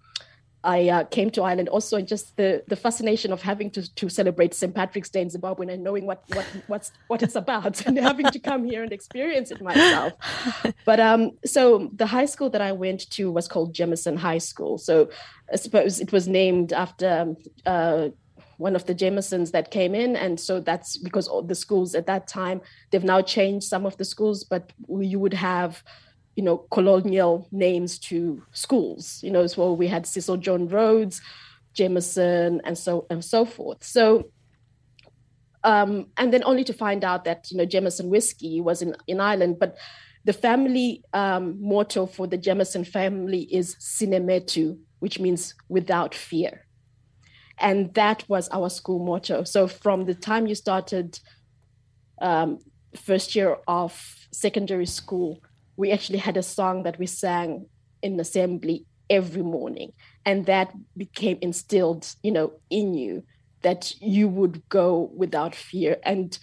I 0.66 0.88
uh, 0.88 1.04
came 1.04 1.30
to 1.30 1.42
Ireland 1.42 1.68
also, 1.68 1.96
and 1.96 2.08
just 2.08 2.36
the, 2.36 2.64
the 2.66 2.74
fascination 2.74 3.32
of 3.32 3.40
having 3.40 3.70
to, 3.70 3.94
to 3.94 4.08
celebrate 4.08 4.52
St. 4.52 4.74
Patrick's 4.74 5.08
Day 5.08 5.22
in 5.22 5.30
Zimbabwe 5.30 5.72
and 5.72 5.84
knowing 5.84 6.06
what 6.06 6.24
what 6.34 6.44
what's 6.66 6.90
what 7.06 7.22
it's 7.22 7.36
about, 7.36 7.86
and 7.86 7.96
having 7.96 8.26
to 8.26 8.38
come 8.40 8.64
here 8.64 8.82
and 8.82 8.92
experience 8.92 9.52
it 9.52 9.62
myself. 9.62 10.14
But 10.84 10.98
um, 10.98 11.38
so 11.44 11.90
the 11.94 12.06
high 12.06 12.26
school 12.26 12.50
that 12.50 12.60
I 12.60 12.72
went 12.72 13.08
to 13.10 13.30
was 13.30 13.46
called 13.46 13.74
Jameson 13.74 14.16
High 14.16 14.38
School. 14.38 14.76
So 14.76 15.08
I 15.52 15.56
suppose 15.56 16.00
it 16.00 16.12
was 16.12 16.26
named 16.26 16.72
after. 16.72 17.20
Um, 17.20 17.36
uh, 17.64 18.08
one 18.58 18.74
of 18.74 18.86
the 18.86 18.94
Jamesons 18.94 19.50
that 19.52 19.70
came 19.70 19.94
in. 19.94 20.16
And 20.16 20.38
so 20.38 20.60
that's 20.60 20.96
because 20.96 21.28
all 21.28 21.42
the 21.42 21.54
schools 21.54 21.94
at 21.94 22.06
that 22.06 22.26
time, 22.26 22.60
they've 22.90 23.04
now 23.04 23.20
changed 23.20 23.66
some 23.66 23.86
of 23.86 23.96
the 23.96 24.04
schools, 24.04 24.44
but 24.44 24.72
you 24.88 25.18
would 25.18 25.34
have 25.34 25.82
you 26.36 26.42
know, 26.42 26.58
colonial 26.70 27.48
names 27.50 27.98
to 27.98 28.42
schools. 28.52 29.20
You 29.22 29.30
know, 29.30 29.40
as 29.40 29.56
well, 29.56 29.74
we 29.74 29.88
had 29.88 30.06
Cecil 30.06 30.36
John 30.36 30.68
Rhodes, 30.68 31.20
Jameson, 31.72 32.60
and 32.64 32.76
so 32.76 33.06
and 33.08 33.24
so 33.24 33.44
forth. 33.46 33.82
So, 33.82 34.30
um, 35.64 36.08
and 36.18 36.32
then 36.32 36.44
only 36.44 36.62
to 36.64 36.74
find 36.74 37.04
out 37.04 37.24
that 37.24 37.50
you 37.50 37.56
know 37.56 37.64
Jameson 37.64 38.10
whiskey 38.10 38.60
was 38.60 38.82
in 38.82 38.94
in 39.06 39.18
Ireland, 39.18 39.56
but 39.58 39.76
the 40.24 40.34
family 40.34 41.02
um, 41.14 41.56
motto 41.58 42.04
for 42.04 42.26
the 42.26 42.36
Jameson 42.36 42.84
family 42.84 43.42
is 43.42 43.74
Sine 43.78 44.26
Metu, 44.26 44.78
which 44.98 45.18
means 45.18 45.54
without 45.68 46.14
fear. 46.14 46.65
And 47.58 47.94
that 47.94 48.28
was 48.28 48.48
our 48.50 48.68
school 48.68 49.04
motto. 49.04 49.44
So 49.44 49.66
from 49.66 50.04
the 50.04 50.14
time 50.14 50.46
you 50.46 50.54
started 50.54 51.18
um, 52.20 52.58
first 52.94 53.34
year 53.34 53.56
of 53.66 54.26
secondary 54.32 54.86
school, 54.86 55.40
we 55.76 55.92
actually 55.92 56.18
had 56.18 56.36
a 56.36 56.42
song 56.42 56.82
that 56.82 56.98
we 56.98 57.06
sang 57.06 57.66
in 58.02 58.18
assembly 58.20 58.86
every 59.08 59.42
morning 59.42 59.92
and 60.24 60.46
that 60.46 60.72
became 60.96 61.38
instilled 61.40 62.14
you 62.22 62.30
know 62.30 62.52
in 62.70 62.94
you 62.94 63.22
that 63.62 63.92
you 64.00 64.28
would 64.28 64.68
go 64.68 65.10
without 65.14 65.54
fear 65.54 65.96
and 66.02 66.38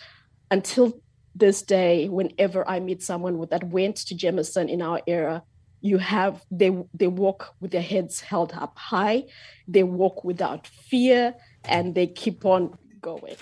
until 0.49 0.93
this 1.35 1.61
day 1.61 2.07
whenever 2.07 2.67
i 2.69 2.79
meet 2.79 3.01
someone 3.03 3.45
that 3.49 3.63
went 3.65 3.97
to 3.97 4.15
jameson 4.15 4.69
in 4.69 4.81
our 4.81 5.01
era 5.07 5.43
you 5.83 5.99
have 5.99 6.43
they 6.49 6.71
they 6.93 7.07
walk 7.07 7.53
with 7.59 7.71
their 7.71 7.87
heads 7.93 8.21
held 8.21 8.53
up 8.53 8.75
high 8.77 9.23
they 9.67 9.83
walk 9.83 10.23
without 10.23 10.65
fear 10.65 11.35
and 11.65 11.93
they 11.93 12.07
keep 12.07 12.45
on 12.45 12.75
going 13.01 13.35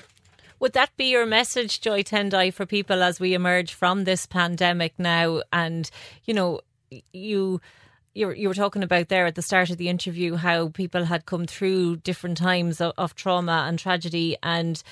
would 0.60 0.74
that 0.74 0.96
be 0.96 1.06
your 1.06 1.26
message, 1.26 1.82
Joy 1.82 2.04
Tendai, 2.04 2.54
for 2.54 2.68
people 2.68 3.02
as 3.02 3.20
we 3.20 3.34
emerge 3.34 3.74
from 3.74 4.04
this 4.04 4.28
pandemic 4.28 4.94
now? 5.00 5.42
And, 5.52 5.90
you 6.26 6.36
know, 6.36 6.62
you 7.14 7.60
you 8.14 8.28
were, 8.28 8.36
you 8.36 8.48
were 8.48 8.54
talking 8.54 8.84
about 8.84 9.08
there 9.08 9.26
at 9.26 9.36
the 9.36 9.42
start 9.42 9.70
of 9.70 9.78
the 9.78 9.88
interview 9.88 10.36
how 10.36 10.70
people 10.70 11.06
had 11.06 11.26
come 11.26 11.46
through 11.46 11.98
different 11.98 12.38
times 12.38 12.82
of, 12.82 12.94
of, 12.98 13.16
trauma 13.16 13.66
and 13.68 13.80
tragedy 13.80 14.36
and 14.44 14.84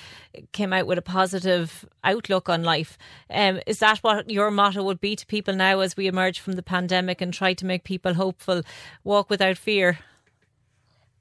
came 0.52 0.72
out 0.72 0.86
with 0.86 0.96
a 0.96 1.02
positive 1.02 1.86
outlook 2.02 2.48
on 2.48 2.62
life. 2.62 2.96
Um, 3.28 3.60
is 3.66 3.80
that 3.80 3.98
what 3.98 4.30
your 4.30 4.50
motto 4.50 4.82
would 4.84 5.00
be 5.00 5.16
to 5.16 5.26
people 5.26 5.54
now 5.54 5.80
as 5.80 5.96
we 5.96 6.06
emerge 6.06 6.40
from 6.40 6.54
the 6.54 6.62
pandemic 6.62 7.20
and 7.20 7.32
try 7.32 7.52
to 7.54 7.66
make 7.66 7.84
people 7.84 8.14
hopeful, 8.14 8.62
walk 9.04 9.28
without 9.28 9.58
fear? 9.58 9.98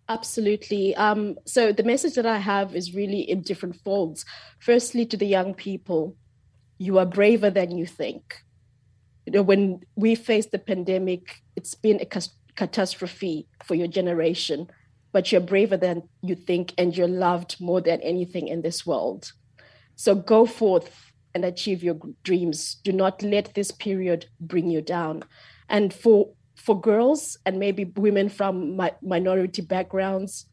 Absolutely. 0.07 0.95
Um, 0.95 1.37
so 1.45 1.71
the 1.71 1.83
message 1.83 2.15
that 2.15 2.25
I 2.25 2.37
have 2.37 2.75
is 2.75 2.95
really 2.95 3.21
in 3.21 3.41
different 3.41 3.75
folds. 3.75 4.25
Firstly, 4.57 5.05
to 5.05 5.17
the 5.17 5.27
young 5.27 5.53
people, 5.53 6.15
you 6.77 6.97
are 6.97 7.05
braver 7.05 7.49
than 7.49 7.77
you 7.77 7.85
think. 7.85 8.41
You 9.29 9.33
know, 9.33 9.43
when 9.43 9.81
we 9.95 10.15
faced 10.15 10.49
the 10.49 10.57
pandemic, 10.57 11.43
it's 11.55 11.75
been 11.75 12.01
a 12.01 12.21
catastrophe 12.55 13.47
for 13.63 13.75
your 13.75 13.85
generation, 13.87 14.67
but 15.11 15.31
you're 15.31 15.39
braver 15.39 15.77
than 15.77 16.01
you 16.23 16.33
think, 16.33 16.73
and 16.79 16.97
you're 16.97 17.07
loved 17.07 17.61
more 17.61 17.79
than 17.79 18.01
anything 18.01 18.47
in 18.47 18.63
this 18.63 18.87
world. 18.87 19.31
So 19.95 20.15
go 20.15 20.47
forth, 20.47 21.09
and 21.35 21.45
achieve 21.45 21.83
your 21.83 21.97
dreams. 22.23 22.77
Do 22.83 22.91
not 22.91 23.21
let 23.21 23.53
this 23.53 23.69
period 23.71 24.25
bring 24.39 24.71
you 24.71 24.81
down. 24.81 25.23
And 25.69 25.93
for 25.93 26.33
for 26.55 26.79
girls 26.79 27.37
and 27.45 27.59
maybe 27.59 27.85
women 27.85 28.29
from 28.29 28.75
mi- 28.75 28.99
minority 29.01 29.61
backgrounds, 29.61 30.47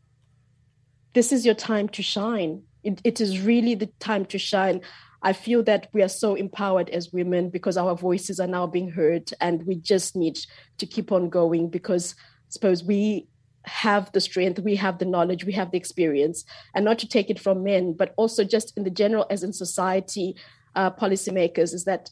this 1.15 1.33
is 1.33 1.47
your 1.47 1.55
time 1.55 1.89
to 1.89 2.03
shine. 2.03 2.63
It, 2.85 3.01
it 3.05 3.21
is 3.21 3.41
really 3.41 3.75
the 3.75 3.91
time 3.99 4.27
to 4.27 4.39
shine. 4.39 4.83
I 5.27 5.33
feel 5.33 5.65
that 5.65 5.89
we 5.93 6.05
are 6.05 6.09
so 6.09 6.37
empowered 6.37 6.89
as 6.91 7.13
women 7.13 7.51
because 7.51 7.77
our 7.77 7.97
voices 7.97 8.39
are 8.39 8.47
now 8.47 8.65
being 8.69 8.89
heard, 8.89 9.29
and 9.41 9.67
we 9.67 9.75
just 9.75 10.15
need 10.15 10.39
to 10.79 10.87
keep 10.87 11.11
on 11.11 11.31
going 11.31 11.69
because 11.69 12.15
I 12.17 12.51
suppose 12.51 12.85
we 12.85 13.27
have 13.65 14.13
the 14.13 14.21
strength, 14.21 14.61
we 14.61 14.77
have 14.77 14.99
the 15.01 15.05
knowledge, 15.05 15.45
we 15.45 15.53
have 15.55 15.73
the 15.73 15.79
experience, 15.79 16.45
and 16.77 16.85
not 16.85 17.01
to 17.01 17.09
take 17.09 17.29
it 17.29 17.41
from 17.41 17.65
men, 17.65 17.93
but 17.93 18.15
also 18.17 18.45
just 18.45 18.73
in 18.77 18.85
the 18.85 18.91
general, 19.03 19.27
as 19.29 19.43
in 19.43 19.53
society, 19.53 20.37
uh, 20.77 20.93
policymakers, 20.93 21.75
is 21.75 21.87
that 21.87 22.09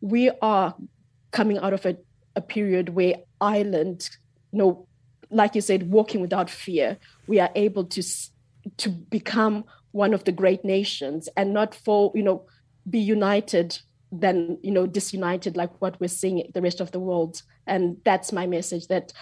we 0.00 0.30
are 0.40 0.74
coming 1.32 1.58
out 1.58 1.74
of 1.74 1.84
a, 1.84 1.98
a 2.34 2.40
period 2.40 2.88
where 2.88 3.16
Ireland, 3.42 4.08
you 4.52 4.60
know, 4.60 4.88
like 5.28 5.54
you 5.54 5.60
said, 5.60 5.90
walking 5.90 6.22
without 6.22 6.48
fear, 6.48 6.96
we 7.26 7.40
are 7.40 7.50
able 7.54 7.84
to 7.84 8.02
to 8.78 8.88
become 8.88 9.64
one 9.92 10.14
of 10.14 10.24
the 10.24 10.32
great 10.32 10.64
nations 10.64 11.28
and 11.36 11.52
not 11.52 11.74
for 11.74 12.10
you 12.14 12.22
know 12.22 12.46
be 12.88 12.98
united 12.98 13.78
than 14.12 14.58
you 14.62 14.70
know 14.70 14.86
disunited 14.86 15.56
like 15.56 15.80
what 15.80 16.00
we're 16.00 16.08
seeing 16.08 16.50
the 16.54 16.62
rest 16.62 16.80
of 16.80 16.92
the 16.92 17.00
world. 17.00 17.42
And 17.66 17.96
that's 18.04 18.32
my 18.32 18.46
message 18.46 18.86
that 18.88 19.12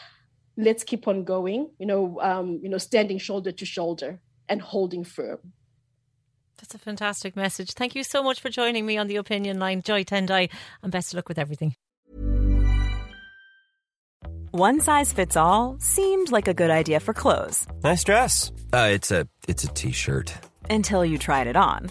let's 0.57 0.85
keep 0.85 1.09
on 1.09 1.25
going 1.25 1.71
you 1.79 1.87
know 1.87 2.21
um, 2.21 2.61
you 2.63 2.69
know 2.69 2.79
standing 2.79 3.19
shoulder 3.19 3.53
to 3.53 3.65
shoulder 3.65 4.21
and 4.49 4.61
holding 4.61 5.05
firm. 5.05 5.39
That's 6.59 6.75
a 6.75 6.79
fantastic 6.79 7.35
message. 7.35 7.73
Thank 7.73 7.95
you 7.95 8.05
so 8.05 8.23
much 8.23 8.41
for 8.41 8.49
joining 8.49 8.87
me 8.87 8.97
on 8.97 9.09
the 9.09 9.17
opinion 9.17 9.59
line. 9.59 9.83
Joy 9.83 10.05
tendai 10.05 10.51
and 10.83 10.93
best 10.93 11.13
of 11.13 11.17
luck 11.17 11.29
with 11.29 11.39
everything. 11.39 11.75
One 14.53 14.81
size 14.81 15.13
fits 15.15 15.37
all 15.37 15.77
seemed 15.81 16.31
like 16.31 16.47
a 16.47 16.55
good 16.55 16.71
idea 16.71 17.01
for 17.01 17.15
clothes. 17.15 17.67
Nice 17.83 18.05
dress. 18.05 18.53
Uh, 18.73 18.91
it's 18.93 19.11
a 19.11 19.27
it's 19.49 19.65
a 19.65 19.69
t-shirt. 19.69 20.35
Until 20.69 21.05
you 21.05 21.19
tried 21.19 21.47
it 21.47 21.57
on 21.57 21.91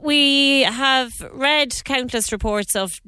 we 0.00 0.62
have 0.62 1.12
read 1.32 1.74
countless 1.84 2.30
reports 2.30 2.76
of 2.76 3.00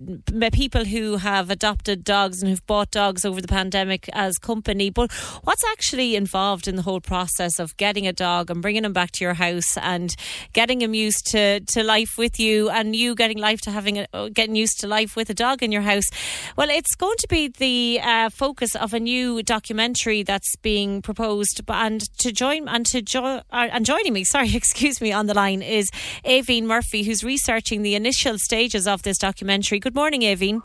people 0.53 0.85
who 0.85 1.17
have 1.19 1.49
adopted 1.49 2.03
dogs 2.03 2.43
and 2.43 2.51
who've 2.51 2.67
bought 2.67 2.91
dogs 2.91 3.25
over 3.25 3.41
the 3.41 3.49
pandemic 3.49 4.09
as 4.13 4.39
company. 4.39 4.91
But 4.91 5.13
what's 5.45 5.65
actually 5.65 6.17
involved 6.17 6.67
in 6.67 6.75
the 6.77 6.83
whole 6.83 7.01
process 7.01 7.61
of 7.61 7.77
getting 7.77 8.07
a 8.07 8.13
dog 8.13 8.51
and 8.51 8.61
bringing 8.61 8.85
him 8.85 8.93
back 8.93 9.13
to 9.13 9.25
your 9.25 9.35
house 9.35 9.77
and 9.79 10.15
getting 10.53 10.83
him 10.83 10.93
used 10.93 11.27
to, 11.29 11.61
to 11.61 11.85
life 11.85 12.19
with 12.19 12.41
you 12.41 12.71
and 12.71 12.97
you 12.97 13.15
getting 13.15 13.39
life 13.39 13.61
to 13.63 13.71
having 13.71 13.99
a, 13.99 14.07
uh, 14.13 14.29
getting 14.29 14.57
used 14.57 14.81
to 14.81 14.89
life 14.89 15.15
with 15.15 15.31
a 15.31 15.35
dog 15.35 15.63
in 15.63 15.71
your 15.71 15.83
house? 15.83 16.09
Well, 16.57 16.71
it's 16.71 16.97
going 16.97 17.17
to 17.19 17.29
be 17.29 17.49
the 17.49 18.01
uh, 18.03 18.31
focus 18.31 18.75
of 18.75 18.95
a 18.95 19.01
new 19.01 19.45
documentary 19.45 20.25
that's 20.25 20.57
being 20.57 21.03
proposed. 21.03 21.61
And 21.69 22.01
to 22.19 22.33
join 22.33 22.69
and 22.69 22.85
to 22.87 23.01
jo- 23.01 23.43
uh, 23.51 23.69
and 23.73 23.87
joining 23.87 24.13
me, 24.13 24.25
sorry, 24.31 24.57
excuse 24.57 25.01
me, 25.01 25.13
on 25.13 25.27
the 25.27 25.35
line 25.35 25.63
is 25.63 25.89
Aveen 26.25 26.65
Murphy. 26.65 26.80
Murphy, 26.81 27.03
who's 27.03 27.23
researching 27.23 27.83
the 27.83 27.95
initial 27.95 28.39
stages 28.39 28.87
of 28.87 29.03
this 29.03 29.19
documentary. 29.19 29.79
Good 29.79 29.95
morning, 29.95 30.23
Aveen. 30.23 30.63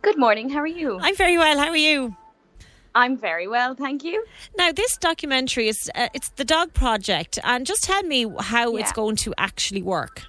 Good 0.00 0.18
morning. 0.18 0.48
How 0.48 0.60
are 0.60 0.66
you? 0.66 0.98
I'm 0.98 1.14
very 1.14 1.36
well. 1.36 1.58
How 1.58 1.68
are 1.68 1.76
you? 1.76 2.16
I'm 2.94 3.18
very 3.18 3.46
well, 3.46 3.74
thank 3.74 4.02
you. 4.02 4.24
Now, 4.56 4.72
this 4.72 4.96
documentary 4.96 5.68
is 5.68 5.90
uh, 5.94 6.08
it's 6.14 6.30
the 6.30 6.46
Dog 6.46 6.72
Project, 6.72 7.38
and 7.44 7.66
just 7.66 7.82
tell 7.82 8.02
me 8.02 8.24
how 8.38 8.72
yeah. 8.72 8.80
it's 8.80 8.92
going 8.92 9.16
to 9.16 9.34
actually 9.36 9.82
work. 9.82 10.22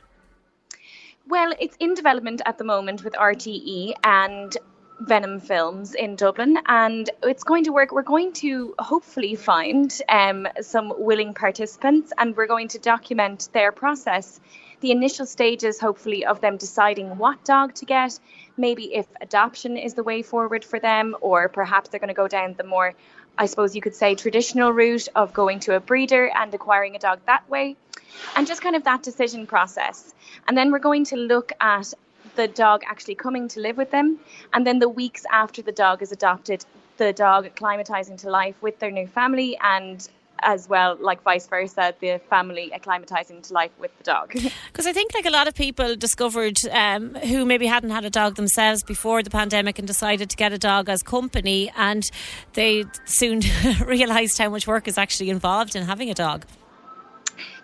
Well, 1.26 1.54
it's 1.58 1.78
in 1.80 1.94
development 1.94 2.42
at 2.46 2.58
the 2.58 2.66
moment 2.66 3.06
with 3.06 3.14
RTE, 3.14 3.94
and 4.04 4.58
Venom 5.02 5.40
Films 5.40 5.96
in 5.96 6.16
Dublin, 6.16 6.58
and 6.68 7.10
it's 7.24 7.44
going 7.44 7.64
to 7.64 7.72
work. 7.72 7.92
We're 7.92 8.04
going 8.04 8.34
to 8.34 8.76
hopefully 8.80 9.36
find 9.36 9.90
um, 10.10 10.48
some 10.62 10.94
willing 10.98 11.34
participants, 11.34 12.12
and 12.18 12.36
we're 12.36 12.48
going 12.56 12.68
to 12.70 12.80
document 12.80 13.50
their 13.54 13.72
process. 13.72 14.42
The 14.82 14.92
initial 14.92 15.28
stages, 15.28 15.80
hopefully, 15.80 16.26
of 16.26 16.42
them 16.42 16.58
deciding 16.58 17.18
what 17.18 17.44
dog 17.46 17.76
to 17.76 17.86
get, 17.86 18.20
maybe 18.58 18.94
if 18.96 19.06
adoption 19.22 19.78
is 19.78 19.94
the 19.94 20.04
way 20.04 20.24
forward 20.24 20.66
for 20.66 20.80
them, 20.80 21.16
or 21.22 21.50
perhaps 21.50 21.90
they're 21.90 22.00
going 22.00 22.08
to 22.08 22.16
go 22.16 22.28
down 22.28 22.56
the 22.58 22.64
more, 22.64 22.94
I 23.38 23.46
suppose 23.46 23.76
you 23.76 23.82
could 23.82 23.96
say, 23.96 24.16
traditional 24.16 24.74
route 24.74 25.08
of 25.16 25.34
going 25.34 25.60
to 25.62 25.76
a 25.76 25.80
breeder 25.80 26.32
and 26.36 26.54
acquiring 26.54 26.96
a 26.96 27.00
dog 27.00 27.20
that 27.28 27.48
way, 27.48 27.76
and 28.36 28.48
just 28.48 28.62
kind 28.62 28.76
of 28.76 28.84
that 28.86 29.04
decision 29.04 29.46
process. 29.46 30.16
And 30.48 30.58
then 30.58 30.72
we're 30.72 30.80
going 30.80 31.06
to 31.06 31.16
look 31.16 31.52
at 31.62 31.94
the 32.36 32.48
dog 32.48 32.82
actually 32.88 33.16
coming 33.16 33.48
to 33.50 33.60
live 33.60 33.78
with 33.78 33.92
them. 33.92 34.20
And 34.54 34.66
then 34.66 34.80
the 34.80 34.90
weeks 34.90 35.26
after 35.32 35.62
the 35.62 35.72
dog 35.72 36.02
is 36.02 36.12
adopted, 36.12 36.66
the 36.98 37.14
dog 37.14 37.46
acclimatizing 37.46 38.18
to 38.22 38.30
life 38.30 38.56
with 38.62 38.80
their 38.80 38.92
new 38.92 39.08
family 39.08 39.58
and 39.62 40.08
as 40.42 40.68
well, 40.68 40.98
like 41.00 41.24
vice 41.24 41.48
versa, 41.48 41.94
the 42.00 42.20
family 42.30 42.72
acclimatizing 42.74 43.42
to 43.48 43.54
life 43.54 43.72
with 43.80 43.96
the 43.98 44.04
dog. 44.04 44.34
Because 44.72 44.88
I 44.88 44.94
think, 44.94 45.14
like 45.14 45.26
a 45.26 45.30
lot 45.30 45.48
of 45.48 45.56
people 45.56 45.96
discovered 45.96 46.58
um, 46.72 47.16
who 47.16 47.46
maybe 47.46 47.68
hadn't 47.68 47.90
had 47.90 48.06
a 48.06 48.10
dog 48.10 48.36
themselves 48.36 48.84
before 48.84 49.22
the 49.22 49.30
pandemic 49.30 49.80
and 49.80 49.88
decided 49.88 50.30
to 50.30 50.38
get 50.38 50.54
a 50.54 50.58
dog 50.58 50.90
as 50.90 51.04
company, 51.04 51.72
and 51.76 52.10
they 52.54 52.86
soon 53.06 53.42
realised 53.86 54.38
how 54.38 54.50
much 54.50 54.68
work 54.68 54.88
is 54.88 54.98
actually 54.98 55.30
involved 55.30 55.76
in 55.76 55.84
having 55.84 56.10
a 56.10 56.14
dog. 56.14 56.46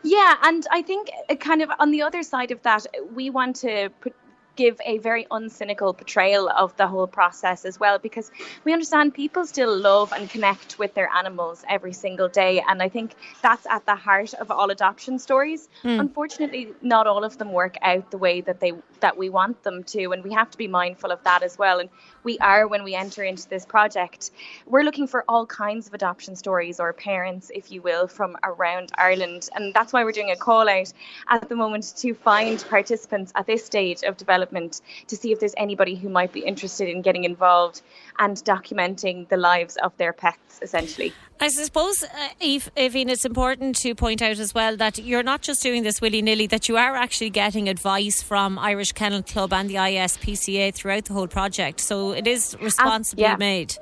Yeah, 0.04 0.36
and 0.44 0.66
I 0.72 0.82
think 0.82 1.10
uh, 1.30 1.36
kind 1.36 1.62
of 1.62 1.70
on 1.80 1.91
the 1.91 2.02
other 2.02 2.24
side 2.24 2.52
of 2.52 2.62
that, 2.64 2.86
we 3.14 3.30
want 3.30 3.56
to 3.58 3.90
put 4.02 4.14
give 4.58 4.82
a 4.86 4.98
very 4.98 5.26
uncynical 5.32 5.96
portrayal 5.96 6.50
of 6.50 6.76
the 6.78 6.88
whole 6.88 7.08
process 7.08 7.64
as 7.64 7.80
well 7.80 8.00
because 8.00 8.32
we 8.66 8.74
understand 8.74 9.14
people 9.14 9.46
still 9.46 9.74
love 9.78 10.12
and 10.12 10.30
connect 10.30 10.78
with 10.80 10.94
their 10.96 11.10
animals 11.16 11.64
every 11.70 11.94
single 11.94 12.28
day 12.28 12.62
and 12.68 12.82
i 12.82 12.90
think 12.90 13.14
that's 13.42 13.68
at 13.68 13.86
the 13.86 13.96
heart 13.96 14.34
of 14.34 14.52
all 14.52 14.72
adoption 14.72 15.20
stories 15.20 15.70
mm. 15.84 16.00
unfortunately 16.00 16.74
not 16.82 17.06
all 17.08 17.24
of 17.24 17.38
them 17.38 17.54
work 17.54 17.76
out 17.84 18.10
the 18.12 18.18
way 18.18 18.42
that 18.42 18.60
they 18.60 18.74
that 19.00 19.16
we 19.16 19.30
want 19.30 19.62
them 19.64 19.84
to 19.84 20.12
and 20.12 20.24
we 20.24 20.34
have 20.34 20.50
to 20.50 20.58
be 20.58 20.68
mindful 20.68 21.12
of 21.12 21.24
that 21.24 21.44
as 21.44 21.58
well 21.58 21.80
and 21.80 21.90
we 22.24 22.38
are 22.40 22.68
when 22.68 22.84
we 22.84 22.96
enter 22.96 23.24
into 23.24 23.48
this 23.48 23.66
project 23.66 24.32
we're 24.66 24.84
looking 24.84 25.08
for 25.08 25.24
all 25.30 25.46
kinds 25.46 25.88
of 25.88 25.94
adoption 25.94 26.36
stories 26.36 26.80
or 26.80 26.92
parents 26.94 27.52
if 27.54 27.72
you 27.72 27.80
will 27.84 28.08
from 28.08 28.36
around 28.44 28.92
ireland 28.98 29.48
and 29.56 29.72
that's 29.76 29.94
why 29.94 30.04
we're 30.04 30.12
doing 30.12 30.32
a 30.32 30.36
call 30.36 30.68
out 30.68 30.92
at 31.30 31.48
the 31.48 31.56
moment 31.56 31.94
to 31.96 32.16
find 32.16 32.66
participants 32.70 33.32
at 33.36 33.46
this 33.46 33.64
stage 33.64 34.02
of 34.02 34.18
development 34.18 34.47
development 34.48 34.82
to 35.07 35.15
see 35.15 35.32
if 35.32 35.40
there's 35.40 35.53
anybody 35.57 35.95
who 35.95 36.10
might 36.10 36.32
be 36.32 36.41
interested 36.41 36.90
in 36.90 37.02
getting 37.02 37.24
involved 37.24 37.82
and 38.19 38.38
documenting 38.38 39.28
the 39.30 39.38
lives 39.38 39.78
of 39.84 39.95
their 39.98 40.14
pets, 40.14 40.60
essentially. 40.61 41.14
I 41.40 41.49
suppose, 41.49 42.03
uh, 42.03 42.07
Eve, 42.40 42.69
Evine, 42.76 43.10
it's 43.10 43.26
important 43.26 43.76
to 43.78 43.94
point 43.94 44.22
out 44.22 44.40
as 44.40 44.56
well 44.56 44.76
that 44.78 44.98
you're 44.98 45.24
not 45.24 45.41
just 45.41 45.61
doing 45.61 45.84
this 45.84 46.02
willy 46.02 46.22
nilly, 46.22 46.48
that 46.48 46.68
you 46.68 46.78
are 46.78 46.95
actually 46.95 47.30
getting 47.30 47.69
advice 47.69 48.24
from 48.24 48.57
Irish 48.57 48.94
Kennel 48.94 49.22
Club 49.22 49.53
and 49.53 49.69
the 49.69 49.76
ISPCA 49.76 50.74
throughout 50.74 51.06
the 51.06 51.14
whole 51.14 51.28
project. 51.28 51.80
So 51.80 52.11
it 52.11 52.26
is 52.26 52.57
responsibly 52.60 53.26
uh, 53.26 53.30
yeah. 53.30 53.38
made. 53.38 53.78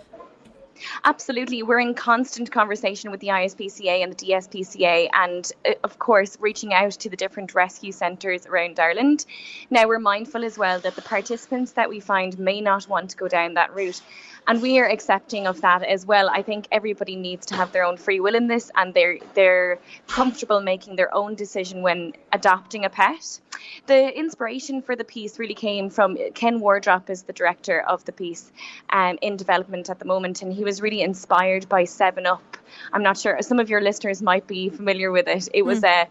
Absolutely. 1.04 1.64
We're 1.64 1.80
in 1.80 1.94
constant 1.94 2.52
conversation 2.52 3.12
with 3.12 3.20
the 3.20 3.28
ISPCA 3.28 4.04
and 4.04 4.12
the 4.12 4.26
DSPCA, 4.26 5.10
and 5.14 5.50
uh, 5.66 5.74
of 5.84 6.00
course, 6.00 6.38
reaching 6.40 6.74
out 6.74 6.92
to 6.92 7.10
the 7.10 7.16
different 7.18 7.54
rescue 7.56 7.92
centres 7.92 8.46
around 8.46 8.80
Ireland. 8.80 9.26
Now, 9.70 9.88
we're 9.88 10.00
mindful 10.00 10.44
as 10.44 10.58
well 10.58 10.80
that 10.80 10.96
the 10.96 11.02
participants 11.02 11.74
that 11.74 11.90
we 11.90 12.00
find 12.00 12.38
may 12.38 12.62
not 12.62 12.88
want 12.88 13.12
to 13.12 13.18
go 13.18 13.28
down 13.28 13.54
that 13.54 13.74
route 13.74 14.02
and 14.48 14.62
we 14.62 14.80
are 14.80 14.88
accepting 14.88 15.48
of 15.48 15.62
that 15.62 15.84
as 15.84 16.06
well. 16.06 16.30
I 16.30 16.42
think 16.42 16.68
everybody 16.72 17.16
needs 17.16 17.48
to 17.48 17.56
have 17.56 17.72
their 17.72 17.84
own 17.84 17.98
free 17.98 18.20
will 18.20 18.36
in 18.36 18.48
this, 18.48 18.72
and 18.76 18.94
they're 18.94 19.18
they're 19.34 19.80
comfortable 20.08 20.62
making 20.62 20.96
their 20.96 21.14
own 21.14 21.36
decision 21.36 21.82
when 21.82 22.14
adopting 22.32 22.86
a 22.86 22.90
pet. 22.90 23.40
The 23.88 24.18
inspiration 24.18 24.82
for 24.82 24.96
the 24.96 25.04
piece 25.04 25.40
really 25.40 25.54
came 25.56 25.90
from 25.90 26.18
Ken 26.34 26.60
Wardrop 26.60 27.10
is 27.10 27.24
the 27.24 27.34
director 27.34 27.82
of 27.82 28.06
the 28.06 28.12
piece 28.12 28.52
um, 28.90 29.18
in 29.22 29.38
development 29.38 29.90
at 29.90 30.00
the 30.00 30.06
moment, 30.06 30.42
and 30.42 30.54
he 30.54 30.64
was 30.64 30.82
really 30.82 31.02
inspired 31.02 31.68
by 31.68 31.86
Seven 31.86 32.26
Up. 32.26 32.58
I'm 32.94 33.04
not 33.04 33.18
sure 33.18 33.42
some 33.42 33.60
of 33.60 33.70
your 33.70 33.82
listeners 33.82 34.22
might 34.22 34.48
be 34.48 34.70
familiar 34.70 35.12
with 35.12 35.28
it. 35.28 35.50
It 35.54 35.64
was 35.64 35.82
mm. 35.82 35.90
a 35.90 36.08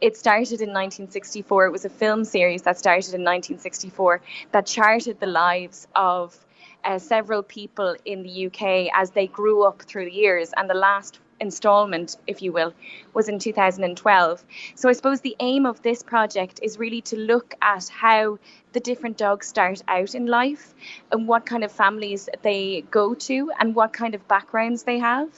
it 0.00 0.16
started 0.16 0.60
in 0.60 0.70
1964. 0.70 1.66
It 1.66 1.70
was 1.70 1.84
a 1.84 1.88
film 1.88 2.24
series 2.24 2.62
that 2.62 2.76
started 2.76 3.14
in 3.14 3.22
1964 3.22 4.20
that 4.50 4.66
charted 4.66 5.20
the 5.20 5.28
lives 5.28 5.86
of 5.94 6.36
uh, 6.84 6.98
several 6.98 7.42
people 7.42 7.96
in 8.04 8.22
the 8.22 8.46
UK 8.46 8.90
as 8.94 9.10
they 9.12 9.26
grew 9.26 9.64
up 9.64 9.82
through 9.82 10.06
the 10.06 10.12
years. 10.12 10.52
And 10.56 10.68
the 10.70 10.74
last 10.74 11.20
installment, 11.42 12.16
if 12.26 12.40
you 12.40 12.52
will, 12.52 12.72
was 13.12 13.28
in 13.28 13.38
2012. 13.38 14.44
So 14.74 14.88
I 14.88 14.92
suppose 14.92 15.20
the 15.20 15.36
aim 15.40 15.66
of 15.66 15.82
this 15.82 16.02
project 16.02 16.60
is 16.62 16.78
really 16.78 17.02
to 17.02 17.16
look 17.16 17.54
at 17.60 17.88
how 17.88 18.38
the 18.72 18.80
different 18.80 19.18
dogs 19.18 19.46
start 19.46 19.82
out 19.88 20.14
in 20.14 20.26
life 20.26 20.74
and 21.10 21.28
what 21.28 21.44
kind 21.44 21.62
of 21.62 21.70
families 21.70 22.28
they 22.40 22.84
go 22.90 23.14
to 23.14 23.50
and 23.60 23.74
what 23.74 23.92
kind 23.92 24.14
of 24.14 24.26
backgrounds 24.28 24.84
they 24.84 24.98
have. 24.98 25.28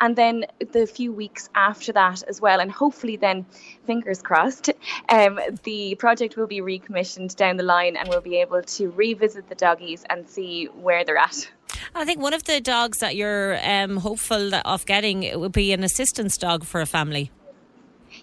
And 0.00 0.16
then 0.16 0.46
the 0.72 0.86
few 0.86 1.12
weeks 1.12 1.48
after 1.54 1.92
that 1.92 2.24
as 2.24 2.40
well, 2.40 2.58
and 2.60 2.70
hopefully 2.72 3.16
then, 3.16 3.46
fingers 3.86 4.22
crossed, 4.22 4.70
um, 5.08 5.38
the 5.62 5.94
project 5.96 6.36
will 6.36 6.46
be 6.46 6.60
recommissioned 6.60 7.36
down 7.36 7.56
the 7.56 7.62
line 7.62 7.96
and 7.96 8.08
we'll 8.08 8.20
be 8.20 8.40
able 8.40 8.62
to 8.62 8.90
revisit 8.90 9.48
the 9.48 9.54
doggies 9.54 10.04
and 10.10 10.28
see 10.28 10.66
where 10.66 11.04
they're 11.04 11.16
at. 11.16 11.48
I 11.94 12.04
think 12.04 12.20
one 12.20 12.34
of 12.34 12.44
the 12.44 12.60
dogs 12.60 12.98
that 12.98 13.16
you're 13.16 13.58
um, 13.66 13.98
hopeful 13.98 14.54
of 14.54 14.86
getting 14.86 15.38
would 15.38 15.52
be 15.52 15.72
an 15.72 15.82
assistance 15.84 16.36
dog 16.36 16.64
for 16.64 16.80
a 16.80 16.86
family. 16.86 17.30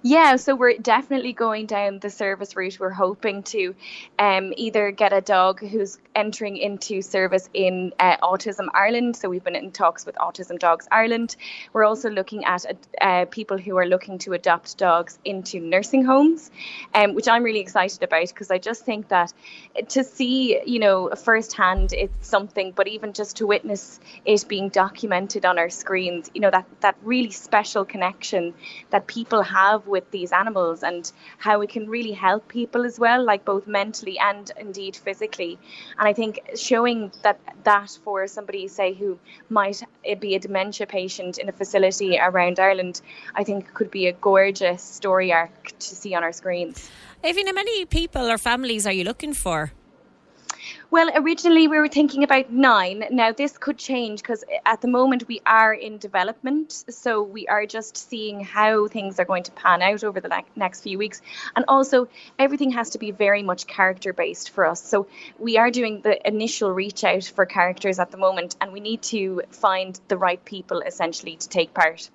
Yeah, 0.03 0.35
so 0.35 0.55
we're 0.55 0.77
definitely 0.77 1.33
going 1.33 1.65
down 1.65 1.99
the 1.99 2.09
service 2.09 2.55
route. 2.55 2.79
We're 2.79 2.89
hoping 2.89 3.43
to 3.43 3.75
um, 4.19 4.53
either 4.55 4.91
get 4.91 5.13
a 5.13 5.21
dog 5.21 5.59
who's 5.65 5.97
entering 6.17 6.57
into 6.57 7.01
service 7.03 7.47
in 7.53 7.93
uh, 7.99 8.17
Autism 8.17 8.67
Ireland. 8.73 9.15
So 9.15 9.29
we've 9.29 9.43
been 9.43 9.55
in 9.55 9.71
talks 9.71 10.03
with 10.05 10.15
Autism 10.15 10.57
Dogs 10.57 10.87
Ireland. 10.91 11.35
We're 11.73 11.85
also 11.85 12.09
looking 12.09 12.43
at 12.43 12.65
uh, 12.99 13.25
people 13.25 13.59
who 13.59 13.77
are 13.77 13.85
looking 13.85 14.17
to 14.19 14.33
adopt 14.33 14.77
dogs 14.77 15.19
into 15.23 15.59
nursing 15.59 16.03
homes, 16.03 16.49
um, 16.95 17.13
which 17.13 17.27
I'm 17.27 17.43
really 17.43 17.59
excited 17.59 18.01
about 18.01 18.27
because 18.29 18.49
I 18.49 18.57
just 18.57 18.83
think 18.83 19.09
that 19.09 19.31
to 19.89 20.03
see, 20.03 20.59
you 20.65 20.79
know, 20.79 21.11
firsthand, 21.15 21.93
it's 21.93 22.27
something, 22.27 22.71
but 22.71 22.87
even 22.87 23.13
just 23.13 23.37
to 23.37 23.45
witness 23.45 23.99
it 24.25 24.47
being 24.47 24.69
documented 24.69 25.45
on 25.45 25.59
our 25.59 25.69
screens, 25.69 26.31
you 26.33 26.41
know, 26.41 26.49
that, 26.49 26.65
that 26.81 26.95
really 27.03 27.31
special 27.31 27.85
connection 27.85 28.55
that 28.89 29.05
people 29.05 29.43
have 29.43 29.85
with 29.85 30.09
these 30.09 30.31
animals 30.31 30.81
and 30.81 31.11
how 31.37 31.61
it 31.61 31.69
can 31.69 31.87
really 31.87 32.13
help 32.13 32.47
people 32.47 32.85
as 32.85 32.97
well, 32.97 33.23
like 33.23 33.45
both 33.45 33.67
mentally 33.67 34.17
and 34.17 34.51
indeed 34.59 34.95
physically. 34.95 35.59
And 35.99 36.06
I 36.07 36.13
think 36.13 36.39
showing 36.55 37.11
that 37.23 37.37
that 37.65 37.99
for 38.03 38.27
somebody, 38.27 38.69
say, 38.69 38.93
who 38.93 39.19
might 39.49 39.83
eh, 40.05 40.15
be 40.15 40.35
a 40.35 40.39
dementia 40.39 40.87
patient 40.87 41.37
in 41.37 41.49
a 41.49 41.51
facility 41.51 42.17
around 42.17 42.59
Ireland, 42.59 43.01
I 43.35 43.43
think 43.43 43.73
could 43.73 43.91
be 43.91 44.07
a 44.07 44.13
gorgeous 44.13 44.81
story 44.81 45.33
arc 45.33 45.77
to 45.79 45.95
see 46.01 46.15
on 46.15 46.23
our 46.23 46.31
screens. 46.31 46.89
Evie, 47.25 47.45
how 47.45 47.51
many 47.51 47.85
people 47.85 48.31
or 48.31 48.37
families 48.37 48.87
are 48.87 48.93
you 48.93 49.03
looking 49.03 49.33
for? 49.33 49.73
Well, 50.89 51.11
originally 51.15 51.67
we 51.67 51.79
were 51.79 51.89
thinking 51.89 52.23
about 52.23 52.49
nine. 52.49 53.07
Now, 53.11 53.33
this 53.33 53.57
could 53.57 53.77
change 53.77 54.21
because 54.21 54.45
at 54.65 54.79
the 54.79 54.87
moment 54.87 55.27
we 55.27 55.41
are 55.45 55.73
in 55.73 55.97
development. 55.97 56.71
So 56.89 57.23
we 57.23 57.45
are 57.47 57.65
just 57.65 57.97
seeing 57.97 58.39
how 58.39 58.87
things 58.87 59.19
are 59.19 59.25
going 59.25 59.43
to 59.43 59.51
pan 59.51 59.81
out 59.81 60.05
over 60.05 60.21
the 60.21 60.43
next 60.55 60.81
few 60.81 60.97
weeks. 60.97 61.21
And 61.57 61.65
also, 61.67 62.07
everything 62.39 62.71
has 62.71 62.91
to 62.91 62.99
be 62.99 63.11
very 63.11 63.43
much 63.43 63.67
character 63.67 64.13
based 64.13 64.51
for 64.51 64.65
us. 64.65 64.81
So 64.81 65.07
we 65.37 65.57
are 65.57 65.71
doing 65.71 65.99
the 66.01 66.25
initial 66.25 66.71
reach 66.71 67.03
out 67.03 67.25
for 67.25 67.45
characters 67.45 67.99
at 67.99 68.11
the 68.11 68.17
moment, 68.17 68.55
and 68.61 68.71
we 68.71 68.79
need 68.79 69.01
to 69.03 69.41
find 69.51 69.99
the 70.07 70.15
right 70.15 70.43
people 70.45 70.79
essentially 70.79 71.35
to 71.35 71.49
take 71.49 71.73
part. 71.73 72.09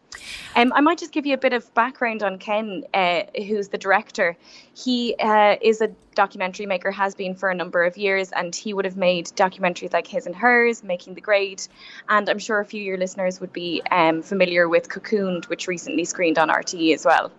Um, 0.55 0.73
I 0.75 0.81
might 0.81 0.99
just 0.99 1.13
give 1.13 1.27
you 1.27 1.35
a 1.35 1.39
bit 1.39 1.53
of 1.53 1.73
background 1.75 2.23
on 2.23 2.39
Ken, 2.39 2.85
uh, 2.93 3.23
who's 3.37 3.69
the 3.69 3.79
director. 3.79 4.37
He 4.75 5.15
uh, 5.19 5.57
is 5.61 5.81
a 5.81 5.89
documentary 6.15 6.67
maker, 6.67 6.91
has 6.91 7.15
been 7.15 7.35
for 7.35 7.51
a 7.51 7.55
number 7.55 7.85
of 7.85 7.97
years, 7.97 8.31
and 8.33 8.55
he 8.55 8.75
would 8.75 8.85
have 8.85 8.97
made 8.97 9.27
documentaries 9.29 9.93
like 9.93 10.07
his 10.07 10.27
and 10.27 10.37
hers, 10.37 10.83
Making 10.83 11.15
the 11.15 11.21
Grade, 11.21 11.63
and 12.09 12.29
I'm 12.29 12.39
sure 12.39 12.61
a 12.61 12.65
few 12.65 12.83
of 12.83 12.87
your 12.87 12.99
listeners 12.99 13.41
would 13.41 13.53
be 13.53 13.83
um, 13.91 14.23
familiar 14.23 14.69
with 14.69 14.89
Cocooned, 14.89 15.49
which 15.49 15.69
recently 15.69 16.05
screened 16.05 16.39
on 16.39 16.49
RTE 16.49 16.95
as 16.95 17.05
well. 17.05 17.33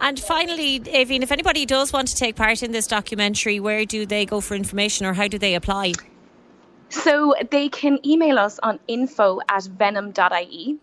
And 0.00 0.18
finally, 0.18 0.80
Evine, 0.80 1.22
if 1.22 1.30
anybody 1.30 1.66
does 1.66 1.92
want 1.92 2.08
to 2.08 2.14
take 2.14 2.36
part 2.36 2.62
in 2.62 2.72
this 2.72 2.86
documentary, 2.86 3.60
where 3.60 3.84
do 3.84 4.06
they 4.06 4.24
go 4.24 4.40
for 4.40 4.54
information 4.54 5.06
or 5.06 5.12
how 5.12 5.28
do 5.28 5.38
they 5.38 5.54
apply? 5.54 5.92
So 6.88 7.34
they 7.50 7.68
can 7.68 7.98
email 8.06 8.38
us 8.38 8.58
on 8.62 8.80
info 8.88 9.40
at 9.48 9.64
venom.ie 9.64 10.78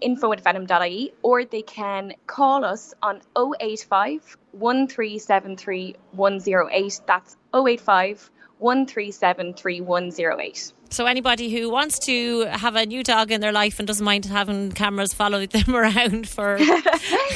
info 0.00 0.32
at 0.32 0.40
venom.ie 0.40 1.12
or 1.22 1.44
they 1.44 1.62
can 1.62 2.14
call 2.26 2.64
us 2.64 2.94
on 3.02 3.20
085 3.36 4.36
1373 4.52 5.96
108. 6.12 7.00
That's 7.06 7.36
085 7.54 8.30
1373 8.58 9.80
108. 9.80 10.72
So 10.90 11.06
anybody 11.06 11.50
who 11.50 11.70
wants 11.70 11.98
to 12.06 12.40
have 12.46 12.74
a 12.74 12.84
new 12.84 13.04
dog 13.04 13.30
in 13.30 13.40
their 13.40 13.52
life 13.52 13.78
and 13.78 13.86
doesn't 13.86 14.04
mind 14.04 14.26
having 14.26 14.72
cameras 14.72 15.14
follow 15.14 15.46
them 15.46 15.74
around 15.76 16.28
for 16.28 16.56
a 16.56 16.82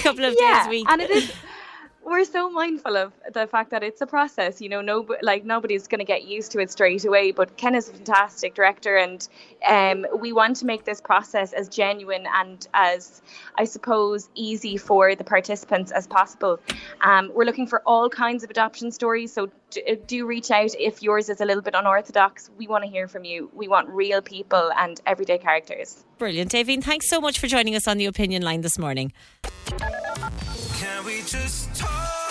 couple 0.03 0.25
of 0.25 0.35
yeah, 0.39 0.59
days 0.59 0.67
a 0.67 0.71
week. 0.71 0.87
And 0.91 1.01
it 1.01 1.11
is 1.11 1.33
we're 2.05 2.25
so 2.25 2.51
mindful 2.51 2.97
of 2.97 3.13
the 3.33 3.47
fact 3.47 3.71
that 3.71 3.83
it's 3.83 4.01
a 4.01 4.07
process. 4.07 4.61
You 4.61 4.69
know, 4.69 4.81
no, 4.81 5.07
like 5.23 5.45
nobody's 5.45 5.87
going 5.89 6.01
to 6.01 6.05
get 6.05 6.25
used 6.25 6.53
to 6.53 6.59
it 6.61 6.71
straight 6.71 7.05
away. 7.05 7.33
But 7.33 7.57
Ken 7.57 7.75
is 7.75 7.89
a 7.89 7.93
fantastic 7.93 8.55
director, 8.55 8.97
and 8.97 9.27
um, 9.67 10.07
we 10.19 10.33
want 10.33 10.57
to 10.57 10.67
make 10.67 10.85
this 10.85 11.01
process 11.01 11.53
as 11.53 11.69
genuine 11.69 12.27
and 12.35 12.67
as, 12.75 13.23
I 13.57 13.65
suppose, 13.65 14.29
easy 14.35 14.77
for 14.77 15.15
the 15.15 15.25
participants 15.25 15.93
as 15.93 16.07
possible. 16.07 16.61
Um, 17.01 17.31
we're 17.35 17.45
looking 17.45 17.67
for 17.67 17.83
all 17.87 18.09
kinds 18.09 18.45
of 18.45 18.51
adoption 18.51 18.91
stories, 18.91 19.33
so 19.33 19.51
do, 19.71 19.81
uh, 19.89 19.95
do 20.07 20.27
reach 20.27 20.51
out 20.51 20.75
if 20.79 21.03
yours 21.03 21.29
is 21.29 21.41
a 21.41 21.45
little 21.45 21.63
bit 21.63 21.75
unorthodox. 21.75 22.51
We 22.59 22.67
want 22.67 22.85
to 22.85 22.91
hear 22.91 23.09
from 23.09 23.25
you. 23.25 23.51
We 23.55 23.69
want 23.69 23.89
real 23.89 24.21
people 24.23 24.71
and 24.77 25.01
everyday 25.07 25.39
characters. 25.39 26.05
Brilliant, 26.19 26.53
Davine. 26.53 26.83
Thanks 26.83 27.09
so 27.09 27.21
much 27.21 27.39
for 27.39 27.47
joining 27.47 27.75
us 27.75 27.89
on 27.89 27.99
the 27.99 28.07
opinion 28.07 28.43
line 28.43 28.61
this 28.61 28.79
morning. 28.79 29.13
Can 30.77 31.05
we 31.05 31.23
just 31.23 31.73
talk? 31.77 32.24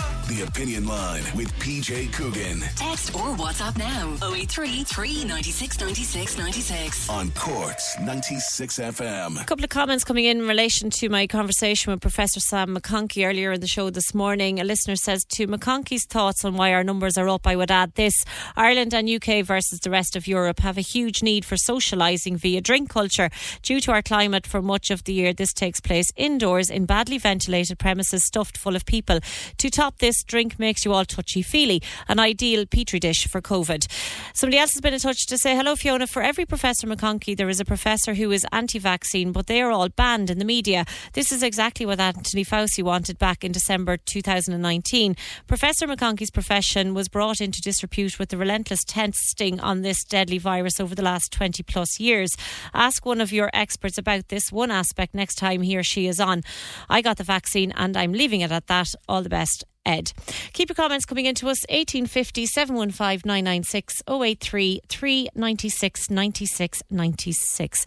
The 0.44 0.50
Opinion 0.50 0.88
Line 0.88 1.24
with 1.36 1.54
PJ 1.60 2.12
Coogan. 2.12 2.60
Text 2.76 3.16
or 3.16 3.34
WhatsApp 3.38 3.78
now 3.78 4.18
083 4.34 4.84
396 4.84 5.80
96 5.80 6.38
96. 6.38 7.10
On 7.10 7.32
Cork's 7.32 7.98
96 8.02 8.80
FM. 8.80 9.42
A 9.42 9.46
couple 9.46 9.64
of 9.64 9.70
comments 9.70 10.04
coming 10.04 10.26
in 10.26 10.42
in 10.42 10.48
relation 10.48 10.90
to 10.90 11.08
my 11.08 11.28
conversation 11.28 11.92
with 11.92 12.02
Professor 12.02 12.42
Sam 12.42 12.76
McConkey 12.76 13.26
earlier 13.26 13.54
in 13.54 13.62
the 13.62 13.68
show 13.68 13.90
this 13.90 14.14
morning. 14.14 14.60
A 14.60 14.66
listener 14.66 14.98
says 14.98 15.24
to 15.30 15.48
McConkey's 15.48 16.06
thoughts 16.06 16.44
on 16.44 16.56
why 16.56 16.74
our 16.74 16.84
numbers 16.84 17.18
are 17.18 17.30
up, 17.30 17.48
I 17.48 17.56
would 17.56 17.72
add 17.72 17.94
this 17.94 18.26
Ireland 18.58 18.94
and 18.94 19.10
UK 19.10 19.46
versus 19.46 19.80
the 19.80 19.92
rest 19.92 20.18
of 20.18 20.28
Europe 20.28 20.60
have 20.60 20.78
a 20.78 20.82
huge 20.82 21.24
need 21.24 21.46
for 21.46 21.56
socialising 21.56 22.36
via 22.36 22.60
drink 22.60 22.90
culture. 22.90 23.30
Due 23.62 23.80
to 23.82 23.92
our 23.94 24.02
climate 24.02 24.46
for 24.46 24.62
much 24.62 24.92
of 24.92 25.06
the 25.06 25.14
year, 25.14 25.32
this 25.32 25.54
takes 25.54 25.80
place 25.80 26.12
indoors 26.18 26.70
in 26.70 26.86
badly 26.86 27.18
ventilated 27.18 27.80
premises 27.80 28.26
stuffed 28.26 28.58
full 28.58 28.76
of 28.76 28.86
people. 28.86 29.20
To 29.60 29.70
top 29.70 30.00
this, 30.00 30.14
this 30.14 30.33
drink 30.34 30.58
makes 30.58 30.84
you 30.84 30.92
all 30.92 31.06
touchy 31.06 31.44
feely. 31.44 31.80
An 32.08 32.18
ideal 32.20 32.66
petri 32.66 33.00
dish 33.00 33.28
for 33.28 33.40
COVID. 33.40 33.86
Somebody 34.34 34.58
else 34.58 34.74
has 34.74 34.82
been 34.82 34.96
in 34.96 35.00
touch 35.00 35.28
to 35.28 35.38
say, 35.38 35.56
Hello, 35.56 35.76
Fiona. 35.76 36.08
For 36.08 36.24
every 36.24 36.44
Professor 36.44 36.88
McConkey, 36.88 37.38
there 37.38 37.50
is 37.50 37.60
a 37.60 37.66
professor 37.66 38.16
who 38.16 38.32
is 38.32 38.44
anti 38.52 38.80
vaccine, 38.80 39.32
but 39.32 39.46
they 39.46 39.62
are 39.62 39.70
all 39.70 39.90
banned 39.90 40.32
in 40.32 40.40
the 40.40 40.46
media. 40.46 40.86
This 41.14 41.32
is 41.32 41.44
exactly 41.44 41.86
what 41.86 42.00
Anthony 42.00 42.44
Fauci 42.44 42.82
wanted 42.82 43.20
back 43.20 43.44
in 43.44 43.52
December 43.52 43.96
2019. 43.96 45.16
Professor 45.46 45.86
McConkey's 45.86 46.32
profession 46.32 46.96
was 46.96 47.10
brought 47.10 47.40
into 47.40 47.62
disrepute 47.62 48.18
with 48.18 48.30
the 48.30 48.38
relentless 48.38 48.84
testing 48.84 49.60
on 49.60 49.84
this 49.84 50.04
deadly 50.04 50.40
virus 50.40 50.80
over 50.80 50.96
the 50.96 51.04
last 51.04 51.32
20 51.32 51.62
plus 51.62 52.00
years. 52.00 52.36
Ask 52.74 53.06
one 53.06 53.22
of 53.22 53.32
your 53.32 53.52
experts 53.54 54.00
about 54.00 54.30
this 54.30 54.52
one 54.52 54.72
aspect 54.72 55.14
next 55.14 55.36
time 55.36 55.62
he 55.62 55.78
or 55.78 55.84
she 55.84 56.08
is 56.08 56.20
on. 56.20 56.42
I 56.90 57.04
got 57.04 57.18
the 57.18 57.24
vaccine 57.24 57.72
and 57.76 57.96
I'm 57.96 58.14
leaving 58.14 58.42
it 58.42 58.52
at 58.52 58.66
that. 58.66 58.88
All 59.08 59.22
the 59.22 59.30
best. 59.30 59.64
Ed. 59.86 60.14
Keep 60.54 60.70
your 60.70 60.76
comments 60.76 61.06
coming 61.06 61.26
into 61.26 61.48
us 61.48 61.60
1850 61.70 62.46
715 62.46 63.22
996 63.26 64.02
083 64.08 64.82
396 64.88 66.10
96 66.10 66.84
96. 66.90 67.86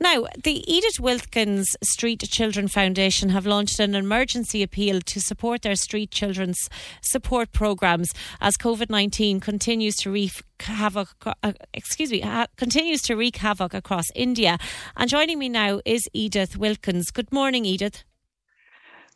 Now, 0.00 0.26
the 0.42 0.72
Edith 0.72 1.00
Wilkins 1.00 1.68
Street 1.82 2.20
Children 2.28 2.68
Foundation 2.68 3.30
have 3.30 3.46
launched 3.46 3.80
an 3.80 3.94
emergency 3.94 4.62
appeal 4.62 5.00
to 5.00 5.20
support 5.20 5.62
their 5.62 5.76
street 5.76 6.10
children's 6.10 6.68
support 7.02 7.52
programs 7.52 8.10
as 8.40 8.56
COVID 8.56 8.90
19 8.90 9.40
continues 9.40 9.96
to 9.96 10.10
wreak 10.10 10.42
havoc, 10.60 11.14
uh, 11.24 11.52
excuse 11.72 12.10
me, 12.10 12.22
continues 12.56 13.00
to 13.02 13.14
wreak 13.14 13.36
havoc 13.36 13.74
across 13.74 14.04
India. 14.14 14.58
And 14.96 15.08
joining 15.08 15.38
me 15.38 15.48
now 15.48 15.80
is 15.84 16.08
Edith 16.12 16.56
Wilkins. 16.56 17.10
Good 17.10 17.32
morning, 17.32 17.64
Edith. 17.64 18.04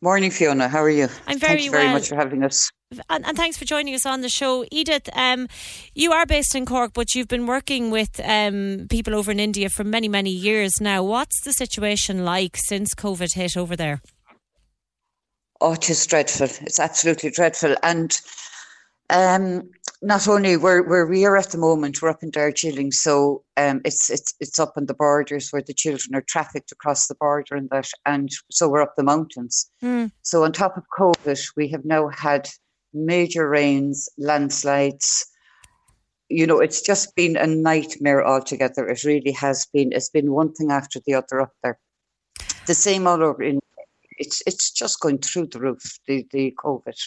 Morning, 0.03 0.33
Fiona. 0.33 0.69
How 0.69 0.83
are 0.83 0.91
you? 0.91 1.07
I'm 1.29 1.39
very 1.39 1.53
Thank 1.53 1.65
you 1.65 1.71
very 1.71 1.85
well. 1.85 1.93
much 1.95 2.09
for 2.09 2.17
having 2.17 2.43
us. 2.43 2.69
And, 3.09 3.25
and, 3.25 3.37
thanks 3.37 3.57
for 3.57 3.65
joining 3.65 3.95
us 3.95 4.05
on 4.05 4.21
the 4.21 4.29
show. 4.29 4.67
Edith, 4.73 5.09
um, 5.13 5.47
you 5.95 6.11
are 6.11 6.27
based 6.27 6.57
in 6.57 6.67
Cork, 6.67 6.91
but 6.93 7.15
you've 7.15 7.29
been 7.29 7.47
working 7.47 7.93
with 7.93 8.21
um, 8.25 8.89
people 8.91 9.15
over 9.15 9.31
in 9.31 9.39
India 9.39 9.69
for 9.69 9.85
many, 9.85 10.09
many 10.09 10.31
years 10.31 10.81
now. 10.81 11.05
What's 11.05 11.45
the 11.45 11.53
situation 11.53 12.25
like 12.25 12.57
since 12.57 12.97
COVID 12.97 13.35
hit 13.35 13.57
over 13.57 13.77
there? 13.77 14.03
Oh, 15.61 15.75
it 15.75 15.89
is 15.89 16.05
dreadful. 16.05 16.49
It's 16.63 16.81
absolutely 16.81 17.31
dreadful. 17.31 17.77
And 17.85 18.21
um, 19.09 19.71
not 20.03 20.27
only 20.27 20.57
where, 20.57 20.83
where 20.83 21.07
we 21.07 21.25
are 21.25 21.37
at 21.37 21.51
the 21.51 21.59
moment, 21.59 22.03
we're 22.03 22.09
up 22.09 22.25
in 22.25 22.31
Darjeeling, 22.31 22.91
so 22.91 23.45
um, 23.57 23.81
it's 23.85 24.11
it's 24.11 24.35
it's 24.41 24.59
up 24.59 24.73
on 24.77 24.87
the 24.87 24.95
borders 24.95 25.51
where 25.51 25.63
the 25.63 25.73
children 25.73 26.17
are 26.17 26.23
trafficked 26.23 26.73
across 26.73 27.07
the 27.07 27.15
border 27.15 27.55
and 27.55 27.71
that, 27.71 27.89
and 28.05 28.29
so 28.51 28.69
we're 28.69 28.83
up 28.83 28.95
the 28.97 29.05
mountains. 29.05 29.71
Mm. 29.83 30.11
So 30.23 30.43
on 30.43 30.53
top 30.53 30.77
of 30.77 30.83
COVID, 30.99 31.41
we 31.57 31.69
have 31.69 31.85
now 31.85 32.09
had 32.09 32.49
major 32.93 33.49
rains, 33.49 34.09
landslides. 34.19 35.25
You 36.29 36.49
know, 36.49 36.59
it's 36.59 36.83
just 36.83 37.15
been 37.15 37.37
a 37.37 37.47
nightmare 37.47 38.27
altogether. 38.27 38.89
It 38.89 39.05
really 39.05 39.33
has 39.33 39.67
been. 39.73 39.93
It's 39.93 40.11
been 40.11 40.33
one 40.33 40.53
thing 40.53 40.73
after 40.73 40.99
the 41.07 41.15
other 41.15 41.41
up 41.41 41.53
there. 41.63 41.79
The 42.67 42.75
same 42.75 43.07
all 43.07 43.23
over 43.23 43.43
in. 43.43 43.61
It's 44.19 44.43
it's 44.47 44.73
just 44.73 45.01
going 45.01 45.19
through 45.19 45.47
the 45.47 45.61
roof. 45.61 45.99
The 46.09 46.27
the 46.33 46.53
COVID. 46.59 46.99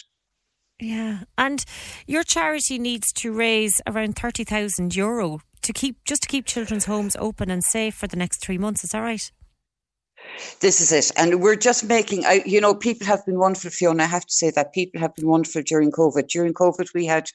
Yeah, 0.78 1.20
and 1.38 1.64
your 2.06 2.22
charity 2.22 2.78
needs 2.78 3.10
to 3.14 3.32
raise 3.32 3.80
around 3.86 4.16
thirty 4.16 4.44
thousand 4.44 4.94
euro 4.94 5.40
to 5.62 5.72
keep 5.72 6.04
just 6.04 6.22
to 6.22 6.28
keep 6.28 6.44
children's 6.44 6.84
homes 6.84 7.16
open 7.18 7.50
and 7.50 7.64
safe 7.64 7.94
for 7.94 8.06
the 8.06 8.16
next 8.16 8.42
three 8.42 8.58
months. 8.58 8.84
Is 8.84 8.90
that 8.90 9.00
right? 9.00 9.32
This 10.60 10.80
is 10.80 10.92
it, 10.92 11.12
and 11.16 11.40
we're 11.40 11.56
just 11.56 11.84
making. 11.84 12.26
I, 12.26 12.42
you 12.44 12.60
know, 12.60 12.74
people 12.74 13.06
have 13.06 13.24
been 13.24 13.38
wonderful, 13.38 13.70
Fiona. 13.70 14.02
I 14.02 14.06
have 14.06 14.26
to 14.26 14.32
say 14.32 14.50
that 14.50 14.74
people 14.74 15.00
have 15.00 15.14
been 15.14 15.28
wonderful 15.28 15.62
during 15.62 15.90
COVID. 15.90 16.28
During 16.28 16.52
COVID, 16.52 16.92
we 16.94 17.06
had, 17.06 17.30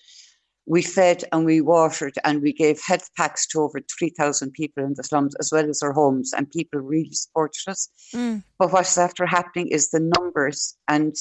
we 0.67 0.83
fed 0.83 1.23
and 1.31 1.43
we 1.43 1.61
watered 1.61 2.13
and 2.23 2.41
we 2.43 2.53
gave 2.53 2.79
health 2.85 3.09
packs 3.17 3.47
to 3.47 3.61
over 3.61 3.79
three 3.97 4.09
thousand 4.09 4.51
people 4.51 4.83
in 4.83 4.93
the 4.95 5.03
slums 5.03 5.33
as 5.39 5.51
well 5.51 5.67
as 5.67 5.79
their 5.79 5.93
homes, 5.93 6.31
and 6.31 6.51
people 6.51 6.79
really 6.79 7.13
supported 7.13 7.63
us. 7.67 7.89
Mm. 8.13 8.43
But 8.59 8.71
what's 8.71 8.97
after 8.99 9.25
happening 9.25 9.69
is 9.69 9.89
the 9.89 10.11
numbers 10.17 10.75
and 10.87 11.15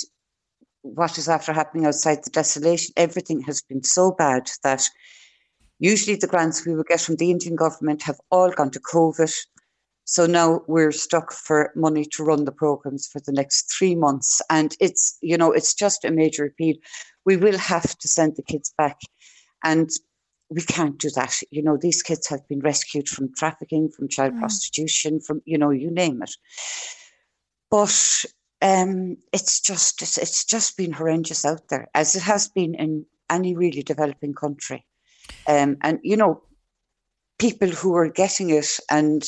what 0.82 1.18
is 1.18 1.28
after 1.28 1.52
happening 1.52 1.86
outside 1.86 2.24
the 2.24 2.30
desolation, 2.30 2.92
everything 2.96 3.40
has 3.42 3.62
been 3.62 3.82
so 3.82 4.12
bad 4.12 4.50
that 4.62 4.88
usually 5.78 6.16
the 6.16 6.26
grants 6.26 6.64
we 6.64 6.74
would 6.74 6.86
get 6.86 7.00
from 7.00 7.16
the 7.16 7.30
Indian 7.30 7.56
government 7.56 8.02
have 8.02 8.20
all 8.30 8.50
gone 8.50 8.70
to 8.70 8.80
COVID. 8.80 9.32
So 10.04 10.26
now 10.26 10.62
we're 10.66 10.92
stuck 10.92 11.32
for 11.32 11.72
money 11.76 12.04
to 12.12 12.24
run 12.24 12.44
the 12.44 12.52
programs 12.52 13.06
for 13.06 13.20
the 13.24 13.32
next 13.32 13.72
three 13.76 13.94
months. 13.94 14.40
And 14.50 14.74
it's, 14.80 15.16
you 15.22 15.36
know, 15.36 15.52
it's 15.52 15.74
just 15.74 16.04
a 16.04 16.10
major 16.10 16.44
appeal. 16.44 16.76
We 17.24 17.36
will 17.36 17.58
have 17.58 17.96
to 17.98 18.08
send 18.08 18.36
the 18.36 18.42
kids 18.42 18.72
back. 18.76 18.98
And 19.62 19.90
we 20.48 20.62
can't 20.62 20.98
do 20.98 21.10
that. 21.14 21.38
You 21.50 21.62
know, 21.62 21.76
these 21.76 22.02
kids 22.02 22.26
have 22.28 22.46
been 22.48 22.60
rescued 22.60 23.08
from 23.08 23.32
trafficking, 23.34 23.88
from 23.88 24.08
child 24.08 24.34
mm. 24.34 24.40
prostitution, 24.40 25.20
from, 25.20 25.42
you 25.44 25.56
know, 25.56 25.70
you 25.70 25.90
name 25.90 26.22
it. 26.22 26.34
But 27.70 28.24
um, 28.62 29.16
it's 29.32 29.60
just 29.60 30.02
it's, 30.02 30.18
it's 30.18 30.44
just 30.44 30.76
been 30.76 30.92
horrendous 30.92 31.44
out 31.44 31.68
there, 31.68 31.88
as 31.94 32.14
it 32.14 32.22
has 32.22 32.48
been 32.48 32.74
in 32.74 33.06
any 33.30 33.56
really 33.56 33.82
developing 33.82 34.34
country. 34.34 34.84
Um, 35.48 35.76
and 35.82 35.98
you 36.02 36.16
know, 36.16 36.42
people 37.38 37.68
who 37.68 37.94
are 37.96 38.08
getting 38.08 38.50
it 38.50 38.78
and 38.90 39.24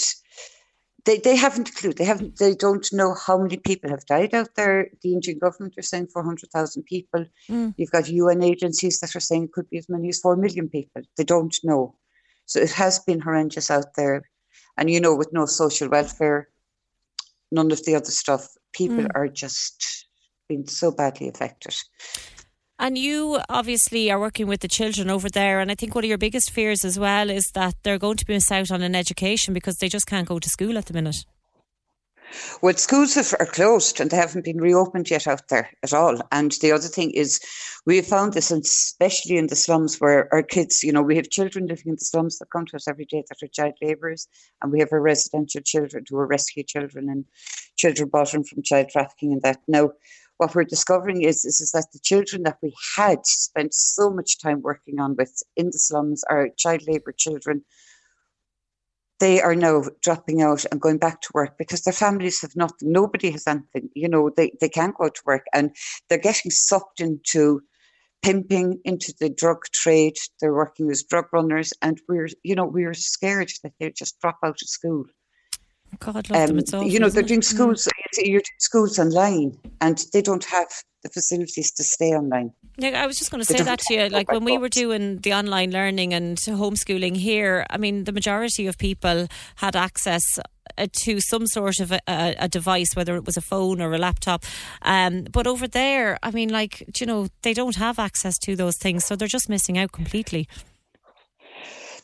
they, 1.05 1.19
they 1.19 1.37
haven't 1.37 1.71
a 1.71 1.73
clue. 1.73 1.93
They 1.93 2.05
haven't. 2.05 2.39
They 2.39 2.55
don't 2.55 2.87
know 2.93 3.15
how 3.15 3.39
many 3.39 3.57
people 3.57 3.91
have 3.91 4.07
died 4.07 4.35
out 4.35 4.51
there. 4.55 4.89
The 5.03 5.13
Indian 5.13 5.39
government 5.39 5.75
are 5.77 5.83
saying 5.83 6.09
four 6.09 6.23
hundred 6.23 6.51
thousand 6.51 6.85
people. 6.85 7.25
Mm. 7.51 7.75
You've 7.77 7.91
got 7.91 8.09
UN 8.09 8.43
agencies 8.43 9.01
that 9.01 9.17
are 9.17 9.21
saying 9.21 9.45
it 9.45 9.53
could 9.53 9.69
be 9.69 9.79
as 9.79 9.89
many 9.89 10.11
as 10.11 10.21
four 10.21 10.37
million 10.37 10.69
people. 10.69 11.03
They 11.17 11.25
don't 11.25 11.57
know. 11.65 11.97
So 12.47 12.61
it 12.61 12.71
has 12.73 13.01
been 13.01 13.21
horrendous 13.21 13.71
out 13.71 13.95
there, 13.97 14.29
and 14.77 14.89
you 14.91 15.01
know, 15.01 15.17
with 15.17 15.33
no 15.33 15.47
social 15.47 15.89
welfare, 15.89 16.49
none 17.51 17.73
of 17.73 17.85
the 17.85 17.97
other 17.97 18.11
stuff, 18.11 18.49
people 18.73 19.05
Mm. 19.05 19.11
are 19.15 19.28
just 19.28 20.07
being 20.49 20.66
so 20.66 20.90
badly 20.90 21.28
affected. 21.28 21.74
And 22.78 22.99
you 22.99 23.39
obviously 23.49 24.11
are 24.11 24.19
working 24.19 24.49
with 24.49 24.61
the 24.61 24.69
children 24.69 25.09
over 25.09 25.28
there, 25.28 25.61
and 25.61 25.70
I 25.70 25.74
think 25.77 25.94
one 25.94 26.05
of 26.05 26.09
your 26.09 26.19
biggest 26.19 26.51
fears 26.51 26.85
as 26.85 26.99
well 26.99 27.31
is 27.31 27.44
that 27.55 27.74
they're 27.82 27.99
going 27.99 28.16
to 28.16 28.27
be 28.27 28.32
miss 28.35 28.51
out 28.51 28.70
on 28.73 28.82
an 28.82 28.97
education 28.97 29.55
because 29.55 29.77
they 29.77 29.89
just 29.89 30.07
can't 30.07 30.27
go 30.27 30.39
to 30.39 30.49
school 30.49 30.77
at 30.77 30.86
the 30.86 30.94
minute. 30.94 31.24
Well, 32.63 32.75
schools 32.75 33.15
have, 33.15 33.35
are 33.41 33.47
closed 33.47 34.01
and 34.01 34.11
they 34.11 34.17
haven't 34.17 34.45
been 34.45 34.61
reopened 34.61 35.11
yet 35.11 35.27
out 35.27 35.49
there 35.49 35.71
at 35.83 35.93
all. 35.93 36.21
And 36.31 36.53
the 36.61 36.73
other 36.73 36.89
thing 36.89 37.11
is, 37.11 37.41
we 37.87 38.01
found 38.01 38.33
this, 38.33 38.51
especially 38.51 39.37
in 39.37 39.49
the 39.49 39.57
slums 39.57 39.97
where 39.99 40.33
our 40.33 40.43
kids, 40.43 40.83
you 40.83 40.93
know, 40.93 41.03
we 41.03 41.17
have 41.17 41.31
children 41.31 41.67
living 41.67 41.89
in 41.89 41.97
the 41.97 42.05
slums 42.05 42.39
that 42.39 42.51
come 42.51 42.67
to 42.67 42.77
us 42.77 42.89
every 42.89 43.07
day 43.07 43.25
that 43.29 43.43
are 43.43 43.49
child 43.49 43.75
labourers, 43.83 44.29
and 44.63 44.71
we 44.73 44.79
have 44.81 44.93
our 44.93 45.01
residential 45.01 45.61
children 45.63 46.05
who 46.09 46.17
are 46.17 46.27
rescue 46.27 46.63
children 46.63 47.09
and 47.09 47.25
children 47.77 48.09
brought 48.09 48.35
in 48.35 48.45
from 48.45 48.63
child 48.63 48.89
trafficking 48.89 49.33
and 49.33 49.43
that. 49.43 49.59
Now, 49.67 49.91
what 50.39 50.55
we're 50.55 50.65
discovering 50.65 51.23
is, 51.23 51.45
is, 51.45 51.61
is 51.61 51.73
that 51.73 51.87
the 51.93 52.01
children 52.01 52.43
that 52.45 52.59
we 52.63 52.75
had 52.97 53.27
spent 53.27 53.75
so 53.75 54.11
much 54.11 54.41
time 54.41 54.63
working 54.63 54.99
on 54.99 55.15
with 55.17 55.43
in 55.57 55.67
the 55.67 55.79
slums 55.79 56.25
are 56.31 56.49
child 56.57 56.83
labour 56.87 57.13
children 57.13 57.63
they 59.23 59.40
are 59.40 59.55
now 59.55 59.85
dropping 60.03 60.43
out 60.43 60.66
and 60.73 60.81
going 60.81 60.99
back 60.99 61.20
to 61.20 61.31
work 61.32 61.57
because 61.57 61.82
their 61.82 61.94
families 61.94 62.40
have 62.43 62.57
nothing. 62.57 62.90
Nobody 62.90 63.31
has 63.31 63.47
anything. 63.47 63.89
You 63.94 64.09
know, 64.09 64.31
they, 64.36 64.51
they 64.61 64.69
can't 64.69 64.99
go 64.99 65.09
to 65.09 65.23
work 65.24 65.44
and 65.55 65.70
they're 66.09 66.19
getting 66.19 66.51
sucked 66.51 66.99
into 66.99 67.61
pimping, 68.24 68.81
into 68.85 69.15
the 69.20 69.31
drug 69.31 69.59
trade. 69.73 70.16
They're 70.40 70.53
working 70.53 70.90
as 70.90 71.05
drug 71.05 71.27
runners. 71.32 71.73
And 71.82 72.01
we're, 72.09 72.31
you 72.43 72.57
know, 72.57 72.66
we're 72.66 72.94
scared 72.94 73.53
that 73.62 73.74
they'll 73.78 73.93
just 73.97 74.20
drop 74.20 74.39
out 74.44 74.61
of 74.61 74.69
school. 74.69 75.05
God. 75.98 76.31
Um, 76.31 76.59
you 76.86 76.98
know, 76.98 77.09
they're 77.09 77.23
it? 77.23 77.28
doing 77.28 77.40
Mm. 77.40 77.44
schools, 77.44 77.89
you're 78.16 78.40
doing 78.40 78.59
schools 78.59 78.98
online 78.98 79.59
and 79.81 80.05
they 80.12 80.23
don't 80.23 80.44
have 80.44 80.69
the 81.02 81.09
facilities 81.09 81.73
to 81.73 81.82
stay 81.82 82.10
online. 82.10 82.52
Yeah, 82.78 83.02
I 83.02 83.06
was 83.06 83.19
just 83.19 83.31
going 83.31 83.44
to 83.44 83.47
say 83.47 83.62
that 83.62 83.81
to 83.81 83.94
you. 83.94 84.09
Like 84.09 84.31
when 84.31 84.44
we 84.44 84.56
were 84.56 84.69
doing 84.69 85.19
the 85.19 85.35
online 85.35 85.70
learning 85.73 86.14
and 86.14 86.39
homeschooling 86.39 87.16
here, 87.16 87.66
I 87.69 87.77
mean, 87.77 88.05
the 88.05 88.12
majority 88.12 88.66
of 88.66 88.78
people 88.78 89.27
had 89.56 89.77
access 89.77 90.23
uh, 90.78 90.86
to 91.05 91.20
some 91.20 91.47
sort 91.47 91.81
of 91.81 91.93
a, 91.93 92.01
a, 92.09 92.35
a 92.39 92.48
device, 92.48 92.94
whether 92.94 93.16
it 93.16 93.27
was 93.27 93.36
a 93.36 93.43
phone 93.43 93.82
or 93.82 93.93
a 93.93 93.98
laptop. 93.98 94.44
Um, 94.82 95.24
but 95.24 95.47
over 95.47 95.69
there, 95.69 96.19
I 96.23 96.31
mean, 96.31 96.48
like, 96.48 96.98
you 96.98 97.06
know, 97.06 97.28
they 97.43 97.52
don't 97.52 97.77
have 97.77 97.98
access 97.98 98.39
to 98.39 98.56
those 98.56 98.78
things, 98.78 99.05
so 99.05 99.16
they're 99.16 99.28
just 99.28 99.48
missing 99.48 99.77
out 99.77 99.93
completely. 99.93 100.48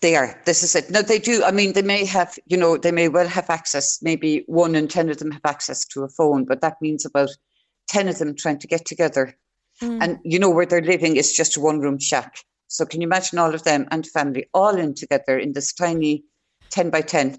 They 0.01 0.17
are. 0.17 0.41
This 0.45 0.63
is 0.63 0.75
it. 0.75 0.91
No, 0.91 1.03
they 1.03 1.19
do. 1.19 1.43
I 1.43 1.51
mean, 1.51 1.73
they 1.73 1.83
may 1.83 2.05
have, 2.05 2.39
you 2.47 2.57
know, 2.57 2.77
they 2.77 2.93
may 2.93 3.09
well 3.09 3.29
have 3.29 3.51
access. 3.51 3.99
Maybe 4.03 4.45
one 4.47 4.75
in 4.75 4.89
10 4.89 5.09
of 5.11 5.19
them 5.19 5.31
have 5.33 5.45
access 5.45 5.85
to 5.87 6.05
a 6.05 6.09
phone, 6.09 6.45
but 6.45 6.61
that 6.61 6.77
means 6.81 7.05
about 7.05 7.31
10 7.89 8.09
of 8.09 8.19
them 8.19 8.35
trying 8.37 8.59
to 8.59 8.67
get 8.67 8.85
together. 8.85 9.37
Mm. 9.83 10.03
And, 10.03 10.19
you 10.25 10.39
know, 10.39 10.51
where 10.51 10.67
they're 10.67 10.81
living 10.81 11.17
is 11.17 11.33
just 11.33 11.57
a 11.57 11.61
one 11.61 11.81
room 11.81 11.99
shack. 11.99 12.37
So 12.69 12.85
can 12.85 13.01
you 13.01 13.07
imagine 13.07 13.39
all 13.39 13.55
of 13.55 13.65
them 13.65 13.87
and 13.91 14.07
family 14.07 14.47
all 14.55 14.77
in 14.77 14.95
together 14.95 15.39
in 15.39 15.53
this 15.53 15.73
tiny 15.73 16.25
10 16.71 16.91
by 16.91 17.01
10 17.01 17.39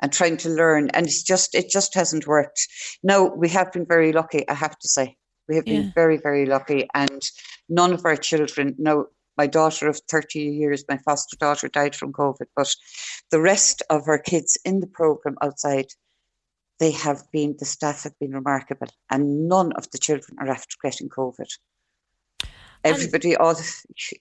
and 0.00 0.12
trying 0.12 0.36
to 0.38 0.48
learn? 0.48 0.90
And 0.90 1.06
it's 1.06 1.22
just, 1.22 1.54
it 1.54 1.70
just 1.70 1.94
hasn't 1.94 2.26
worked. 2.26 2.66
No, 3.02 3.26
we 3.36 3.48
have 3.50 3.70
been 3.72 3.86
very 3.86 4.12
lucky, 4.12 4.48
I 4.48 4.54
have 4.54 4.78
to 4.78 4.88
say. 4.88 5.16
We 5.48 5.56
have 5.56 5.64
been 5.66 5.84
Yeah. 5.84 5.90
very, 5.94 6.16
very 6.16 6.46
lucky. 6.46 6.88
And 6.94 7.22
None 7.68 7.94
of 7.94 8.04
our 8.04 8.16
children, 8.16 8.74
now 8.78 9.06
my 9.42 9.48
daughter 9.48 9.88
of 9.88 10.00
30 10.08 10.38
years, 10.38 10.84
my 10.88 10.98
foster 10.98 11.36
daughter 11.36 11.66
died 11.66 11.96
from 11.96 12.12
COVID, 12.12 12.46
but 12.54 12.72
the 13.32 13.40
rest 13.40 13.82
of 13.90 14.06
our 14.06 14.20
kids 14.20 14.56
in 14.64 14.78
the 14.78 14.86
program 14.86 15.36
outside, 15.42 15.88
they 16.78 16.92
have 16.92 17.22
been, 17.32 17.56
the 17.58 17.64
staff 17.64 18.04
have 18.04 18.16
been 18.20 18.30
remarkable, 18.30 18.86
and 19.10 19.48
none 19.48 19.72
of 19.72 19.90
the 19.90 19.98
children 19.98 20.38
are 20.38 20.48
after 20.48 20.76
getting 20.80 21.08
COVID. 21.08 21.48
Everybody, 22.84 23.34
all 23.34 23.56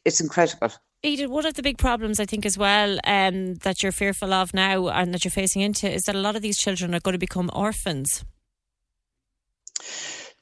it's 0.05 0.21
incredible. 0.21 0.71
Edith, 1.03 1.29
one 1.29 1.45
of 1.45 1.53
the 1.53 1.63
big 1.63 1.77
problems 1.77 2.19
I 2.19 2.25
think 2.25 2.43
as 2.43 2.57
well 2.57 2.97
um, 3.03 3.55
that 3.65 3.83
you're 3.83 3.91
fearful 3.91 4.33
of 4.33 4.55
now 4.55 4.87
and 4.87 5.13
that 5.13 5.23
you're 5.23 5.31
facing 5.31 5.61
into 5.61 5.87
is 5.87 6.03
that 6.03 6.15
a 6.15 6.19
lot 6.19 6.35
of 6.35 6.41
these 6.41 6.57
children 6.57 6.95
are 6.95 6.99
going 6.99 7.13
to 7.13 7.27
become 7.27 7.51
orphans. 7.53 8.25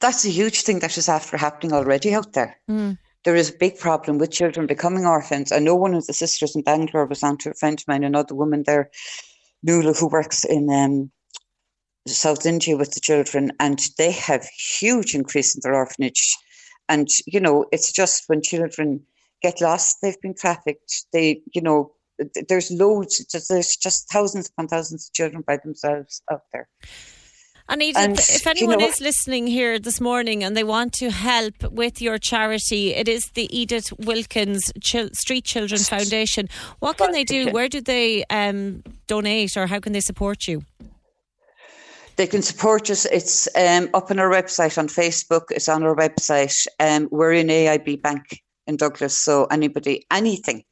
That's 0.00 0.24
a 0.24 0.30
huge 0.30 0.62
thing 0.62 0.78
that 0.78 0.96
is 0.96 1.08
after 1.10 1.36
happening 1.36 1.74
already 1.74 2.14
out 2.14 2.32
there. 2.32 2.56
Mm. 2.70 2.96
There 3.24 3.36
is 3.36 3.50
a 3.50 3.58
big 3.58 3.78
problem 3.78 4.18
with 4.18 4.30
children 4.30 4.66
becoming 4.66 5.04
orphans. 5.04 5.52
I 5.52 5.58
know 5.58 5.74
one 5.74 5.94
of 5.94 6.06
the 6.06 6.14
sisters 6.14 6.56
in 6.56 6.62
Bangalore 6.62 7.06
was 7.06 7.22
on 7.22 7.36
to 7.38 7.50
a 7.50 7.54
friend 7.54 7.78
of 7.78 7.86
mine, 7.86 8.04
another 8.04 8.34
woman 8.34 8.64
there, 8.66 8.90
Nuala, 9.62 9.92
who 9.92 10.08
works 10.08 10.44
in 10.44 10.70
um, 10.70 11.10
South 12.06 12.46
India 12.46 12.76
with 12.76 12.92
the 12.92 13.00
children, 13.00 13.52
and 13.60 13.80
they 13.98 14.10
have 14.10 14.44
huge 14.44 15.14
increase 15.14 15.54
in 15.54 15.60
their 15.62 15.74
orphanage. 15.74 16.34
And 16.88 17.08
you 17.26 17.40
know, 17.40 17.66
it's 17.72 17.92
just 17.92 18.24
when 18.26 18.42
children 18.42 19.02
get 19.42 19.60
lost, 19.60 19.98
they've 20.00 20.20
been 20.20 20.34
trafficked. 20.34 21.06
They, 21.12 21.42
you 21.54 21.60
know, 21.62 21.92
there's 22.48 22.70
loads. 22.70 23.24
There's 23.48 23.76
just 23.76 24.10
thousands 24.10 24.48
upon 24.48 24.68
thousands 24.68 25.08
of 25.08 25.14
children 25.14 25.44
by 25.46 25.58
themselves 25.58 26.22
out 26.30 26.42
there. 26.52 26.68
Anita, 27.68 27.98
and, 27.98 28.18
if 28.18 28.46
anyone 28.46 28.80
you 28.80 28.86
know, 28.86 28.90
is 28.90 29.00
listening 29.00 29.46
here 29.46 29.78
this 29.78 30.00
morning 30.00 30.42
and 30.42 30.56
they 30.56 30.64
want 30.64 30.92
to 30.94 31.10
help 31.10 31.54
with 31.70 32.00
your 32.02 32.18
charity, 32.18 32.94
it 32.94 33.08
is 33.08 33.26
the 33.34 33.48
Edith 33.56 33.92
Wilkins 33.98 34.72
Chil- 34.80 35.10
Street 35.12 35.44
Children 35.44 35.80
Foundation. 35.80 36.48
What 36.80 36.96
can 36.98 37.12
they 37.12 37.24
do? 37.24 37.50
Where 37.50 37.68
do 37.68 37.80
they 37.80 38.24
um, 38.30 38.82
donate 39.06 39.56
or 39.56 39.66
how 39.66 39.78
can 39.80 39.92
they 39.92 40.00
support 40.00 40.48
you? 40.48 40.62
They 42.16 42.26
can 42.26 42.42
support 42.42 42.90
us. 42.90 43.06
It's 43.06 43.48
um, 43.56 43.88
up 43.94 44.10
on 44.10 44.18
our 44.18 44.30
website 44.30 44.76
on 44.76 44.88
Facebook. 44.88 45.44
It's 45.50 45.68
on 45.68 45.82
our 45.82 45.96
website. 45.96 46.66
Um, 46.78 47.08
we're 47.10 47.32
in 47.32 47.46
AIB 47.46 48.02
Bank 48.02 48.42
in 48.66 48.76
Douglas, 48.76 49.18
so 49.18 49.46
anybody, 49.46 50.06
anything, 50.10 50.64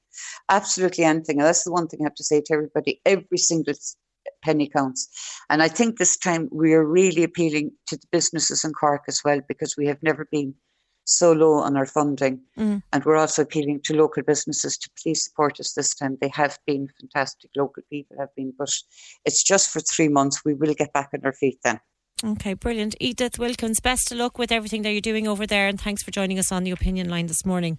absolutely 0.51 1.05
anything. 1.05 1.39
And 1.39 1.47
that's 1.47 1.65
the 1.65 1.73
one 1.73 1.89
thing 1.89 2.01
I 2.03 2.05
have 2.05 2.15
to 2.17 2.25
say 2.25 2.43
to 2.43 2.53
everybody: 2.53 3.01
every 3.07 3.39
single 3.39 3.75
penny 4.43 4.69
counts. 4.69 5.09
And 5.51 5.63
I 5.63 5.69
think 5.69 5.99
this 5.99 6.17
time 6.17 6.49
we 6.53 6.75
are 6.75 6.85
really 6.85 7.25
appealing 7.25 7.73
to 7.89 7.97
the 7.97 8.07
businesses 8.13 8.65
in 8.65 8.73
Cork 8.73 9.03
as 9.09 9.23
well 9.25 9.41
because 9.49 9.77
we 9.77 9.87
have 9.87 10.03
never 10.03 10.27
been 10.31 10.55
so 11.05 11.33
low 11.33 11.55
on 11.55 11.77
our 11.77 11.87
funding. 11.87 12.41
Mm. 12.59 12.83
And 12.93 13.05
we're 13.05 13.17
also 13.17 13.43
appealing 13.43 13.81
to 13.85 13.97
local 13.97 14.23
businesses 14.23 14.77
to 14.79 14.91
please 15.03 15.25
support 15.25 15.59
us 15.59 15.73
this 15.73 15.95
time. 15.95 16.19
They 16.21 16.31
have 16.35 16.59
been 16.67 16.89
fantastic, 17.01 17.51
local 17.57 17.83
people 17.91 18.17
have 18.19 18.35
been, 18.37 18.53
but 18.59 18.69
it's 19.25 19.43
just 19.43 19.71
for 19.71 19.81
three 19.81 20.09
months. 20.09 20.45
We 20.45 20.55
will 20.55 20.75
get 20.75 20.93
back 20.93 21.11
on 21.15 21.21
our 21.25 21.33
feet 21.33 21.59
then. 21.65 21.81
Okay, 22.25 22.55
brilliant. 22.55 22.97
Edith 23.01 23.39
Wilkins, 23.39 23.81
best 23.81 24.11
of 24.11 24.19
luck 24.19 24.39
with 24.39 24.51
everything 24.51 24.83
that 24.83 24.91
you're 24.91 25.01
doing 25.01 25.29
over 25.29 25.47
there, 25.47 25.69
and 25.69 25.81
thanks 25.81 26.03
for 26.03 26.11
joining 26.11 26.39
us 26.39 26.51
on 26.51 26.65
the 26.65 26.73
opinion 26.73 27.09
line 27.09 27.27
this 27.27 27.47
morning. 27.47 27.79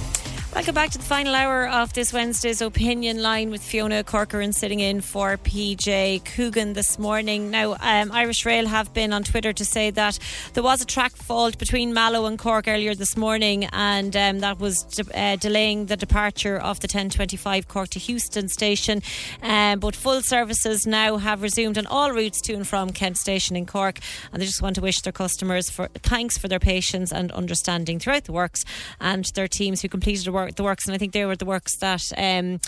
Welcome 0.53 0.75
back 0.75 0.89
to 0.91 0.97
the 0.97 1.05
final 1.05 1.33
hour 1.33 1.65
of 1.69 1.93
this 1.93 2.11
Wednesday's 2.11 2.61
opinion 2.61 3.21
line 3.21 3.51
with 3.51 3.63
Fiona 3.63 4.03
Corcoran 4.03 4.51
sitting 4.51 4.81
in 4.81 4.99
for 4.99 5.37
PJ 5.37 6.25
Coogan 6.25 6.73
this 6.73 6.99
morning. 6.99 7.51
Now, 7.51 7.77
um, 7.79 8.11
Irish 8.11 8.45
Rail 8.45 8.67
have 8.67 8.93
been 8.93 9.13
on 9.13 9.23
Twitter 9.23 9.53
to 9.53 9.63
say 9.63 9.91
that 9.91 10.19
there 10.53 10.61
was 10.61 10.81
a 10.81 10.85
track 10.85 11.13
fault 11.15 11.57
between 11.57 11.93
Mallow 11.93 12.25
and 12.25 12.37
Cork 12.37 12.67
earlier 12.67 12.93
this 12.93 13.15
morning, 13.15 13.63
and 13.71 14.13
um, 14.17 14.39
that 14.39 14.59
was 14.59 14.83
de- 14.83 15.17
uh, 15.17 15.37
delaying 15.37 15.85
the 15.85 15.95
departure 15.95 16.57
of 16.57 16.81
the 16.81 16.85
1025 16.85 17.69
Cork 17.69 17.87
to 17.91 17.99
Heuston 17.99 18.49
station. 18.49 19.01
Um, 19.41 19.79
but 19.79 19.95
full 19.95 20.21
services 20.21 20.85
now 20.85 21.15
have 21.15 21.41
resumed 21.41 21.77
on 21.77 21.85
all 21.87 22.11
routes 22.11 22.41
to 22.41 22.53
and 22.53 22.67
from 22.67 22.89
Kent 22.89 23.17
Station 23.17 23.55
in 23.55 23.65
Cork, 23.65 23.99
and 24.33 24.41
they 24.41 24.45
just 24.45 24.61
want 24.61 24.75
to 24.75 24.81
wish 24.81 24.99
their 24.99 25.13
customers 25.13 25.69
for 25.69 25.87
thanks 26.03 26.37
for 26.37 26.49
their 26.49 26.59
patience 26.59 27.13
and 27.13 27.31
understanding 27.31 27.99
throughout 27.99 28.25
the 28.25 28.33
works 28.33 28.65
and 28.99 29.23
their 29.33 29.47
teams 29.47 29.81
who 29.81 29.87
completed 29.87 30.25
the 30.25 30.31
work 30.33 30.40
work, 30.41 30.55
the 30.55 30.63
works, 30.63 30.85
and 30.85 30.95
I 30.95 30.97
think 30.97 31.13
they 31.13 31.25
were 31.25 31.35
the 31.35 31.45
works 31.45 31.77
that 31.77 32.03
um, 32.17 32.59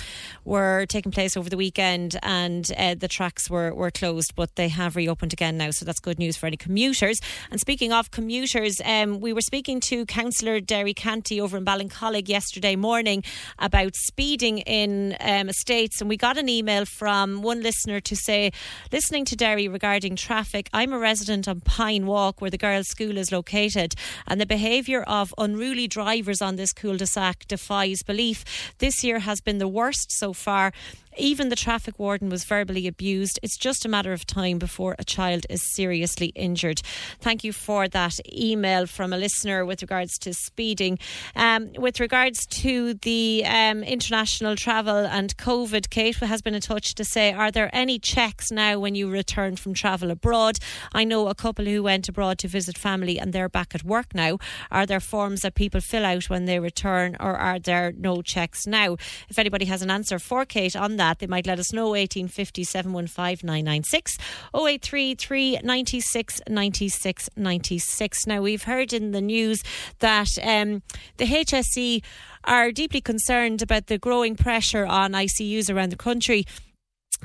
were 0.45 0.85
taking 0.87 1.11
place 1.11 1.35
over 1.35 1.49
the 1.49 1.57
weekend, 1.57 2.17
and 2.23 2.69
uh, 2.77 2.95
the 2.95 3.07
tracks 3.07 3.49
were 3.49 3.73
were 3.73 3.91
closed, 3.91 4.33
but 4.35 4.55
they 4.55 4.69
have 4.69 4.95
reopened 4.95 5.33
again 5.33 5.57
now, 5.57 5.71
so 5.71 5.85
that's 5.85 5.99
good 5.99 6.19
news 6.19 6.37
for 6.37 6.47
any 6.47 6.57
commuters. 6.57 7.19
And 7.51 7.59
speaking 7.59 7.91
of 7.91 8.11
commuters, 8.11 8.81
um, 8.85 9.19
we 9.19 9.33
were 9.33 9.41
speaking 9.41 9.79
to 9.81 10.05
Councillor 10.05 10.59
Derry 10.59 10.93
Canty 10.93 11.41
over 11.41 11.57
in 11.57 11.65
Ballincollig 11.65 12.27
yesterday 12.27 12.75
morning 12.75 13.23
about 13.59 13.95
speeding 13.95 14.59
in 14.59 15.15
um, 15.19 15.49
estates, 15.49 16.01
and 16.01 16.09
we 16.09 16.17
got 16.17 16.37
an 16.37 16.49
email 16.49 16.85
from 16.85 17.41
one 17.41 17.61
listener 17.61 17.99
to 17.99 18.15
say, 18.15 18.51
listening 18.91 19.25
to 19.25 19.35
Derry 19.35 19.67
regarding 19.67 20.15
traffic, 20.15 20.69
I'm 20.73 20.93
a 20.93 20.99
resident 20.99 21.47
on 21.47 21.61
Pine 21.61 22.05
Walk 22.05 22.41
where 22.41 22.51
the 22.51 22.57
girls' 22.57 22.87
school 22.87 23.17
is 23.17 23.31
located, 23.31 23.95
and 24.27 24.39
the 24.39 24.45
behaviour 24.45 25.03
of 25.03 25.33
unruly 25.37 25.87
drivers 25.87 26.41
on 26.41 26.55
this 26.55 26.73
cul-de-sac 26.73 27.47
defies 27.63 28.03
belief. 28.03 28.43
This 28.79 29.03
year 29.03 29.19
has 29.19 29.39
been 29.39 29.57
the 29.57 29.67
worst 29.67 30.11
so 30.11 30.33
far. 30.33 30.73
Even 31.17 31.49
the 31.49 31.55
traffic 31.55 31.99
warden 31.99 32.29
was 32.29 32.43
verbally 32.43 32.87
abused. 32.87 33.39
It's 33.43 33.57
just 33.57 33.85
a 33.85 33.89
matter 33.89 34.13
of 34.13 34.25
time 34.25 34.57
before 34.57 34.95
a 34.97 35.03
child 35.03 35.45
is 35.49 35.61
seriously 35.75 36.27
injured. 36.35 36.81
Thank 37.19 37.43
you 37.43 37.53
for 37.53 37.87
that 37.87 38.19
email 38.31 38.85
from 38.87 39.13
a 39.13 39.17
listener 39.17 39.65
with 39.65 39.81
regards 39.81 40.17
to 40.19 40.33
speeding. 40.33 40.99
Um, 41.35 41.71
with 41.77 41.99
regards 41.99 42.45
to 42.47 42.95
the 42.95 43.43
um, 43.45 43.83
international 43.83 44.55
travel 44.55 45.05
and 45.05 45.35
COVID, 45.37 45.89
Kate 45.89 46.15
has 46.15 46.41
been 46.41 46.55
in 46.55 46.61
touch 46.61 46.95
to 46.95 47.03
say, 47.03 47.33
are 47.33 47.51
there 47.51 47.69
any 47.73 47.99
checks 47.99 48.51
now 48.51 48.79
when 48.79 48.95
you 48.95 49.09
return 49.09 49.55
from 49.55 49.73
travel 49.73 50.11
abroad? 50.11 50.57
I 50.93 51.03
know 51.03 51.27
a 51.27 51.35
couple 51.35 51.65
who 51.65 51.83
went 51.83 52.09
abroad 52.09 52.39
to 52.39 52.47
visit 52.47 52.77
family 52.77 53.19
and 53.19 53.33
they're 53.33 53.49
back 53.49 53.75
at 53.75 53.83
work 53.83 54.15
now. 54.15 54.37
Are 54.71 54.85
there 54.85 54.99
forms 54.99 55.41
that 55.41 55.55
people 55.55 55.81
fill 55.81 56.05
out 56.05 56.29
when 56.29 56.45
they 56.45 56.59
return, 56.59 57.15
or 57.19 57.35
are 57.35 57.59
there 57.59 57.91
no 57.91 58.21
checks 58.21 58.65
now? 58.65 58.97
If 59.29 59.37
anybody 59.37 59.65
has 59.65 59.81
an 59.81 59.91
answer 59.91 60.19
for 60.19 60.45
Kate 60.45 60.75
on 60.75 60.97
that, 60.97 61.02
that, 61.03 61.19
they 61.19 61.27
might 61.27 61.45
let 61.45 61.59
us 61.59 61.73
know 61.73 61.89
1850 61.89 62.63
715 62.63 63.45
996 63.45 64.17
0833 64.55 65.59
96 65.63 66.41
96 66.47 67.29
96. 67.35 68.27
Now, 68.27 68.41
we've 68.41 68.63
heard 68.63 68.93
in 68.93 69.11
the 69.11 69.21
news 69.21 69.63
that 69.99 70.29
um, 70.41 70.81
the 71.17 71.25
HSE 71.25 72.03
are 72.45 72.71
deeply 72.71 73.01
concerned 73.01 73.61
about 73.61 73.87
the 73.87 73.97
growing 73.97 74.35
pressure 74.35 74.85
on 74.85 75.11
ICUs 75.11 75.73
around 75.73 75.91
the 75.91 75.97
country 75.97 76.45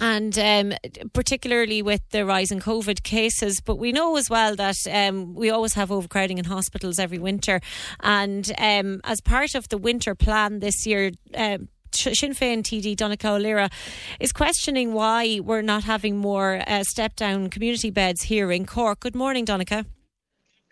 and 0.01 0.39
um, 0.39 0.73
particularly 1.13 1.83
with 1.83 2.03
the 2.11 2.25
rise 2.25 2.53
in 2.53 2.61
COVID 2.61 3.03
cases. 3.03 3.61
But 3.61 3.77
we 3.77 3.91
know 3.91 4.17
as 4.17 4.31
well 4.31 4.55
that 4.55 4.77
um, 4.93 5.35
we 5.35 5.51
always 5.51 5.75
have 5.75 5.91
overcrowding 5.91 6.39
in 6.39 6.45
hospitals 6.45 6.99
every 7.01 7.19
winter. 7.19 7.61
And 8.01 8.53
um, 8.59 9.01
as 9.05 9.21
part 9.21 9.57
of 9.57 9.69
the 9.69 9.79
winter 9.79 10.15
plan 10.15 10.61
this 10.61 10.87
year, 10.87 11.11
uh, 11.35 11.59
Sinn 11.95 12.35
Féin 12.35 12.63
TD 12.63 12.97
Donnchadh 12.97 13.37
O'Leary 13.37 13.69
is 14.21 14.33
questioning 14.33 14.93
why 14.93 15.41
we're 15.41 15.63
not 15.63 15.85
having 15.85 16.17
more 16.17 16.63
uh, 16.67 16.83
step 16.85 17.17
down 17.17 17.51
community 17.51 17.91
beds 17.91 18.23
here 18.23 18.51
in 18.53 18.67
Cork. 18.67 19.01
Good 19.01 19.15
morning, 19.15 19.47
Donnchadh. 19.47 19.87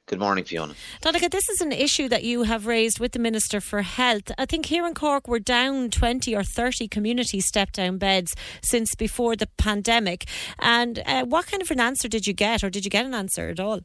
Good 0.07 0.21
morning, 0.21 0.45
Fiona. 0.45 0.75
Donnchadh, 1.03 1.33
this 1.33 1.49
is 1.49 1.61
an 1.61 1.73
issue 1.73 2.09
that 2.09 2.23
you 2.23 2.45
have 2.45 2.69
raised 2.69 3.01
with 3.01 3.11
the 3.11 3.19
Minister 3.19 3.61
for 3.61 3.83
Health. 3.83 4.31
I 4.39 4.47
think 4.47 4.67
here 4.67 4.87
in 4.87 4.95
Cork 4.95 5.27
we're 5.27 5.41
down 5.41 5.91
20 5.91 6.33
or 6.33 6.45
30 6.45 6.87
community 6.87 7.41
step 7.41 7.73
down 7.73 7.99
beds 7.99 8.37
since 8.63 8.95
before 8.95 9.35
the 9.35 9.49
pandemic. 9.59 10.27
And 10.61 11.03
uh, 11.07 11.25
what 11.25 11.49
kind 11.49 11.61
of 11.61 11.73
an 11.73 11.81
answer 11.81 12.07
did 12.07 12.25
you 12.25 12.35
get, 12.35 12.63
or 12.63 12.71
did 12.71 12.85
you 12.85 12.91
get 12.91 13.05
an 13.05 13.15
answer 13.15 13.49
at 13.49 13.59
all? 13.59 13.81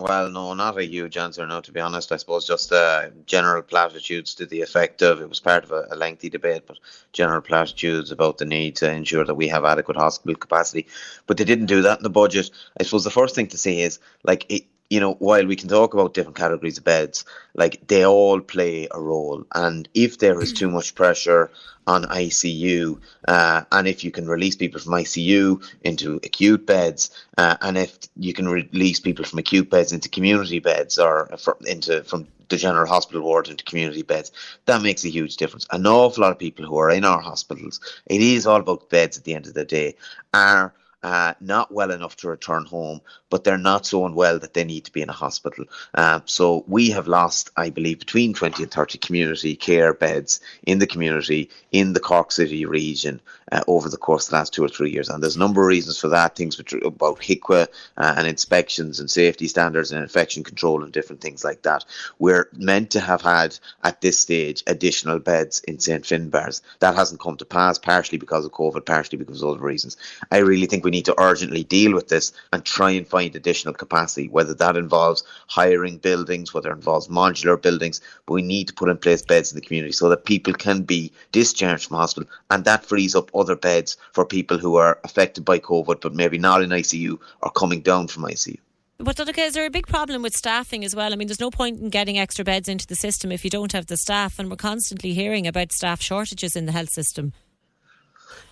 Well, 0.00 0.28
no, 0.28 0.54
not 0.54 0.76
a 0.76 0.84
huge 0.84 1.16
answer. 1.16 1.46
No, 1.46 1.60
to 1.60 1.70
be 1.70 1.78
honest, 1.78 2.10
I 2.10 2.16
suppose 2.16 2.46
just 2.46 2.72
uh, 2.72 3.10
general 3.26 3.62
platitudes 3.62 4.34
to 4.34 4.46
the 4.46 4.60
effect 4.60 5.02
of 5.02 5.20
it 5.20 5.28
was 5.28 5.38
part 5.38 5.62
of 5.62 5.70
a, 5.70 5.86
a, 5.92 5.94
lengthy 5.94 6.28
debate, 6.28 6.64
but 6.66 6.80
general 7.12 7.40
platitudes 7.40 8.10
about 8.10 8.38
the 8.38 8.44
need 8.44 8.74
to 8.76 8.90
ensure 8.90 9.24
that 9.24 9.36
we 9.36 9.46
have 9.46 9.64
adequate 9.64 9.96
hospital 9.96 10.34
capacity. 10.34 10.88
But 11.28 11.36
they 11.36 11.44
didn't 11.44 11.66
do 11.66 11.82
that 11.82 12.00
in 12.00 12.02
the 12.02 12.10
budget. 12.10 12.50
I 12.78 12.82
suppose 12.82 13.04
the 13.04 13.10
first 13.10 13.36
thing 13.36 13.46
to 13.48 13.58
say 13.58 13.82
is 13.82 14.00
like 14.24 14.46
it, 14.48 14.64
you 14.90 15.00
know, 15.00 15.14
while 15.14 15.46
we 15.46 15.56
can 15.56 15.68
talk 15.68 15.94
about 15.94 16.14
different 16.14 16.36
categories 16.36 16.78
of 16.78 16.84
beds, 16.84 17.24
like 17.54 17.86
they 17.86 18.04
all 18.04 18.40
play 18.40 18.86
a 18.90 19.00
role. 19.00 19.44
And 19.54 19.88
if 19.94 20.18
there 20.18 20.40
is 20.40 20.52
too 20.52 20.70
much 20.70 20.94
pressure 20.94 21.50
on 21.86 22.04
ICU, 22.04 23.00
uh, 23.26 23.62
and 23.72 23.88
if 23.88 24.04
you 24.04 24.10
can 24.10 24.28
release 24.28 24.56
people 24.56 24.80
from 24.80 24.92
ICU 24.92 25.62
into 25.82 26.16
acute 26.16 26.66
beds, 26.66 27.10
uh, 27.38 27.56
and 27.60 27.78
if 27.78 27.98
you 28.16 28.32
can 28.32 28.48
release 28.48 29.00
people 29.00 29.24
from 29.24 29.38
acute 29.38 29.70
beds 29.70 29.92
into 29.92 30.08
community 30.08 30.60
beds 30.60 30.98
or 30.98 31.30
into 31.66 32.02
from 32.04 32.26
the 32.48 32.56
general 32.56 32.86
hospital 32.86 33.22
ward 33.22 33.48
into 33.48 33.64
community 33.64 34.02
beds, 34.02 34.32
that 34.66 34.82
makes 34.82 35.04
a 35.04 35.10
huge 35.10 35.36
difference. 35.36 35.66
An 35.70 35.86
awful 35.86 36.22
lot 36.22 36.32
of 36.32 36.38
people 36.38 36.66
who 36.66 36.76
are 36.76 36.90
in 36.90 37.04
our 37.04 37.20
hospitals, 37.20 37.80
it 38.06 38.20
is 38.20 38.46
all 38.46 38.60
about 38.60 38.90
beds 38.90 39.16
at 39.16 39.24
the 39.24 39.34
end 39.34 39.46
of 39.46 39.54
the 39.54 39.64
day, 39.64 39.96
are 40.32 40.74
uh, 41.04 41.34
not 41.40 41.70
well 41.70 41.90
enough 41.90 42.16
to 42.16 42.28
return 42.28 42.64
home, 42.64 43.00
but 43.34 43.42
they're 43.42 43.58
not 43.58 43.84
so 43.84 44.06
unwell 44.06 44.38
that 44.38 44.54
they 44.54 44.62
need 44.62 44.84
to 44.84 44.92
be 44.92 45.02
in 45.02 45.08
a 45.08 45.12
hospital. 45.12 45.64
Uh, 45.92 46.20
so 46.24 46.62
we 46.68 46.90
have 46.90 47.08
lost, 47.08 47.50
I 47.56 47.68
believe, 47.68 47.98
between 47.98 48.32
20 48.32 48.62
and 48.62 48.70
30 48.70 48.98
community 48.98 49.56
care 49.56 49.92
beds 49.92 50.38
in 50.62 50.78
the 50.78 50.86
community 50.86 51.50
in 51.72 51.94
the 51.94 51.98
Cork 51.98 52.30
City 52.30 52.64
region 52.64 53.20
uh, 53.50 53.62
over 53.66 53.88
the 53.88 53.96
course 53.96 54.26
of 54.26 54.30
the 54.30 54.36
last 54.36 54.54
two 54.54 54.64
or 54.64 54.68
three 54.68 54.90
years. 54.90 55.08
And 55.08 55.20
there's 55.20 55.34
a 55.34 55.40
number 55.40 55.60
of 55.62 55.66
reasons 55.66 55.98
for 55.98 56.08
that, 56.08 56.36
things 56.36 56.60
about 56.60 57.18
HIQA 57.18 57.66
uh, 57.96 58.14
and 58.16 58.26
inspections 58.26 59.00
and 59.00 59.10
safety 59.10 59.48
standards 59.48 59.90
and 59.90 60.02
infection 60.02 60.44
control 60.44 60.82
and 60.82 60.92
different 60.92 61.20
things 61.20 61.44
like 61.44 61.62
that. 61.62 61.84
We're 62.20 62.48
meant 62.52 62.90
to 62.90 63.00
have 63.00 63.22
had 63.22 63.58
at 63.82 64.00
this 64.00 64.18
stage 64.18 64.62
additional 64.66 65.18
beds 65.18 65.60
in 65.60 65.78
St. 65.78 66.04
Finbarr's. 66.04 66.62
That 66.78 66.94
hasn't 66.94 67.20
come 67.20 67.36
to 67.38 67.44
pass, 67.44 67.78
partially 67.78 68.18
because 68.18 68.44
of 68.44 68.52
COVID, 68.52 68.86
partially 68.86 69.18
because 69.18 69.42
of 69.42 69.50
other 69.50 69.60
reasons. 69.60 69.96
I 70.30 70.38
really 70.38 70.66
think 70.66 70.84
we 70.84 70.90
need 70.90 71.06
to 71.06 71.20
urgently 71.20 71.64
deal 71.64 71.94
with 71.94 72.08
this 72.08 72.32
and 72.52 72.64
try 72.64 72.92
and 72.92 73.06
find 73.06 73.23
additional 73.32 73.74
capacity, 73.74 74.28
whether 74.28 74.54
that 74.54 74.76
involves 74.76 75.24
hiring 75.46 75.98
buildings, 75.98 76.52
whether 76.52 76.70
it 76.70 76.74
involves 76.74 77.08
modular 77.08 77.60
buildings, 77.60 78.00
but 78.26 78.34
we 78.34 78.42
need 78.42 78.68
to 78.68 78.74
put 78.74 78.88
in 78.88 78.98
place 78.98 79.22
beds 79.22 79.52
in 79.52 79.56
the 79.56 79.64
community 79.66 79.92
so 79.92 80.08
that 80.08 80.24
people 80.24 80.52
can 80.52 80.82
be 80.82 81.12
discharged 81.32 81.88
from 81.88 81.96
hospital 81.96 82.28
and 82.50 82.64
that 82.64 82.84
frees 82.84 83.14
up 83.14 83.30
other 83.34 83.56
beds 83.56 83.96
for 84.12 84.24
people 84.24 84.58
who 84.58 84.76
are 84.76 84.98
affected 85.04 85.44
by 85.44 85.58
COVID 85.58 86.00
but 86.00 86.14
maybe 86.14 86.38
not 86.38 86.62
in 86.62 86.70
ICU 86.70 87.18
or 87.42 87.50
coming 87.50 87.80
down 87.80 88.08
from 88.08 88.24
ICU. 88.24 88.58
But 88.98 89.18
is 89.18 89.54
there 89.54 89.66
a 89.66 89.70
big 89.70 89.88
problem 89.88 90.22
with 90.22 90.36
staffing 90.36 90.84
as 90.84 90.94
well? 90.94 91.12
I 91.12 91.16
mean, 91.16 91.26
there's 91.26 91.40
no 91.40 91.50
point 91.50 91.80
in 91.80 91.90
getting 91.90 92.16
extra 92.16 92.44
beds 92.44 92.68
into 92.68 92.86
the 92.86 92.94
system 92.94 93.32
if 93.32 93.42
you 93.42 93.50
don't 93.50 93.72
have 93.72 93.86
the 93.86 93.96
staff, 93.96 94.38
and 94.38 94.48
we're 94.48 94.56
constantly 94.56 95.12
hearing 95.14 95.48
about 95.48 95.72
staff 95.72 96.00
shortages 96.00 96.54
in 96.54 96.66
the 96.66 96.72
health 96.72 96.90
system. 96.90 97.32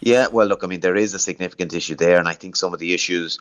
Yeah, 0.01 0.27
well, 0.27 0.49
look, 0.49 0.65
I 0.65 0.66
mean, 0.66 0.81
there 0.81 0.97
is 0.97 1.15
a 1.15 1.19
significant 1.20 1.73
issue 1.73 1.94
there, 1.94 2.19
and 2.19 2.28
I 2.28 2.35
think 2.35 2.57
some 2.57 2.74
of 2.74 2.81
the 2.81 2.93
issues 2.93 3.39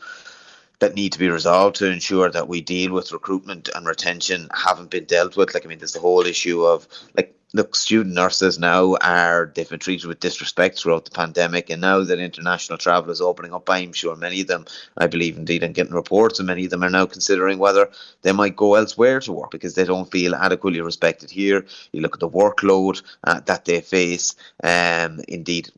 that 0.81 0.95
need 0.95 1.13
to 1.13 1.19
be 1.19 1.29
resolved 1.29 1.77
to 1.77 1.89
ensure 1.89 2.29
that 2.29 2.47
we 2.47 2.59
deal 2.59 2.91
with 2.91 3.11
recruitment 3.11 3.69
and 3.73 3.85
retention 3.85 4.49
haven't 4.53 4.89
been 4.89 5.05
dealt 5.05 5.37
with. 5.37 5.53
Like, 5.53 5.65
I 5.65 5.69
mean, 5.69 5.77
there's 5.77 5.93
the 5.93 5.99
whole 5.99 6.25
issue 6.25 6.63
of 6.65 6.87
like 7.15 7.35
look, 7.53 7.75
student 7.75 8.15
nurses 8.15 8.57
now 8.57 8.95
are 9.01 9.51
they've 9.53 9.69
been 9.69 9.79
treated 9.79 10.07
with 10.07 10.19
disrespect 10.19 10.79
throughout 10.79 11.05
the 11.05 11.11
pandemic, 11.11 11.69
and 11.69 11.81
now 11.81 12.03
that 12.03 12.19
international 12.19 12.77
travel 12.77 13.11
is 13.11 13.21
opening 13.21 13.53
up, 13.53 13.69
I'm 13.69 13.93
sure 13.93 14.15
many 14.15 14.41
of 14.41 14.47
them, 14.47 14.65
I 14.97 15.07
believe 15.07 15.37
indeed, 15.37 15.63
I'm 15.63 15.73
getting 15.73 15.93
reports, 15.93 16.39
and 16.39 16.47
many 16.47 16.65
of 16.65 16.71
them 16.71 16.83
are 16.83 16.89
now 16.89 17.05
considering 17.05 17.59
whether 17.59 17.89
they 18.21 18.31
might 18.31 18.55
go 18.55 18.75
elsewhere 18.75 19.19
to 19.21 19.33
work 19.33 19.51
because 19.51 19.75
they 19.75 19.85
don't 19.85 20.11
feel 20.11 20.35
adequately 20.35 20.81
respected 20.81 21.29
here. 21.29 21.65
You 21.91 22.01
look 22.01 22.15
at 22.15 22.19
the 22.19 22.29
workload 22.29 23.01
uh, 23.23 23.41
that 23.41 23.65
they 23.65 23.81
face, 23.81 24.35
um, 24.63 25.21
indeed, 25.27 25.69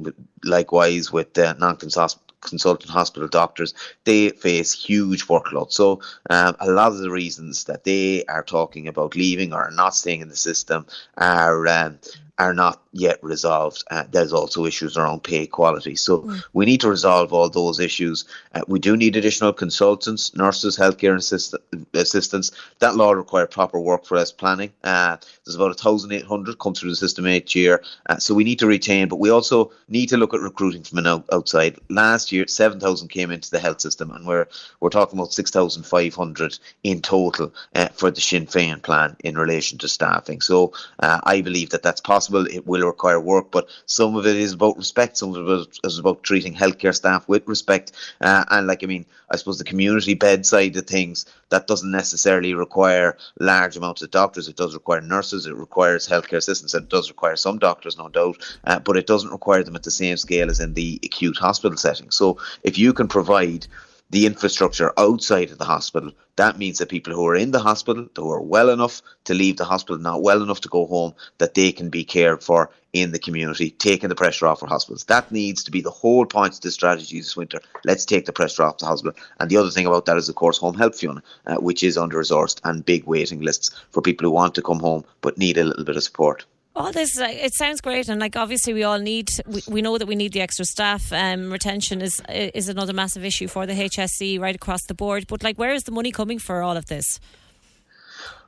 likewise 0.43 1.11
with 1.11 1.37
uh, 1.37 1.55
non-consultant 1.57 2.22
consultant 2.43 2.91
hospital 2.91 3.27
doctors, 3.27 3.73
they 4.03 4.29
face 4.29 4.73
huge 4.73 5.27
workload. 5.27 5.71
So 5.71 6.01
um, 6.29 6.55
a 6.59 6.69
lot 6.69 6.91
of 6.91 6.99
the 6.99 7.11
reasons 7.11 7.65
that 7.65 7.83
they 7.83 8.25
are 8.25 8.43
talking 8.43 8.87
about 8.87 9.15
leaving 9.15 9.53
or 9.53 9.71
not 9.71 9.95
staying 9.95 10.21
in 10.21 10.29
the 10.29 10.35
system 10.35 10.85
are 11.17 11.67
um, 11.67 11.99
are 12.37 12.53
not 12.53 12.82
yet 12.93 13.21
resolved. 13.23 13.83
Uh, 13.91 14.03
there's 14.09 14.31
also 14.31 14.65
issues 14.65 14.97
around 14.97 15.23
pay 15.23 15.43
equality. 15.43 15.95
So 15.95 16.21
mm. 16.21 16.43
we 16.53 16.65
need 16.65 16.81
to 16.81 16.89
resolve 16.89 17.33
all 17.33 17.49
those 17.49 17.79
issues. 17.79 18.25
Uh, 18.53 18.61
we 18.67 18.79
do 18.79 18.95
need 18.95 19.15
additional 19.15 19.51
consultants, 19.51 20.35
nurses, 20.35 20.77
healthcare 20.77 21.15
assist- 21.15 21.55
assistants. 21.93 22.51
That 22.79 22.95
law 22.95 23.11
require 23.11 23.47
proper 23.47 23.79
workforce 23.79 24.31
planning. 24.31 24.71
Uh, 24.83 25.17
there's 25.43 25.55
about 25.55 25.83
1,800 25.83 26.59
come 26.59 26.75
through 26.75 26.91
the 26.91 26.95
system 26.95 27.27
each 27.27 27.55
year. 27.55 27.83
Uh, 28.07 28.17
so 28.17 28.33
we 28.33 28.43
need 28.43 28.59
to 28.59 28.67
retain, 28.67 29.07
but 29.07 29.19
we 29.19 29.31
also 29.31 29.71
need 29.89 30.07
to 30.09 30.17
look 30.17 30.33
at 30.33 30.39
recruiting 30.39 30.83
from 30.83 30.99
an 30.99 31.07
out- 31.07 31.25
outside. 31.31 31.77
Last 31.89 32.31
year, 32.31 32.47
7,000 32.47 33.07
came 33.07 33.31
into 33.31 33.49
the 33.49 33.59
health 33.59 33.81
system, 33.81 34.11
and 34.11 34.25
we're 34.27 34.47
we're 34.79 34.89
talking 34.89 35.17
about 35.17 35.33
6,500 35.33 36.59
in 36.83 37.01
total 37.01 37.53
uh, 37.75 37.87
for 37.89 38.11
the 38.11 38.21
Sinn 38.21 38.45
Féin 38.45 38.81
plan 38.81 39.15
in 39.23 39.37
relation 39.37 39.77
to 39.79 39.87
staffing. 39.87 40.41
So 40.41 40.73
uh, 40.99 41.21
I 41.23 41.41
believe 41.41 41.69
that 41.71 41.83
that's 41.83 42.01
possible. 42.01 42.45
It 42.45 42.67
will 42.67 42.82
require 42.85 43.19
work, 43.19 43.51
but 43.51 43.69
some 43.85 44.15
of 44.15 44.25
it 44.25 44.35
is 44.35 44.53
about 44.53 44.77
respect. 44.77 45.17
Some 45.17 45.35
of 45.35 45.47
it 45.47 45.79
is 45.83 45.99
about 45.99 46.23
treating 46.23 46.53
healthcare 46.53 46.95
staff 46.95 47.27
with 47.27 47.47
respect. 47.47 47.91
Uh, 48.21 48.45
and 48.49 48.67
like, 48.67 48.83
I 48.83 48.87
mean, 48.87 49.05
I 49.29 49.35
suppose 49.37 49.57
the 49.57 49.63
community 49.63 50.13
bed 50.13 50.45
side 50.45 50.75
of 50.77 50.87
things, 50.87 51.25
that 51.49 51.67
doesn't 51.67 51.91
necessarily 51.91 52.53
require 52.53 53.17
large 53.39 53.77
amounts 53.77 54.01
of 54.01 54.11
doctors. 54.11 54.47
It 54.47 54.55
does 54.55 54.73
require 54.73 55.01
nurses. 55.01 55.45
It 55.45 55.55
requires 55.55 56.07
healthcare 56.07 56.37
assistants. 56.37 56.73
It 56.73 56.89
does 56.89 57.09
require 57.09 57.35
some 57.35 57.59
doctors, 57.59 57.97
no 57.97 58.09
doubt, 58.09 58.37
uh, 58.63 58.79
but 58.79 58.97
it 58.97 59.07
doesn't 59.07 59.31
require 59.31 59.63
them 59.63 59.75
at 59.75 59.83
the 59.83 59.91
same 59.91 60.17
scale 60.17 60.49
as 60.49 60.59
in 60.59 60.73
the 60.73 60.99
acute 61.03 61.37
hospital 61.37 61.77
setting. 61.77 62.09
So 62.11 62.37
if 62.63 62.77
you 62.77 62.93
can 62.93 63.07
provide 63.07 63.67
the 64.13 64.27
infrastructure 64.27 64.93
outside 64.95 65.49
of 65.49 65.57
the 65.57 65.65
hospital. 65.65 66.11
That 66.35 66.59
means 66.59 66.77
that 66.77 66.89
people 66.89 67.13
who 67.15 67.25
are 67.25 67.35
in 67.35 67.49
the 67.49 67.59
hospital, 67.59 68.07
who 68.15 68.31
are 68.31 68.43
well 68.43 68.69
enough 68.69 69.01
to 69.23 69.33
leave 69.33 69.57
the 69.57 69.65
hospital, 69.65 69.97
not 69.97 70.21
well 70.21 70.43
enough 70.43 70.61
to 70.61 70.69
go 70.69 70.85
home, 70.85 71.15
that 71.39 71.55
they 71.55 71.71
can 71.71 71.89
be 71.89 72.03
cared 72.03 72.43
for 72.43 72.69
in 72.93 73.11
the 73.11 73.17
community, 73.17 73.71
taking 73.71 74.09
the 74.09 74.15
pressure 74.15 74.45
off 74.45 74.61
our 74.61 74.69
hospitals. 74.69 75.05
That 75.05 75.31
needs 75.31 75.63
to 75.63 75.71
be 75.71 75.81
the 75.81 75.89
whole 75.89 76.27
point 76.27 76.53
of 76.53 76.61
the 76.61 76.69
strategy 76.69 77.17
this 77.17 77.35
winter. 77.35 77.59
Let's 77.85 78.05
take 78.05 78.27
the 78.27 78.33
pressure 78.33 78.61
off 78.61 78.77
the 78.77 78.85
hospital. 78.85 79.19
And 79.39 79.49
the 79.49 79.57
other 79.57 79.71
thing 79.71 79.87
about 79.87 80.05
that 80.05 80.17
is, 80.17 80.29
of 80.29 80.35
course, 80.35 80.59
home 80.59 80.77
health, 80.77 80.99
Fiona, 80.99 81.23
uh, 81.47 81.55
which 81.55 81.81
is 81.81 81.97
under 81.97 82.19
resourced 82.19 82.61
and 82.63 82.85
big 82.85 83.05
waiting 83.05 83.41
lists 83.41 83.71
for 83.89 84.03
people 84.03 84.27
who 84.27 84.31
want 84.31 84.53
to 84.53 84.61
come 84.61 84.79
home 84.79 85.05
but 85.21 85.39
need 85.39 85.57
a 85.57 85.63
little 85.63 85.85
bit 85.85 85.97
of 85.97 86.03
support. 86.03 86.45
All 86.75 86.91
this, 86.91 87.19
it 87.19 87.53
sounds 87.53 87.81
great, 87.81 88.09
and 88.09 88.19
like 88.19 88.35
obviously 88.35 88.73
we 88.73 88.83
all 88.83 88.97
need, 88.97 89.29
we, 89.45 89.61
we 89.67 89.81
know 89.83 89.99
that 89.99 90.07
we 90.07 90.15
need 90.15 90.33
the 90.33 90.41
extra 90.41 90.65
staff. 90.65 91.13
Um, 91.13 91.51
retention 91.51 92.01
is 92.01 92.19
is 92.29 92.67
another 92.67 92.93
massive 92.93 93.23
issue 93.23 93.47
for 93.47 93.67
the 93.67 93.73
HSE 93.73 94.39
right 94.39 94.55
across 94.55 94.83
the 94.87 94.95
board. 94.95 95.27
But 95.27 95.43
like, 95.43 95.57
where 95.57 95.73
is 95.73 95.83
the 95.83 95.91
money 95.91 96.11
coming 96.11 96.39
for 96.39 96.63
all 96.63 96.75
of 96.75 96.87
this? 96.87 97.19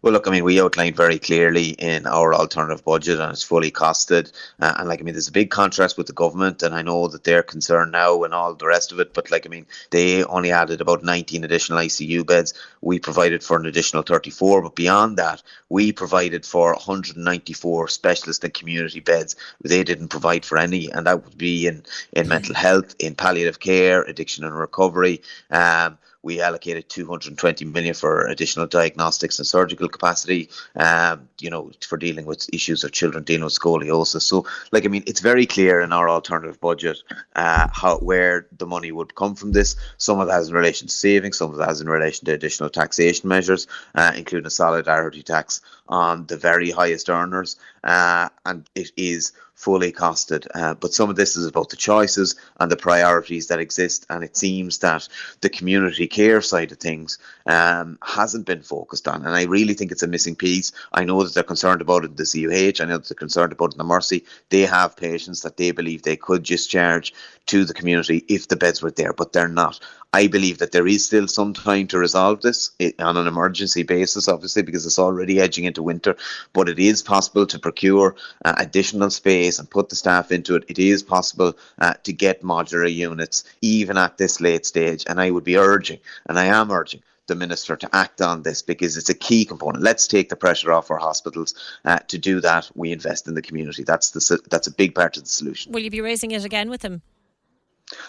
Well, 0.06 0.14
look, 0.14 0.28
I 0.28 0.32
mean, 0.32 0.44
we 0.44 0.62
outlined 0.62 0.96
very 0.96 1.18
clearly 1.18 1.70
in 1.70 2.06
our 2.06 2.32
alternative 2.32 2.86
budget, 2.86 3.20
and 3.20 3.32
it's 3.32 3.42
fully 3.42 3.72
costed. 3.72 4.32
Uh, 4.60 4.76
and 4.78 4.88
like, 4.88 5.00
I 5.00 5.04
mean, 5.04 5.16
there's 5.16 5.30
a 5.30 5.32
big 5.32 5.50
contrast 5.50 5.98
with 5.98 6.06
the 6.06 6.14
government, 6.14 6.62
and 6.62 6.76
I 6.76 6.84
know 6.84 7.08
that 7.08 7.24
they're 7.24 7.42
concerned 7.42 7.92
now 7.92 8.22
and 8.24 8.32
all 8.32 8.54
the 8.54 8.68
rest 8.68 8.92
of 8.92 9.00
it. 9.00 9.16
But 9.16 9.32
like, 9.32 9.48
I 9.48 9.50
mean, 9.50 9.66
they 9.90 10.24
only 10.26 10.52
added 10.52 10.80
about 10.80 11.04
19 11.04 11.44
additional 11.44 11.80
ICU 11.80 12.24
beds. 12.24 12.54
We 12.82 13.00
provided 13.00 13.44
for 13.44 13.58
an 13.58 13.66
additional 13.66 14.04
34, 14.04 14.62
but 14.62 14.76
beyond 14.76 15.18
that, 15.18 15.42
we 15.70 15.92
provided 15.92 16.46
for 16.46 16.74
194 16.74 17.88
specialist 17.88 18.44
and 18.44 18.54
community 18.54 19.00
beds. 19.00 19.36
They 19.64 19.84
didn't 19.84 20.10
provide 20.10 20.46
for 20.46 20.60
any, 20.60 20.92
and 20.92 21.08
that 21.08 21.26
would 21.26 21.38
be 21.40 21.66
in 21.66 21.84
in 22.14 22.28
mental 22.28 22.54
health, 22.54 22.94
in 23.00 23.16
palliative 23.16 23.60
care, 23.60 24.04
addiction 24.04 24.44
and 24.44 24.56
recovery. 24.56 25.24
Um, 25.50 25.98
we 26.26 26.42
allocated 26.42 26.90
220 26.90 27.66
million 27.66 27.94
for 27.94 28.26
additional 28.26 28.66
diagnostics 28.66 29.38
and 29.38 29.46
surgical 29.48 29.88
capacity, 29.88 30.50
um, 30.76 31.30
you 31.40 31.52
know, 31.52 31.72
for 31.88 31.98
dealing 31.98 32.26
with 32.26 32.50
issues 32.52 32.84
of 32.84 32.92
children 32.92 33.24
dealing 33.24 33.44
with 33.44 33.54
scoliosis. 33.54 34.24
So, 34.24 34.48
like, 34.72 34.86
I 34.86 34.88
mean, 34.88 35.04
it's 35.06 35.20
very 35.20 35.46
clear 35.46 35.82
in 35.82 35.94
our 35.94 36.10
alternative 36.10 36.60
budget 36.60 36.98
uh, 37.36 37.68
how 37.72 38.00
where 38.00 38.48
the 38.58 38.66
money 38.66 38.92
would 38.92 39.14
come 39.14 39.36
from 39.36 39.52
this. 39.52 39.76
Some 39.98 40.20
of 40.20 40.28
that 40.28 40.42
is 40.42 40.50
in 40.50 40.56
relation 40.56 40.88
to 40.88 40.94
savings, 40.94 41.38
some 41.38 41.52
of 41.52 41.58
that 41.58 41.70
is 41.70 41.82
in 41.82 41.88
relation 41.88 42.26
to 42.26 42.34
additional 42.34 42.72
taxation 42.72 43.30
measures, 43.30 43.68
uh, 43.94 44.12
including 44.16 44.48
a 44.48 44.50
solidarity 44.50 45.22
tax 45.22 45.62
on 45.88 46.26
the 46.26 46.38
very 46.38 46.72
highest 46.72 47.08
earners, 47.08 47.56
uh, 47.84 48.30
and 48.48 48.68
it 48.74 48.90
is 48.98 49.32
fully 49.56 49.92
costed. 49.92 50.46
Uh, 50.54 50.76
but 50.76 50.94
some 50.94 51.10
of 51.10 51.16
this 51.16 51.36
is 51.36 51.48
about 51.48 51.70
the 51.70 51.76
choices 51.78 52.36
and 52.60 52.72
the 52.72 52.78
priorities 52.78 53.48
that 53.48 53.60
exist. 53.60 54.06
And 54.10 54.24
it 54.24 54.38
seems 54.38 54.80
that 54.80 55.08
the 55.42 55.50
community 55.50 56.08
care 56.08 56.42
side 56.42 56.72
of 56.74 56.78
things 56.78 57.18
um, 57.46 57.98
hasn't 58.04 58.46
been 58.46 58.62
focused 58.62 59.08
on. 59.08 59.26
And 59.26 59.34
I 59.34 59.44
really 59.44 59.74
think 59.74 59.92
it's 59.92 60.04
a 60.04 60.08
missing 60.08 60.36
piece. 60.36 60.74
I 60.92 61.06
know 61.06 61.24
that 61.24 61.34
they're 61.34 61.44
concerned 61.44 61.82
about 61.82 62.04
it 62.04 62.12
in 62.12 62.16
the 62.18 62.26
CUH. 62.26 62.84
I 62.84 62.86
know 62.86 62.98
that 62.98 63.08
they're 63.08 63.16
concerned 63.16 63.54
about 63.54 63.72
it 63.72 63.76
in 63.76 63.78
the 63.80 63.86
Mercy. 63.86 64.26
They 64.50 64.62
have 64.62 64.98
patients 64.98 65.42
that 65.42 65.58
they 65.58 65.72
believe 65.72 66.04
they 66.04 66.18
could 66.18 66.44
discharge 66.44 67.14
to 67.48 67.64
the 67.64 67.74
community 67.74 68.26
if 68.28 68.48
the 68.48 68.56
beds 68.56 68.82
were 68.82 68.92
there, 68.92 69.14
but 69.14 69.32
they're 69.32 69.48
not. 69.48 69.80
I 70.16 70.28
believe 70.28 70.60
that 70.60 70.72
there 70.72 70.88
is 70.88 71.06
still 71.06 71.28
some 71.28 71.54
time 71.54 71.88
to 71.88 72.00
resolve 72.00 72.40
this 72.42 72.72
on 73.00 73.18
an 73.18 73.28
emergency 73.28 73.84
basis, 73.84 74.30
obviously, 74.30 74.62
because 74.62 74.86
it's 74.86 74.98
already 74.98 75.42
edging 75.42 75.66
into 75.66 75.84
winter. 75.84 76.16
But 76.54 76.70
it 76.70 76.80
is 76.80 77.04
possible 77.04 77.46
to 77.48 77.60
procure 77.60 78.16
uh, 78.46 78.56
additional 78.58 79.10
space 79.10 79.60
and 79.60 79.70
put 79.70 79.90
the 79.90 79.98
staff 79.98 80.32
into 80.32 80.56
it. 80.56 80.64
It 80.70 80.80
is 80.80 81.04
possible 81.04 81.58
uh, 81.80 81.96
to 82.04 82.14
get 82.14 82.44
modular 82.44 82.90
units 82.94 83.44
even 83.60 83.98
at 83.98 84.18
this 84.18 84.40
late 84.40 84.66
stage. 84.66 85.04
And 85.06 85.20
I 85.20 85.32
would 85.32 85.44
be 85.44 85.58
urging, 85.58 86.00
and 86.28 86.40
I 86.40 86.46
am 86.46 86.72
urging, 86.72 87.04
the 87.28 87.36
minister 87.36 87.76
to 87.76 87.90
act 87.94 88.22
on 88.22 88.44
this 88.44 88.62
because 88.62 88.96
it's 88.96 89.10
a 89.10 89.20
key 89.28 89.44
component. 89.44 89.84
Let's 89.84 90.08
take 90.08 90.30
the 90.30 90.38
pressure 90.38 90.72
off 90.72 90.92
our 90.92 90.98
hospitals. 91.10 91.56
Uh, 91.84 92.00
to 92.08 92.18
do 92.18 92.40
that, 92.40 92.72
we 92.74 92.94
invest 92.94 93.28
in 93.28 93.34
the 93.34 93.42
community. 93.42 93.84
That's 93.84 94.12
the 94.12 94.40
that's 94.50 94.68
a 94.68 94.72
big 94.72 94.96
part 94.96 95.18
of 95.18 95.24
the 95.24 95.30
solution. 95.30 95.74
Will 95.74 95.82
you 95.82 95.92
be 95.92 96.00
raising 96.00 96.32
it 96.32 96.46
again 96.46 96.70
with 96.70 96.84
him? 96.84 97.02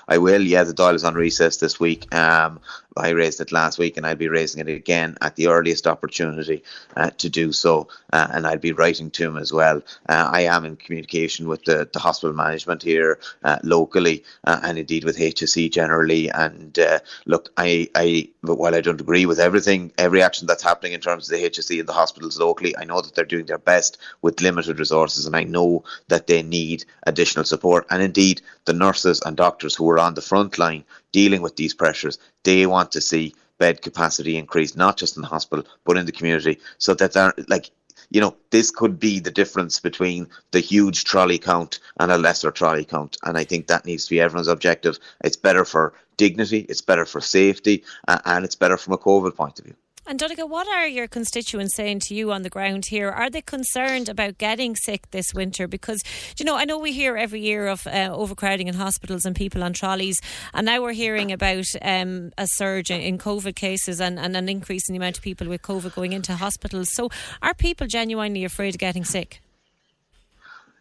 I 0.09 0.19
will. 0.19 0.41
Yeah, 0.41 0.65
the 0.65 0.73
Dáil 0.73 0.95
is 0.95 1.05
on 1.05 1.15
recess 1.15 1.59
this 1.59 1.79
week. 1.79 2.13
Um, 2.15 2.61
I 2.97 3.11
raised 3.11 3.41
it 3.41 3.53
last 3.53 3.79
week, 3.79 3.97
and 3.97 4.07
I'll 4.07 4.17
be 4.17 4.29
raising 4.29 4.61
it 4.61 4.73
again 4.73 5.19
at 5.21 5.37
the 5.37 5.49
earliest 5.49 5.87
opportunity 5.87 6.63
uh, 6.97 7.11
to 7.19 7.29
do 7.29 7.53
so. 7.53 7.89
Uh, 8.13 8.27
and 8.31 8.47
I'll 8.47 8.59
be 8.59 8.73
writing 8.73 9.11
to 9.11 9.25
him 9.25 9.37
as 9.37 9.53
well. 9.53 9.83
Uh, 10.09 10.31
I 10.33 10.43
am 10.43 10.65
in 10.65 10.77
communication 10.77 11.47
with 11.47 11.65
the, 11.65 11.89
the 11.93 11.99
hospital 11.99 12.35
management 12.35 12.83
here 12.83 13.19
uh, 13.45 13.59
locally, 13.63 14.25
uh, 14.45 14.61
and 14.63 14.79
indeed 14.79 15.05
with 15.05 15.19
HSE 15.19 15.71
generally. 15.71 16.31
And 16.31 16.79
uh, 16.79 17.01
look, 17.27 17.51
I, 17.57 17.89
I, 17.95 18.31
while 18.43 18.75
I 18.75 18.81
don't 18.81 19.01
agree 19.01 19.27
with 19.27 19.41
everything, 19.41 19.93
every 19.99 20.23
action 20.23 20.47
that's 20.47 20.63
happening 20.63 20.93
in 20.93 21.01
terms 21.01 21.31
of 21.31 21.39
the 21.39 21.51
HSE 21.51 21.79
and 21.79 21.89
the 21.89 21.93
hospitals 21.93 22.39
locally, 22.39 22.75
I 22.79 22.85
know 22.85 23.03
that 23.03 23.15
they're 23.15 23.25
doing 23.25 23.47
their 23.47 23.59
best 23.59 23.99
with 24.23 24.41
limited 24.41 24.79
resources, 24.79 25.27
and 25.27 25.37
I 25.37 25.45
know 25.45 25.85
that 26.09 26.29
they 26.29 26.43
need 26.43 26.85
additional 27.07 27.45
support. 27.45 27.87
And 27.91 28.03
indeed, 28.03 28.41
the 28.65 28.73
nurses 28.73 29.21
and 29.25 29.37
doctors 29.37 29.66
who 29.75 29.89
are 29.91 29.99
on 29.99 30.15
the 30.15 30.23
front 30.23 30.59
line 30.59 30.85
dealing 31.13 31.43
with 31.43 31.57
these 31.57 31.75
pressures, 31.75 32.19
they 32.45 32.67
want 32.67 32.93
to 32.93 33.01
see 33.01 33.35
bed 33.59 33.83
capacity 33.83 34.37
increase, 34.37 34.77
not 34.77 34.97
just 34.97 35.17
in 35.17 35.23
the 35.23 35.29
hospital, 35.29 35.65
but 35.85 35.97
in 35.97 36.07
the 36.07 36.13
community, 36.13 36.59
so 36.79 36.95
that 36.95 37.13
they're 37.13 37.35
like, 37.49 37.71
you 38.11 38.21
know, 38.21 38.37
this 38.51 38.71
could 38.71 39.01
be 39.01 39.19
the 39.19 39.31
difference 39.31 39.81
between 39.81 40.29
the 40.53 40.61
huge 40.61 41.05
trolley 41.05 41.39
count 41.39 41.81
and 41.99 42.13
a 42.13 42.19
lesser 42.19 42.51
trolley 42.51 42.85
count. 42.85 43.17
And 43.25 43.37
I 43.37 43.45
think 43.45 43.67
that 43.67 43.85
needs 43.85 44.05
to 44.05 44.11
be 44.11 44.21
everyone's 44.21 44.47
objective. 44.47 44.99
It's 45.25 45.37
better 45.37 45.65
for 45.65 45.95
dignity, 46.17 46.61
it's 46.69 46.83
better 46.83 47.05
for 47.05 47.21
safety, 47.21 47.83
and 48.07 48.45
it's 48.45 48.55
better 48.55 48.77
from 48.77 48.93
a 48.93 48.99
COVID 48.99 49.35
point 49.35 49.59
of 49.59 49.65
view. 49.65 49.75
And 50.09 50.21
Donnchadh, 50.21 50.49
what 50.49 50.69
are 50.69 50.87
your 50.87 51.09
constituents 51.09 51.75
saying 51.75 51.99
to 52.05 52.15
you 52.15 52.31
on 52.31 52.43
the 52.43 52.49
ground 52.49 52.85
here? 52.87 53.11
Are 53.11 53.29
they 53.29 53.43
concerned 53.43 54.09
about 54.09 54.39
getting 54.39 54.77
sick 54.77 55.11
this 55.11 55.35
winter? 55.35 55.67
Because, 55.67 56.01
you 56.39 56.45
know, 56.45 56.55
I 56.55 56.65
know 56.65 56.79
we 56.79 56.93
hear 56.93 57.17
every 57.17 57.41
year 57.41 57.67
of 57.67 57.89
uh, 57.89 58.11
overcrowding 58.13 58.69
in 58.69 58.75
hospitals 58.75 59.25
and 59.25 59.35
people 59.35 59.65
on 59.65 59.73
trolleys, 59.73 60.21
and 60.55 60.67
now 60.67 60.81
we're 60.81 60.93
hearing 60.93 61.33
about 61.33 61.67
um, 61.83 62.31
a 62.39 62.47
surge 62.47 62.93
in 62.93 63.19
COVID 63.19 63.57
cases 63.57 64.01
and, 64.01 64.17
and 64.17 64.37
an 64.37 64.49
increase 64.49 64.89
in 64.89 64.93
the 64.93 64.99
amount 64.99 65.17
of 65.17 65.25
people 65.25 65.49
with 65.49 65.63
COVID 65.63 65.93
going 65.97 66.13
into 66.13 66.37
hospitals. 66.37 66.95
So, 66.95 67.11
are 67.43 67.55
people 67.55 67.89
genuinely 67.89 68.45
afraid 68.45 68.77
of 68.77 68.79
getting 68.79 69.05
sick? 69.05 69.41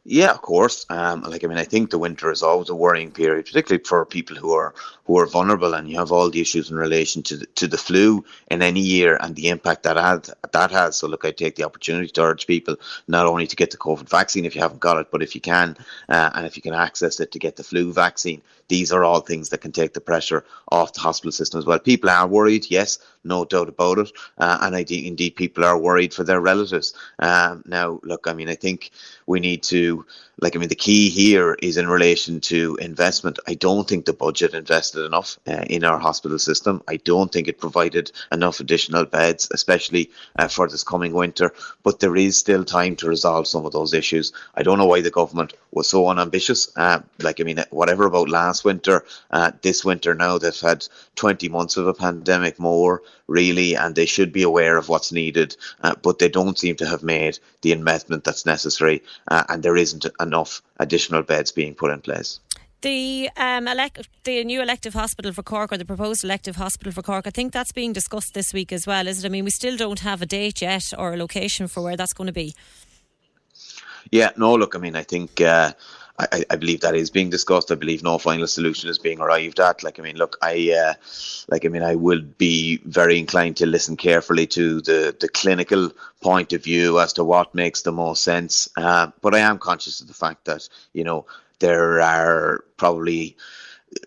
Yeah, 0.07 0.29
of 0.31 0.41
course. 0.43 0.85
Um, 0.91 1.21
like 1.23 1.43
I 1.43 1.47
mean, 1.47 1.57
I 1.57 1.63
think 1.63 1.89
the 1.89 1.97
winter 1.97 2.29
is 2.31 2.43
always 2.43 2.69
a 2.69 2.75
worrying 2.75 3.09
period, 3.11 3.47
particularly 3.47 3.83
for 3.83 4.05
people 4.05 4.35
who 4.35 4.53
are 4.53 4.75
who 5.05 5.17
are 5.17 5.25
vulnerable, 5.25 5.73
and 5.73 5.89
you 5.89 5.97
have 5.97 6.11
all 6.11 6.29
the 6.29 6.41
issues 6.41 6.69
in 6.69 6.77
relation 6.77 7.23
to 7.23 7.37
the, 7.37 7.45
to 7.47 7.67
the 7.67 7.77
flu 7.77 8.23
in 8.51 8.61
any 8.61 8.81
year 8.81 9.17
and 9.21 9.35
the 9.35 9.49
impact 9.49 9.81
that 9.83 9.97
had, 9.97 10.29
that 10.51 10.71
has. 10.71 10.97
So, 10.97 11.07
look, 11.07 11.25
I 11.25 11.31
take 11.31 11.55
the 11.55 11.63
opportunity 11.63 12.07
to 12.09 12.21
urge 12.21 12.45
people 12.45 12.75
not 13.07 13.25
only 13.25 13.47
to 13.47 13.55
get 13.55 13.71
the 13.71 13.77
COVID 13.77 14.07
vaccine 14.07 14.45
if 14.45 14.55
you 14.55 14.61
haven't 14.61 14.79
got 14.79 14.97
it, 14.97 15.07
but 15.11 15.23
if 15.23 15.33
you 15.33 15.41
can, 15.41 15.75
uh, 16.07 16.29
and 16.35 16.45
if 16.45 16.55
you 16.55 16.61
can 16.61 16.73
access 16.75 17.19
it, 17.19 17.31
to 17.31 17.39
get 17.39 17.55
the 17.55 17.63
flu 17.63 17.91
vaccine. 17.91 18.41
These 18.67 18.91
are 18.91 19.03
all 19.03 19.19
things 19.19 19.49
that 19.49 19.61
can 19.61 19.71
take 19.71 19.93
the 19.93 20.01
pressure 20.01 20.43
off 20.71 20.93
the 20.93 20.99
hospital 21.01 21.31
system 21.31 21.59
as 21.59 21.65
well. 21.65 21.77
People 21.77 22.09
are 22.09 22.27
worried, 22.27 22.65
yes, 22.69 22.97
no 23.23 23.45
doubt 23.45 23.69
about 23.69 23.99
it, 23.99 24.11
uh, 24.39 24.57
and 24.61 24.75
I, 24.75 24.85
indeed 24.89 25.35
people 25.35 25.63
are 25.63 25.77
worried 25.77 26.15
for 26.15 26.23
their 26.23 26.41
relatives. 26.41 26.95
Um, 27.19 27.63
now, 27.67 27.99
look, 28.01 28.25
I 28.27 28.33
mean, 28.33 28.49
I 28.49 28.55
think 28.55 28.89
we 29.25 29.39
need 29.39 29.63
to 29.63 30.05
like 30.41 30.55
I 30.55 30.59
mean, 30.59 30.69
the 30.69 30.75
key 30.75 31.09
here 31.09 31.53
is 31.61 31.77
in 31.77 31.87
relation 31.87 32.41
to 32.41 32.77
investment. 32.81 33.39
I 33.47 33.53
don't 33.53 33.87
think 33.87 34.05
the 34.05 34.13
budget 34.13 34.53
invested 34.53 35.05
enough 35.05 35.39
uh, 35.47 35.63
in 35.69 35.83
our 35.83 35.97
hospital 35.97 36.37
system. 36.39 36.81
I 36.87 36.97
don't 36.97 37.31
think 37.31 37.47
it 37.47 37.59
provided 37.59 38.11
enough 38.31 38.59
additional 38.59 39.05
beds, 39.05 39.47
especially 39.53 40.11
uh, 40.37 40.47
for 40.49 40.67
this 40.67 40.83
coming 40.83 41.13
winter. 41.13 41.53
But 41.83 41.99
there 41.99 42.15
is 42.15 42.37
still 42.37 42.65
time 42.65 42.95
to 42.97 43.07
resolve 43.07 43.47
some 43.47 43.65
of 43.65 43.71
those 43.71 43.93
issues. 43.93 44.33
I 44.55 44.63
don't 44.63 44.77
know 44.77 44.87
why 44.87 45.01
the 45.01 45.11
government 45.11 45.53
was 45.75 45.89
so 45.89 46.07
unambitious. 46.07 46.69
Uh, 46.75 47.01
like 47.19 47.39
I 47.39 47.43
mean, 47.43 47.63
whatever 47.69 48.05
about 48.05 48.29
last 48.29 48.65
winter, 48.65 49.05
uh, 49.29 49.51
this 49.61 49.85
winter 49.85 50.15
now 50.15 50.37
they've 50.37 50.59
had 50.59 50.87
20 51.15 51.49
months 51.49 51.77
of 51.77 51.87
a 51.87 51.93
pandemic 51.93 52.57
more 52.57 53.03
really, 53.27 53.75
and 53.75 53.95
they 53.95 54.05
should 54.05 54.31
be 54.31 54.43
aware 54.43 54.77
of 54.77 54.89
what's 54.89 55.11
needed, 55.11 55.55
uh, 55.81 55.95
but 56.01 56.19
they 56.19 56.29
don't 56.29 56.57
seem 56.57 56.75
to 56.77 56.85
have 56.85 57.03
made 57.03 57.37
the 57.61 57.71
investment 57.71 58.23
that's 58.23 58.45
necessary, 58.45 59.03
uh, 59.27 59.43
and 59.49 59.63
there 59.63 59.75
isn't 59.75 60.05
enough 60.19 60.61
additional 60.77 61.23
beds 61.23 61.51
being 61.51 61.75
put 61.75 61.91
in 61.91 62.01
place. 62.01 62.39
The 62.81 63.29
um, 63.35 63.67
elect- 63.67 64.07
the 64.25 64.43
new 64.43 64.61
elective 64.61 64.93
hospital 64.93 65.33
for 65.33 65.41
Cork, 65.41 65.71
or 65.73 65.77
the 65.77 65.85
proposed 65.85 66.23
elective 66.23 66.55
hospital 66.55 66.93
for 66.93 67.01
Cork, 67.01 67.25
I 67.25 67.31
think 67.31 67.51
that's 67.51 67.71
being 67.71 67.93
discussed 67.93 68.35
this 68.35 68.53
week 68.53 68.71
as 68.71 68.85
well, 68.85 69.07
is 69.07 69.23
it? 69.23 69.27
I 69.27 69.29
mean, 69.29 69.43
we 69.43 69.49
still 69.49 69.75
don't 69.75 70.01
have 70.01 70.21
a 70.21 70.27
date 70.27 70.61
yet 70.61 70.93
or 70.97 71.13
a 71.13 71.17
location 71.17 71.67
for 71.67 71.81
where 71.81 71.97
that's 71.97 72.13
going 72.13 72.27
to 72.27 72.33
be. 72.33 72.53
Yeah, 74.11 74.31
no, 74.37 74.55
look, 74.55 74.75
I 74.75 74.79
mean, 74.79 74.95
I 74.95 75.03
think. 75.03 75.41
Uh, 75.41 75.73
I, 76.17 76.45
I, 76.49 76.55
believe 76.55 76.79
that 76.81 76.95
is 76.95 77.09
being 77.09 77.29
discussed. 77.29 77.71
I 77.71 77.75
believe 77.75 78.01
no 78.01 78.17
final 78.17 78.47
solution 78.47 78.89
is 78.89 78.97
being 78.97 79.19
arrived 79.19 79.59
at. 79.59 79.83
Like 79.83 79.99
I 79.99 80.03
mean, 80.03 80.15
look, 80.15 80.37
I 80.41 80.71
uh, 80.71 80.93
like 81.49 81.65
I 81.65 81.67
mean, 81.67 81.83
I 81.83 81.95
will 81.95 82.21
be 82.21 82.77
very 82.85 83.19
inclined 83.19 83.57
to 83.57 83.65
listen 83.65 83.97
carefully 83.97 84.47
to 84.47 84.79
the 84.79 85.15
the 85.19 85.27
clinical 85.27 85.91
point 86.21 86.53
of 86.53 86.63
view 86.63 87.01
as 87.01 87.11
to 87.13 87.25
what 87.25 87.53
makes 87.53 87.81
the 87.81 87.91
most 87.91 88.23
sense. 88.23 88.69
Uh, 88.77 89.11
but 89.21 89.35
I 89.35 89.39
am 89.39 89.57
conscious 89.57 89.99
of 89.99 90.07
the 90.07 90.13
fact 90.13 90.45
that 90.45 90.69
you 90.93 91.03
know 91.03 91.25
there 91.59 92.01
are 92.01 92.63
probably 92.77 93.35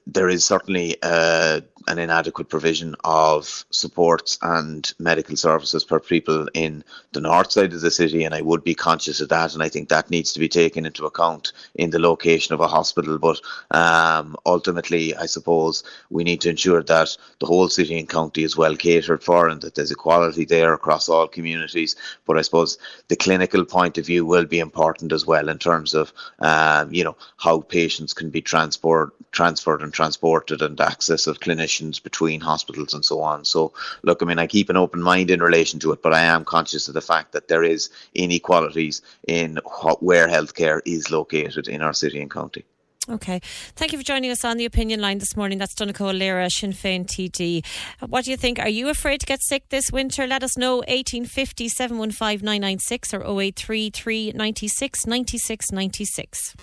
there 0.07 0.29
is 0.29 0.45
certainly 0.45 0.97
uh, 1.03 1.61
an 1.89 1.99
inadequate 1.99 2.49
provision 2.49 2.95
of 3.05 3.65
supports 3.71 4.39
and 4.43 4.93
medical 4.99 5.37
services 5.37 5.83
for 5.83 5.99
people 5.99 6.47
in 6.55 6.85
the 7.13 7.21
north 7.21 7.51
side 7.51 7.73
of 7.73 7.81
the 7.81 7.91
city, 7.91 8.25
and 8.25 8.35
I 8.35 8.43
would 8.43 8.63
be 8.63 8.75
conscious 8.75 9.21
of 9.21 9.31
that, 9.31 9.55
and 9.55 9.63
I 9.63 9.69
think 9.69 9.89
that 9.89 10.11
needs 10.11 10.33
to 10.33 10.41
be 10.41 10.49
taken 10.49 10.87
into 10.87 11.07
account 11.07 11.53
in 11.75 11.91
the 11.91 11.99
location 11.99 12.55
of 12.55 12.61
a 12.61 12.69
hospital. 12.69 13.19
But 13.19 13.41
um, 13.71 14.37
ultimately, 14.45 15.15
I 15.17 15.27
suppose 15.27 15.83
we 16.11 16.25
need 16.25 16.43
to 16.43 16.51
ensure 16.51 16.83
that 16.83 17.17
the 17.41 17.47
whole 17.47 17.69
city 17.69 17.99
and 17.99 18.09
county 18.09 18.45
is 18.45 18.57
well 18.57 18.77
catered 18.77 19.23
for, 19.23 19.49
and 19.49 19.61
that 19.63 19.75
there's 19.75 19.91
equality 19.91 20.45
there 20.45 20.75
across 20.75 21.09
all 21.09 21.27
communities. 21.27 21.97
But 22.27 22.39
I 22.39 22.43
suppose 22.43 22.79
the 23.09 23.17
clinical 23.17 23.65
point 23.65 23.99
of 23.99 24.07
view 24.07 24.27
will 24.27 24.45
be 24.45 24.61
important 24.61 25.13
as 25.13 25.27
well 25.27 25.49
in 25.49 25.59
terms 25.59 25.95
of 25.95 26.13
um, 26.41 26.93
you 26.93 27.05
know 27.05 27.17
how 27.39 27.61
patients 27.61 28.13
can 28.13 28.31
be 28.31 28.43
transport 28.43 29.15
transferred 29.33 29.83
and 29.83 29.93
transported, 29.93 30.63
and 30.63 30.81
access 30.81 31.27
of 31.27 31.41
clinicians 31.41 31.78
between 32.03 32.41
hospitals 32.41 32.95
and 32.95 33.05
so 33.05 33.21
on. 33.21 33.45
So, 33.45 33.73
look, 34.03 34.23
I 34.23 34.27
mean, 34.27 34.39
I 34.39 34.47
keep 34.47 34.71
an 34.71 34.77
open 34.77 35.03
mind 35.03 35.31
in 35.31 35.43
relation 35.43 35.81
to 35.81 35.93
it, 35.93 36.03
but 36.03 36.13
I 36.13 36.21
am 36.21 36.45
conscious 36.45 36.89
of 36.89 36.95
the 36.95 37.01
fact 37.01 37.33
that 37.33 37.49
there 37.49 37.63
is 37.63 37.91
inequalities 38.15 39.03
in 39.27 39.59
what, 39.81 40.03
where 40.03 40.29
healthcare 40.29 40.81
is 40.85 41.11
located 41.11 41.69
in 41.69 41.83
our 41.83 41.93
city 41.93 42.21
and 42.21 42.31
county. 42.31 42.65
Okay. 43.11 43.41
Thank 43.75 43.93
you 43.93 43.99
for 43.99 44.05
joining 44.05 44.31
us 44.31 44.45
on 44.45 44.59
the 44.59 44.67
opinion 44.67 45.01
line 45.01 45.19
this 45.19 45.35
morning. 45.35 45.57
That's 45.59 45.75
Donnchadh 45.75 46.01
Ó 46.01 46.13
Laoghaire, 46.13 46.51
Sinn 46.51 46.73
Féin 46.73 47.07
TD. 47.07 47.65
What 48.07 48.25
do 48.27 48.31
you 48.31 48.37
think? 48.37 48.59
Are 48.59 48.69
you 48.69 48.91
afraid 48.91 49.21
to 49.21 49.27
get 49.27 49.43
sick 49.43 49.69
this 49.71 49.91
winter? 49.91 50.27
Let 50.27 50.43
us 50.43 50.59
know 50.59 50.77
1850 50.79 51.69
715 51.69 52.45
996 52.45 53.15
or 53.15 53.21
0833 53.21 54.33
96 54.33 55.07
96 55.07 55.73
96. 55.73 56.55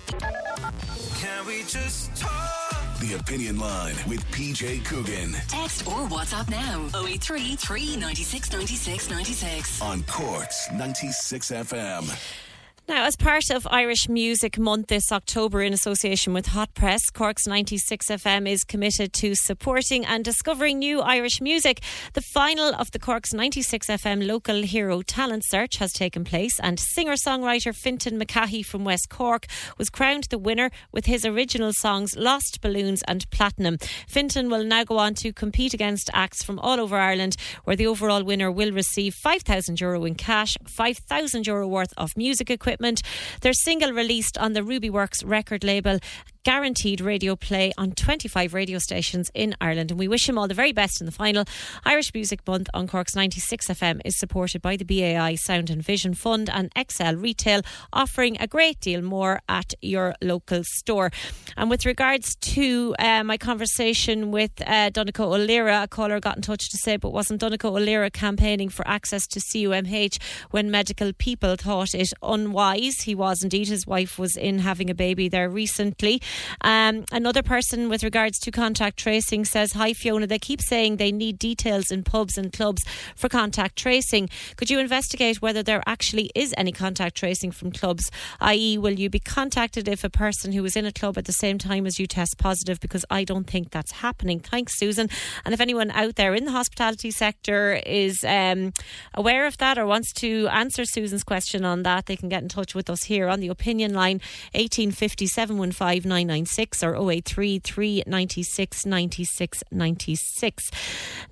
Opinion 3.16 3.58
Line 3.58 3.96
with 4.08 4.24
PJ 4.32 4.84
Coogan. 4.86 5.34
Text 5.48 5.88
or 5.88 6.08
WhatsApp 6.08 6.50
now 6.50 6.88
083 7.06 7.56
396 7.56 8.52
96 8.52 9.10
96. 9.10 9.82
On 9.82 10.04
Cork's 10.04 10.70
96 10.72 11.52
FM. 11.52 12.45
Now, 12.88 13.06
as 13.06 13.16
part 13.16 13.50
of 13.50 13.66
Irish 13.72 14.08
Music 14.08 14.60
Month 14.60 14.90
this 14.90 15.12
October 15.12 15.64
in 15.64 15.74
association 15.74 16.34
with 16.34 16.46
Hot 16.46 16.72
Press, 16.76 17.10
Cork's 17.10 17.48
96 17.48 18.06
FM 18.10 18.48
is 18.48 18.64
committed 18.64 19.12
to 19.14 19.34
supporting 19.34 20.06
and 20.06 20.24
discovering 20.24 20.78
new 20.78 21.02
Irish 21.02 21.42
music. 21.42 21.82
The 22.14 22.22
final 22.22 22.76
of 22.76 22.92
the 22.92 23.00
Cork's 23.00 23.34
96 23.34 23.88
FM 23.88 24.28
Local 24.28 24.62
Hero 24.62 25.02
Talent 25.02 25.46
Search 25.48 25.78
has 25.78 25.94
taken 25.94 26.24
place, 26.24 26.60
and 26.60 26.80
singer 26.80 27.16
songwriter 27.16 27.76
Fintan 27.76 28.20
McCahey 28.20 28.64
from 28.64 28.86
West 28.86 29.10
Cork 29.10 29.48
was 29.80 29.90
crowned 29.90 30.26
the 30.26 30.38
winner 30.38 30.70
with 30.92 31.08
his 31.08 31.26
original 31.26 31.74
songs 31.74 32.16
Lost 32.16 32.62
Balloons 32.62 33.02
and 33.08 33.28
Platinum. 33.32 33.80
Fintan 34.08 34.48
will 34.48 34.64
now 34.64 34.84
go 34.84 35.00
on 35.00 35.16
to 35.16 35.34
compete 35.34 35.74
against 35.74 36.12
acts 36.14 36.44
from 36.44 36.60
all 36.60 36.80
over 36.80 36.98
Ireland, 36.98 37.36
where 37.64 37.76
the 37.76 37.88
overall 37.88 38.24
winner 38.24 38.52
will 38.52 38.72
receive 38.72 39.16
€5,000 39.16 39.82
Euro 39.82 40.06
in 40.06 40.14
cash, 40.14 40.56
€5,000 40.68 41.48
Euro 41.48 41.68
worth 41.68 41.92
of 41.98 42.16
music 42.16 42.52
equipment 42.52 42.75
equipment. 42.76 43.02
Their 43.42 43.54
single 43.54 43.92
released 43.94 44.38
on 44.38 44.54
the 44.54 44.62
Rubyworks 44.62 45.24
record 45.26 45.64
label 45.64 46.00
guaranteed 46.46 47.02
radio 47.02 47.36
play 47.36 47.74
on 47.76 47.92
25 47.92 48.54
radio 48.54 48.78
stations 48.78 49.32
in 49.34 49.56
Ireland. 49.60 49.90
And 49.90 50.00
we 50.00 50.08
wish 50.08 50.30
him 50.30 50.38
all 50.38 50.48
the 50.48 50.54
very 50.54 50.72
best 50.72 51.02
in 51.02 51.08
the 51.08 51.12
final. 51.12 51.44
Irish 51.84 52.14
Music 52.14 52.48
Month 52.48 52.70
on 52.72 52.88
Cork's 52.88 53.16
96 53.16 53.68
FM 53.68 54.00
is 54.06 54.18
supported 54.20 54.62
by 54.62 54.78
the 54.78 54.86
BAI 54.86 55.36
Sound 55.36 55.72
and 55.72 55.82
Vision 55.82 56.14
Fund 56.14 56.50
and 56.54 56.72
XL 56.90 57.16
Retail, 57.16 57.62
offering 57.92 58.38
a 58.40 58.46
great 58.46 58.80
deal 58.80 59.02
more 59.02 59.42
at 59.50 59.74
your 59.82 60.14
local 60.22 60.62
store. 60.64 61.12
And 61.58 61.68
with 61.68 61.84
regards 61.84 62.36
to 62.36 62.96
uh, 63.00 63.24
my 63.24 63.38
conversation 63.38 64.30
with 64.30 64.52
uh, 64.62 64.92
Ó 64.96 65.04
Laoghaire, 65.04 65.84
a 65.84 65.88
caller 65.88 66.20
got 66.20 66.36
in 66.36 66.44
touch 66.44 66.70
to 66.70 66.78
say, 66.78 66.96
but 66.96 67.12
wasn't 67.12 67.42
Ó 67.42 67.50
Laoghaire 67.50 68.14
campaigning 68.14 68.70
for 68.70 68.88
access 68.88 69.26
to 69.28 69.40
CUMH 69.40 70.22
when 70.52 70.70
medical 70.70 71.12
people 71.12 71.56
thought 71.56 71.96
it 71.96 72.14
unwise? 72.22 73.02
He 73.02 73.16
was 73.16 73.42
indeed. 73.42 73.68
His 73.68 73.88
wife 73.88 74.20
was 74.20 74.38
in 74.38 74.60
having 74.60 74.92
a 74.92 74.96
baby 74.96 75.28
there 75.28 75.50
recently. 75.50 76.22
Um, 76.62 77.06
another 77.12 77.44
person 77.44 77.90
with 77.90 78.04
regards 78.04 78.40
to 78.40 78.52
contact 78.52 78.98
tracing 78.98 79.46
says, 79.46 79.74
Hi 79.74 79.94
Fiona, 79.94 80.28
they 80.28 80.40
keep 80.40 80.62
saying 80.62 80.98
they 80.98 81.12
need 81.12 81.40
details 81.40 81.92
in 81.92 82.04
pubs 82.04 82.38
and 82.38 82.52
clubs 82.52 82.84
for 83.16 83.30
contact 83.30 83.78
tracing. 83.78 84.30
Could 84.56 84.70
you 84.70 84.80
investigate 84.80 85.42
whether 85.42 85.64
there 85.64 85.84
actually 85.86 86.32
is 86.36 86.54
any 86.58 86.72
contact 86.72 87.16
tracing 87.16 87.52
from 87.52 87.72
clubs? 87.72 88.12
I.e., 88.40 88.78
will 88.78 89.00
you 89.00 89.10
be 89.10 89.20
contacted 89.20 89.88
if 89.88 90.04
a 90.04 90.10
person 90.10 90.52
who 90.52 90.64
was 90.64 90.76
in 90.76 90.86
a 90.86 90.92
club 90.92 91.18
at 91.18 91.26
the 91.26 91.32
same 91.34 91.58
time 91.58 91.86
as 91.86 92.00
you 92.00 92.08
test 92.08 92.38
positive? 92.38 92.80
Because 92.80 93.06
I 93.10 93.24
don't 93.24 93.48
think 93.48 93.72
that's 93.72 93.92
happening. 93.92 94.40
Thanks, 94.40 94.78
Susan. 94.78 95.10
And 95.44 95.54
if 95.54 95.62
anyone 95.62 95.92
out 95.92 96.16
there 96.16 96.34
in 96.34 96.46
the 96.46 96.52
hospitality 96.52 97.12
sector 97.12 97.82
is 97.86 98.24
um, 98.24 98.74
aware 99.14 99.46
of 99.48 99.58
that 99.58 99.78
or 99.78 99.86
wants 99.86 100.14
to 100.14 100.48
answer 100.48 100.86
Susan's 100.86 101.24
question 101.24 101.66
on 101.66 101.84
that, 101.84 102.06
they 102.06 102.16
can 102.16 102.30
get 102.30 102.44
in 102.44 102.50
touch 102.50 102.76
with 102.76 102.90
us 102.90 103.04
here 103.04 103.28
on 103.28 103.40
the 103.40 103.48
opinion 103.48 103.94
line 103.94 104.18
1850 104.54 105.28
715 105.28 106.10
996 106.26 106.84
or 106.84 106.96
083 107.12 107.60
396 107.60 108.86
96 108.86 109.64
96. 109.72 110.72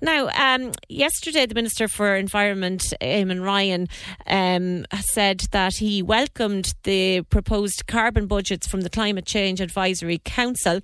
Now, 0.00 0.28
um, 0.28 0.72
yesterday, 0.88 1.46
the 1.46 1.54
Minister 1.54 1.88
for 1.88 2.16
Environment, 2.16 2.82
Eamon 3.00 3.44
Ryan, 3.44 3.88
um, 4.26 4.86
said 5.00 5.44
that 5.50 5.76
he 5.76 6.02
welcomed 6.02 6.74
the 6.84 7.22
proposed 7.22 7.86
carbon 7.86 8.26
budgets 8.26 8.66
from 8.66 8.82
the 8.82 8.90
Climate 8.90 9.26
Change 9.26 9.60
Advisory 9.60 10.20
Council 10.24 10.80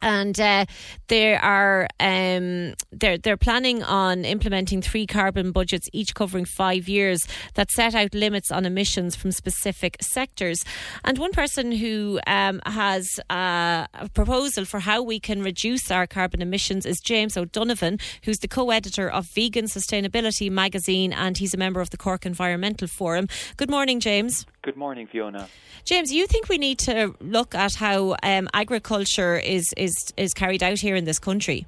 and 0.00 0.38
uh, 0.38 0.64
they 1.08 1.34
are 1.34 1.88
um, 2.00 2.74
they're 2.92 3.18
they're 3.18 3.36
planning 3.36 3.82
on 3.82 4.24
implementing 4.24 4.82
three 4.82 5.06
carbon 5.06 5.52
budgets, 5.52 5.88
each 5.92 6.14
covering 6.14 6.44
five 6.44 6.88
years, 6.88 7.26
that 7.54 7.70
set 7.70 7.94
out 7.94 8.14
limits 8.14 8.50
on 8.50 8.64
emissions 8.64 9.16
from 9.16 9.32
specific 9.32 9.96
sectors. 10.00 10.64
And 11.04 11.18
one 11.18 11.32
person 11.32 11.72
who 11.72 12.20
um, 12.26 12.60
has 12.66 13.20
uh, 13.30 13.86
a 13.94 14.08
proposal 14.14 14.64
for 14.64 14.80
how 14.80 15.02
we 15.02 15.20
can 15.20 15.42
reduce 15.42 15.90
our 15.90 16.06
carbon 16.06 16.42
emissions 16.42 16.86
is 16.86 17.00
James 17.00 17.36
O'Donovan, 17.36 17.98
who's 18.24 18.38
the 18.38 18.48
co-editor 18.48 19.10
of 19.10 19.26
Vegan 19.34 19.66
Sustainability 19.66 20.50
magazine, 20.50 21.12
and 21.12 21.38
he's 21.38 21.54
a 21.54 21.58
member 21.58 21.80
of 21.80 21.90
the 21.90 21.96
Cork 21.96 22.26
Environmental 22.26 22.88
Forum. 22.88 23.28
Good 23.56 23.70
morning, 23.70 24.00
James. 24.00 24.46
Good 24.62 24.76
morning, 24.76 25.06
Fiona. 25.06 25.48
James, 25.84 26.12
you 26.12 26.26
think 26.26 26.48
we 26.48 26.58
need 26.58 26.80
to 26.80 27.14
look 27.20 27.54
at 27.54 27.74
how 27.74 28.16
um, 28.24 28.48
agriculture 28.52 29.36
is, 29.36 29.72
is, 29.76 30.12
is 30.16 30.34
carried 30.34 30.64
out 30.64 30.80
here 30.80 30.96
in 30.96 31.04
this 31.04 31.20
country? 31.20 31.66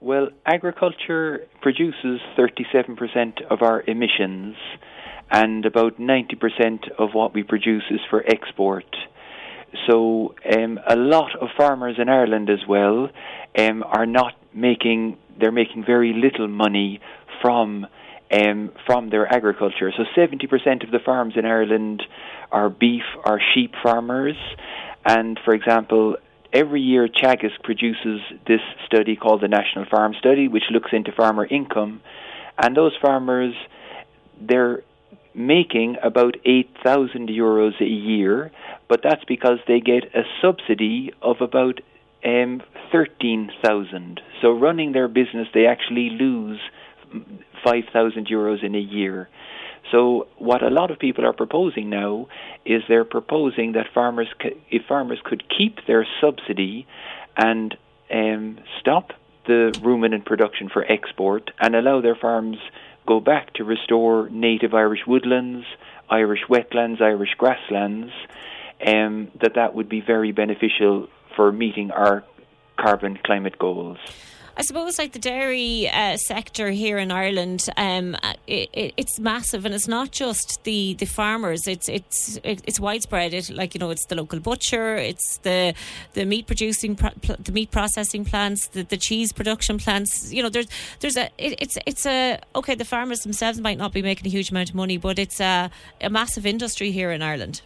Well, 0.00 0.28
agriculture 0.44 1.46
produces 1.60 2.20
37% 2.36 3.44
of 3.50 3.62
our 3.62 3.82
emissions, 3.86 4.56
and 5.30 5.64
about 5.64 5.98
90% 5.98 6.90
of 6.98 7.10
what 7.14 7.34
we 7.34 7.44
produce 7.44 7.84
is 7.88 8.00
for 8.10 8.24
export. 8.26 8.96
So, 9.88 10.34
um, 10.56 10.80
a 10.88 10.96
lot 10.96 11.36
of 11.40 11.48
farmers 11.56 11.96
in 11.98 12.08
Ireland 12.08 12.50
as 12.50 12.66
well 12.68 13.10
um, 13.56 13.84
are 13.84 14.06
not 14.06 14.34
making, 14.52 15.18
they're 15.38 15.52
making 15.52 15.84
very 15.84 16.12
little 16.12 16.48
money 16.48 17.00
from 17.42 17.86
um, 18.30 18.70
from 18.86 19.10
their 19.10 19.32
agriculture. 19.32 19.92
So 19.96 20.04
70% 20.16 20.84
of 20.84 20.90
the 20.90 20.98
farms 21.04 21.34
in 21.36 21.44
Ireland 21.44 22.02
are 22.52 22.68
beef 22.68 23.04
or 23.24 23.40
sheep 23.54 23.74
farmers. 23.82 24.36
And 25.04 25.38
for 25.44 25.54
example, 25.54 26.16
every 26.52 26.80
year 26.80 27.08
Teagasc 27.08 27.62
produces 27.62 28.20
this 28.46 28.60
study 28.86 29.16
called 29.16 29.42
the 29.42 29.48
National 29.48 29.86
Farm 29.86 30.14
Study, 30.18 30.48
which 30.48 30.64
looks 30.70 30.90
into 30.92 31.12
farmer 31.12 31.46
income. 31.46 32.00
And 32.58 32.76
those 32.76 32.92
farmers, 33.00 33.54
they're 34.40 34.82
making 35.34 35.96
about 36.02 36.36
8,000 36.44 37.28
euros 37.28 37.80
a 37.80 37.84
year, 37.84 38.50
but 38.88 39.00
that's 39.02 39.24
because 39.24 39.58
they 39.68 39.80
get 39.80 40.04
a 40.14 40.22
subsidy 40.42 41.12
of 41.22 41.40
about 41.40 41.80
um, 42.24 42.60
13,000. 42.90 44.20
So 44.42 44.50
running 44.52 44.92
their 44.92 45.08
business, 45.08 45.46
they 45.54 45.66
actually 45.66 46.10
lose 46.10 46.58
5,000 47.64 48.26
euros 48.26 48.62
in 48.62 48.74
a 48.74 48.80
year. 48.80 49.28
So 49.90 50.28
what 50.36 50.62
a 50.62 50.68
lot 50.68 50.90
of 50.90 50.98
people 50.98 51.24
are 51.24 51.32
proposing 51.32 51.88
now 51.88 52.28
is 52.64 52.82
they're 52.88 53.04
proposing 53.04 53.72
that 53.72 53.86
farmers, 53.94 54.28
if 54.70 54.82
farmers 54.86 55.18
could 55.24 55.44
keep 55.48 55.86
their 55.86 56.06
subsidy 56.20 56.86
and 57.36 57.76
um, 58.12 58.58
stop 58.80 59.12
the 59.46 59.78
ruminant 59.82 60.26
production 60.26 60.68
for 60.68 60.84
export 60.84 61.50
and 61.58 61.74
allow 61.74 62.00
their 62.00 62.16
farms 62.16 62.58
go 63.06 63.20
back 63.20 63.54
to 63.54 63.64
restore 63.64 64.28
native 64.28 64.74
Irish 64.74 65.06
woodlands, 65.06 65.64
Irish 66.10 66.42
wetlands, 66.48 67.00
Irish 67.00 67.34
grasslands, 67.38 68.12
um, 68.86 69.28
that 69.40 69.54
that 69.54 69.74
would 69.74 69.88
be 69.88 70.02
very 70.02 70.32
beneficial 70.32 71.08
for 71.34 71.50
meeting 71.50 71.90
our 71.90 72.24
carbon 72.78 73.18
climate 73.24 73.58
goals. 73.58 73.98
I 74.58 74.62
suppose 74.62 74.98
like 74.98 75.12
the 75.12 75.20
dairy 75.20 75.88
uh, 75.88 76.16
sector 76.16 76.72
here 76.72 76.98
in 76.98 77.12
Ireland, 77.12 77.68
um, 77.76 78.16
it, 78.48 78.68
it, 78.72 78.94
it's 78.96 79.20
massive, 79.20 79.64
and 79.64 79.72
it's 79.72 79.86
not 79.86 80.10
just 80.10 80.64
the, 80.64 80.94
the 80.94 81.06
farmers. 81.06 81.68
It's 81.68 81.88
it's 81.88 82.40
it's 82.42 82.80
widespread. 82.80 83.34
It 83.34 83.50
like 83.50 83.74
you 83.74 83.78
know, 83.78 83.90
it's 83.90 84.06
the 84.06 84.16
local 84.16 84.40
butcher, 84.40 84.96
it's 84.96 85.38
the 85.44 85.74
the 86.14 86.24
meat 86.24 86.48
producing 86.48 86.96
the 86.96 87.52
meat 87.52 87.70
processing 87.70 88.24
plants, 88.24 88.66
the, 88.66 88.82
the 88.82 88.96
cheese 88.96 89.32
production 89.32 89.78
plants. 89.78 90.32
You 90.32 90.42
know, 90.42 90.48
there's 90.48 90.66
there's 90.98 91.16
a 91.16 91.26
it, 91.38 91.54
it's 91.60 91.78
it's 91.86 92.04
a 92.04 92.40
okay. 92.56 92.74
The 92.74 92.84
farmers 92.84 93.20
themselves 93.20 93.60
might 93.60 93.78
not 93.78 93.92
be 93.92 94.02
making 94.02 94.26
a 94.26 94.30
huge 94.30 94.50
amount 94.50 94.70
of 94.70 94.74
money, 94.74 94.96
but 94.96 95.20
it's 95.20 95.40
a 95.40 95.70
a 96.00 96.10
massive 96.10 96.46
industry 96.46 96.90
here 96.90 97.12
in 97.12 97.22
Ireland 97.22 97.62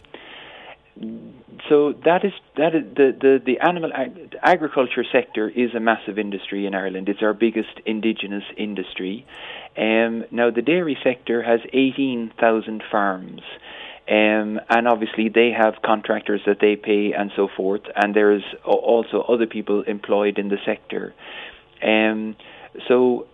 so 1.68 1.94
that 2.04 2.24
is 2.24 2.32
that 2.56 2.74
is 2.74 2.84
the 2.94 3.16
the 3.18 3.42
the 3.44 3.60
animal 3.60 3.90
ag- 3.94 4.36
agriculture 4.42 5.04
sector 5.10 5.48
is 5.48 5.74
a 5.74 5.80
massive 5.80 6.18
industry 6.18 6.66
in 6.66 6.74
Ireland. 6.74 7.08
It's 7.08 7.22
our 7.22 7.32
biggest 7.32 7.80
indigenous 7.86 8.44
industry. 8.58 9.26
Um, 9.76 10.24
now 10.30 10.50
the 10.50 10.60
dairy 10.60 10.98
sector 11.02 11.42
has 11.42 11.60
eighteen 11.72 12.32
thousand 12.38 12.82
farms. 12.90 13.40
Um, 14.10 14.60
and 14.68 14.88
obviously 14.88 15.28
they 15.28 15.52
have 15.56 15.74
contractors 15.82 16.40
that 16.44 16.58
they 16.60 16.74
pay 16.74 17.12
and 17.12 17.30
so 17.36 17.48
forth, 17.56 17.82
and 17.94 18.14
there's 18.14 18.42
also 18.64 19.22
other 19.22 19.46
people 19.46 19.82
employed 19.82 20.38
in 20.38 20.48
the 20.48 20.58
sector. 20.66 21.14
Um, 21.82 22.36
so 22.88 23.28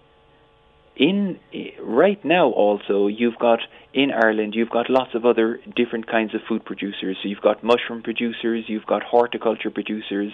in 0.94 1.40
right 1.80 2.22
now 2.24 2.50
also 2.50 3.06
you've 3.06 3.38
got 3.38 3.60
in 3.98 4.12
Ireland 4.12 4.54
you've 4.54 4.70
got 4.70 4.88
lots 4.88 5.12
of 5.16 5.26
other 5.26 5.58
different 5.74 6.06
kinds 6.06 6.32
of 6.32 6.40
food 6.48 6.64
producers. 6.64 7.16
So 7.20 7.28
you've 7.28 7.40
got 7.40 7.64
mushroom 7.64 8.00
producers, 8.00 8.64
you've 8.68 8.86
got 8.86 9.02
horticulture 9.02 9.70
producers, 9.70 10.32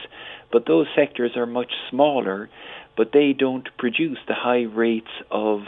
but 0.52 0.66
those 0.66 0.86
sectors 0.94 1.32
are 1.34 1.46
much 1.46 1.72
smaller, 1.88 2.50
but 2.94 3.12
they 3.12 3.32
don't 3.32 3.66
produce 3.78 4.18
the 4.28 4.34
high 4.34 4.64
rates 4.64 5.14
of 5.30 5.62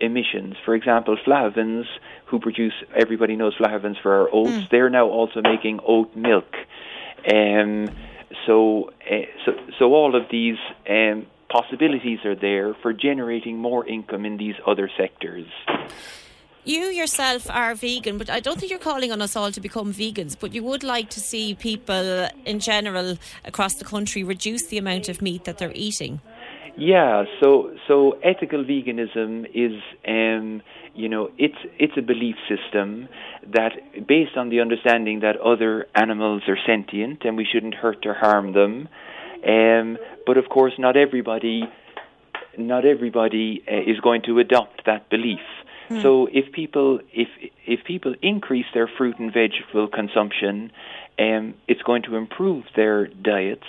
emissions. 0.00 0.54
For 0.64 0.74
example, 0.74 1.18
Flahavan's, 1.26 1.86
who 2.24 2.40
produce 2.40 2.72
everybody 2.96 3.36
knows 3.36 3.54
Flahavan's 3.58 3.98
for 4.02 4.12
our 4.14 4.28
oats, 4.32 4.50
mm. 4.50 4.70
they're 4.70 4.90
now 4.90 5.08
also 5.08 5.42
making 5.42 5.80
oat 5.86 6.16
milk. 6.16 6.56
Um, 7.30 7.90
so, 8.46 8.92
uh, 9.10 9.26
so, 9.44 9.52
so 9.78 9.92
all 9.92 10.16
of 10.16 10.22
these 10.30 10.56
um, 10.88 11.26
possibilities 11.50 12.20
are 12.24 12.34
there 12.34 12.72
for 12.80 12.94
generating 12.94 13.58
more 13.58 13.86
income 13.86 14.24
in 14.24 14.38
these 14.38 14.54
other 14.66 14.90
sectors. 14.96 15.46
You 16.64 16.84
yourself 16.84 17.50
are 17.50 17.74
vegan, 17.74 18.18
but 18.18 18.30
I 18.30 18.38
don't 18.38 18.56
think 18.60 18.70
you're 18.70 18.78
calling 18.78 19.10
on 19.10 19.20
us 19.20 19.34
all 19.34 19.50
to 19.50 19.60
become 19.60 19.92
vegans. 19.92 20.36
But 20.38 20.54
you 20.54 20.62
would 20.62 20.84
like 20.84 21.10
to 21.10 21.18
see 21.20 21.54
people 21.54 22.28
in 22.46 22.60
general 22.60 23.18
across 23.44 23.74
the 23.74 23.84
country 23.84 24.22
reduce 24.22 24.66
the 24.66 24.78
amount 24.78 25.08
of 25.08 25.20
meat 25.20 25.42
that 25.42 25.58
they're 25.58 25.72
eating. 25.74 26.20
Yeah, 26.76 27.24
so 27.42 27.74
so 27.88 28.12
ethical 28.22 28.64
veganism 28.64 29.46
is, 29.52 29.72
um, 30.06 30.62
you 30.94 31.08
know, 31.08 31.30
it's 31.36 31.58
it's 31.80 31.94
a 31.98 32.00
belief 32.00 32.36
system 32.48 33.08
that 33.52 33.72
based 34.06 34.36
on 34.36 34.48
the 34.48 34.60
understanding 34.60 35.18
that 35.20 35.38
other 35.40 35.86
animals 35.96 36.42
are 36.46 36.58
sentient 36.64 37.24
and 37.24 37.36
we 37.36 37.44
shouldn't 37.44 37.74
hurt 37.74 38.06
or 38.06 38.14
harm 38.14 38.52
them. 38.52 38.88
Um, 39.46 39.98
but 40.24 40.38
of 40.38 40.48
course, 40.48 40.74
not 40.78 40.96
everybody, 40.96 41.64
not 42.56 42.86
everybody 42.86 43.64
uh, 43.66 43.90
is 43.90 43.98
going 43.98 44.22
to 44.26 44.38
adopt 44.38 44.86
that 44.86 45.10
belief. 45.10 45.40
Mm. 45.92 46.02
So 46.02 46.28
if 46.32 46.52
people 46.52 47.00
if 47.12 47.28
if 47.66 47.84
people 47.84 48.14
increase 48.22 48.66
their 48.72 48.88
fruit 48.88 49.18
and 49.18 49.32
vegetable 49.32 49.88
consumption, 49.88 50.72
um, 51.18 51.54
it's 51.68 51.82
going 51.82 52.02
to 52.04 52.16
improve 52.16 52.64
their 52.74 53.06
diets, 53.06 53.66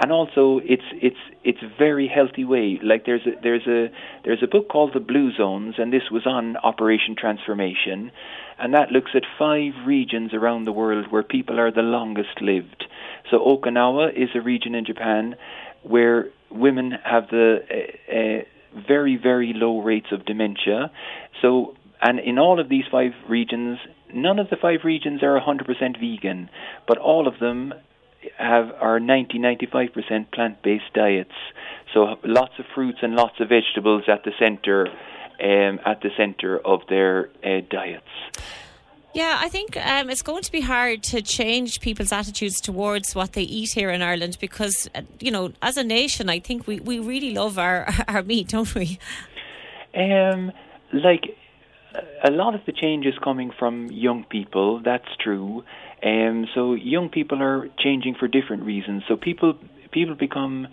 and 0.00 0.12
also 0.12 0.60
it's 0.64 0.84
it's 0.92 1.16
it's 1.42 1.58
very 1.78 2.06
healthy 2.06 2.44
way. 2.44 2.78
Like 2.82 3.04
there's 3.04 3.26
a 3.26 3.32
there's 3.42 3.66
a 3.66 3.90
there's 4.24 4.42
a 4.42 4.46
book 4.46 4.68
called 4.68 4.92
The 4.94 5.00
Blue 5.00 5.32
Zones, 5.36 5.74
and 5.78 5.92
this 5.92 6.10
was 6.10 6.26
on 6.26 6.56
Operation 6.58 7.16
Transformation, 7.18 8.12
and 8.58 8.72
that 8.74 8.92
looks 8.92 9.10
at 9.14 9.24
five 9.38 9.72
regions 9.84 10.32
around 10.32 10.64
the 10.64 10.72
world 10.72 11.10
where 11.10 11.24
people 11.24 11.58
are 11.58 11.72
the 11.72 11.82
longest 11.82 12.40
lived. 12.40 12.84
So 13.30 13.38
Okinawa 13.38 14.12
is 14.14 14.30
a 14.34 14.40
region 14.40 14.74
in 14.74 14.84
Japan 14.84 15.34
where 15.82 16.28
women 16.50 16.92
have 17.04 17.28
the 17.30 17.58
uh, 17.68 18.16
uh, 18.16 18.44
very 18.74 19.16
very 19.16 19.52
low 19.54 19.80
rates 19.80 20.08
of 20.12 20.24
dementia. 20.24 20.90
So 21.42 21.76
and 22.02 22.18
in 22.18 22.38
all 22.38 22.60
of 22.60 22.68
these 22.68 22.84
five 22.90 23.12
regions, 23.28 23.78
none 24.12 24.38
of 24.38 24.50
the 24.50 24.56
five 24.56 24.80
regions 24.84 25.22
are 25.22 25.40
100% 25.40 25.98
vegan, 25.98 26.50
but 26.86 26.98
all 26.98 27.26
of 27.26 27.38
them 27.38 27.72
have 28.38 28.72
are 28.80 29.00
90 29.00 29.38
95% 29.38 30.30
plant-based 30.32 30.92
diets. 30.94 31.34
So 31.92 32.16
lots 32.24 32.54
of 32.58 32.66
fruits 32.74 32.98
and 33.02 33.14
lots 33.14 33.40
of 33.40 33.48
vegetables 33.48 34.04
at 34.08 34.24
the 34.24 34.32
center 34.38 34.88
um, 35.42 35.80
at 35.84 36.00
the 36.00 36.10
center 36.16 36.58
of 36.58 36.80
their 36.88 37.30
uh, 37.44 37.60
diets. 37.68 38.06
Yeah, 39.14 39.38
I 39.40 39.48
think 39.48 39.76
um, 39.76 40.10
it's 40.10 40.22
going 40.22 40.42
to 40.42 40.50
be 40.50 40.60
hard 40.60 41.04
to 41.04 41.22
change 41.22 41.80
people's 41.80 42.10
attitudes 42.10 42.60
towards 42.60 43.14
what 43.14 43.34
they 43.34 43.42
eat 43.42 43.70
here 43.72 43.90
in 43.90 44.02
Ireland 44.02 44.38
because, 44.40 44.90
uh, 44.92 45.02
you 45.20 45.30
know, 45.30 45.52
as 45.62 45.76
a 45.76 45.84
nation, 45.84 46.28
I 46.28 46.40
think 46.40 46.66
we, 46.66 46.80
we 46.80 46.98
really 46.98 47.32
love 47.32 47.56
our, 47.56 47.88
our 48.08 48.24
meat, 48.24 48.48
don't 48.48 48.74
we? 48.74 48.98
Um, 49.94 50.50
like 50.92 51.36
a 52.24 52.30
lot 52.32 52.56
of 52.56 52.62
the 52.66 52.72
change 52.72 53.06
is 53.06 53.14
coming 53.22 53.52
from 53.56 53.88
young 53.92 54.24
people. 54.24 54.80
That's 54.84 55.08
true. 55.20 55.62
Um, 56.02 56.46
so 56.52 56.74
young 56.74 57.08
people 57.08 57.40
are 57.40 57.68
changing 57.78 58.16
for 58.16 58.26
different 58.26 58.64
reasons. 58.64 59.04
So 59.06 59.16
people 59.16 59.54
people 59.92 60.16
become 60.16 60.66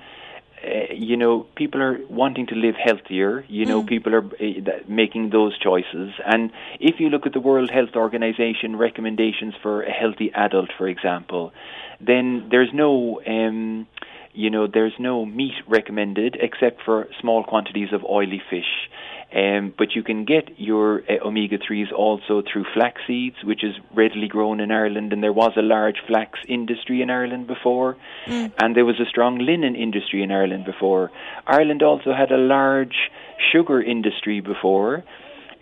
uh, 0.63 0.93
you 0.93 1.17
know, 1.17 1.47
people 1.55 1.81
are 1.81 1.99
wanting 2.09 2.45
to 2.47 2.55
live 2.55 2.75
healthier. 2.75 3.43
You 3.47 3.65
know, 3.65 3.81
mm. 3.81 3.87
people 3.87 4.13
are 4.13 4.25
uh, 4.25 4.79
making 4.87 5.31
those 5.31 5.57
choices. 5.57 6.11
And 6.25 6.51
if 6.79 6.99
you 6.99 7.09
look 7.09 7.25
at 7.25 7.33
the 7.33 7.39
World 7.39 7.71
Health 7.71 7.95
Organization 7.95 8.75
recommendations 8.75 9.55
for 9.61 9.81
a 9.83 9.91
healthy 9.91 10.31
adult, 10.33 10.69
for 10.77 10.87
example, 10.87 11.51
then 11.99 12.47
there's 12.51 12.69
no, 12.73 13.21
um, 13.25 13.87
you 14.33 14.49
know, 14.49 14.67
there's 14.67 14.93
no 14.99 15.25
meat 15.25 15.55
recommended 15.67 16.37
except 16.39 16.83
for 16.83 17.07
small 17.19 17.43
quantities 17.43 17.89
of 17.91 18.03
oily 18.05 18.41
fish. 18.49 18.89
Um, 19.33 19.73
but 19.77 19.95
you 19.95 20.03
can 20.03 20.25
get 20.25 20.59
your 20.59 21.03
uh, 21.09 21.25
omega 21.25 21.57
3s 21.57 21.93
also 21.93 22.41
through 22.41 22.65
flax 22.73 23.01
seeds, 23.07 23.37
which 23.45 23.63
is 23.63 23.75
readily 23.95 24.27
grown 24.27 24.59
in 24.59 24.71
Ireland, 24.71 25.13
and 25.13 25.23
there 25.23 25.31
was 25.31 25.53
a 25.55 25.61
large 25.61 26.01
flax 26.05 26.39
industry 26.49 27.01
in 27.01 27.09
Ireland 27.09 27.47
before, 27.47 27.95
mm. 28.25 28.51
and 28.57 28.75
there 28.75 28.83
was 28.83 28.99
a 28.99 29.05
strong 29.05 29.39
linen 29.39 29.75
industry 29.75 30.21
in 30.21 30.31
Ireland 30.31 30.65
before. 30.65 31.11
Ireland 31.47 31.81
also 31.81 32.13
had 32.13 32.31
a 32.31 32.37
large 32.37 33.09
sugar 33.51 33.81
industry 33.81 34.41
before. 34.41 35.03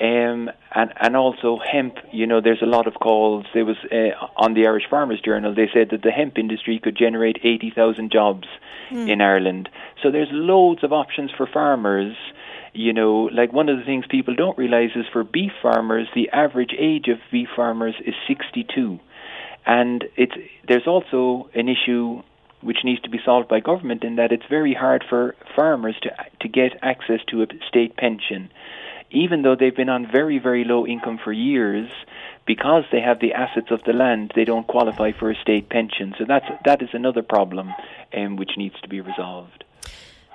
Um, 0.02 0.50
and 0.72 0.94
and 1.02 1.18
also 1.18 1.60
hemp. 1.60 1.98
You 2.14 2.26
know, 2.26 2.40
there's 2.40 2.62
a 2.62 2.66
lot 2.66 2.88
of 2.88 2.94
calls. 2.94 3.46
There 3.54 3.66
was 3.66 3.76
uh, 3.92 4.16
on 4.38 4.54
the 4.54 4.66
Irish 4.66 4.86
Farmers 4.90 5.20
Journal. 5.20 5.54
They 5.54 5.70
said 5.74 5.90
that 5.92 6.04
the 6.04 6.12
hemp 6.12 6.38
industry 6.38 6.80
could 6.82 6.96
generate 6.96 7.40
eighty 7.44 7.70
thousand 7.70 8.10
jobs 8.10 8.48
mm. 8.90 9.10
in 9.10 9.20
Ireland. 9.20 9.68
So 10.02 10.10
there's 10.10 10.30
loads 10.32 10.86
of 10.86 10.94
options 10.94 11.32
for 11.36 11.46
farmers 11.46 12.16
you 12.74 12.94
know, 12.94 13.30
like 13.34 13.52
one 13.52 13.70
of 13.70 13.78
the 13.78 13.86
things 13.86 14.06
people 14.10 14.36
don't 14.36 14.58
realize 14.58 14.92
is 14.96 15.06
for 15.12 15.24
beef 15.24 15.52
farmers, 15.62 16.08
the 16.14 16.30
average 16.30 16.74
age 16.78 17.08
of 17.08 17.18
beef 17.32 17.50
farmers 17.56 17.96
is 18.06 18.14
62. 18.28 19.00
And 19.66 20.06
it's, 20.16 20.34
there's 20.68 20.88
also 20.88 21.50
an 21.54 21.68
issue 21.70 22.24
which 22.62 22.80
needs 22.84 23.02
to 23.02 23.10
be 23.10 23.20
solved 23.24 23.48
by 23.48 23.60
government 23.60 24.04
in 24.04 24.18
that 24.18 24.32
it's 24.32 24.46
very 24.50 24.74
hard 24.74 25.04
for 25.10 25.36
farmers 25.56 25.96
to, 26.02 26.10
to 26.42 26.48
get 26.48 26.74
access 26.82 27.20
to 27.30 27.42
a 27.42 27.48
state 27.68 27.96
pension. 27.96 28.50
Even 29.12 29.42
though 29.42 29.56
they've 29.56 29.76
been 29.76 29.90
on 29.90 30.12
very, 30.12 30.38
very 30.38 30.64
low 30.64 30.86
income 30.86 31.20
for 31.24 31.32
years, 31.32 31.90
because 32.46 32.84
they 32.92 33.02
have 33.02 33.20
the 33.20 33.34
assets 33.34 33.72
of 33.72 33.84
the 33.84 33.94
land, 33.94 34.32
they 34.36 34.46
don't 34.46 34.68
qualify 34.68 35.12
for 35.12 35.32
a 35.32 35.36
state 35.36 35.70
pension. 35.70 36.14
So 36.18 36.26
that's, 36.28 36.46
that 36.66 36.82
is 36.82 36.90
another 36.94 37.24
problem 37.24 37.74
um, 38.16 38.36
which 38.36 38.52
needs 38.58 38.80
to 38.82 38.90
be 38.90 39.02
resolved. 39.02 39.64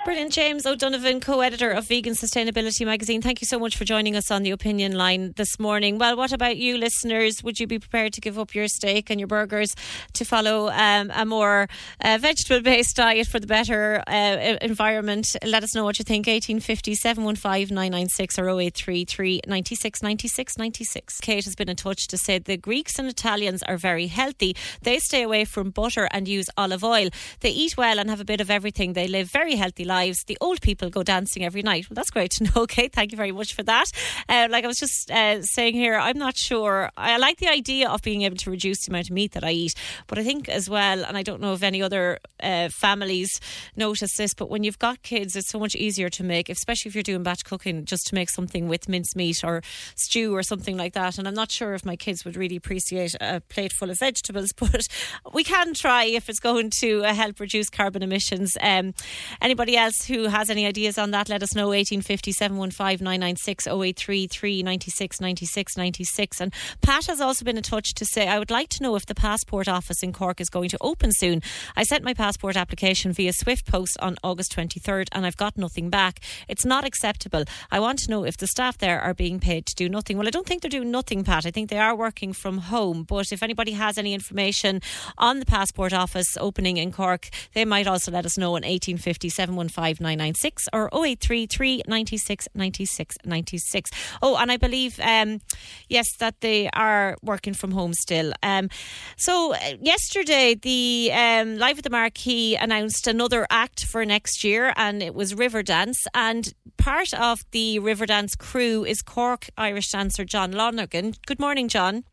Brilliant. 0.05 0.33
James 0.35 0.67
O'Donovan, 0.67 1.19
co 1.19 1.41
editor 1.41 1.71
of 1.71 1.89
Vegan 1.89 2.13
Sustainability 2.13 2.85
magazine. 2.85 3.23
Thank 3.23 3.41
you 3.41 3.47
so 3.47 3.59
much 3.59 3.75
for 3.75 3.87
joining 3.87 4.17
us 4.17 4.31
on 4.31 4.43
the 4.43 4.51
opinion 4.51 4.93
line 4.93 5.33
this 5.37 5.59
morning. 5.59 5.97
Well, 5.97 6.15
what 6.15 6.31
about 6.31 6.59
you, 6.59 6.77
listeners? 6.77 7.43
Would 7.43 7.59
you 7.59 7.67
be 7.67 7.79
prepared 7.79 8.13
to 8.13 8.21
give 8.21 8.39
up 8.39 8.55
your 8.55 8.69
steak 8.69 9.09
and 9.09 9.19
your 9.19 9.29
burgers 9.29 9.75
to 10.13 10.27
follow 10.27 10.69
um, 10.69 11.11
a 11.15 11.25
more 11.25 11.69
uh, 12.03 12.19
vegetable 12.21 12.61
based 12.61 12.97
diet 12.97 13.29
for 13.29 13.41
the 13.41 13.47
better 13.47 14.05
uh, 14.07 14.59
environment? 14.61 15.37
Let 15.43 15.65
us 15.65 15.75
know 15.75 15.85
what 15.85 15.99
you 15.99 16.05
think. 16.05 16.27
1850 16.27 16.97
715 16.97 17.75
996 17.75 18.39
or 18.39 18.51
0833 18.51 19.41
96 19.47 20.03
96 20.03 20.59
96. 20.59 21.21
Kate 21.21 21.45
has 21.45 21.55
been 21.55 21.71
in 21.71 21.77
touch 21.77 22.09
to 22.09 22.19
say 22.19 22.39
the 22.39 22.59
Greeks 22.59 22.99
and 22.99 23.09
Italians 23.09 23.63
are 23.63 23.79
very 23.79 24.09
healthy. 24.09 24.55
They 24.83 24.99
stay 24.99 25.23
away 25.23 25.47
from 25.47 25.71
butter 25.71 26.09
and 26.11 26.29
use 26.29 26.51
olive 26.59 26.85
oil. 26.85 27.09
They 27.41 27.51
eat 27.51 27.79
well 27.79 27.99
and 27.99 28.11
have 28.11 28.21
a 28.21 28.25
bit 28.27 28.43
of 28.43 28.51
everything. 28.51 28.93
They 28.93 29.09
live 29.09 29.31
very 29.31 29.55
healthy 29.55 29.87
lives 29.87 29.94
lives. 29.95 30.25
The 30.25 30.39
old 30.41 30.61
people 30.61 30.91
go 30.91 31.03
dancing 31.03 31.45
every 31.45 31.63
night. 31.63 31.89
Well, 31.89 31.95
that's 31.95 32.11
great 32.11 32.33
to 32.33 32.45
know, 32.55 32.67
Kate. 32.67 32.93
Thank 32.93 33.13
you 33.13 33.17
very 33.17 33.33
much 33.33 33.55
for 33.55 33.63
that. 33.63 33.91
Uh, 34.29 34.49
like 34.51 34.65
I 34.65 34.67
was 34.67 34.79
just 34.79 35.11
uh, 35.11 35.43
saying 35.43 35.75
here, 35.75 35.97
I'm 35.97 36.19
not 36.19 36.37
sure. 36.37 36.91
I 36.97 37.17
like 37.19 37.39
the 37.39 37.49
idea 37.49 37.89
of 37.89 38.03
being 38.03 38.23
able 38.23 38.37
to 38.39 38.51
reduce 38.51 38.85
the 38.85 38.91
amount 38.91 39.11
of 39.11 39.15
meat 39.15 39.33
that 39.33 39.45
I 39.45 39.53
eat, 39.53 39.75
but 40.09 40.19
I 40.19 40.25
think 40.25 40.49
as 40.49 40.69
well, 40.69 41.05
and 41.05 41.17
I 41.17 41.23
don't 41.23 41.41
know 41.41 41.53
if 41.53 41.63
any 41.63 41.81
other 41.83 42.19
uh, 42.43 42.69
families 42.71 43.41
notice 43.77 44.17
this, 44.17 44.35
but 44.35 44.51
when 44.51 44.65
you've 44.65 44.79
got 44.79 45.03
kids, 45.03 45.37
it's 45.37 45.49
so 45.49 45.59
much 45.59 45.75
easier 45.77 46.09
to 46.11 46.25
make, 46.25 46.49
especially 46.49 46.89
if 46.89 46.95
you're 46.95 47.03
doing 47.03 47.23
batch 47.23 47.45
cooking, 47.45 47.85
just 47.85 48.07
to 48.09 48.15
make 48.15 48.31
something 48.31 48.69
with 48.69 48.89
mincemeat 48.89 49.45
or 49.45 49.63
stew 49.95 50.35
or 50.35 50.43
something 50.43 50.77
like 50.77 50.95
that. 50.95 51.19
And 51.19 51.29
I'm 51.29 51.35
not 51.35 51.51
sure 51.51 51.75
if 51.75 51.85
my 51.85 51.97
kids 51.97 52.25
would 52.25 52.37
really 52.37 52.57
appreciate 52.57 53.15
a 53.21 53.41
plate 53.41 53.73
full 53.73 53.91
of 53.91 53.99
vegetables, 53.99 54.53
but 54.65 54.89
we 55.33 55.45
can 55.45 55.75
try 55.75 56.05
if 56.05 56.29
it's 56.29 56.41
going 56.41 56.71
to 56.81 57.05
uh, 57.05 57.15
help 57.15 57.39
reduce 57.39 57.71
carbon 57.71 58.03
emissions. 58.03 58.57
Um, 58.61 58.95
anybody 59.41 59.77
else? 59.77 59.84
Else 59.85 60.07
who 60.07 60.29
has 60.29 60.49
any 60.49 60.67
ideas 60.67 60.97
on 60.97 61.11
that, 61.11 61.29
let 61.29 61.43
us 61.43 61.55
know. 61.55 61.69
1850 61.69 62.33
715 62.33 63.05
996 63.05 63.67
0833 63.67 64.63
96 64.63 65.21
96 65.21 65.77
96. 65.77 66.41
And 66.41 66.55
Pat 66.81 67.07
has 67.07 67.21
also 67.21 67.45
been 67.45 67.59
in 67.59 67.63
touch 67.63 67.93
to 67.95 68.07
say, 68.07 68.27
I 68.27 68.39
would 68.39 68.51
like 68.51 68.71
to 68.71 68.83
know 68.83 68.97
if 68.97 69.05
the 69.05 69.15
passport 69.15 69.69
office 69.69 70.03
in 70.03 70.13
Cork 70.13 70.41
is 70.41 70.49
going 70.49 70.71
to 70.71 70.79
open 70.81 71.13
soon. 71.13 71.43
I 71.77 71.83
sent 71.83 72.03
my 72.03 72.15
passport 72.15 72.57
application 72.57 73.13
via 73.13 73.33
Swift 73.35 73.67
Post 73.67 73.99
on 74.01 74.17
August 74.25 74.57
23rd 74.57 75.09
and 75.13 75.27
I've 75.27 75.37
got 75.37 75.59
nothing 75.59 75.91
back. 75.91 76.21
It's 76.49 76.65
not 76.65 76.85
acceptable. 76.85 77.45
I 77.71 77.79
want 77.79 77.99
to 78.01 78.11
know 78.11 78.25
if 78.25 78.39
the 78.39 78.47
staff 78.47 78.79
there 78.79 79.01
are 79.01 79.15
being 79.15 79.39
paid 79.39 79.67
to 79.67 79.75
do 79.75 79.89
nothing. 79.91 80.17
Well, 80.17 80.27
I 80.27 80.31
don't 80.31 80.47
think 80.47 80.63
they're 80.63 80.71
doing 80.71 80.91
nothing, 80.91 81.25
Pat. 81.25 81.45
I 81.45 81.51
think 81.51 81.69
they 81.69 81.79
are 81.79 81.95
working 81.95 82.33
from 82.33 82.59
home. 82.59 83.03
But 83.03 83.33
if 83.33 83.43
anybody 83.43 83.73
has 83.73 83.99
any 83.99 84.15
information 84.15 84.81
on 85.19 85.41
the 85.41 85.47
passport 85.47 85.93
office 85.93 86.39
opening 86.41 86.79
in 86.79 86.91
Cork, 86.91 87.29
they 87.53 87.67
might 87.67 87.87
also 87.87 88.11
let 88.11 88.25
us 88.25 88.39
know 88.39 88.51
on 88.51 88.63
1850 88.63 89.29
715 89.29 89.74
5996 89.75 90.69
or 90.73 90.89
0833 90.95 91.83
96 91.87 92.49
96 92.55 93.17
96. 93.25 93.91
Oh, 94.23 94.37
and 94.37 94.53
I 94.53 94.57
believe, 94.57 95.01
um, 95.01 95.41
yes, 95.89 96.07
that 96.19 96.41
they 96.41 96.71
are 96.71 97.17
working 97.23 97.55
from 97.55 97.73
home 97.73 97.93
still. 97.93 98.33
Um, 98.43 98.69
so, 99.17 99.55
uh, 99.55 99.59
yesterday, 99.81 100.55
the 100.55 101.11
um, 101.13 101.59
Live 101.59 101.79
at 101.79 101.85
the 101.85 101.91
Marquee 101.91 102.57
announced 102.57 103.07
another 103.07 103.47
act 103.51 103.85
for 103.85 104.05
next 104.05 104.45
year, 104.45 104.73
and 104.77 105.03
it 105.03 105.15
was 105.15 105.35
Riverdance. 105.35 105.99
And 106.15 106.53
part 106.77 107.13
of 107.15 107.41
the 107.51 107.81
Riverdance 107.81 108.39
crew 108.39 108.85
is 108.85 109.03
Cork 109.03 109.49
Irish 109.57 109.91
dancer 109.91 110.25
John 110.25 110.53
Lonergan. 110.53 111.15
Good 111.27 111.41
morning, 111.41 111.69
John. 111.69 112.05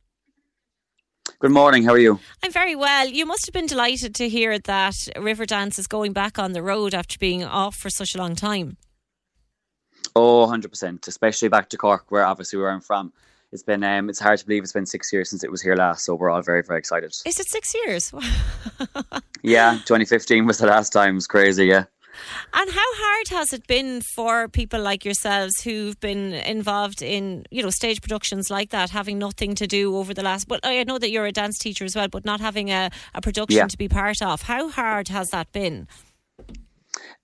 Good 1.42 1.50
morning. 1.50 1.84
How 1.84 1.94
are 1.94 1.98
you? 1.98 2.20
I'm 2.44 2.52
very 2.52 2.76
well. 2.76 3.08
You 3.08 3.26
must 3.26 3.48
have 3.48 3.54
been 3.54 3.66
delighted 3.66 4.14
to 4.14 4.30
hear 4.30 4.60
that 4.60 4.94
Riverdance 5.16 5.80
is 5.80 5.88
going 5.88 6.14
back 6.14 6.38
on 6.38 6.52
the 6.52 6.62
road 6.62 6.94
after 6.94 7.18
being 7.18 7.44
off 7.44 7.76
for 7.76 7.90
such 7.90 8.14
a 8.14 8.20
long 8.20 8.36
time. 8.36 8.78
Oh, 10.16 10.46
100%, 10.46 11.08
especially 11.08 11.48
back 11.48 11.70
to 11.70 11.78
Cork, 11.78 12.12
where 12.12 12.24
obviously 12.24 12.60
where 12.60 12.70
I'm 12.70 12.80
from. 12.80 13.12
It's 13.52 13.64
been 13.64 13.84
um, 13.84 14.08
it's 14.08 14.20
hard 14.20 14.38
to 14.38 14.46
believe 14.46 14.62
it's 14.62 14.72
been 14.72 14.86
six 14.86 15.12
years 15.12 15.32
since 15.32 15.44
it 15.44 15.50
was 15.50 15.64
here 15.64 15.76
last, 15.76 16.06
so 16.06 16.14
we're 16.14 16.30
all 16.30 16.44
very 16.44 16.62
very 16.62 16.78
excited. 16.78 17.12
Is 17.26 17.40
it 17.40 17.48
six 17.48 17.74
years? 17.74 18.14
yeah, 19.42 19.80
2015 19.86 20.46
was 20.46 20.60
the 20.60 20.68
last 20.68 20.94
time. 20.94 21.14
It 21.14 21.16
was 21.16 21.28
crazy. 21.28 21.66
Yeah. 21.66 21.86
And 22.54 22.70
how 22.70 22.76
hard 22.96 23.28
has 23.30 23.54
it 23.54 23.68
been 23.68 24.02
for 24.16 24.48
people 24.48 24.82
like 24.82 25.06
yourselves 25.06 25.62
who've 25.62 26.00
been 26.00 26.34
involved 26.34 27.02
in, 27.02 27.46
you 27.52 27.64
know, 27.64 27.70
stage 27.70 28.02
productions 28.02 28.50
like 28.50 28.70
that, 28.72 28.90
having 28.90 29.18
nothing 29.18 29.56
to 29.56 29.68
do 29.68 29.98
over 29.98 30.14
the 30.14 30.24
last? 30.24 30.48
Well, 30.50 30.60
I 30.64 30.84
know 30.84 30.98
that 30.98 31.12
you're 31.12 31.26
a 31.26 31.32
dance 31.32 31.58
teacher 31.58 31.86
as 31.86 31.96
well, 31.96 32.08
but 32.08 32.26
not 32.26 32.40
having 32.40 32.70
a, 32.70 32.90
a 33.14 33.22
production 33.22 33.58
yeah. 33.58 33.68
to 33.68 33.78
be 33.78 33.88
part 33.88 34.22
of. 34.22 34.44
How 34.44 34.70
hard 34.70 35.08
has 35.10 35.30
that 35.30 35.52
been? 35.52 35.88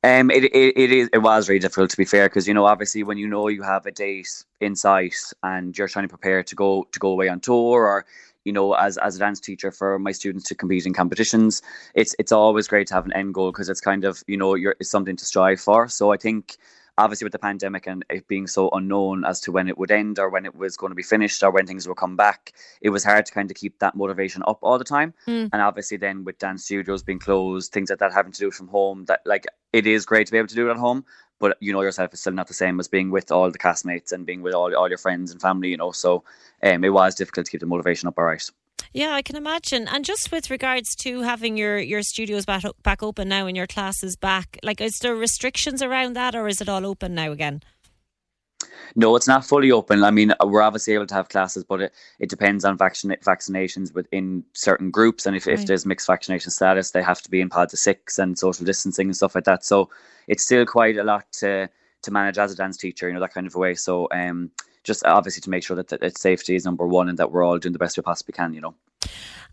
Um, 0.03 0.29
it, 0.31 0.45
it, 0.45 0.77
it 0.77 0.91
is 0.91 1.09
it 1.11 1.17
was 1.17 1.49
really 1.49 1.59
difficult 1.59 1.89
to 1.89 1.97
be 1.97 2.05
fair 2.05 2.29
because 2.29 2.47
you 2.47 2.53
know 2.53 2.65
obviously 2.65 3.03
when 3.03 3.17
you 3.17 3.27
know 3.27 3.47
you 3.47 3.63
have 3.63 3.85
a 3.85 3.91
date 3.91 4.45
in 4.61 4.75
sight 4.75 5.17
and 5.43 5.77
you're 5.77 5.87
trying 5.87 6.05
to 6.05 6.09
prepare 6.09 6.43
to 6.43 6.55
go 6.55 6.87
to 6.91 6.99
go 6.99 7.09
away 7.09 7.27
on 7.27 7.39
tour 7.39 7.85
or 7.85 8.05
you 8.47 8.53
know 8.53 8.73
as 8.73 8.97
as 8.97 9.17
a 9.17 9.19
dance 9.19 9.39
teacher 9.39 9.71
for 9.71 9.99
my 9.99 10.11
students 10.11 10.45
to 10.47 10.55
compete 10.55 10.85
in 10.85 10.93
competitions 10.93 11.61
it's 11.93 12.15
it's 12.17 12.31
always 12.31 12.67
great 12.67 12.87
to 12.87 12.93
have 12.93 13.05
an 13.05 13.13
end 13.13 13.33
goal 13.33 13.51
because 13.51 13.69
it's 13.69 13.81
kind 13.81 14.03
of 14.05 14.23
you 14.27 14.37
know 14.37 14.55
you're 14.55 14.75
it's 14.79 14.89
something 14.89 15.17
to 15.17 15.25
strive 15.25 15.59
for 15.59 15.87
so 15.87 16.11
I 16.11 16.17
think 16.17 16.57
obviously 16.97 17.25
with 17.25 17.31
the 17.31 17.39
pandemic 17.39 17.87
and 17.87 18.03
it 18.09 18.27
being 18.27 18.47
so 18.47 18.69
unknown 18.73 19.23
as 19.23 19.39
to 19.41 19.51
when 19.51 19.67
it 19.67 19.77
would 19.77 19.91
end 19.91 20.17
or 20.17 20.29
when 20.29 20.45
it 20.45 20.55
was 20.55 20.75
going 20.75 20.89
to 20.89 20.95
be 20.95 21.03
finished 21.03 21.43
or 21.43 21.51
when 21.51 21.67
things 21.67 21.87
would 21.87 21.97
come 21.97 22.15
back, 22.15 22.53
it 22.81 22.89
was 22.89 23.03
hard 23.03 23.25
to 23.25 23.31
kind 23.31 23.51
of 23.51 23.55
keep 23.55 23.77
that 23.79 23.95
motivation 23.95 24.41
up 24.47 24.57
all 24.61 24.77
the 24.79 24.83
time. 24.83 25.13
Mm. 25.27 25.49
And 25.53 25.61
obviously 25.61 25.97
then 25.97 26.23
with 26.23 26.39
dance 26.39 26.65
studios 26.65 27.03
being 27.03 27.19
closed, 27.19 27.71
things 27.71 27.89
like 27.89 27.99
that 27.99 28.13
having 28.13 28.31
to 28.31 28.39
do 28.39 28.47
it 28.47 28.53
from 28.53 28.67
home, 28.67 29.05
that 29.05 29.21
like 29.25 29.45
it 29.73 29.85
is 29.85 30.05
great 30.05 30.25
to 30.27 30.31
be 30.31 30.39
able 30.39 30.47
to 30.47 30.55
do 30.55 30.67
it 30.67 30.71
at 30.71 30.77
home. 30.77 31.05
But 31.39 31.57
you 31.59 31.73
know 31.73 31.81
yourself, 31.81 32.11
it's 32.13 32.21
still 32.21 32.33
not 32.33 32.47
the 32.47 32.53
same 32.53 32.79
as 32.79 32.87
being 32.87 33.11
with 33.11 33.31
all 33.31 33.51
the 33.51 33.59
castmates 33.59 34.11
and 34.11 34.25
being 34.25 34.41
with 34.41 34.53
all, 34.53 34.75
all 34.75 34.89
your 34.89 34.97
friends 34.97 35.31
and 35.31 35.41
family, 35.41 35.69
you 35.69 35.77
know. 35.77 35.91
So 35.91 36.23
um, 36.63 36.83
it 36.83 36.89
was 36.89 37.15
difficult 37.15 37.45
to 37.45 37.51
keep 37.51 37.61
the 37.61 37.67
motivation 37.67 38.07
up, 38.07 38.17
all 38.17 38.25
right. 38.25 38.43
Yeah, 38.93 39.13
I 39.13 39.21
can 39.21 39.35
imagine. 39.35 39.87
And 39.87 40.05
just 40.05 40.31
with 40.31 40.49
regards 40.49 40.95
to 40.97 41.21
having 41.21 41.57
your 41.57 41.77
your 41.77 42.01
studios 42.01 42.45
back 42.45 42.63
back 42.83 43.03
open 43.03 43.29
now 43.29 43.45
and 43.45 43.55
your 43.55 43.67
classes 43.67 44.15
back, 44.15 44.57
like 44.63 44.81
is 44.81 44.99
there 44.99 45.15
restrictions 45.15 45.81
around 45.81 46.13
that, 46.13 46.35
or 46.35 46.47
is 46.47 46.61
it 46.61 46.69
all 46.69 46.85
open 46.85 47.13
now 47.13 47.31
again? 47.31 47.61
No, 48.95 49.15
it's 49.15 49.27
not 49.27 49.45
fully 49.45 49.71
open. 49.71 50.03
I 50.03 50.11
mean, 50.11 50.33
we're 50.43 50.61
obviously 50.61 50.93
able 50.93 51.07
to 51.07 51.13
have 51.13 51.29
classes, 51.29 51.63
but 51.63 51.81
it, 51.81 51.93
it 52.19 52.29
depends 52.29 52.65
on 52.65 52.77
vaccine, 52.77 53.15
vaccinations 53.23 53.93
within 53.93 54.43
certain 54.53 54.91
groups. 54.91 55.25
And 55.25 55.35
if, 55.35 55.45
Right. 55.47 55.59
if 55.59 55.65
there's 55.65 55.85
mixed 55.85 56.07
vaccination 56.07 56.51
status, 56.51 56.91
they 56.91 57.01
have 57.01 57.21
to 57.21 57.29
be 57.29 57.41
in 57.41 57.49
pods 57.49 57.73
of 57.73 57.79
six 57.79 58.19
and 58.19 58.37
social 58.37 58.65
distancing 58.65 59.07
and 59.07 59.15
stuff 59.15 59.35
like 59.35 59.45
that. 59.45 59.63
So 59.65 59.89
it's 60.27 60.43
still 60.43 60.65
quite 60.65 60.97
a 60.97 61.03
lot 61.03 61.31
to, 61.33 61.69
to 62.03 62.11
manage 62.11 62.37
as 62.37 62.51
a 62.51 62.55
dance 62.55 62.77
teacher, 62.77 63.07
you 63.07 63.13
know, 63.13 63.19
that 63.19 63.33
kind 63.33 63.47
of 63.47 63.55
a 63.55 63.59
way. 63.59 63.73
So 63.75 64.07
um, 64.11 64.51
just 64.87 65.05
obviously 65.05 65.41
to 65.41 65.49
make 65.49 65.63
sure 65.63 65.75
that, 65.75 65.89
that, 65.89 66.17
safety 66.17 66.55
is 66.55 66.65
number 66.65 66.87
one 66.87 67.09
and 67.09 67.19
that 67.19 67.31
we're 67.31 67.43
all 67.43 67.59
doing 67.59 67.73
the 67.73 67.79
best 67.79 67.97
we 67.97 68.01
possibly 68.01 68.33
can, 68.33 68.53
you 68.53 68.61
know. 68.61 68.73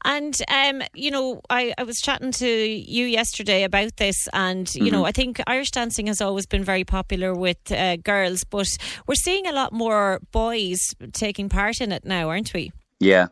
And 0.06 0.40
um, 0.48 0.82
you 0.94 1.10
know, 1.10 1.40
I, 1.50 1.74
I 1.78 1.82
was 1.82 2.00
chatting 2.00 2.32
to 2.32 2.46
you 2.48 3.06
yesterday 3.06 3.64
about 3.64 3.96
this, 3.96 4.28
and 4.32 4.72
you 4.74 4.90
know, 4.90 5.02
Mhm. 5.02 5.08
I 5.08 5.12
think 5.12 5.40
Irish 5.46 5.70
dancing 5.70 6.06
has 6.08 6.20
always 6.20 6.46
been 6.46 6.64
very 6.64 6.84
popular 6.84 7.34
with 7.34 7.72
uh, 7.72 7.96
girls, 7.96 8.44
but 8.44 8.68
we're 9.06 9.14
seeing 9.14 9.46
a 9.46 9.52
lot 9.52 9.72
more 9.72 10.20
boys 10.30 10.78
taking 11.12 11.48
part 11.48 11.80
in 11.80 11.90
it 11.90 12.04
now, 12.04 12.28
aren't 12.28 12.52
we? 12.54 12.72
Yeah. 13.00 13.28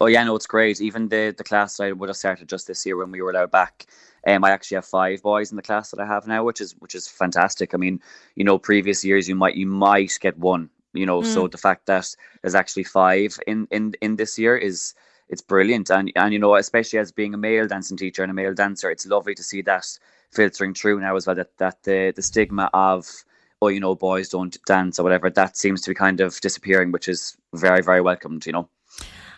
Oh 0.00 0.06
yeah, 0.06 0.24
no, 0.24 0.34
it's 0.34 0.46
great. 0.46 0.80
Even 0.80 1.08
the 1.08 1.34
the 1.36 1.44
class 1.44 1.78
I 1.78 1.92
would 1.92 2.08
have 2.08 2.16
started 2.16 2.48
just 2.48 2.66
this 2.66 2.84
year 2.84 2.96
when 2.96 3.12
we 3.12 3.22
were 3.22 3.30
allowed 3.30 3.50
back. 3.52 3.86
Um, 4.26 4.44
I 4.44 4.50
actually 4.50 4.76
have 4.76 4.86
five 4.86 5.22
boys 5.22 5.50
in 5.50 5.56
the 5.56 5.62
class 5.62 5.90
that 5.90 6.00
I 6.00 6.06
have 6.06 6.26
now, 6.26 6.42
which 6.44 6.60
is 6.60 6.74
which 6.80 6.94
is 6.94 7.06
fantastic. 7.06 7.74
I 7.74 7.76
mean, 7.76 8.00
you 8.34 8.44
know, 8.44 8.58
previous 8.58 9.04
years 9.04 9.28
you 9.28 9.36
might 9.36 9.54
you 9.54 9.66
might 9.66 10.18
get 10.20 10.38
one. 10.38 10.70
You 10.92 11.06
know, 11.06 11.22
so 11.22 11.46
Mm. 11.46 11.50
the 11.50 11.58
fact 11.58 11.86
that 11.86 12.14
there's 12.42 12.54
actually 12.54 12.84
five 12.84 13.38
in 13.46 13.66
in 13.70 13.94
in 14.00 14.16
this 14.16 14.38
year 14.38 14.56
is 14.56 14.94
it's 15.28 15.42
brilliant. 15.42 15.90
And 15.90 16.12
and 16.16 16.32
you 16.32 16.38
know, 16.38 16.54
especially 16.56 16.98
as 16.98 17.12
being 17.12 17.34
a 17.34 17.38
male 17.38 17.66
dancing 17.66 17.96
teacher 17.96 18.22
and 18.22 18.30
a 18.30 18.34
male 18.34 18.54
dancer, 18.54 18.90
it's 18.90 19.06
lovely 19.06 19.34
to 19.34 19.42
see 19.42 19.62
that 19.62 19.86
filtering 20.30 20.74
through 20.74 21.00
now 21.00 21.16
as 21.16 21.26
well. 21.26 21.36
That 21.36 21.56
that 21.58 21.82
the 21.82 22.12
the 22.14 22.22
stigma 22.22 22.70
of 22.74 23.24
oh, 23.62 23.68
you 23.68 23.78
know, 23.78 23.94
boys 23.94 24.28
don't 24.28 24.58
dance 24.66 24.98
or 24.98 25.04
whatever, 25.04 25.30
that 25.30 25.56
seems 25.56 25.80
to 25.80 25.90
be 25.90 25.94
kind 25.94 26.20
of 26.20 26.40
disappearing, 26.40 26.90
which 26.90 27.06
is 27.06 27.36
very, 27.54 27.80
very 27.80 28.00
welcomed, 28.00 28.44
you 28.44 28.52
know. 28.52 28.68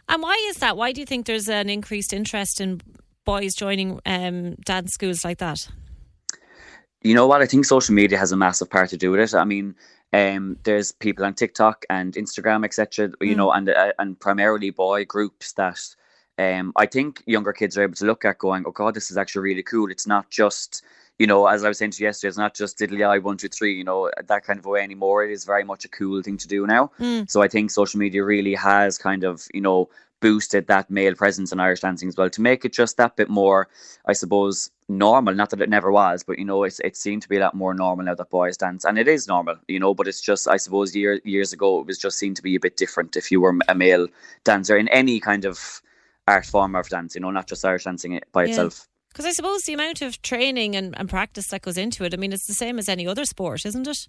And 0.09 0.23
why 0.23 0.35
is 0.49 0.57
that? 0.57 0.79
Why 0.79 0.93
do 0.93 1.01
you 1.03 1.07
think 1.07 1.27
there's 1.27 1.49
an 1.49 1.69
increased 1.69 2.15
interest 2.15 2.59
in 2.59 2.81
boys 3.27 3.55
joining 3.55 4.01
um, 4.07 4.55
dance 4.65 4.93
schools 4.95 5.25
like 5.25 5.39
that? 5.39 5.69
You 7.03 7.15
know 7.15 7.27
what? 7.27 7.43
I 7.43 7.47
think 7.47 7.67
social 7.67 7.95
media 7.95 8.17
has 8.17 8.33
a 8.33 8.37
massive 8.37 8.71
part 8.71 8.89
to 8.91 8.97
do 8.97 9.11
with 9.11 9.21
it. 9.21 9.35
I 9.35 9.45
mean, 9.45 9.75
um, 10.15 10.57
there's 10.63 10.93
people 10.93 11.25
on 11.25 11.35
TikTok 11.35 11.85
and 11.91 12.15
Instagram, 12.15 12.65
etc. 12.65 13.11
You 13.21 13.35
Mm. 13.35 13.37
know, 13.37 13.51
and 13.53 13.69
uh, 13.69 13.93
and 13.99 14.19
primarily 14.27 14.71
boy 14.71 15.05
groups 15.05 15.53
that 15.55 15.81
um, 16.39 16.73
I 16.77 16.87
think 16.87 17.23
younger 17.27 17.53
kids 17.53 17.77
are 17.77 17.83
able 17.83 17.95
to 18.03 18.07
look 18.07 18.25
at, 18.25 18.39
going, 18.39 18.65
"Oh 18.67 18.71
God, 18.71 18.95
this 18.95 19.11
is 19.11 19.17
actually 19.17 19.43
really 19.51 19.63
cool." 19.63 19.91
It's 19.91 20.07
not 20.07 20.31
just 20.31 20.83
you 21.19 21.27
know, 21.29 21.47
as 21.47 21.63
I 21.65 21.69
was 21.69 21.79
saying 21.79 21.93
to 21.93 22.03
you 22.03 22.09
yesterday, 22.09 22.29
it's 22.29 22.39
not 22.39 22.55
just 22.55 22.79
diddly 22.79 23.07
eye 23.09 23.19
one 23.19 23.37
two 23.37 23.49
three. 23.49 23.75
You 23.75 23.85
know, 23.85 24.11
that 24.33 24.45
kind 24.45 24.59
of 24.59 24.67
way 24.67 24.83
anymore. 24.83 25.25
It 25.25 25.33
is 25.33 25.45
very 25.45 25.65
much 25.65 25.85
a 25.85 25.89
cool 25.89 26.23
thing 26.23 26.39
to 26.39 26.49
do 26.49 26.67
now. 26.67 26.91
Mm. 27.01 27.29
So 27.31 27.43
I 27.43 27.49
think 27.49 27.71
social 27.71 27.99
media 27.99 28.25
really 28.25 28.55
has 28.55 28.99
kind 28.99 29.25
of 29.25 29.47
you 29.55 29.61
know 29.61 29.89
boosted 30.25 30.67
that 30.69 30.91
male 30.91 31.15
presence 31.15 31.53
in 31.53 31.61
Irish 31.61 31.81
dancing 31.81 32.09
as 32.09 32.17
well 32.17 32.31
to 32.31 32.41
make 32.41 32.65
it 32.65 32.73
just 32.73 32.97
that 32.97 33.15
bit 33.15 33.29
more, 33.29 33.69
I 34.07 34.15
suppose, 34.15 34.71
normal. 34.89 35.35
Not 35.35 35.51
that 35.51 35.61
it 35.61 35.69
never 35.69 35.93
was, 35.93 36.25
but 36.25 36.39
you 36.39 36.47
know, 36.47 36.65
it's 36.65 36.81
it 36.81 36.97
seemed 36.97 37.21
to 37.23 37.29
be 37.29 37.37
a 37.37 37.41
lot 37.41 37.55
more 37.55 37.75
normal 37.75 38.07
now 38.07 38.15
that 38.15 38.31
boys 38.31 38.57
dance, 38.57 38.87
and 38.87 38.99
it 38.99 39.07
is 39.07 39.29
normal, 39.29 39.57
you 39.69 39.79
know. 39.79 39.93
But 39.93 40.09
it's 40.09 40.23
just, 40.23 40.49
I 40.49 40.57
suppose, 40.57 40.97
year, 40.97 41.21
years 41.25 41.53
ago 41.53 41.79
it 41.81 41.87
was 41.87 41.99
just 41.99 42.19
seen 42.19 42.33
to 42.37 42.43
be 42.43 42.55
a 42.55 42.61
bit 42.61 42.79
different 42.79 43.17
if 43.17 43.31
you 43.31 43.39
were 43.43 43.55
a 43.69 43.75
male 43.75 44.07
dancer 44.45 44.79
in 44.79 44.89
any 44.89 45.21
kind 45.21 45.45
of 45.45 45.83
art 46.27 46.47
form 46.47 46.75
of 46.75 46.89
dance, 46.89 47.15
you 47.15 47.21
know, 47.21 47.31
not 47.31 47.47
just 47.47 47.63
Irish 47.63 47.85
dancing 47.85 48.19
by 48.33 48.45
Yeah. 48.45 48.49
itself. 48.49 48.89
Because 49.11 49.27
I 49.27 49.33
suppose 49.33 49.61
the 49.61 49.75
amount 49.75 50.01
of 50.01 50.23
training 50.23 50.75
and, 50.75 50.99
and 50.99 51.07
practice 51.07 51.49
that 51.49 51.61
goes 51.61 51.77
into 51.77 52.03
it, 52.05 52.15
I 52.15 52.17
mean, 52.17 52.33
it's 52.33 52.47
the 52.47 52.55
same 52.55 52.79
as 52.79 52.89
any 52.89 53.07
other 53.07 53.27
sport, 53.27 53.67
isn't 53.67 53.87
it? 53.87 54.09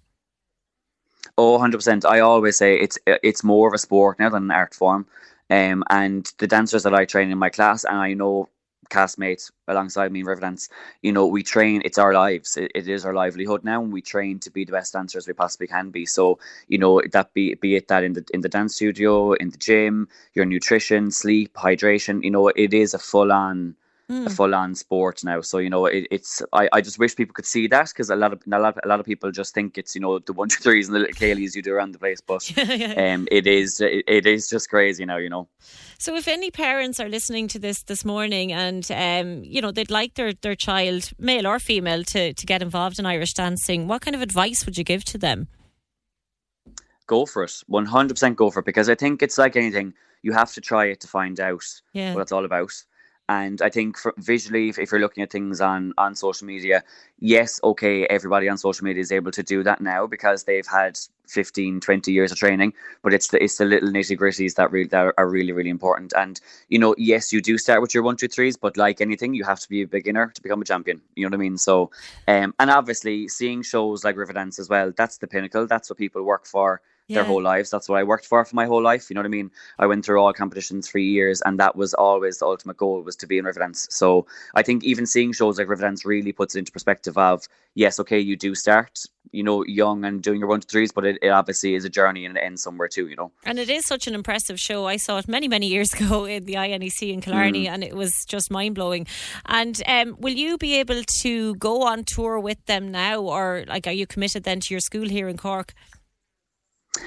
Oh, 1.36 1.58
100%. 1.58 2.06
I 2.06 2.20
always 2.20 2.56
say 2.56 2.80
it's 2.80 2.98
it's 3.06 3.44
more 3.44 3.68
of 3.68 3.74
a 3.74 3.78
sport 3.78 4.18
now 4.18 4.30
than 4.30 4.44
an 4.44 4.50
art 4.50 4.74
form. 4.74 5.06
Um, 5.50 5.84
and 5.90 6.30
the 6.38 6.46
dancers 6.46 6.82
that 6.84 6.94
I 6.94 7.04
train 7.04 7.30
in 7.30 7.38
my 7.38 7.50
class, 7.50 7.84
and 7.84 7.96
I 7.96 8.14
know 8.14 8.48
castmates 8.90 9.50
alongside 9.68 10.12
me 10.12 10.20
in 10.20 10.26
Riverdance, 10.26 10.68
you 11.02 11.12
know, 11.12 11.26
we 11.26 11.42
train, 11.42 11.82
it's 11.84 11.98
our 11.98 12.12
lives. 12.12 12.56
It, 12.56 12.72
it 12.74 12.88
is 12.88 13.04
our 13.04 13.14
livelihood 13.14 13.64
now, 13.64 13.82
and 13.82 13.92
we 13.92 14.02
train 14.02 14.38
to 14.40 14.50
be 14.50 14.64
the 14.64 14.72
best 14.72 14.92
dancers 14.92 15.26
we 15.26 15.32
possibly 15.34 15.66
can 15.66 15.90
be. 15.90 16.06
So, 16.06 16.38
you 16.68 16.78
know, 16.78 17.00
that 17.12 17.32
be 17.34 17.54
be 17.54 17.76
it 17.76 17.88
that 17.88 18.04
in 18.04 18.12
the 18.14 18.24
in 18.34 18.40
the 18.40 18.48
dance 18.48 18.74
studio, 18.76 19.32
in 19.34 19.50
the 19.50 19.58
gym, 19.58 20.08
your 20.34 20.44
nutrition, 20.46 21.10
sleep, 21.10 21.54
hydration, 21.54 22.22
you 22.24 22.30
know, 22.30 22.48
it 22.48 22.74
is 22.74 22.94
a 22.94 22.98
full 22.98 23.32
on 23.32 23.76
a 24.08 24.12
Mm. 24.12 24.36
full 24.36 24.54
on 24.54 24.72
sport 24.76 25.24
now. 25.24 25.40
So 25.40 25.58
you 25.58 25.68
know, 25.68 25.86
it, 25.86 26.06
it's 26.12 26.40
I, 26.52 26.68
I 26.72 26.80
just 26.80 26.96
wish 26.98 27.16
people 27.16 27.34
could 27.34 27.44
see 27.44 27.66
that 27.66 27.88
because 27.88 28.08
a 28.08 28.14
lot 28.14 28.32
of 28.32 28.40
a 28.46 28.58
lot 28.58 28.78
a 28.84 28.86
lot 28.86 29.00
of 29.00 29.06
people 29.06 29.32
just 29.32 29.52
think 29.52 29.76
it's 29.78 29.96
you 29.96 30.00
know 30.00 30.20
the 30.20 30.32
one 30.32 30.48
two 30.52 30.60
threes 30.62 30.86
and 30.86 30.94
the 30.94 31.00
little 31.00 31.14
céilís 31.14 31.56
you 31.56 31.62
do 31.62 31.74
around 31.74 31.92
the 31.92 31.98
place, 31.98 32.20
but 32.20 32.48
um, 32.96 33.26
it 33.32 33.48
is 33.48 33.80
it, 33.80 34.04
it 34.06 34.26
is 34.26 34.48
just 34.48 34.70
crazy 34.70 35.04
now. 35.04 35.16
You 35.16 35.28
know. 35.28 35.48
So, 35.98 36.14
if 36.14 36.28
any 36.28 36.52
parents 36.52 37.00
are 37.00 37.08
listening 37.08 37.48
to 37.48 37.58
this 37.58 37.82
this 37.82 38.04
morning 38.04 38.52
and 38.52 38.88
um, 38.92 39.42
you 39.42 39.60
know 39.60 39.72
they'd 39.72 39.90
like 39.90 40.14
their, 40.14 40.32
their 40.34 40.54
child, 40.54 41.10
male 41.18 41.46
or 41.48 41.58
female, 41.58 42.04
to 42.04 42.32
to 42.32 42.46
get 42.46 42.62
involved 42.62 43.00
in 43.00 43.06
Irish 43.06 43.34
dancing, 43.34 43.88
what 43.88 44.02
kind 44.02 44.14
of 44.14 44.22
advice 44.22 44.64
would 44.66 44.78
you 44.78 44.84
give 44.84 45.04
to 45.06 45.18
them? 45.18 45.48
go 47.08 47.24
for 47.24 47.44
it 47.44 47.62
100% 47.70 48.34
go 48.34 48.50
for 48.50 48.58
it 48.58 48.64
because 48.66 48.88
i 48.88 48.94
think 48.96 49.22
it's 49.22 49.38
like 49.38 49.54
anything 49.54 49.94
you 50.22 50.32
have 50.32 50.52
to 50.52 50.60
try 50.60 50.86
it 50.86 50.98
to 50.98 51.06
find 51.06 51.38
out 51.38 51.62
Yeah. 51.92 52.12
what 52.14 52.22
it's 52.22 52.32
all 52.32 52.44
about 52.44 52.72
and 53.28 53.60
i 53.62 53.68
think 53.68 53.98
for 53.98 54.14
visually 54.18 54.68
if, 54.68 54.78
if 54.78 54.90
you're 54.90 55.00
looking 55.00 55.22
at 55.22 55.30
things 55.30 55.60
on 55.60 55.92
on 55.98 56.14
social 56.14 56.46
media 56.46 56.82
yes 57.18 57.60
okay 57.64 58.06
everybody 58.06 58.48
on 58.48 58.56
social 58.56 58.84
media 58.84 59.00
is 59.00 59.12
able 59.12 59.30
to 59.30 59.42
do 59.42 59.62
that 59.62 59.80
now 59.80 60.06
because 60.06 60.44
they've 60.44 60.66
had 60.66 60.98
15 61.26 61.80
20 61.80 62.12
years 62.12 62.30
of 62.30 62.38
training 62.38 62.72
but 63.02 63.12
it's 63.12 63.28
the 63.28 63.42
it's 63.42 63.56
the 63.56 63.64
little 63.64 63.88
nitty 63.88 64.16
gritties 64.16 64.54
that 64.54 64.70
that 64.90 65.14
are 65.16 65.28
really 65.28 65.52
really 65.52 65.70
important. 65.70 66.12
And 66.16 66.40
you 66.68 66.78
know 66.78 66.94
yes 66.98 67.32
you 67.32 67.40
do 67.40 67.58
start 67.58 67.80
with 67.80 67.94
your 67.94 68.02
one 68.02 68.16
two 68.16 68.28
threes 68.28 68.56
but 68.56 68.76
like 68.76 69.00
anything 69.00 69.34
you 69.34 69.44
have 69.44 69.60
to 69.60 69.68
be 69.68 69.82
a 69.82 69.86
beginner 69.86 70.30
to 70.34 70.42
become 70.42 70.62
a 70.62 70.64
champion. 70.64 71.00
You 71.14 71.24
know 71.24 71.34
what 71.34 71.40
i 71.40 71.46
mean? 71.48 71.58
So 71.58 71.90
um 72.28 72.54
and 72.58 72.70
obviously 72.70 73.28
seeing 73.28 73.62
shows 73.62 74.04
like 74.04 74.16
riverdance 74.16 74.58
as 74.58 74.68
well 74.68 74.92
that's 74.96 75.18
the 75.18 75.26
pinnacle. 75.26 75.66
That's 75.66 75.90
what 75.90 75.98
people 75.98 76.22
work 76.22 76.46
for 76.46 76.80
their 77.08 77.24
whole 77.24 77.42
lives. 77.42 77.70
That's 77.70 77.88
what 77.88 77.98
I 77.98 78.02
worked 78.02 78.26
for 78.26 78.44
for 78.44 78.56
my 78.56 78.66
whole 78.66 78.82
life. 78.82 79.08
You 79.08 79.14
know 79.14 79.20
what 79.20 79.26
I 79.26 79.30
mean? 79.30 79.50
I 79.78 79.86
went 79.86 80.04
through 80.04 80.20
all 80.20 80.32
competitions 80.32 80.88
for 80.88 80.98
years, 80.98 81.40
and 81.42 81.58
that 81.60 81.76
was 81.76 81.94
always 81.94 82.38
the 82.38 82.46
ultimate 82.46 82.76
goal 82.76 83.00
was 83.02 83.16
to 83.16 83.26
be 83.26 83.38
in 83.38 83.44
Riverdance. 83.44 83.86
So 83.92 84.26
I 84.54 84.62
think 84.62 84.82
even 84.84 85.06
seeing 85.06 85.32
shows 85.32 85.58
like 85.58 85.68
Riverdance 85.68 86.04
really 86.04 86.32
puts 86.32 86.56
it 86.56 86.60
into 86.60 86.72
perspective 86.72 87.16
of 87.16 87.46
yes, 87.74 88.00
okay, 88.00 88.18
you 88.18 88.36
do 88.36 88.54
start, 88.54 88.98
you 89.32 89.42
know, 89.42 89.62
young 89.66 90.04
and 90.04 90.22
doing 90.22 90.38
your 90.40 90.48
one 90.48 90.60
to 90.60 90.66
threes, 90.66 90.90
but 90.92 91.04
it, 91.04 91.18
it 91.22 91.28
obviously 91.28 91.74
is 91.74 91.84
a 91.84 91.90
journey 91.90 92.24
and 92.24 92.36
it 92.36 92.40
ends 92.40 92.62
somewhere 92.62 92.88
too. 92.88 93.06
You 93.06 93.16
know. 93.16 93.30
And 93.44 93.58
it 93.58 93.70
is 93.70 93.86
such 93.86 94.06
an 94.06 94.14
impressive 94.14 94.58
show. 94.58 94.86
I 94.86 94.96
saw 94.96 95.18
it 95.18 95.28
many, 95.28 95.46
many 95.46 95.66
years 95.68 95.92
ago 95.98 96.24
in 96.24 96.44
the 96.44 96.54
INEC 96.54 97.12
in 97.12 97.20
Killarney, 97.20 97.66
Mm. 97.66 97.70
and 97.70 97.84
it 97.84 97.94
was 97.94 98.12
just 98.26 98.50
mind 98.50 98.74
blowing. 98.74 99.06
And 99.44 99.80
um, 99.86 100.16
will 100.18 100.34
you 100.34 100.58
be 100.58 100.74
able 100.80 101.02
to 101.22 101.54
go 101.56 101.82
on 101.82 102.02
tour 102.04 102.40
with 102.40 102.64
them 102.66 102.90
now, 102.90 103.20
or 103.20 103.64
like, 103.68 103.86
are 103.86 103.92
you 103.92 104.06
committed 104.06 104.42
then 104.42 104.58
to 104.60 104.74
your 104.74 104.80
school 104.80 105.08
here 105.08 105.28
in 105.28 105.36
Cork? 105.36 105.72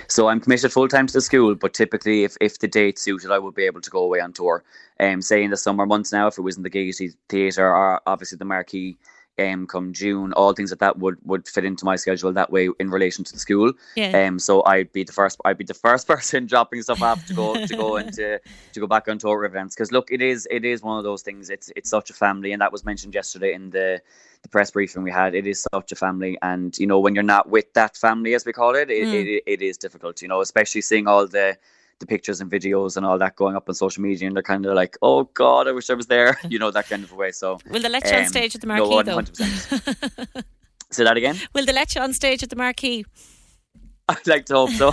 So 0.08 0.28
I'm 0.28 0.40
committed 0.40 0.72
full 0.72 0.88
time 0.88 1.08
to 1.08 1.14
the 1.14 1.22
school, 1.22 1.56
but 1.56 1.74
typically, 1.74 2.24
if, 2.24 2.36
if 2.42 2.60
the 2.60 2.68
date 2.68 3.00
suited, 3.00 3.32
I 3.32 3.40
would 3.40 3.56
be 3.56 3.66
able 3.66 3.82
to 3.82 3.90
go 3.90 4.04
away 4.04 4.20
on 4.20 4.34
tour. 4.34 4.64
Um, 5.00 5.22
say 5.22 5.44
in 5.44 5.52
the 5.52 5.58
summer 5.58 5.86
months 5.86 6.12
now, 6.12 6.28
if 6.28 6.38
it 6.38 6.42
was 6.42 6.58
in 6.58 6.64
the 6.64 6.70
Gaiety 6.70 7.12
Theatre 7.30 7.74
or 7.74 8.02
obviously 8.06 8.38
the 8.38 8.46
Marquee 8.46 8.98
um, 9.40 9.66
come 9.68 9.94
June, 9.94 10.34
all 10.34 10.54
things 10.54 10.72
like 10.72 10.80
that 10.80 10.98
would 11.00 11.18
would 11.24 11.48
fit 11.48 11.66
into 11.66 11.86
my 11.86 11.96
schedule 11.96 12.32
that 12.34 12.52
way 12.52 12.70
in 12.80 12.90
relation 12.90 13.24
to 13.24 13.34
the 13.34 13.40
school. 13.40 13.72
Yeah. 13.96 14.26
Um, 14.28 14.40
so 14.40 14.64
I'd 14.66 14.92
be 14.92 15.04
the 15.04 15.14
first. 15.14 15.40
I'd 15.46 15.58
be 15.58 15.64
the 15.64 15.74
first 15.74 16.08
person 16.14 16.46
dropping 16.46 16.82
stuff 16.82 17.02
off 17.02 17.26
to 17.28 17.34
go 17.34 17.66
to 17.66 17.76
go 17.76 17.96
and 18.00 18.14
to, 18.14 18.40
to 18.74 18.80
go 18.80 18.88
back 18.88 19.08
on 19.08 19.18
tour 19.18 19.46
events 19.46 19.76
because 19.76 19.92
look, 19.92 20.12
it 20.12 20.22
is 20.22 20.48
it 20.52 20.66
is 20.66 20.82
one 20.82 20.98
of 20.98 21.04
those 21.04 21.22
things. 21.22 21.50
It's 21.50 21.72
it's 21.76 21.90
such 21.90 22.10
a 22.10 22.14
family, 22.14 22.52
and 22.52 22.62
that 22.62 22.72
was 22.72 22.84
mentioned 22.86 23.14
yesterday 23.16 23.54
in 23.54 23.70
the 23.70 24.02
the 24.42 24.50
press 24.50 24.72
briefing 24.72 25.04
we 25.04 25.12
had. 25.12 25.36
It 25.36 25.46
is 25.48 25.66
such 25.74 25.92
a 25.92 25.96
family, 25.96 26.38
and 26.42 26.78
you 26.78 26.88
know 26.88 27.00
when 27.00 27.14
you're 27.16 27.24
not 27.24 27.50
with 27.50 27.74
that 27.74 27.98
family, 27.98 28.34
as 28.36 28.46
we 28.46 28.54
call 28.54 28.76
it, 28.76 28.90
it, 28.90 29.08
Mm. 29.08 29.14
it, 29.38 29.44
it 29.46 29.62
is 29.62 29.78
difficult. 29.78 30.22
You 30.22 30.28
know, 30.28 30.42
especially 30.42 30.82
seeing 30.82 31.08
all 31.08 31.28
the 31.28 31.58
the 32.00 32.06
pictures 32.06 32.42
and 32.42 32.50
videos 32.50 32.98
and 32.98 33.06
all 33.06 33.18
that 33.18 33.36
going 33.36 33.56
up 33.56 33.70
on 33.70 33.76
social 33.76 34.02
media, 34.02 34.28
and 34.28 34.36
they're 34.36 34.44
kind 34.44 34.66
of 34.66 34.74
like, 34.74 34.98
"Oh 35.02 35.26
God, 35.34 35.68
I 35.68 35.72
wish 35.72 35.90
I 35.90 35.94
was 35.94 36.08
there," 36.08 36.38
you 36.50 36.60
know, 36.60 36.72
that 36.72 36.90
kind 36.90 37.04
of 37.04 37.12
a 37.12 37.16
way. 37.16 37.32
So, 37.32 37.60
Will 37.70 37.82
they 37.82 37.90
let 37.90 38.06
you 38.06 38.18
on 38.18 38.24
um, 38.24 38.28
stage 38.28 38.56
at 38.56 38.62
the 38.62 38.68
no, 38.68 38.90
marquee, 38.90 39.04
though? 39.04 39.18
100%. 39.18 40.44
Say 40.92 41.04
that 41.04 41.18
again. 41.18 41.38
Will 41.54 41.66
they 41.66 41.74
let 41.74 41.94
you 41.94 42.02
on 42.02 42.14
stage 42.14 42.42
at 42.42 42.50
the 42.50 42.56
marquee? 42.56 43.06
I'd 44.10 44.26
like 44.26 44.46
to 44.48 44.56
hope 44.56 44.72
so. 44.72 44.92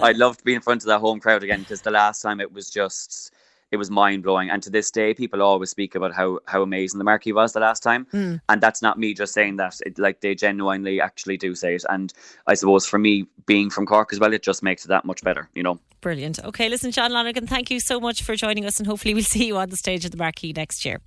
I'd 0.00 0.16
love 0.16 0.36
to 0.36 0.44
be 0.44 0.54
in 0.54 0.60
front 0.60 0.82
of 0.82 0.86
that 0.86 1.00
home 1.00 1.18
crowd 1.18 1.42
again 1.42 1.60
because 1.60 1.82
the 1.82 1.90
last 1.90 2.22
time 2.22 2.40
it 2.40 2.52
was 2.52 2.70
just 2.70 3.34
it 3.70 3.76
was 3.76 3.90
mind 3.90 4.22
blowing. 4.22 4.50
And 4.50 4.62
to 4.62 4.70
this 4.70 4.90
day, 4.90 5.14
people 5.14 5.42
always 5.42 5.70
speak 5.70 5.94
about 5.94 6.12
how 6.12 6.40
how 6.46 6.62
amazing 6.62 6.98
the 6.98 7.04
marquee 7.04 7.32
was 7.32 7.52
the 7.52 7.60
last 7.60 7.82
time. 7.82 8.06
Mm. 8.12 8.40
And 8.48 8.60
that's 8.60 8.82
not 8.82 8.98
me 8.98 9.14
just 9.14 9.32
saying 9.32 9.56
that. 9.56 9.80
It, 9.86 9.98
like 9.98 10.20
they 10.20 10.34
genuinely 10.34 11.00
actually 11.00 11.36
do 11.36 11.54
say 11.54 11.74
it. 11.74 11.84
And 11.88 12.12
I 12.46 12.54
suppose 12.54 12.86
for 12.86 12.98
me, 12.98 13.26
being 13.46 13.70
from 13.70 13.86
Cork 13.86 14.12
as 14.12 14.20
well, 14.20 14.32
it 14.32 14.42
just 14.42 14.62
makes 14.62 14.84
it 14.84 14.88
that 14.88 15.04
much 15.04 15.22
better. 15.22 15.48
You 15.54 15.62
know. 15.62 15.78
Brilliant. 16.00 16.42
Okay, 16.44 16.68
listen, 16.68 16.90
John 16.92 17.12
Lonergan, 17.12 17.46
thank 17.46 17.70
you 17.70 17.78
so 17.78 18.00
much 18.00 18.22
for 18.22 18.34
joining 18.34 18.64
us, 18.64 18.78
and 18.78 18.86
hopefully 18.86 19.14
we'll 19.14 19.22
see 19.36 19.46
you 19.46 19.58
on 19.58 19.68
the 19.70 19.76
stage 19.76 20.04
at 20.04 20.12
the 20.12 20.18
marquee 20.18 20.52
next 20.54 20.84
year. 20.84 21.00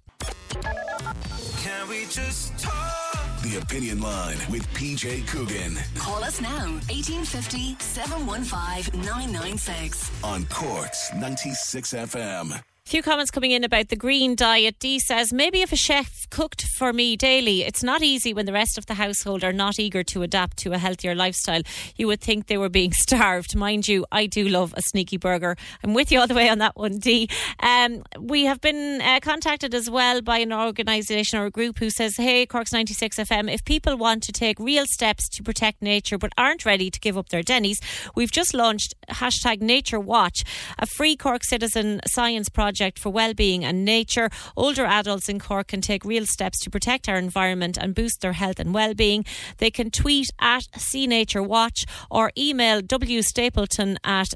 The 3.53 3.59
Opinion 3.59 4.01
Line 4.01 4.37
with 4.49 4.67
PJ 4.73 5.27
Coogan 5.27 5.77
Call 5.95 6.23
us 6.23 6.41
now 6.41 6.71
1850 6.89 7.75
715 7.77 8.99
996. 9.01 10.23
on 10.23 10.45
Cork's 10.45 11.13
96 11.13 11.93
FM. 11.93 12.72
Few 12.85 13.01
comments 13.01 13.31
coming 13.31 13.51
in 13.51 13.63
about 13.63 13.87
the 13.87 13.95
green 13.95 14.35
diet. 14.35 14.77
Dee 14.77 14.99
says, 14.99 15.31
maybe 15.31 15.61
if 15.61 15.71
a 15.71 15.75
chef 15.75 16.11
cooked 16.29 16.65
for 16.77 16.91
me 16.91 17.15
daily, 17.15 17.63
it's 17.63 17.81
not 17.81 18.03
easy 18.03 18.33
when 18.33 18.45
the 18.45 18.51
rest 18.51 18.77
of 18.77 18.85
the 18.87 18.95
household 18.95 19.41
are 19.43 19.53
not 19.53 19.79
eager 19.79 20.03
to 20.03 20.21
adapt 20.21 20.57
to 20.57 20.73
a 20.73 20.77
healthier 20.77 21.15
lifestyle. 21.15 21.61
You 21.95 22.07
would 22.07 22.19
think 22.19 22.47
they 22.47 22.57
were 22.57 22.69
being 22.69 22.91
starved. 23.01 23.55
Mind 23.55 23.87
you, 23.87 24.05
I 24.11 24.25
do 24.25 24.49
love 24.49 24.73
a 24.75 24.81
sneaky 24.81 25.15
burger. 25.15 25.55
I'm 25.83 25.93
with 25.93 26.11
you 26.11 26.19
all 26.19 26.27
the 26.27 26.33
way 26.33 26.49
on 26.49 26.57
that 26.57 26.75
one, 26.75 26.99
Dee. 26.99 27.29
Um, 27.61 28.03
we 28.19 28.45
have 28.45 28.59
been 28.59 29.01
uh, 29.01 29.21
contacted 29.21 29.73
as 29.73 29.89
well 29.89 30.21
by 30.21 30.39
an 30.39 30.51
organisation 30.51 31.39
or 31.39 31.45
a 31.45 31.51
group 31.51 31.79
who 31.79 31.89
says, 31.89 32.17
hey, 32.17 32.45
Cork's 32.45 32.73
96 32.73 33.15
FM, 33.17 33.51
if 33.51 33.63
people 33.63 33.97
want 33.97 34.23
to 34.23 34.33
take 34.33 34.59
real 34.59 34.85
steps 34.85 35.29
to 35.29 35.41
protect 35.41 35.81
nature 35.81 36.17
but 36.17 36.33
aren't 36.37 36.65
ready 36.65 36.91
to 36.91 36.99
give 36.99 37.17
up 37.17 37.29
their 37.29 37.43
Denny's, 37.43 37.79
we've 38.13 38.31
just 38.31 38.53
launched 38.53 38.93
hashtag 39.09 39.61
Nature 39.61 40.01
Watch, 40.01 40.43
a 40.77 40.85
free 40.85 41.15
Cork 41.15 41.45
citizen 41.45 42.01
science 42.07 42.49
project 42.49 42.72
for 42.99 43.09
well-being 43.09 43.63
and 43.63 43.85
nature. 43.85 44.29
Older 44.55 44.85
adults 44.85 45.29
in 45.29 45.39
Cork 45.39 45.67
can 45.67 45.81
take 45.81 46.03
real 46.03 46.25
steps 46.25 46.59
to 46.61 46.69
protect 46.69 47.07
our 47.07 47.17
environment 47.17 47.77
and 47.79 47.95
boost 47.95 48.21
their 48.21 48.33
health 48.33 48.59
and 48.59 48.73
well-being. 48.73 49.25
They 49.57 49.71
can 49.71 49.91
tweet 49.91 50.29
at 50.39 50.63
See 50.77 51.07
Nature 51.07 51.43
Watch 51.43 51.85
or 52.09 52.31
email 52.37 52.81
W 52.81 53.21
Stapleton 53.21 53.97
at 54.03 54.29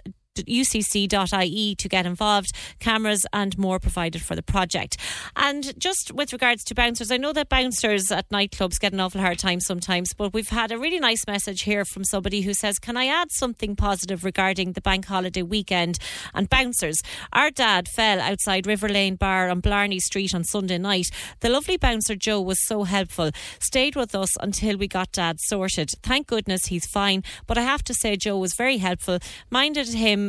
ucc.ie 0.46 1.76
to 1.76 1.90
get 1.90 2.06
involved. 2.06 2.52
Cameras 2.80 3.26
and 3.34 3.58
more 3.58 3.80
provided 3.80 4.22
for 4.22 4.36
the 4.36 4.44
project. 4.44 4.98
And 5.36 5.78
just 5.80 6.12
with 6.14 6.34
regards 6.34 6.64
to 6.66 6.76
bouncers, 6.76 7.12
I 7.12 7.18
know 7.18 7.34
that 7.34 7.50
bouncers 7.50 8.12
at 8.12 8.30
nightclubs 8.30 8.80
get 8.80 8.94
an 8.94 9.00
awful 9.00 9.22
hard 9.22 9.40
time 9.40 9.60
sometimes, 9.60 10.14
but 10.14 10.34
we've 10.34 10.50
had 10.50 10.72
a 10.72 10.78
really 10.78 11.00
nice 11.00 11.26
message 11.28 11.62
here 11.64 11.86
from 11.86 12.04
somebody 12.04 12.42
who 12.42 12.54
says, 12.54 12.80
Can 12.80 12.98
I 12.98 13.08
add 13.08 13.32
something 13.32 13.76
positive 13.76 14.24
regarding 14.24 14.74
the 14.74 14.82
bank 14.82 15.06
holiday 15.06 15.42
weekend 15.42 16.00
and 16.34 16.50
bouncers? 16.50 17.02
Our 17.34 17.52
dad 17.52 17.88
fell 17.88 18.20
outside 18.20 18.68
River 18.68 18.90
Lane 18.90 19.16
Bar 19.16 19.50
on 19.50 19.62
Blarney 19.62 20.00
Street 20.00 20.34
on 20.34 20.44
Sunday 20.44 20.78
night. 20.78 21.08
The 21.40 21.50
lovely 21.50 21.78
bouncer 21.78 22.16
Joe 22.16 22.42
was 22.42 22.66
so 22.66 22.84
helpful, 22.84 23.32
stayed 23.60 23.96
with 23.96 24.16
us 24.16 24.36
until 24.42 24.78
we 24.78 24.88
got 24.88 25.12
dad 25.12 25.40
sorted. 25.40 25.92
Thank 26.04 26.28
goodness 26.28 26.68
he's 26.68 26.86
fine, 26.86 27.24
but 27.46 27.58
I 27.58 27.62
have 27.62 27.84
to 27.86 27.94
say 27.94 28.16
Joe 28.16 28.38
was 28.38 28.54
very 28.56 28.78
helpful, 28.78 29.20
minded 29.50 29.90
him 29.90 30.27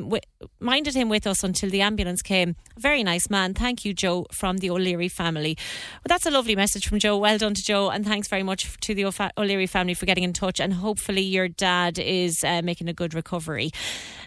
minded 0.61 0.95
him 0.95 1.09
with 1.09 1.27
us 1.27 1.45
until 1.45 1.71
the 1.71 1.81
ambulance 1.81 2.23
came. 2.23 2.57
Very 2.77 3.03
nice 3.03 3.31
man. 3.31 3.55
Thank 3.55 3.85
you, 3.85 3.95
Joe, 3.95 4.27
from 4.33 4.59
the 4.59 4.71
O'Leary 4.71 5.09
family. 5.09 5.57
Well, 5.95 6.09
that's 6.09 6.27
a 6.27 6.31
lovely 6.31 6.57
message 6.57 6.87
from 6.87 6.99
Joe. 6.99 7.17
Well 7.17 7.39
done 7.39 7.55
to 7.55 7.63
Joe, 7.63 7.91
and 7.91 8.05
thanks 8.05 8.29
very 8.29 8.43
much 8.43 8.77
to 8.81 8.95
the 8.95 9.05
O'Leary 9.37 9.67
family 9.67 9.95
for 9.95 10.07
getting 10.07 10.25
in 10.25 10.33
touch. 10.33 10.61
And 10.61 10.75
hopefully, 10.75 11.23
your 11.23 11.49
dad 11.49 11.99
is 11.99 12.45
uh, 12.45 12.63
making 12.63 12.89
a 12.89 12.93
good 12.93 13.15
recovery. 13.15 13.71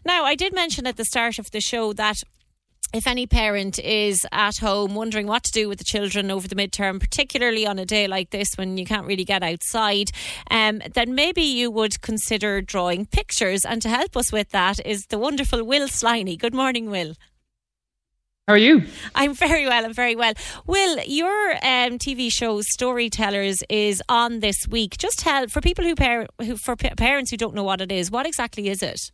Now, 0.05 0.23
I 0.25 0.35
did 0.35 0.53
mention 0.53 0.87
at 0.87 0.97
the 0.97 1.05
start 1.05 1.39
of 1.39 1.51
the 1.51 1.61
show 1.61 1.93
that 1.93 2.23
if 2.93 3.07
any 3.07 3.25
parent 3.25 3.79
is 3.79 4.25
at 4.31 4.57
home 4.57 4.95
wondering 4.95 5.27
what 5.27 5.43
to 5.43 5.51
do 5.51 5.69
with 5.69 5.77
the 5.77 5.83
children 5.83 6.29
over 6.29 6.47
the 6.47 6.55
midterm, 6.55 6.99
particularly 6.99 7.65
on 7.65 7.79
a 7.79 7.85
day 7.85 8.07
like 8.07 8.31
this 8.31 8.55
when 8.55 8.77
you 8.77 8.85
can't 8.85 9.07
really 9.07 9.23
get 9.23 9.43
outside, 9.43 10.11
um, 10.49 10.81
then 10.93 11.15
maybe 11.15 11.41
you 11.41 11.71
would 11.71 12.01
consider 12.01 12.61
drawing 12.61 13.05
pictures. 13.05 13.63
And 13.65 13.81
to 13.81 13.89
help 13.89 14.17
us 14.17 14.31
with 14.31 14.49
that 14.49 14.85
is 14.85 15.05
the 15.05 15.17
wonderful 15.17 15.63
Will 15.63 15.87
Sliney. 15.87 16.37
Good 16.37 16.53
morning, 16.53 16.89
Will. 16.89 17.15
How 18.47 18.55
are 18.55 18.57
you? 18.57 18.83
I'm 19.15 19.33
very 19.33 19.65
well. 19.65 19.85
I'm 19.85 19.93
very 19.93 20.15
well. 20.15 20.33
Will, 20.67 20.99
your 21.05 21.51
um, 21.53 21.97
TV 21.97 22.31
show 22.31 22.59
Storytellers 22.61 23.63
is 23.69 24.03
on 24.09 24.39
this 24.41 24.67
week. 24.67 24.97
Just 24.97 25.19
tell 25.19 25.47
for 25.47 25.61
people 25.61 25.85
who, 25.85 25.95
par- 25.95 26.27
who 26.39 26.57
for 26.57 26.75
pa- 26.75 26.95
parents 26.97 27.31
who 27.31 27.37
don't 27.37 27.55
know 27.55 27.63
what 27.63 27.79
it 27.79 27.91
is, 27.91 28.11
what 28.11 28.25
exactly 28.25 28.67
is 28.67 28.83
it? 28.83 29.11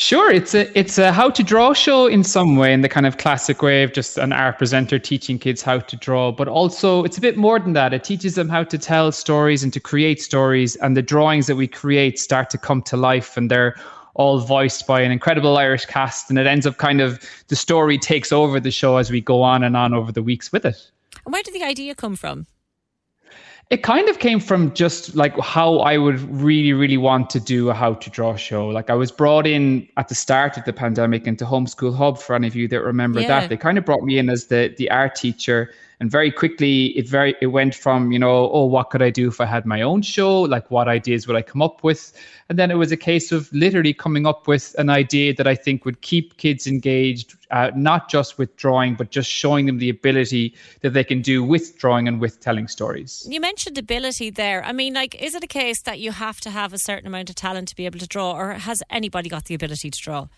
Sure, 0.00 0.30
it's 0.30 0.54
a 0.54 0.78
it's 0.78 0.96
a 0.96 1.10
how 1.10 1.28
to 1.28 1.42
draw 1.42 1.72
show 1.72 2.06
in 2.06 2.22
some 2.22 2.54
way, 2.54 2.72
in 2.72 2.82
the 2.82 2.88
kind 2.88 3.04
of 3.04 3.16
classic 3.16 3.62
way 3.62 3.82
of 3.82 3.92
just 3.92 4.16
an 4.16 4.32
art 4.32 4.56
presenter 4.56 4.96
teaching 4.96 5.40
kids 5.40 5.60
how 5.60 5.80
to 5.80 5.96
draw. 5.96 6.30
But 6.30 6.46
also, 6.46 7.02
it's 7.02 7.18
a 7.18 7.20
bit 7.20 7.36
more 7.36 7.58
than 7.58 7.72
that. 7.72 7.92
It 7.92 8.04
teaches 8.04 8.36
them 8.36 8.48
how 8.48 8.62
to 8.62 8.78
tell 8.78 9.10
stories 9.10 9.64
and 9.64 9.72
to 9.72 9.80
create 9.80 10.22
stories, 10.22 10.76
and 10.76 10.96
the 10.96 11.02
drawings 11.02 11.48
that 11.48 11.56
we 11.56 11.66
create 11.66 12.20
start 12.20 12.48
to 12.50 12.58
come 12.58 12.80
to 12.82 12.96
life, 12.96 13.36
and 13.36 13.50
they're 13.50 13.74
all 14.14 14.38
voiced 14.38 14.86
by 14.86 15.00
an 15.00 15.10
incredible 15.10 15.58
Irish 15.58 15.86
cast, 15.86 16.30
and 16.30 16.38
it 16.38 16.46
ends 16.46 16.64
up 16.64 16.76
kind 16.76 17.00
of 17.00 17.20
the 17.48 17.56
story 17.56 17.98
takes 17.98 18.30
over 18.30 18.60
the 18.60 18.70
show 18.70 18.98
as 18.98 19.10
we 19.10 19.20
go 19.20 19.42
on 19.42 19.64
and 19.64 19.76
on 19.76 19.92
over 19.92 20.12
the 20.12 20.22
weeks 20.22 20.52
with 20.52 20.64
it. 20.64 20.92
And 21.24 21.32
where 21.32 21.42
did 21.42 21.54
the 21.54 21.64
idea 21.64 21.96
come 21.96 22.14
from? 22.14 22.46
It 23.70 23.82
kind 23.82 24.08
of 24.08 24.18
came 24.18 24.40
from 24.40 24.72
just 24.72 25.14
like 25.14 25.38
how 25.40 25.80
I 25.80 25.98
would 25.98 26.20
really, 26.34 26.72
really 26.72 26.96
want 26.96 27.28
to 27.30 27.40
do 27.40 27.68
a 27.68 27.74
how 27.74 27.94
to 27.94 28.08
draw 28.08 28.34
show. 28.34 28.66
Like 28.68 28.88
I 28.88 28.94
was 28.94 29.12
brought 29.12 29.46
in 29.46 29.86
at 29.98 30.08
the 30.08 30.14
start 30.14 30.56
of 30.56 30.64
the 30.64 30.72
pandemic 30.72 31.26
into 31.26 31.44
Homeschool 31.44 31.94
Hub. 31.94 32.18
For 32.18 32.34
any 32.34 32.46
of 32.46 32.56
you 32.56 32.66
that 32.68 32.80
remember 32.80 33.20
Yeah. 33.20 33.40
that, 33.40 33.50
they 33.50 33.58
kind 33.58 33.76
of 33.76 33.84
brought 33.84 34.02
me 34.04 34.18
in 34.18 34.30
as 34.30 34.46
the 34.46 34.74
the 34.78 34.90
art 34.90 35.16
teacher, 35.16 35.70
and 36.00 36.10
very 36.10 36.30
quickly 36.32 36.96
it 36.96 37.06
very 37.06 37.34
it 37.42 37.48
went 37.48 37.74
from 37.74 38.10
you 38.10 38.18
know 38.18 38.50
oh 38.52 38.64
what 38.64 38.88
could 38.88 39.02
I 39.02 39.10
do 39.10 39.28
if 39.28 39.38
I 39.38 39.44
had 39.44 39.66
my 39.66 39.82
own 39.82 40.00
show? 40.00 40.40
Like 40.40 40.70
what 40.70 40.88
ideas 40.88 41.26
would 41.26 41.36
I 41.36 41.42
come 41.42 41.60
up 41.60 41.84
with? 41.84 42.14
And 42.48 42.58
then 42.58 42.70
it 42.70 42.76
was 42.76 42.90
a 42.90 42.96
case 42.96 43.32
of 43.32 43.52
literally 43.52 43.92
coming 43.92 44.26
up 44.26 44.48
with 44.48 44.74
an 44.78 44.88
idea 44.88 45.34
that 45.34 45.46
I 45.46 45.54
think 45.54 45.84
would 45.84 46.00
keep 46.00 46.38
kids 46.38 46.66
engaged, 46.66 47.36
uh, 47.50 47.70
not 47.74 48.08
just 48.08 48.38
with 48.38 48.54
drawing, 48.56 48.94
but 48.94 49.10
just 49.10 49.30
showing 49.30 49.66
them 49.66 49.78
the 49.78 49.90
ability 49.90 50.54
that 50.80 50.90
they 50.90 51.04
can 51.04 51.22
do 51.22 51.42
with 51.42 51.78
drawing 51.78 52.08
and 52.08 52.20
with 52.20 52.40
telling 52.40 52.68
stories. 52.68 53.26
You 53.28 53.40
mentioned 53.40 53.78
ability 53.78 54.30
there. 54.30 54.64
I 54.64 54.72
mean, 54.72 54.94
like, 54.94 55.14
is 55.14 55.34
it 55.34 55.42
a 55.44 55.48
case 55.48 55.82
that 55.82 55.98
you 55.98 56.12
have 56.12 56.40
to 56.40 56.50
have 56.50 56.72
a 56.72 56.78
certain 56.78 57.06
amount 57.06 57.30
of 57.30 57.36
talent 57.36 57.68
to 57.68 57.76
be 57.76 57.86
able 57.86 57.98
to 58.00 58.06
draw, 58.06 58.32
or 58.32 58.52
has 58.52 58.82
anybody 58.90 59.28
got 59.28 59.46
the 59.46 59.54
ability 59.54 59.90
to 59.90 60.00
draw? 60.00 60.28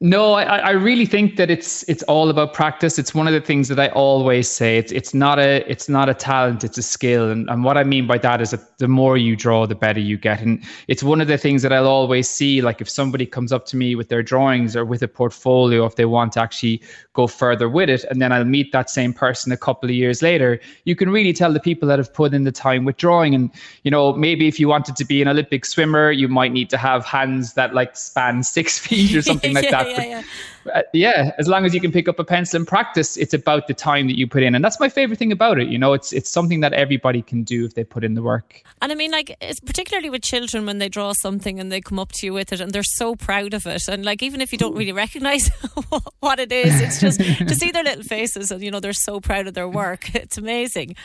No, 0.00 0.34
I, 0.34 0.58
I 0.58 0.70
really 0.70 1.06
think 1.06 1.34
that 1.38 1.50
it's 1.50 1.82
it's 1.88 2.04
all 2.04 2.30
about 2.30 2.54
practice. 2.54 3.00
It's 3.00 3.16
one 3.16 3.26
of 3.26 3.32
the 3.32 3.40
things 3.40 3.66
that 3.66 3.80
I 3.80 3.88
always 3.88 4.48
say. 4.48 4.78
It's 4.78 4.92
it's 4.92 5.12
not 5.12 5.40
a 5.40 5.68
it's 5.68 5.88
not 5.88 6.08
a 6.08 6.14
talent, 6.14 6.62
it's 6.62 6.78
a 6.78 6.82
skill. 6.82 7.28
And 7.32 7.50
and 7.50 7.64
what 7.64 7.76
I 7.76 7.82
mean 7.82 8.06
by 8.06 8.18
that 8.18 8.40
is 8.40 8.52
that 8.52 8.78
the 8.78 8.86
more 8.86 9.16
you 9.16 9.34
draw, 9.34 9.66
the 9.66 9.74
better 9.74 9.98
you 9.98 10.16
get. 10.16 10.40
And 10.40 10.62
it's 10.86 11.02
one 11.02 11.20
of 11.20 11.26
the 11.26 11.36
things 11.36 11.62
that 11.62 11.72
I'll 11.72 11.88
always 11.88 12.30
see. 12.30 12.62
Like 12.62 12.80
if 12.80 12.88
somebody 12.88 13.26
comes 13.26 13.50
up 13.50 13.66
to 13.66 13.76
me 13.76 13.96
with 13.96 14.08
their 14.08 14.22
drawings 14.22 14.76
or 14.76 14.84
with 14.84 15.02
a 15.02 15.08
portfolio, 15.08 15.84
if 15.84 15.96
they 15.96 16.04
want 16.04 16.34
to 16.34 16.42
actually 16.42 16.80
go 17.18 17.26
further 17.26 17.68
with 17.68 17.90
it, 17.90 18.04
and 18.04 18.22
then 18.22 18.30
I'll 18.32 18.44
meet 18.44 18.70
that 18.70 18.88
same 18.88 19.12
person 19.12 19.50
a 19.50 19.56
couple 19.56 19.90
of 19.90 19.94
years 19.94 20.22
later, 20.22 20.60
you 20.84 20.94
can 20.94 21.10
really 21.10 21.32
tell 21.32 21.52
the 21.52 21.58
people 21.58 21.88
that 21.88 21.98
have 21.98 22.14
put 22.14 22.32
in 22.32 22.44
the 22.44 22.52
time 22.52 22.84
with 22.84 22.96
drawing. 22.96 23.34
And 23.34 23.50
you 23.82 23.90
know, 23.90 24.12
maybe 24.12 24.46
if 24.46 24.60
you 24.60 24.68
wanted 24.68 24.94
to 24.94 25.04
be 25.04 25.20
an 25.20 25.26
Olympic 25.26 25.64
swimmer, 25.64 26.12
you 26.12 26.28
might 26.28 26.52
need 26.52 26.70
to 26.70 26.76
have 26.76 27.04
hands 27.04 27.54
that 27.54 27.74
like 27.74 27.96
span 27.96 28.44
six 28.44 28.78
feet 28.84 29.16
or 29.16 29.22
something 29.22 29.52
like 29.52 29.68
that. 29.76 29.88
yeah, 29.88 30.04
yeah. 30.04 30.22
Uh, 30.74 30.82
yeah, 30.92 31.32
as 31.38 31.48
long 31.48 31.64
as 31.64 31.74
you 31.74 31.80
can 31.80 31.92
pick 31.92 32.08
up 32.08 32.18
a 32.18 32.24
pencil 32.24 32.58
and 32.58 32.66
practice, 32.66 33.16
it's 33.16 33.34
about 33.34 33.66
the 33.66 33.74
time 33.74 34.06
that 34.08 34.18
you 34.18 34.26
put 34.26 34.42
in, 34.42 34.54
and 34.54 34.64
that's 34.64 34.80
my 34.80 34.88
favorite 34.88 35.18
thing 35.18 35.32
about 35.32 35.58
it. 35.58 35.68
You 35.68 35.78
know, 35.78 35.92
it's 35.92 36.12
it's 36.12 36.30
something 36.30 36.60
that 36.60 36.72
everybody 36.72 37.22
can 37.22 37.42
do 37.42 37.64
if 37.64 37.74
they 37.74 37.84
put 37.84 38.04
in 38.04 38.14
the 38.14 38.22
work. 38.22 38.62
And 38.80 38.92
I 38.92 38.94
mean, 38.94 39.10
like, 39.10 39.36
it's 39.40 39.60
particularly 39.60 40.10
with 40.10 40.22
children 40.22 40.66
when 40.66 40.78
they 40.78 40.88
draw 40.88 41.12
something 41.20 41.58
and 41.58 41.70
they 41.72 41.80
come 41.80 41.98
up 41.98 42.12
to 42.12 42.26
you 42.26 42.32
with 42.32 42.52
it 42.52 42.60
and 42.60 42.72
they're 42.72 42.82
so 42.82 43.16
proud 43.16 43.54
of 43.54 43.66
it. 43.66 43.88
And, 43.88 44.04
like, 44.04 44.22
even 44.22 44.40
if 44.40 44.52
you 44.52 44.58
don't 44.58 44.76
really 44.76 44.92
recognize 44.92 45.48
what 46.20 46.38
it 46.38 46.52
is, 46.52 46.80
it's 46.80 47.00
just 47.00 47.20
to 47.20 47.54
see 47.54 47.70
their 47.70 47.84
little 47.84 48.04
faces 48.04 48.50
and, 48.50 48.62
you 48.62 48.70
know, 48.70 48.80
they're 48.80 48.92
so 48.92 49.20
proud 49.20 49.46
of 49.46 49.54
their 49.54 49.68
work. 49.68 50.10
It's 50.18 50.36
amazing. 50.36 50.96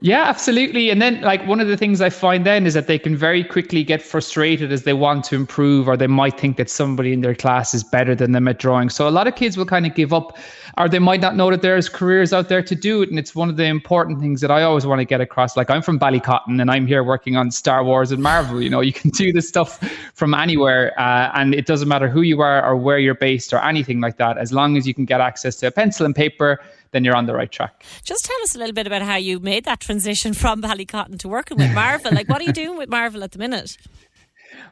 Yeah, 0.00 0.22
absolutely. 0.28 0.90
And 0.90 1.02
then, 1.02 1.20
like, 1.22 1.44
one 1.48 1.58
of 1.58 1.66
the 1.66 1.76
things 1.76 2.00
I 2.00 2.08
find 2.08 2.46
then 2.46 2.66
is 2.66 2.74
that 2.74 2.86
they 2.86 3.00
can 3.00 3.16
very 3.16 3.42
quickly 3.42 3.82
get 3.82 4.00
frustrated 4.00 4.70
as 4.70 4.84
they 4.84 4.92
want 4.92 5.24
to 5.24 5.34
improve, 5.34 5.88
or 5.88 5.96
they 5.96 6.06
might 6.06 6.38
think 6.38 6.56
that 6.58 6.70
somebody 6.70 7.12
in 7.12 7.20
their 7.20 7.34
class 7.34 7.74
is 7.74 7.82
better 7.82 8.14
than 8.14 8.30
them 8.30 8.46
at 8.46 8.60
drawing. 8.60 8.90
So, 8.90 9.08
a 9.08 9.10
lot 9.10 9.26
of 9.26 9.34
kids 9.34 9.56
will 9.56 9.66
kind 9.66 9.86
of 9.86 9.96
give 9.96 10.12
up, 10.12 10.38
or 10.76 10.88
they 10.88 11.00
might 11.00 11.20
not 11.20 11.34
know 11.34 11.50
that 11.50 11.62
there's 11.62 11.88
careers 11.88 12.32
out 12.32 12.48
there 12.48 12.62
to 12.62 12.76
do 12.76 13.02
it. 13.02 13.10
And 13.10 13.18
it's 13.18 13.34
one 13.34 13.48
of 13.48 13.56
the 13.56 13.64
important 13.64 14.20
things 14.20 14.40
that 14.40 14.52
I 14.52 14.62
always 14.62 14.86
want 14.86 15.00
to 15.00 15.04
get 15.04 15.20
across. 15.20 15.56
Like, 15.56 15.68
I'm 15.68 15.82
from 15.82 15.98
Ballycotton 15.98 16.60
and 16.60 16.70
I'm 16.70 16.86
here 16.86 17.02
working 17.02 17.36
on 17.36 17.50
Star 17.50 17.82
Wars 17.82 18.12
and 18.12 18.22
Marvel. 18.22 18.62
You 18.62 18.70
know, 18.70 18.80
you 18.80 18.92
can 18.92 19.10
do 19.22 19.32
this 19.32 19.48
stuff 19.48 19.80
from 20.14 20.32
anywhere, 20.32 20.92
uh, 21.00 21.32
and 21.34 21.56
it 21.56 21.66
doesn't 21.66 21.88
matter 21.88 22.08
who 22.08 22.20
you 22.22 22.40
are 22.40 22.64
or 22.64 22.76
where 22.76 23.00
you're 23.00 23.16
based 23.16 23.52
or 23.52 23.58
anything 23.64 24.00
like 24.00 24.16
that. 24.18 24.38
As 24.38 24.52
long 24.52 24.76
as 24.76 24.86
you 24.86 24.94
can 24.94 25.06
get 25.06 25.20
access 25.20 25.56
to 25.56 25.66
a 25.66 25.70
pencil 25.72 26.06
and 26.06 26.14
paper, 26.14 26.60
then 26.92 27.04
you're 27.04 27.16
on 27.16 27.26
the 27.26 27.34
right 27.34 27.50
track. 27.50 27.84
Just 28.04 28.24
tell 28.24 28.36
us 28.42 28.54
a 28.54 28.58
little 28.58 28.74
bit 28.74 28.86
about 28.86 29.02
how 29.02 29.16
you 29.16 29.38
made 29.40 29.64
that 29.64 29.80
transition 29.80 30.34
from 30.42 30.62
Ballycotton 30.62 31.18
to 31.20 31.28
working 31.28 31.56
with 31.58 31.72
Marvel. 31.74 32.12
like, 32.12 32.28
what 32.28 32.40
are 32.40 32.44
you 32.44 32.52
doing 32.52 32.76
with 32.78 32.88
Marvel 32.88 33.22
at 33.22 33.32
the 33.32 33.38
minute? 33.38 33.76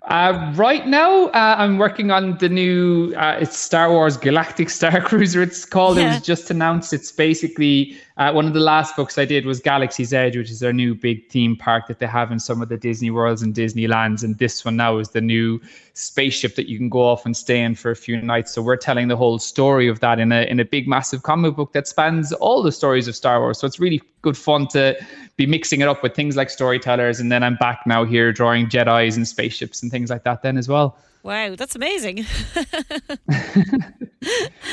Uh, 0.08 0.52
right 0.56 0.86
now, 0.86 1.26
uh, 1.26 1.56
I'm 1.58 1.78
working 1.78 2.10
on 2.10 2.38
the 2.38 2.48
new 2.48 3.12
uh, 3.14 3.38
it's 3.40 3.58
Star 3.58 3.90
Wars 3.90 4.16
Galactic 4.16 4.70
Star 4.70 5.00
Cruiser. 5.08 5.42
It's 5.42 5.64
called. 5.64 5.96
Yeah. 5.98 6.10
It 6.10 6.14
was 6.14 6.22
just 6.22 6.50
announced. 6.50 6.92
It's 6.92 7.12
basically 7.12 7.96
uh, 8.18 8.32
one 8.32 8.46
of 8.46 8.54
the 8.54 8.60
last 8.60 8.96
books 8.96 9.18
I 9.18 9.26
did 9.26 9.44
was 9.44 9.60
Galaxy's 9.60 10.14
Edge, 10.14 10.38
which 10.38 10.50
is 10.50 10.60
their 10.60 10.72
new 10.72 10.94
big 10.94 11.28
theme 11.28 11.54
park 11.54 11.86
that 11.88 11.98
they 11.98 12.06
have 12.06 12.32
in 12.32 12.40
some 12.40 12.62
of 12.62 12.70
the 12.70 12.78
Disney 12.78 13.10
worlds 13.10 13.42
and 13.42 13.54
Disneylands. 13.54 14.24
And 14.24 14.38
this 14.38 14.64
one 14.64 14.76
now 14.76 14.96
is 14.96 15.10
the 15.10 15.20
new 15.20 15.60
spaceship 15.92 16.54
that 16.54 16.66
you 16.66 16.78
can 16.78 16.88
go 16.88 17.02
off 17.02 17.26
and 17.26 17.36
stay 17.36 17.60
in 17.60 17.74
for 17.74 17.90
a 17.90 17.96
few 17.96 18.20
nights. 18.22 18.52
So 18.52 18.62
we're 18.62 18.78
telling 18.78 19.08
the 19.08 19.16
whole 19.16 19.38
story 19.38 19.86
of 19.86 20.00
that 20.00 20.18
in 20.18 20.32
a 20.32 20.44
in 20.44 20.58
a 20.58 20.64
big, 20.64 20.88
massive 20.88 21.24
comic 21.24 21.56
book 21.56 21.74
that 21.74 21.86
spans 21.86 22.32
all 22.32 22.62
the 22.62 22.72
stories 22.72 23.06
of 23.06 23.14
Star 23.14 23.38
Wars. 23.38 23.58
So 23.58 23.66
it's 23.66 23.78
really 23.78 24.00
good 24.22 24.36
fun 24.36 24.66
to 24.68 24.96
be 25.36 25.44
mixing 25.44 25.82
it 25.82 25.88
up 25.88 26.02
with 26.02 26.14
things 26.14 26.36
like 26.36 26.48
storytellers. 26.48 27.20
And 27.20 27.30
then 27.30 27.42
I'm 27.42 27.56
back 27.56 27.82
now 27.86 28.04
here 28.04 28.32
drawing 28.32 28.68
Jedi's 28.68 29.18
and 29.18 29.28
spaceships 29.28 29.82
and 29.82 29.92
things 29.92 30.08
like 30.08 30.24
that. 30.24 30.40
Then 30.40 30.56
as 30.56 30.68
well. 30.68 30.96
Wow, 31.22 31.54
that's 31.56 31.74
amazing. 31.74 32.24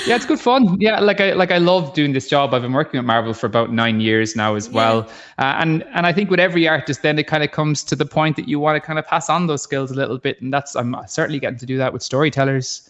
yeah, 0.08 0.16
it's 0.16 0.26
good 0.26 0.40
fun. 0.40 0.78
Yeah, 0.80 1.00
like 1.00 1.22
I 1.22 1.34
like 1.34 1.52
I 1.52 1.58
love 1.58 1.94
doing 1.94 2.14
this 2.14 2.28
job. 2.28 2.54
I've 2.54 2.62
been 2.62 2.74
working 2.74 2.98
at 2.98 3.06
Marvel 3.06 3.34
for 3.34 3.48
about 3.48 3.72
nine 3.72 4.02
years 4.02 4.36
now 4.36 4.56
as 4.56 4.70
well, 4.70 5.08
yeah. 5.40 5.52
uh, 5.52 5.62
and 5.62 5.84
and 5.94 6.06
I 6.06 6.14
think 6.14 6.30
with 6.30 6.40
every 6.40 6.68
artist, 6.68 7.02
then 7.02 7.18
it 7.20 7.28
kind 7.28 7.44
of 7.44 7.52
comes 7.52 7.84
to 7.86 7.96
the 7.96 8.06
point 8.06 8.36
that 8.36 8.48
you 8.48 8.60
want 8.60 8.76
to 8.76 8.86
kind 8.86 9.00
of 9.00 9.08
pass 9.08 9.30
on 9.30 9.48
those 9.48 9.62
skills 9.62 9.92
a 9.92 9.96
little 9.96 10.18
bit, 10.18 10.42
and 10.42 10.54
that's 10.54 10.76
I'm 10.76 10.96
certainly 11.08 11.40
getting 11.40 11.60
to 11.60 11.66
do 11.66 11.78
that 11.78 11.94
with 11.94 12.04
storytellers. 12.04 12.90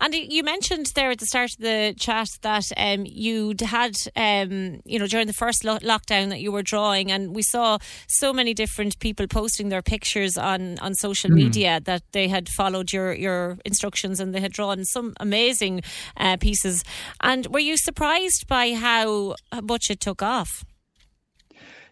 And 0.00 0.14
you 0.14 0.42
mentioned 0.42 0.86
there 0.94 1.10
at 1.10 1.18
the 1.18 1.26
start 1.26 1.50
of 1.52 1.58
the 1.58 1.94
chat 1.98 2.28
that 2.42 2.64
um, 2.76 3.04
you'd 3.06 3.60
had, 3.60 3.94
um, 4.16 4.80
you 4.84 4.98
know, 4.98 5.06
during 5.06 5.26
the 5.26 5.32
first 5.32 5.64
lo- 5.64 5.78
lockdown 5.78 6.28
that 6.30 6.40
you 6.40 6.52
were 6.52 6.62
drawing, 6.62 7.10
and 7.10 7.34
we 7.34 7.42
saw 7.42 7.78
so 8.08 8.32
many 8.32 8.54
different 8.54 8.98
people 8.98 9.26
posting 9.26 9.68
their 9.68 9.82
pictures 9.82 10.36
on, 10.36 10.78
on 10.78 10.94
social 10.94 11.30
mm. 11.30 11.34
media 11.34 11.80
that 11.84 12.02
they 12.12 12.28
had 12.28 12.48
followed 12.48 12.92
your, 12.92 13.12
your 13.12 13.58
instructions 13.64 14.20
and 14.20 14.34
they 14.34 14.40
had 14.40 14.52
drawn 14.52 14.84
some 14.84 15.14
amazing 15.20 15.82
uh, 16.16 16.36
pieces. 16.36 16.84
And 17.20 17.46
were 17.46 17.60
you 17.60 17.76
surprised 17.76 18.46
by 18.48 18.74
how 18.74 19.36
much 19.62 19.90
it 19.90 20.00
took 20.00 20.22
off? 20.22 20.64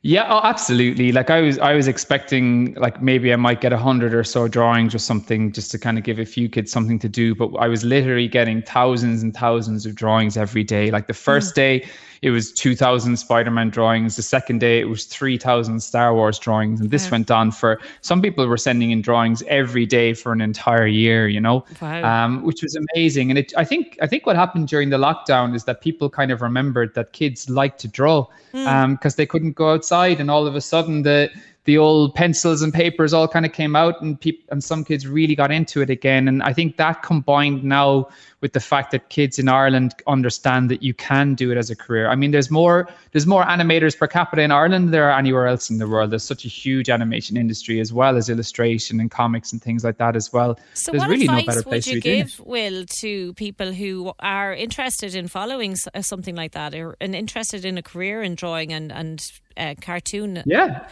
Yeah, 0.02 0.27
oh, 0.32 0.40
absolutely. 0.43 1.12
Like 1.12 1.28
I 1.28 1.43
was, 1.43 1.59
I 1.59 1.74
was 1.74 1.86
expecting 1.86 2.72
like 2.74 3.02
maybe 3.02 3.35
I 3.35 3.36
might 3.36 3.60
get 3.60 3.74
a 3.74 3.77
hundred 3.77 4.14
or 4.14 4.24
so 4.24 4.48
drawings 4.48 4.94
or 4.94 4.98
something 4.98 5.52
just 5.52 5.70
to 5.72 5.78
kind 5.78 5.98
of 5.98 6.05
give 6.05 6.18
a 6.18 6.24
few 6.24 6.48
kids 6.48 6.72
something 6.72 6.98
to 7.01 7.09
do. 7.09 7.35
But 7.35 7.48
I 7.56 7.68
was 7.68 7.85
literally 7.85 8.27
getting 8.27 8.62
thousands 8.62 9.22
and 9.22 9.35
thousands 9.35 9.85
of 9.85 9.94
drawings 9.94 10.39
every 10.39 10.64
day. 10.64 10.90
Like 10.90 11.06
the 11.06 11.12
first 11.12 11.52
mm. 11.52 11.56
day, 11.56 11.89
it 12.22 12.30
was 12.30 12.52
2000 12.52 13.16
Spider-Man 13.16 13.70
drawings. 13.70 14.16
The 14.16 14.22
second 14.22 14.60
day 14.60 14.78
it 14.80 14.84
was 14.84 15.05
3000 15.06 15.80
Star 15.80 16.14
Wars 16.14 16.38
drawings. 16.38 16.80
And 16.80 16.90
this 16.90 17.10
went 17.10 17.30
on 17.30 17.51
for 17.51 17.80
some 18.02 18.20
people 18.20 18.47
were 18.47 18.59
sending 18.59 18.90
in 18.90 19.01
drawings 19.01 19.42
every 19.48 19.86
day 19.86 20.12
for 20.12 20.32
an 20.32 20.42
entire 20.42 20.86
year, 20.86 21.28
you 21.28 21.40
know, 21.40 21.64
wow. 21.80 22.24
um, 22.24 22.42
which 22.42 22.62
was 22.62 22.76
amazing. 22.76 23.30
And 23.30 23.38
it, 23.38 23.52
I 23.56 23.64
think, 23.64 23.97
I 24.02 24.06
think 24.06 24.26
what 24.26 24.36
happened 24.36 24.68
during 24.68 24.90
the 24.90 24.98
lockdown 24.98 25.55
is 25.55 25.64
that 25.64 25.80
people 25.80 26.10
kind 26.10 26.30
of 26.30 26.42
remembered 26.42 26.94
that 26.94 27.12
kids 27.12 27.48
like 27.48 27.78
to 27.78 27.88
draw 27.88 28.26
because 28.52 28.66
mm. 28.66 29.05
um, 29.05 29.12
they 29.16 29.26
couldn't 29.26 29.52
go 29.52 29.72
outside. 29.72 30.20
And 30.20 30.30
all 30.30 30.47
of 30.47 30.55
a 30.55 30.60
sudden 30.60 31.02
the, 31.02 31.30
the 31.65 31.77
old 31.77 32.15
pencils 32.15 32.62
and 32.62 32.73
papers 32.73 33.12
all 33.12 33.28
kind 33.28 33.45
of 33.45 33.53
came 33.53 33.77
out 33.77 34.01
and 34.01 34.19
people 34.19 34.43
and 34.51 34.65
some 34.65 34.82
kids 34.82 35.07
really 35.07 35.35
got 35.35 35.51
into 35.51 35.82
it 35.82 35.91
again. 35.91 36.27
And 36.27 36.43
i 36.43 36.53
think 36.53 36.77
that 36.78 37.03
combined 37.03 37.62
now 37.62 38.09
with 38.41 38.55
the 38.55 38.61
fact 38.61 38.91
that 38.93 39.11
kids 39.11 39.39
in 39.39 39.49
ireland 39.49 39.95
understand 40.07 40.70
that 40.70 40.82
you 40.82 40.95
can 40.95 41.35
do 41.35 41.51
it 41.51 41.59
as 41.59 41.70
a 41.70 41.77
career. 41.77 42.09
I 42.09 42.15
mean 42.15 42.31
there's 42.31 42.51
more 42.51 42.89
there's 43.12 43.27
more 43.27 43.45
animators 43.45 43.97
per 43.97 44.07
capita 44.07 44.43
in 44.43 44.51
ireland 44.51 44.87
than 44.87 44.91
there 44.93 45.11
are 45.11 45.19
anywhere 45.19 45.47
else 45.47 45.69
in 45.69 45.78
the 45.78 45.87
world. 45.87 46.11
There's 46.11 46.24
such 46.24 46.45
a 46.47 46.49
huge 46.49 46.89
animation 46.89 47.37
industry 47.37 47.78
as 47.78 47.93
well 47.93 48.16
as 48.16 48.31
illustration 48.31 48.99
and 48.99 49.11
comics 49.11 49.53
and 49.53 49.61
things 49.61 49.85
like 49.85 49.99
that 49.99 50.16
as 50.16 50.32
well. 50.32 50.59
So 50.74 50.93
there's 50.93 51.03
what 51.03 51.11
really 51.11 51.27
advice 51.27 51.47
no 51.47 51.53
better 51.53 51.62
place 51.62 51.87
would 51.87 51.95
you 51.95 52.01
to 52.01 52.09
give 52.09 52.41
will 52.41 52.85
to 53.01 53.35
people 53.35 53.73
who 53.73 54.12
are 54.20 54.55
interested 54.55 55.15
in 55.15 55.28
following 55.28 55.77
uh, 55.95 56.01
something 56.01 56.35
like 56.35 56.53
that 56.53 56.74
or 56.74 56.97
and 57.01 57.15
interested 57.15 57.66
in 57.66 57.77
a 57.77 57.82
career 57.82 58.23
in 58.23 58.35
drawing 58.35 58.73
and 58.73 58.91
and 58.91 59.20
uh, 59.59 59.74
cartoon? 59.81 60.43
Yeah 60.47 60.87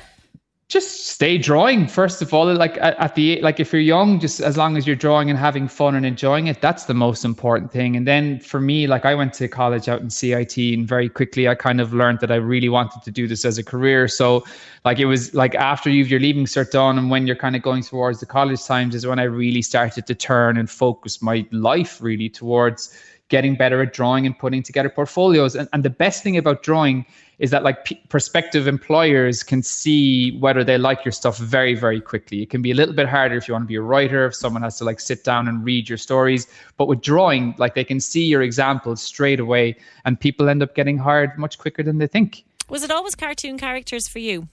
just 0.69 1.07
stay 1.07 1.39
drawing 1.39 1.87
first 1.87 2.21
of 2.21 2.35
all 2.35 2.53
like 2.53 2.77
at, 2.83 3.15
the 3.15 3.41
like 3.41 3.59
if 3.59 3.73
you're 3.73 3.81
young 3.81 4.21
just 4.21 4.39
as 4.39 4.59
long 4.59 4.77
as 4.77 4.87
you're 4.87 4.95
drawing 4.95 5.31
and 5.31 5.39
having 5.39 5.67
fun 5.67 5.95
and 5.95 6.05
enjoying 6.05 6.47
it 6.47 6.61
that's 6.61 6.85
the 6.85 6.93
most 6.93 7.25
important 7.25 7.73
thing. 7.73 7.97
And 7.97 8.07
then 8.07 8.39
for 8.41 8.61
me 8.61 8.87
like 8.87 9.07
i 9.07 9.15
went 9.15 9.33
to 9.35 9.49
college 9.49 9.89
out 9.89 10.03
in 10.03 10.11
cit 10.11 10.59
and 10.59 10.87
very 10.87 11.09
quickly 11.09 11.49
i 11.49 11.55
kind 11.55 11.81
of 11.81 11.95
learned 11.95 12.21
that 12.21 12.31
i 12.31 12.35
really 12.35 12.69
wanted 12.69 13.03
to 13.03 13.11
do 13.11 13.27
this 13.27 13.47
as 13.47 13.57
a 13.57 13.65
career. 13.65 14.09
So 14.09 14.45
like 14.85 14.99
it 14.99 15.07
was 15.07 15.33
like 15.33 15.55
after 15.55 15.89
you've 15.89 16.11
your 16.11 16.21
leaving 16.21 16.45
cert 16.45 16.71
done 16.71 16.99
and 16.99 17.11
when 17.11 17.27
you're 17.27 17.37
kind 17.37 17.57
of 17.57 17.63
going 17.63 17.83
towards 17.83 18.21
the 18.21 18.27
college 18.27 18.63
times 18.63 18.95
is 18.95 19.07
when 19.07 19.19
i 19.19 19.25
really 19.25 19.63
started 19.63 20.07
to 20.07 20.15
turn 20.15 20.59
and 20.59 20.69
focus 20.69 21.23
my 21.23 21.47
life 21.51 22.03
really 22.03 22.29
towards 22.29 22.95
getting 23.29 23.57
better 23.57 23.83
at 23.83 23.93
drawing 23.93 24.27
and 24.27 24.39
putting 24.39 24.63
together 24.63 24.89
portfolios. 24.89 25.55
And, 25.55 25.69
and 25.73 25.83
the 25.83 25.91
best 25.91 26.23
thing 26.23 26.37
about 26.37 26.63
drawing 26.63 27.05
is 27.39 27.51
that 27.51 27.63
like 27.63 27.85
p- 27.85 28.01
prospective 28.09 28.67
employers 28.67 29.43
can 29.43 29.63
see 29.63 30.37
whether 30.39 30.65
they 30.65 30.77
like 30.77 31.05
your 31.05 31.13
stuff 31.13 31.39
very 31.39 31.75
very 31.75 32.01
quickly. 32.01 32.43
It 32.43 32.51
can 32.51 32.63
be 32.63 32.71
a 32.71 32.75
little 32.75 32.95
bit 32.95 33.07
harder 33.07 33.37
if 33.37 33.47
you 33.47 33.55
want 33.55 33.65
to 33.65 33.69
be 33.69 33.77
a 33.77 33.83
writer 33.83 34.27
if 34.27 34.35
someone 34.35 34.63
has 34.63 34.79
to 34.79 34.85
like 34.85 34.99
sit 34.99 35.25
down 35.25 35.47
and 35.47 35.65
read 35.65 35.89
your 35.89 35.99
stories. 35.99 36.47
But 36.77 36.89
with 36.89 37.01
drawing 37.01 37.55
like 37.59 37.75
they 37.75 37.85
can 37.85 38.01
see 38.01 38.25
your 38.25 38.43
examples 38.43 39.03
straight 39.03 39.41
away 39.41 39.77
and 40.05 40.19
people 40.19 40.49
end 40.49 40.63
up 40.63 40.75
getting 40.75 40.99
hired 40.99 41.39
much 41.39 41.59
quicker 41.59 41.83
than 41.83 41.99
they 41.99 42.07
think. 42.07 42.45
Was 42.69 42.83
it 42.83 42.91
always 42.91 43.15
cartoon 43.15 43.59
characters 43.59 44.09
for 44.09 44.19
you 44.19 44.49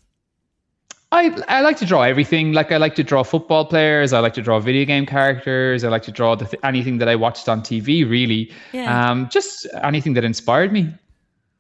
I, 1.16 1.34
I 1.48 1.62
like 1.62 1.78
to 1.78 1.86
draw 1.86 2.02
everything. 2.02 2.52
Like 2.52 2.72
I 2.72 2.78
like 2.78 2.96
to 2.96 3.04
draw 3.04 3.24
football 3.24 3.66
players. 3.66 4.12
I 4.12 4.20
like 4.20 4.34
to 4.34 4.42
draw 4.42 4.60
video 4.60 4.84
game 4.86 5.06
characters. 5.06 5.84
I 5.84 5.88
like 5.88 6.04
to 6.04 6.12
draw 6.12 6.36
th- 6.36 6.54
anything 6.64 6.98
that 6.98 7.08
I 7.08 7.16
watched 7.16 7.48
on 7.48 7.62
TV. 7.62 8.08
Really, 8.08 8.52
yeah. 8.74 9.12
um, 9.12 9.30
just 9.30 9.66
anything 9.82 10.14
that 10.16 10.26
inspired 10.26 10.74
me. 10.74 10.94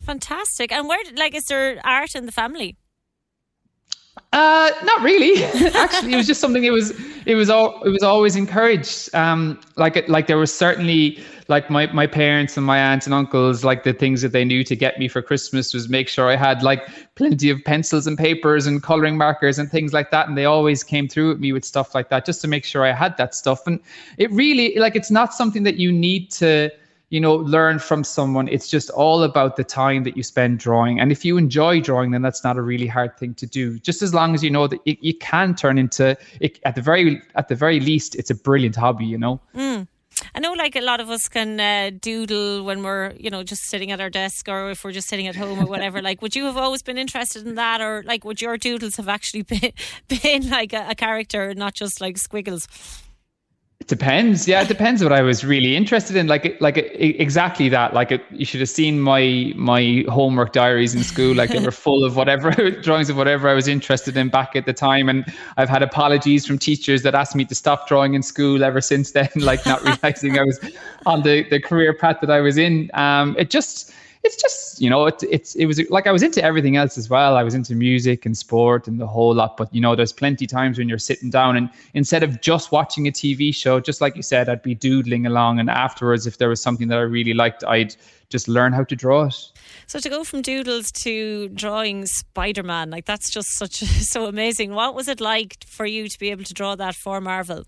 Fantastic. 0.02 0.72
And 0.72 0.88
where, 0.88 0.99
like, 1.15 1.34
is 1.34 1.45
there 1.45 1.80
art 1.84 2.15
in 2.15 2.26
the 2.26 2.32
family? 2.32 2.76
Uh, 4.36 4.70
not 4.84 5.02
really. 5.02 5.45
Actually, 5.76 6.12
it 6.12 6.18
was 6.18 6.28
just 6.28 6.41
something. 6.41 6.66
It 6.66 6.72
was, 6.72 6.91
it 7.26 7.36
was 7.36 7.49
all, 7.49 7.82
it 7.84 7.90
was 7.90 8.03
always 8.03 8.36
encouraged. 8.36 9.10
Um, 9.16 9.62
like, 9.78 10.10
like 10.10 10.28
there 10.28 10.38
was 10.38 10.53
certainly 10.53 11.24
like 11.48 11.70
my 11.70 11.86
my 11.94 12.06
parents 12.06 12.57
and 12.57 12.66
my 12.66 12.78
aunts 12.78 13.06
and 13.06 13.14
uncles, 13.14 13.64
like 13.64 13.84
the 13.84 13.94
things 13.94 14.22
that 14.24 14.34
they 14.34 14.44
knew 14.44 14.62
to 14.66 14.76
get 14.76 14.99
me 14.99 15.07
for 15.07 15.22
Christmas 15.22 15.74
was 15.74 15.88
make 15.88 16.10
sure 16.10 16.30
I 16.30 16.36
had 16.36 16.64
like 16.64 16.86
plenty 17.16 17.49
of 17.49 17.64
pencils 17.64 18.07
and 18.07 18.18
papers 18.18 18.68
and 18.68 18.84
coloring 18.84 19.16
markers 19.16 19.57
and 19.57 19.72
things 19.72 19.94
like 19.94 20.12
that. 20.12 20.28
And 20.28 20.38
they 20.38 20.45
always 20.45 20.84
came 20.84 21.07
through 21.07 21.30
with 21.30 21.40
me 21.40 21.53
with 21.53 21.64
stuff 21.64 21.95
like 21.95 22.10
that 22.10 22.26
just 22.26 22.41
to 22.41 22.49
make 22.49 22.66
sure 22.66 22.84
I 22.84 22.91
had 22.91 23.16
that 23.16 23.36
stuff. 23.36 23.66
And 23.66 23.80
it 24.18 24.30
really, 24.32 24.76
like, 24.78 24.98
it's 24.98 25.12
not 25.12 25.34
something 25.34 25.64
that 25.64 25.78
you 25.78 25.94
need 25.94 26.30
to 26.32 26.72
you 27.15 27.21
know 27.21 27.35
learn 27.35 27.79
from 27.79 28.03
someone 28.03 28.45
it's 28.49 28.69
just 28.69 28.89
all 28.89 29.23
about 29.23 29.55
the 29.55 29.63
time 29.63 30.03
that 30.03 30.17
you 30.17 30.23
spend 30.23 30.59
drawing 30.59 30.99
and 30.99 31.13
if 31.13 31.23
you 31.23 31.37
enjoy 31.37 31.79
drawing 31.79 32.11
then 32.11 32.21
that's 32.21 32.43
not 32.43 32.57
a 32.57 32.61
really 32.61 32.87
hard 32.87 33.17
thing 33.17 33.33
to 33.33 33.45
do 33.45 33.79
just 33.79 34.01
as 34.01 34.13
long 34.13 34.35
as 34.35 34.43
you 34.43 34.49
know 34.49 34.67
that 34.67 34.81
it, 34.85 34.97
you 35.01 35.13
can 35.13 35.55
turn 35.55 35.77
into 35.77 36.17
it, 36.41 36.59
at 36.65 36.75
the 36.75 36.81
very 36.81 37.21
at 37.35 37.47
the 37.47 37.55
very 37.55 37.79
least 37.79 38.15
it's 38.15 38.29
a 38.29 38.35
brilliant 38.35 38.75
hobby 38.75 39.05
you 39.05 39.17
know 39.17 39.39
mm. 39.55 39.87
I 40.33 40.39
know, 40.39 40.53
like 40.53 40.77
a 40.77 40.81
lot 40.81 41.01
of 41.01 41.09
us 41.09 41.27
can 41.27 41.59
uh, 41.59 41.91
doodle 41.99 42.63
when 42.63 42.83
we're, 42.83 43.11
you 43.19 43.29
know, 43.29 43.43
just 43.43 43.63
sitting 43.63 43.91
at 43.91 43.99
our 43.99 44.09
desk, 44.09 44.47
or 44.47 44.71
if 44.71 44.83
we're 44.83 44.93
just 44.93 45.09
sitting 45.09 45.27
at 45.27 45.35
home 45.35 45.59
or 45.59 45.65
whatever. 45.65 46.01
like, 46.01 46.21
would 46.21 46.37
you 46.37 46.45
have 46.45 46.55
always 46.55 46.81
been 46.81 46.97
interested 46.97 47.45
in 47.45 47.55
that, 47.55 47.81
or 47.81 48.01
like, 48.03 48.23
would 48.23 48.41
your 48.41 48.57
doodles 48.57 48.95
have 48.95 49.09
actually 49.09 49.41
been, 49.53 49.73
been 50.07 50.49
like 50.49 50.71
a, 50.71 50.87
a 50.91 50.95
character, 50.95 51.53
not 51.53 51.73
just 51.73 51.99
like 51.99 52.17
squiggles? 52.17 52.67
It 53.81 53.88
depends. 53.88 54.47
Yeah, 54.47 54.61
it 54.61 54.69
depends 54.69 55.03
what 55.03 55.11
I 55.11 55.22
was 55.22 55.43
really 55.43 55.76
interested 55.76 56.15
in. 56.15 56.27
Like, 56.27 56.60
like 56.61 56.77
exactly 56.77 57.68
that. 57.69 57.93
Like, 57.93 58.10
it, 58.10 58.23
you 58.31 58.45
should 58.45 58.61
have 58.61 58.69
seen 58.69 59.02
my 59.02 59.52
my 59.56 60.06
homework 60.07 60.53
diaries 60.53 60.95
in 60.95 61.03
school. 61.03 61.35
Like, 61.35 61.49
they 61.49 61.60
were 61.60 61.72
full 61.85 62.06
of 62.06 62.15
whatever 62.15 62.52
drawings 62.81 63.10
of 63.10 63.18
whatever 63.18 63.49
I 63.49 63.53
was 63.53 63.68
interested 63.68 64.15
in 64.15 64.30
back 64.30 64.56
at 64.56 64.65
the 64.65 64.72
time. 64.72 65.10
And 65.10 65.26
I've 65.57 65.68
had 65.68 65.84
apologies 65.84 66.45
from 66.47 66.57
teachers 66.57 67.03
that 67.03 67.15
asked 67.15 67.35
me 67.35 67.43
to 67.45 67.56
stop 67.56 67.88
drawing 67.88 68.14
in 68.14 68.23
school 68.23 68.64
ever 68.64 68.80
since 68.81 69.11
then. 69.11 69.30
Like, 69.35 69.65
not 69.65 69.84
realizing 69.84 70.39
I 70.39 70.43
was 70.43 70.60
on 71.06 71.23
the 71.23 71.43
the 71.49 71.60
career 71.60 71.93
path 71.93 72.18
that 72.22 72.31
I 72.31 72.39
was 72.39 72.57
in. 72.57 72.89
Um, 72.93 73.35
it 73.38 73.49
just 73.49 73.91
it's 74.26 74.35
just 74.35 74.81
you 74.81 74.89
know 74.89 75.06
it, 75.06 75.23
it's 75.30 75.56
it 75.56 75.65
was 75.65 75.80
like 75.89 76.07
I 76.07 76.11
was 76.11 76.23
into 76.23 76.43
everything 76.43 76.76
else 76.76 76.97
as 76.97 77.10
well. 77.10 77.38
I 77.38 77.43
was 77.43 77.53
into 77.53 77.76
music 77.76 78.26
and 78.26 78.38
sport 78.38 78.88
and 78.88 78.99
the 78.99 79.07
whole 79.07 79.34
lot. 79.34 79.56
But 79.56 79.73
you 79.73 79.80
know, 79.80 79.95
there's 79.95 80.11
plenty 80.11 80.47
times 80.47 80.77
when 80.77 80.89
you're 80.89 80.97
sitting 80.97 81.30
down 81.30 81.56
and 81.56 81.69
instead 81.93 82.23
of 82.23 82.41
just 82.41 82.72
watching 82.72 83.07
a 83.07 83.11
TV 83.11 83.53
show, 83.53 83.80
just 83.80 84.02
like 84.02 84.15
you 84.15 84.23
said, 84.23 84.49
I'd 84.49 84.64
be 84.64 84.76
doodling 84.76 85.26
along. 85.26 85.60
And 85.60 85.69
afterwards, 85.69 86.26
if 86.26 86.39
there 86.39 86.49
was 86.49 86.61
something 86.61 86.88
that 86.88 86.97
I 86.97 87.02
really 87.02 87.34
liked, 87.34 87.64
I'd 87.64 87.95
just 88.30 88.47
learn 88.47 88.73
how 88.73 88.84
to 88.84 88.95
draw 88.95 89.26
it. 89.26 89.35
So 89.88 89.99
to 89.99 90.10
go 90.10 90.23
from 90.23 90.41
doodles 90.41 90.91
to 91.03 91.49
drawing 91.49 92.06
Spider-Man, 92.07 92.89
like 92.89 93.06
that's 93.06 93.30
just 93.30 93.56
such 93.57 93.76
so 94.14 94.26
amazing. 94.26 94.73
What 94.73 94.95
was 94.95 95.07
it 95.07 95.22
like 95.22 95.57
for 95.68 95.85
you 95.85 96.10
to 96.10 96.19
be 96.19 96.31
able 96.31 96.43
to 96.45 96.53
draw 96.53 96.76
that 96.76 96.95
for 96.95 97.22
Marvel? 97.22 97.64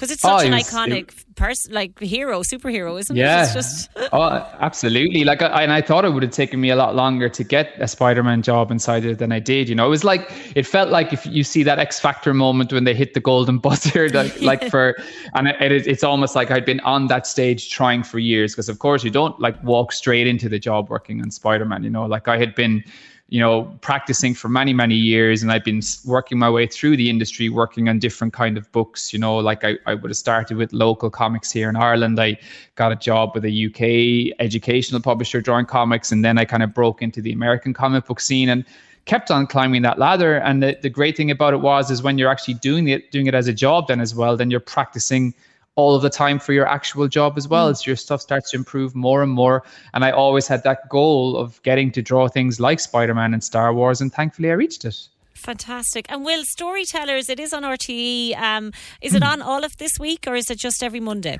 Because 0.00 0.10
it's 0.10 0.22
such 0.22 0.44
oh, 0.44 0.46
an 0.46 0.52
was, 0.52 0.62
iconic 0.62 1.12
person, 1.34 1.74
like 1.74 2.00
hero, 2.00 2.40
superhero, 2.40 2.98
isn't 2.98 3.14
yeah. 3.14 3.50
it? 3.50 3.52
Just 3.52 3.90
oh, 4.14 4.50
absolutely. 4.58 5.24
Like, 5.24 5.42
I, 5.42 5.62
and 5.62 5.74
I 5.74 5.82
thought 5.82 6.06
it 6.06 6.14
would 6.14 6.22
have 6.22 6.32
taken 6.32 6.58
me 6.58 6.70
a 6.70 6.76
lot 6.76 6.96
longer 6.96 7.28
to 7.28 7.44
get 7.44 7.74
a 7.78 7.86
Spider-Man 7.86 8.40
job 8.40 8.70
inside 8.70 9.04
it 9.04 9.18
than 9.18 9.30
I 9.30 9.40
did. 9.40 9.68
You 9.68 9.74
know, 9.74 9.84
it 9.84 9.90
was 9.90 10.02
like 10.02 10.32
it 10.54 10.66
felt 10.66 10.88
like 10.88 11.12
if 11.12 11.26
you 11.26 11.44
see 11.44 11.62
that 11.64 11.78
X 11.78 12.00
Factor 12.00 12.32
moment 12.32 12.72
when 12.72 12.84
they 12.84 12.94
hit 12.94 13.12
the 13.12 13.20
golden 13.20 13.58
buzzer, 13.66 14.08
like, 14.14 14.40
like 14.40 14.70
for, 14.70 14.96
and 15.34 15.48
it, 15.48 15.60
it, 15.60 15.86
it's 15.86 16.02
almost 16.02 16.34
like 16.34 16.50
I'd 16.50 16.64
been 16.64 16.80
on 16.80 17.08
that 17.08 17.26
stage 17.26 17.68
trying 17.68 18.02
for 18.02 18.18
years 18.18 18.54
because, 18.54 18.70
of 18.70 18.78
course, 18.78 19.04
you 19.04 19.10
don't 19.10 19.38
like 19.38 19.62
walk 19.62 19.92
straight 19.92 20.26
into 20.26 20.48
the 20.48 20.58
job 20.58 20.88
working 20.88 21.20
on 21.20 21.30
Spider-Man. 21.30 21.84
You 21.84 21.90
know, 21.90 22.06
like 22.06 22.26
I 22.26 22.38
had 22.38 22.54
been 22.54 22.82
you 23.30 23.38
know 23.38 23.62
practicing 23.80 24.34
for 24.34 24.48
many 24.48 24.74
many 24.74 24.94
years 24.94 25.42
and 25.42 25.50
i've 25.52 25.64
been 25.64 25.80
working 26.04 26.38
my 26.38 26.50
way 26.50 26.66
through 26.66 26.96
the 26.96 27.08
industry 27.08 27.48
working 27.48 27.88
on 27.88 27.98
different 27.98 28.32
kind 28.32 28.58
of 28.58 28.70
books 28.72 29.12
you 29.12 29.18
know 29.18 29.36
like 29.36 29.64
i, 29.64 29.76
I 29.86 29.94
would 29.94 30.10
have 30.10 30.16
started 30.16 30.56
with 30.56 30.72
local 30.72 31.10
comics 31.10 31.50
here 31.50 31.68
in 31.68 31.76
ireland. 31.76 32.20
I 32.20 32.38
got 32.74 32.92
a 32.92 32.96
job 32.96 33.30
with 33.34 33.44
a 33.44 33.66
uk 33.66 34.36
educational 34.40 35.00
publisher 35.00 35.40
drawing 35.40 35.66
comics 35.66 36.12
and 36.12 36.24
then 36.24 36.38
i 36.38 36.44
kind 36.44 36.62
of 36.62 36.74
broke 36.74 37.00
into 37.00 37.22
the 37.22 37.32
american 37.32 37.72
comic 37.72 38.06
book 38.06 38.20
scene 38.20 38.48
and 38.48 38.64
kept 39.06 39.30
on 39.30 39.46
climbing 39.46 39.82
that 39.82 39.98
ladder. 39.98 40.36
And 40.36 40.62
the, 40.62 40.78
the 40.82 40.90
great 40.90 41.16
thing 41.16 41.30
about 41.30 41.54
it 41.54 41.60
was 41.60 41.90
is 41.90 42.02
when 42.02 42.18
you're 42.18 42.30
actually 42.30 42.54
doing 42.54 42.88
it 42.88 43.10
doing 43.10 43.26
it 43.26 43.34
as 43.34 43.48
a 43.48 43.52
job 43.52 43.88
then 43.88 44.00
as 44.00 44.14
well 44.14 44.36
then 44.36 44.50
you're 44.50 44.60
practicing 44.60 45.34
all 45.80 45.94
of 45.94 46.02
the 46.02 46.10
time 46.10 46.38
for 46.38 46.52
your 46.52 46.68
actual 46.68 47.08
job 47.08 47.38
as 47.38 47.48
well. 47.48 47.68
Mm. 47.68 47.70
As 47.70 47.86
your 47.86 47.96
stuff 47.96 48.20
starts 48.20 48.50
to 48.50 48.56
improve 48.56 48.94
more 48.94 49.22
and 49.22 49.32
more. 49.32 49.62
And 49.94 50.04
I 50.04 50.10
always 50.10 50.46
had 50.46 50.62
that 50.64 50.88
goal 50.88 51.36
of 51.36 51.62
getting 51.62 51.90
to 51.92 52.02
draw 52.02 52.28
things 52.28 52.60
like 52.60 52.80
Spider 52.80 53.14
Man 53.14 53.32
and 53.32 53.42
Star 53.42 53.72
Wars, 53.72 54.00
and 54.00 54.12
thankfully 54.12 54.50
I 54.50 54.54
reached 54.54 54.84
it. 54.84 54.96
Fantastic. 55.34 56.04
And 56.10 56.22
Will, 56.22 56.44
Storytellers, 56.44 57.30
it 57.30 57.40
is 57.40 57.54
on 57.54 57.62
RTE. 57.62 58.36
Um, 58.36 58.72
is 59.00 59.14
it 59.14 59.22
hmm. 59.22 59.30
on 59.32 59.42
all 59.42 59.64
of 59.64 59.78
this 59.78 59.92
week 59.98 60.26
or 60.26 60.34
is 60.34 60.50
it 60.50 60.58
just 60.58 60.82
every 60.82 61.00
Monday? 61.00 61.38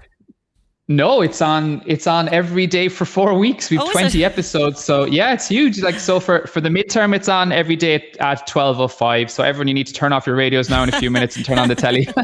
No, 0.91 1.21
it's 1.21 1.41
on 1.41 1.83
it's 1.87 2.09
on 2.09 2.29
every 2.31 2.67
day 2.67 2.89
for 2.89 3.05
four 3.05 3.39
weeks. 3.39 3.71
We've 3.71 3.79
oh, 3.79 3.93
20 3.93 4.25
episodes. 4.25 4.83
So 4.83 5.05
yeah, 5.05 5.33
it's 5.33 5.47
huge. 5.47 5.81
Like 5.81 6.01
so 6.01 6.19
for, 6.19 6.49
for 6.49 6.61
the 6.61 6.69
midterm, 6.69 7.15
it's 7.15 7.29
on 7.29 7.53
every 7.53 7.77
day 7.77 8.11
at 8.19 8.49
12.05. 8.49 9.31
So 9.31 9.45
everyone 9.45 9.69
you 9.69 9.75
need 9.75 9.87
to 9.87 9.93
turn 9.93 10.13
off 10.13 10.27
your 10.27 10.35
radios 10.35 10.69
now 10.69 10.83
in 10.83 10.89
a 10.89 10.99
few 10.99 11.09
minutes 11.09 11.37
and 11.37 11.45
turn 11.45 11.61
on 11.61 11.69
the 11.69 11.77
telly. 11.77 12.09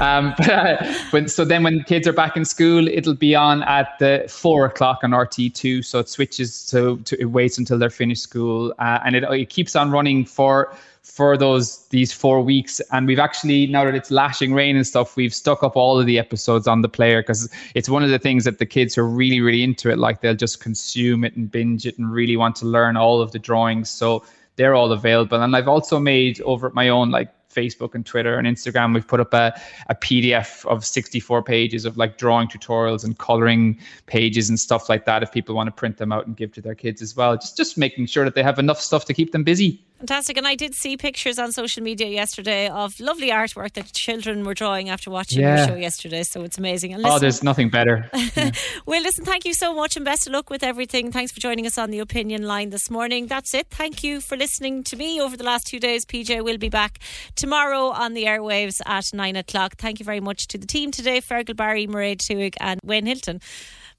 um, 0.00 0.34
but, 0.36 0.48
uh, 0.50 0.94
when, 1.10 1.28
so 1.28 1.44
then 1.44 1.62
when 1.62 1.84
kids 1.84 2.08
are 2.08 2.12
back 2.12 2.36
in 2.36 2.44
school, 2.44 2.88
it'll 2.88 3.14
be 3.14 3.36
on 3.36 3.62
at 3.62 3.96
the 4.00 4.26
four 4.28 4.66
o'clock 4.66 5.04
on 5.04 5.12
RTÉ2. 5.12 5.84
So 5.84 6.00
it 6.00 6.08
switches 6.08 6.66
to, 6.66 6.96
to 7.04 7.20
it 7.20 7.26
waits 7.26 7.56
until 7.56 7.78
they're 7.78 7.88
finished 7.88 8.24
school. 8.24 8.74
Uh, 8.80 8.98
and 9.04 9.14
it, 9.14 9.22
it 9.22 9.48
keeps 9.48 9.76
on 9.76 9.92
running 9.92 10.24
for 10.24 10.74
for 11.02 11.36
those 11.36 11.88
these 11.88 12.12
four 12.12 12.40
weeks 12.40 12.80
and 12.92 13.08
we've 13.08 13.18
actually 13.18 13.66
now 13.66 13.84
that 13.84 13.94
it's 13.94 14.10
lashing 14.10 14.54
rain 14.54 14.76
and 14.76 14.86
stuff 14.86 15.16
we've 15.16 15.34
stuck 15.34 15.62
up 15.64 15.76
all 15.76 15.98
of 15.98 16.06
the 16.06 16.16
episodes 16.16 16.68
on 16.68 16.80
the 16.80 16.88
player 16.88 17.22
because 17.22 17.50
it's 17.74 17.88
one 17.88 18.04
of 18.04 18.10
the 18.10 18.20
things 18.20 18.44
that 18.44 18.58
the 18.58 18.66
kids 18.66 18.96
are 18.96 19.06
really 19.06 19.40
really 19.40 19.64
into 19.64 19.90
it 19.90 19.98
like 19.98 20.20
they'll 20.20 20.34
just 20.34 20.60
consume 20.60 21.24
it 21.24 21.34
and 21.34 21.50
binge 21.50 21.86
it 21.86 21.98
and 21.98 22.12
really 22.12 22.36
want 22.36 22.54
to 22.54 22.66
learn 22.66 22.96
all 22.96 23.20
of 23.20 23.32
the 23.32 23.38
drawings 23.38 23.90
so 23.90 24.24
they're 24.54 24.76
all 24.76 24.92
available 24.92 25.42
and 25.42 25.56
i've 25.56 25.66
also 25.66 25.98
made 25.98 26.40
over 26.42 26.68
at 26.68 26.74
my 26.74 26.88
own 26.88 27.10
like 27.10 27.32
Facebook 27.52 27.94
and 27.94 28.04
Twitter 28.06 28.38
and 28.38 28.46
Instagram, 28.46 28.94
we've 28.94 29.06
put 29.06 29.20
up 29.20 29.34
a, 29.34 29.52
a 29.88 29.94
PDF 29.94 30.64
of 30.66 30.84
64 30.84 31.42
pages 31.42 31.84
of 31.84 31.96
like 31.96 32.16
drawing 32.16 32.48
tutorials 32.48 33.04
and 33.04 33.18
coloring 33.18 33.78
pages 34.06 34.48
and 34.48 34.58
stuff 34.58 34.88
like 34.88 35.04
that 35.04 35.22
if 35.22 35.30
people 35.32 35.54
want 35.54 35.66
to 35.66 35.72
print 35.72 35.98
them 35.98 36.12
out 36.12 36.26
and 36.26 36.36
give 36.36 36.52
to 36.52 36.60
their 36.60 36.74
kids 36.74 37.02
as 37.02 37.14
well. 37.14 37.36
Just 37.36 37.56
just 37.56 37.76
making 37.76 38.06
sure 38.06 38.24
that 38.24 38.34
they 38.34 38.42
have 38.42 38.58
enough 38.58 38.80
stuff 38.80 39.04
to 39.04 39.14
keep 39.14 39.32
them 39.32 39.44
busy. 39.44 39.84
Fantastic. 40.02 40.36
And 40.36 40.48
I 40.48 40.56
did 40.56 40.74
see 40.74 40.96
pictures 40.96 41.38
on 41.38 41.52
social 41.52 41.80
media 41.80 42.08
yesterday 42.08 42.68
of 42.68 42.98
lovely 42.98 43.30
artwork 43.30 43.74
that 43.74 43.92
children 43.92 44.44
were 44.44 44.52
drawing 44.52 44.88
after 44.88 45.12
watching 45.12 45.40
yeah. 45.42 45.58
your 45.58 45.66
show 45.68 45.74
yesterday. 45.76 46.24
So 46.24 46.42
it's 46.42 46.58
amazing. 46.58 46.92
And 46.92 47.02
oh, 47.02 47.04
listen, 47.04 47.16
oh, 47.16 47.18
there's 47.20 47.42
nothing 47.44 47.70
better. 47.70 48.10
Yeah. 48.34 48.50
well, 48.86 49.02
listen, 49.02 49.24
thank 49.24 49.44
you 49.44 49.52
so 49.52 49.74
much 49.74 49.94
and 49.94 50.04
best 50.04 50.26
of 50.26 50.32
luck 50.32 50.48
with 50.48 50.62
everything. 50.62 51.12
Thanks 51.12 51.30
for 51.32 51.38
joining 51.38 51.66
us 51.66 51.76
on 51.76 51.90
the 51.90 51.98
opinion 51.98 52.44
line 52.44 52.70
this 52.70 52.90
morning. 52.90 53.26
That's 53.26 53.52
it. 53.52 53.68
Thank 53.68 54.02
you 54.02 54.20
for 54.20 54.36
listening 54.36 54.82
to 54.84 54.96
me 54.96 55.20
over 55.20 55.36
the 55.36 55.44
last 55.44 55.66
two 55.66 55.78
days. 55.78 56.04
PJ 56.04 56.42
will 56.42 56.56
be 56.56 56.70
back 56.70 56.98
tomorrow 57.36 57.88
on 57.90 58.14
the 58.14 58.24
airwaves 58.24 58.80
at 58.86 59.04
nine 59.12 59.36
o'clock. 59.36 59.74
Thank 59.76 60.00
you 60.00 60.04
very 60.04 60.20
much 60.20 60.48
to 60.48 60.58
the 60.58 60.66
team 60.66 60.90
today 60.90 61.20
Fergal 61.20 61.54
Barry, 61.54 61.86
Mairead 61.86 62.18
Tuig, 62.18 62.54
and 62.58 62.80
Wayne 62.84 63.06
Hilton. 63.06 63.40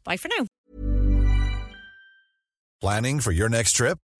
Bye 0.04 0.18
for 0.18 0.30
now. 0.38 0.48
Planning 2.82 3.20
for 3.20 3.32
your 3.32 3.50
next 3.50 3.74
trip? 3.74 4.00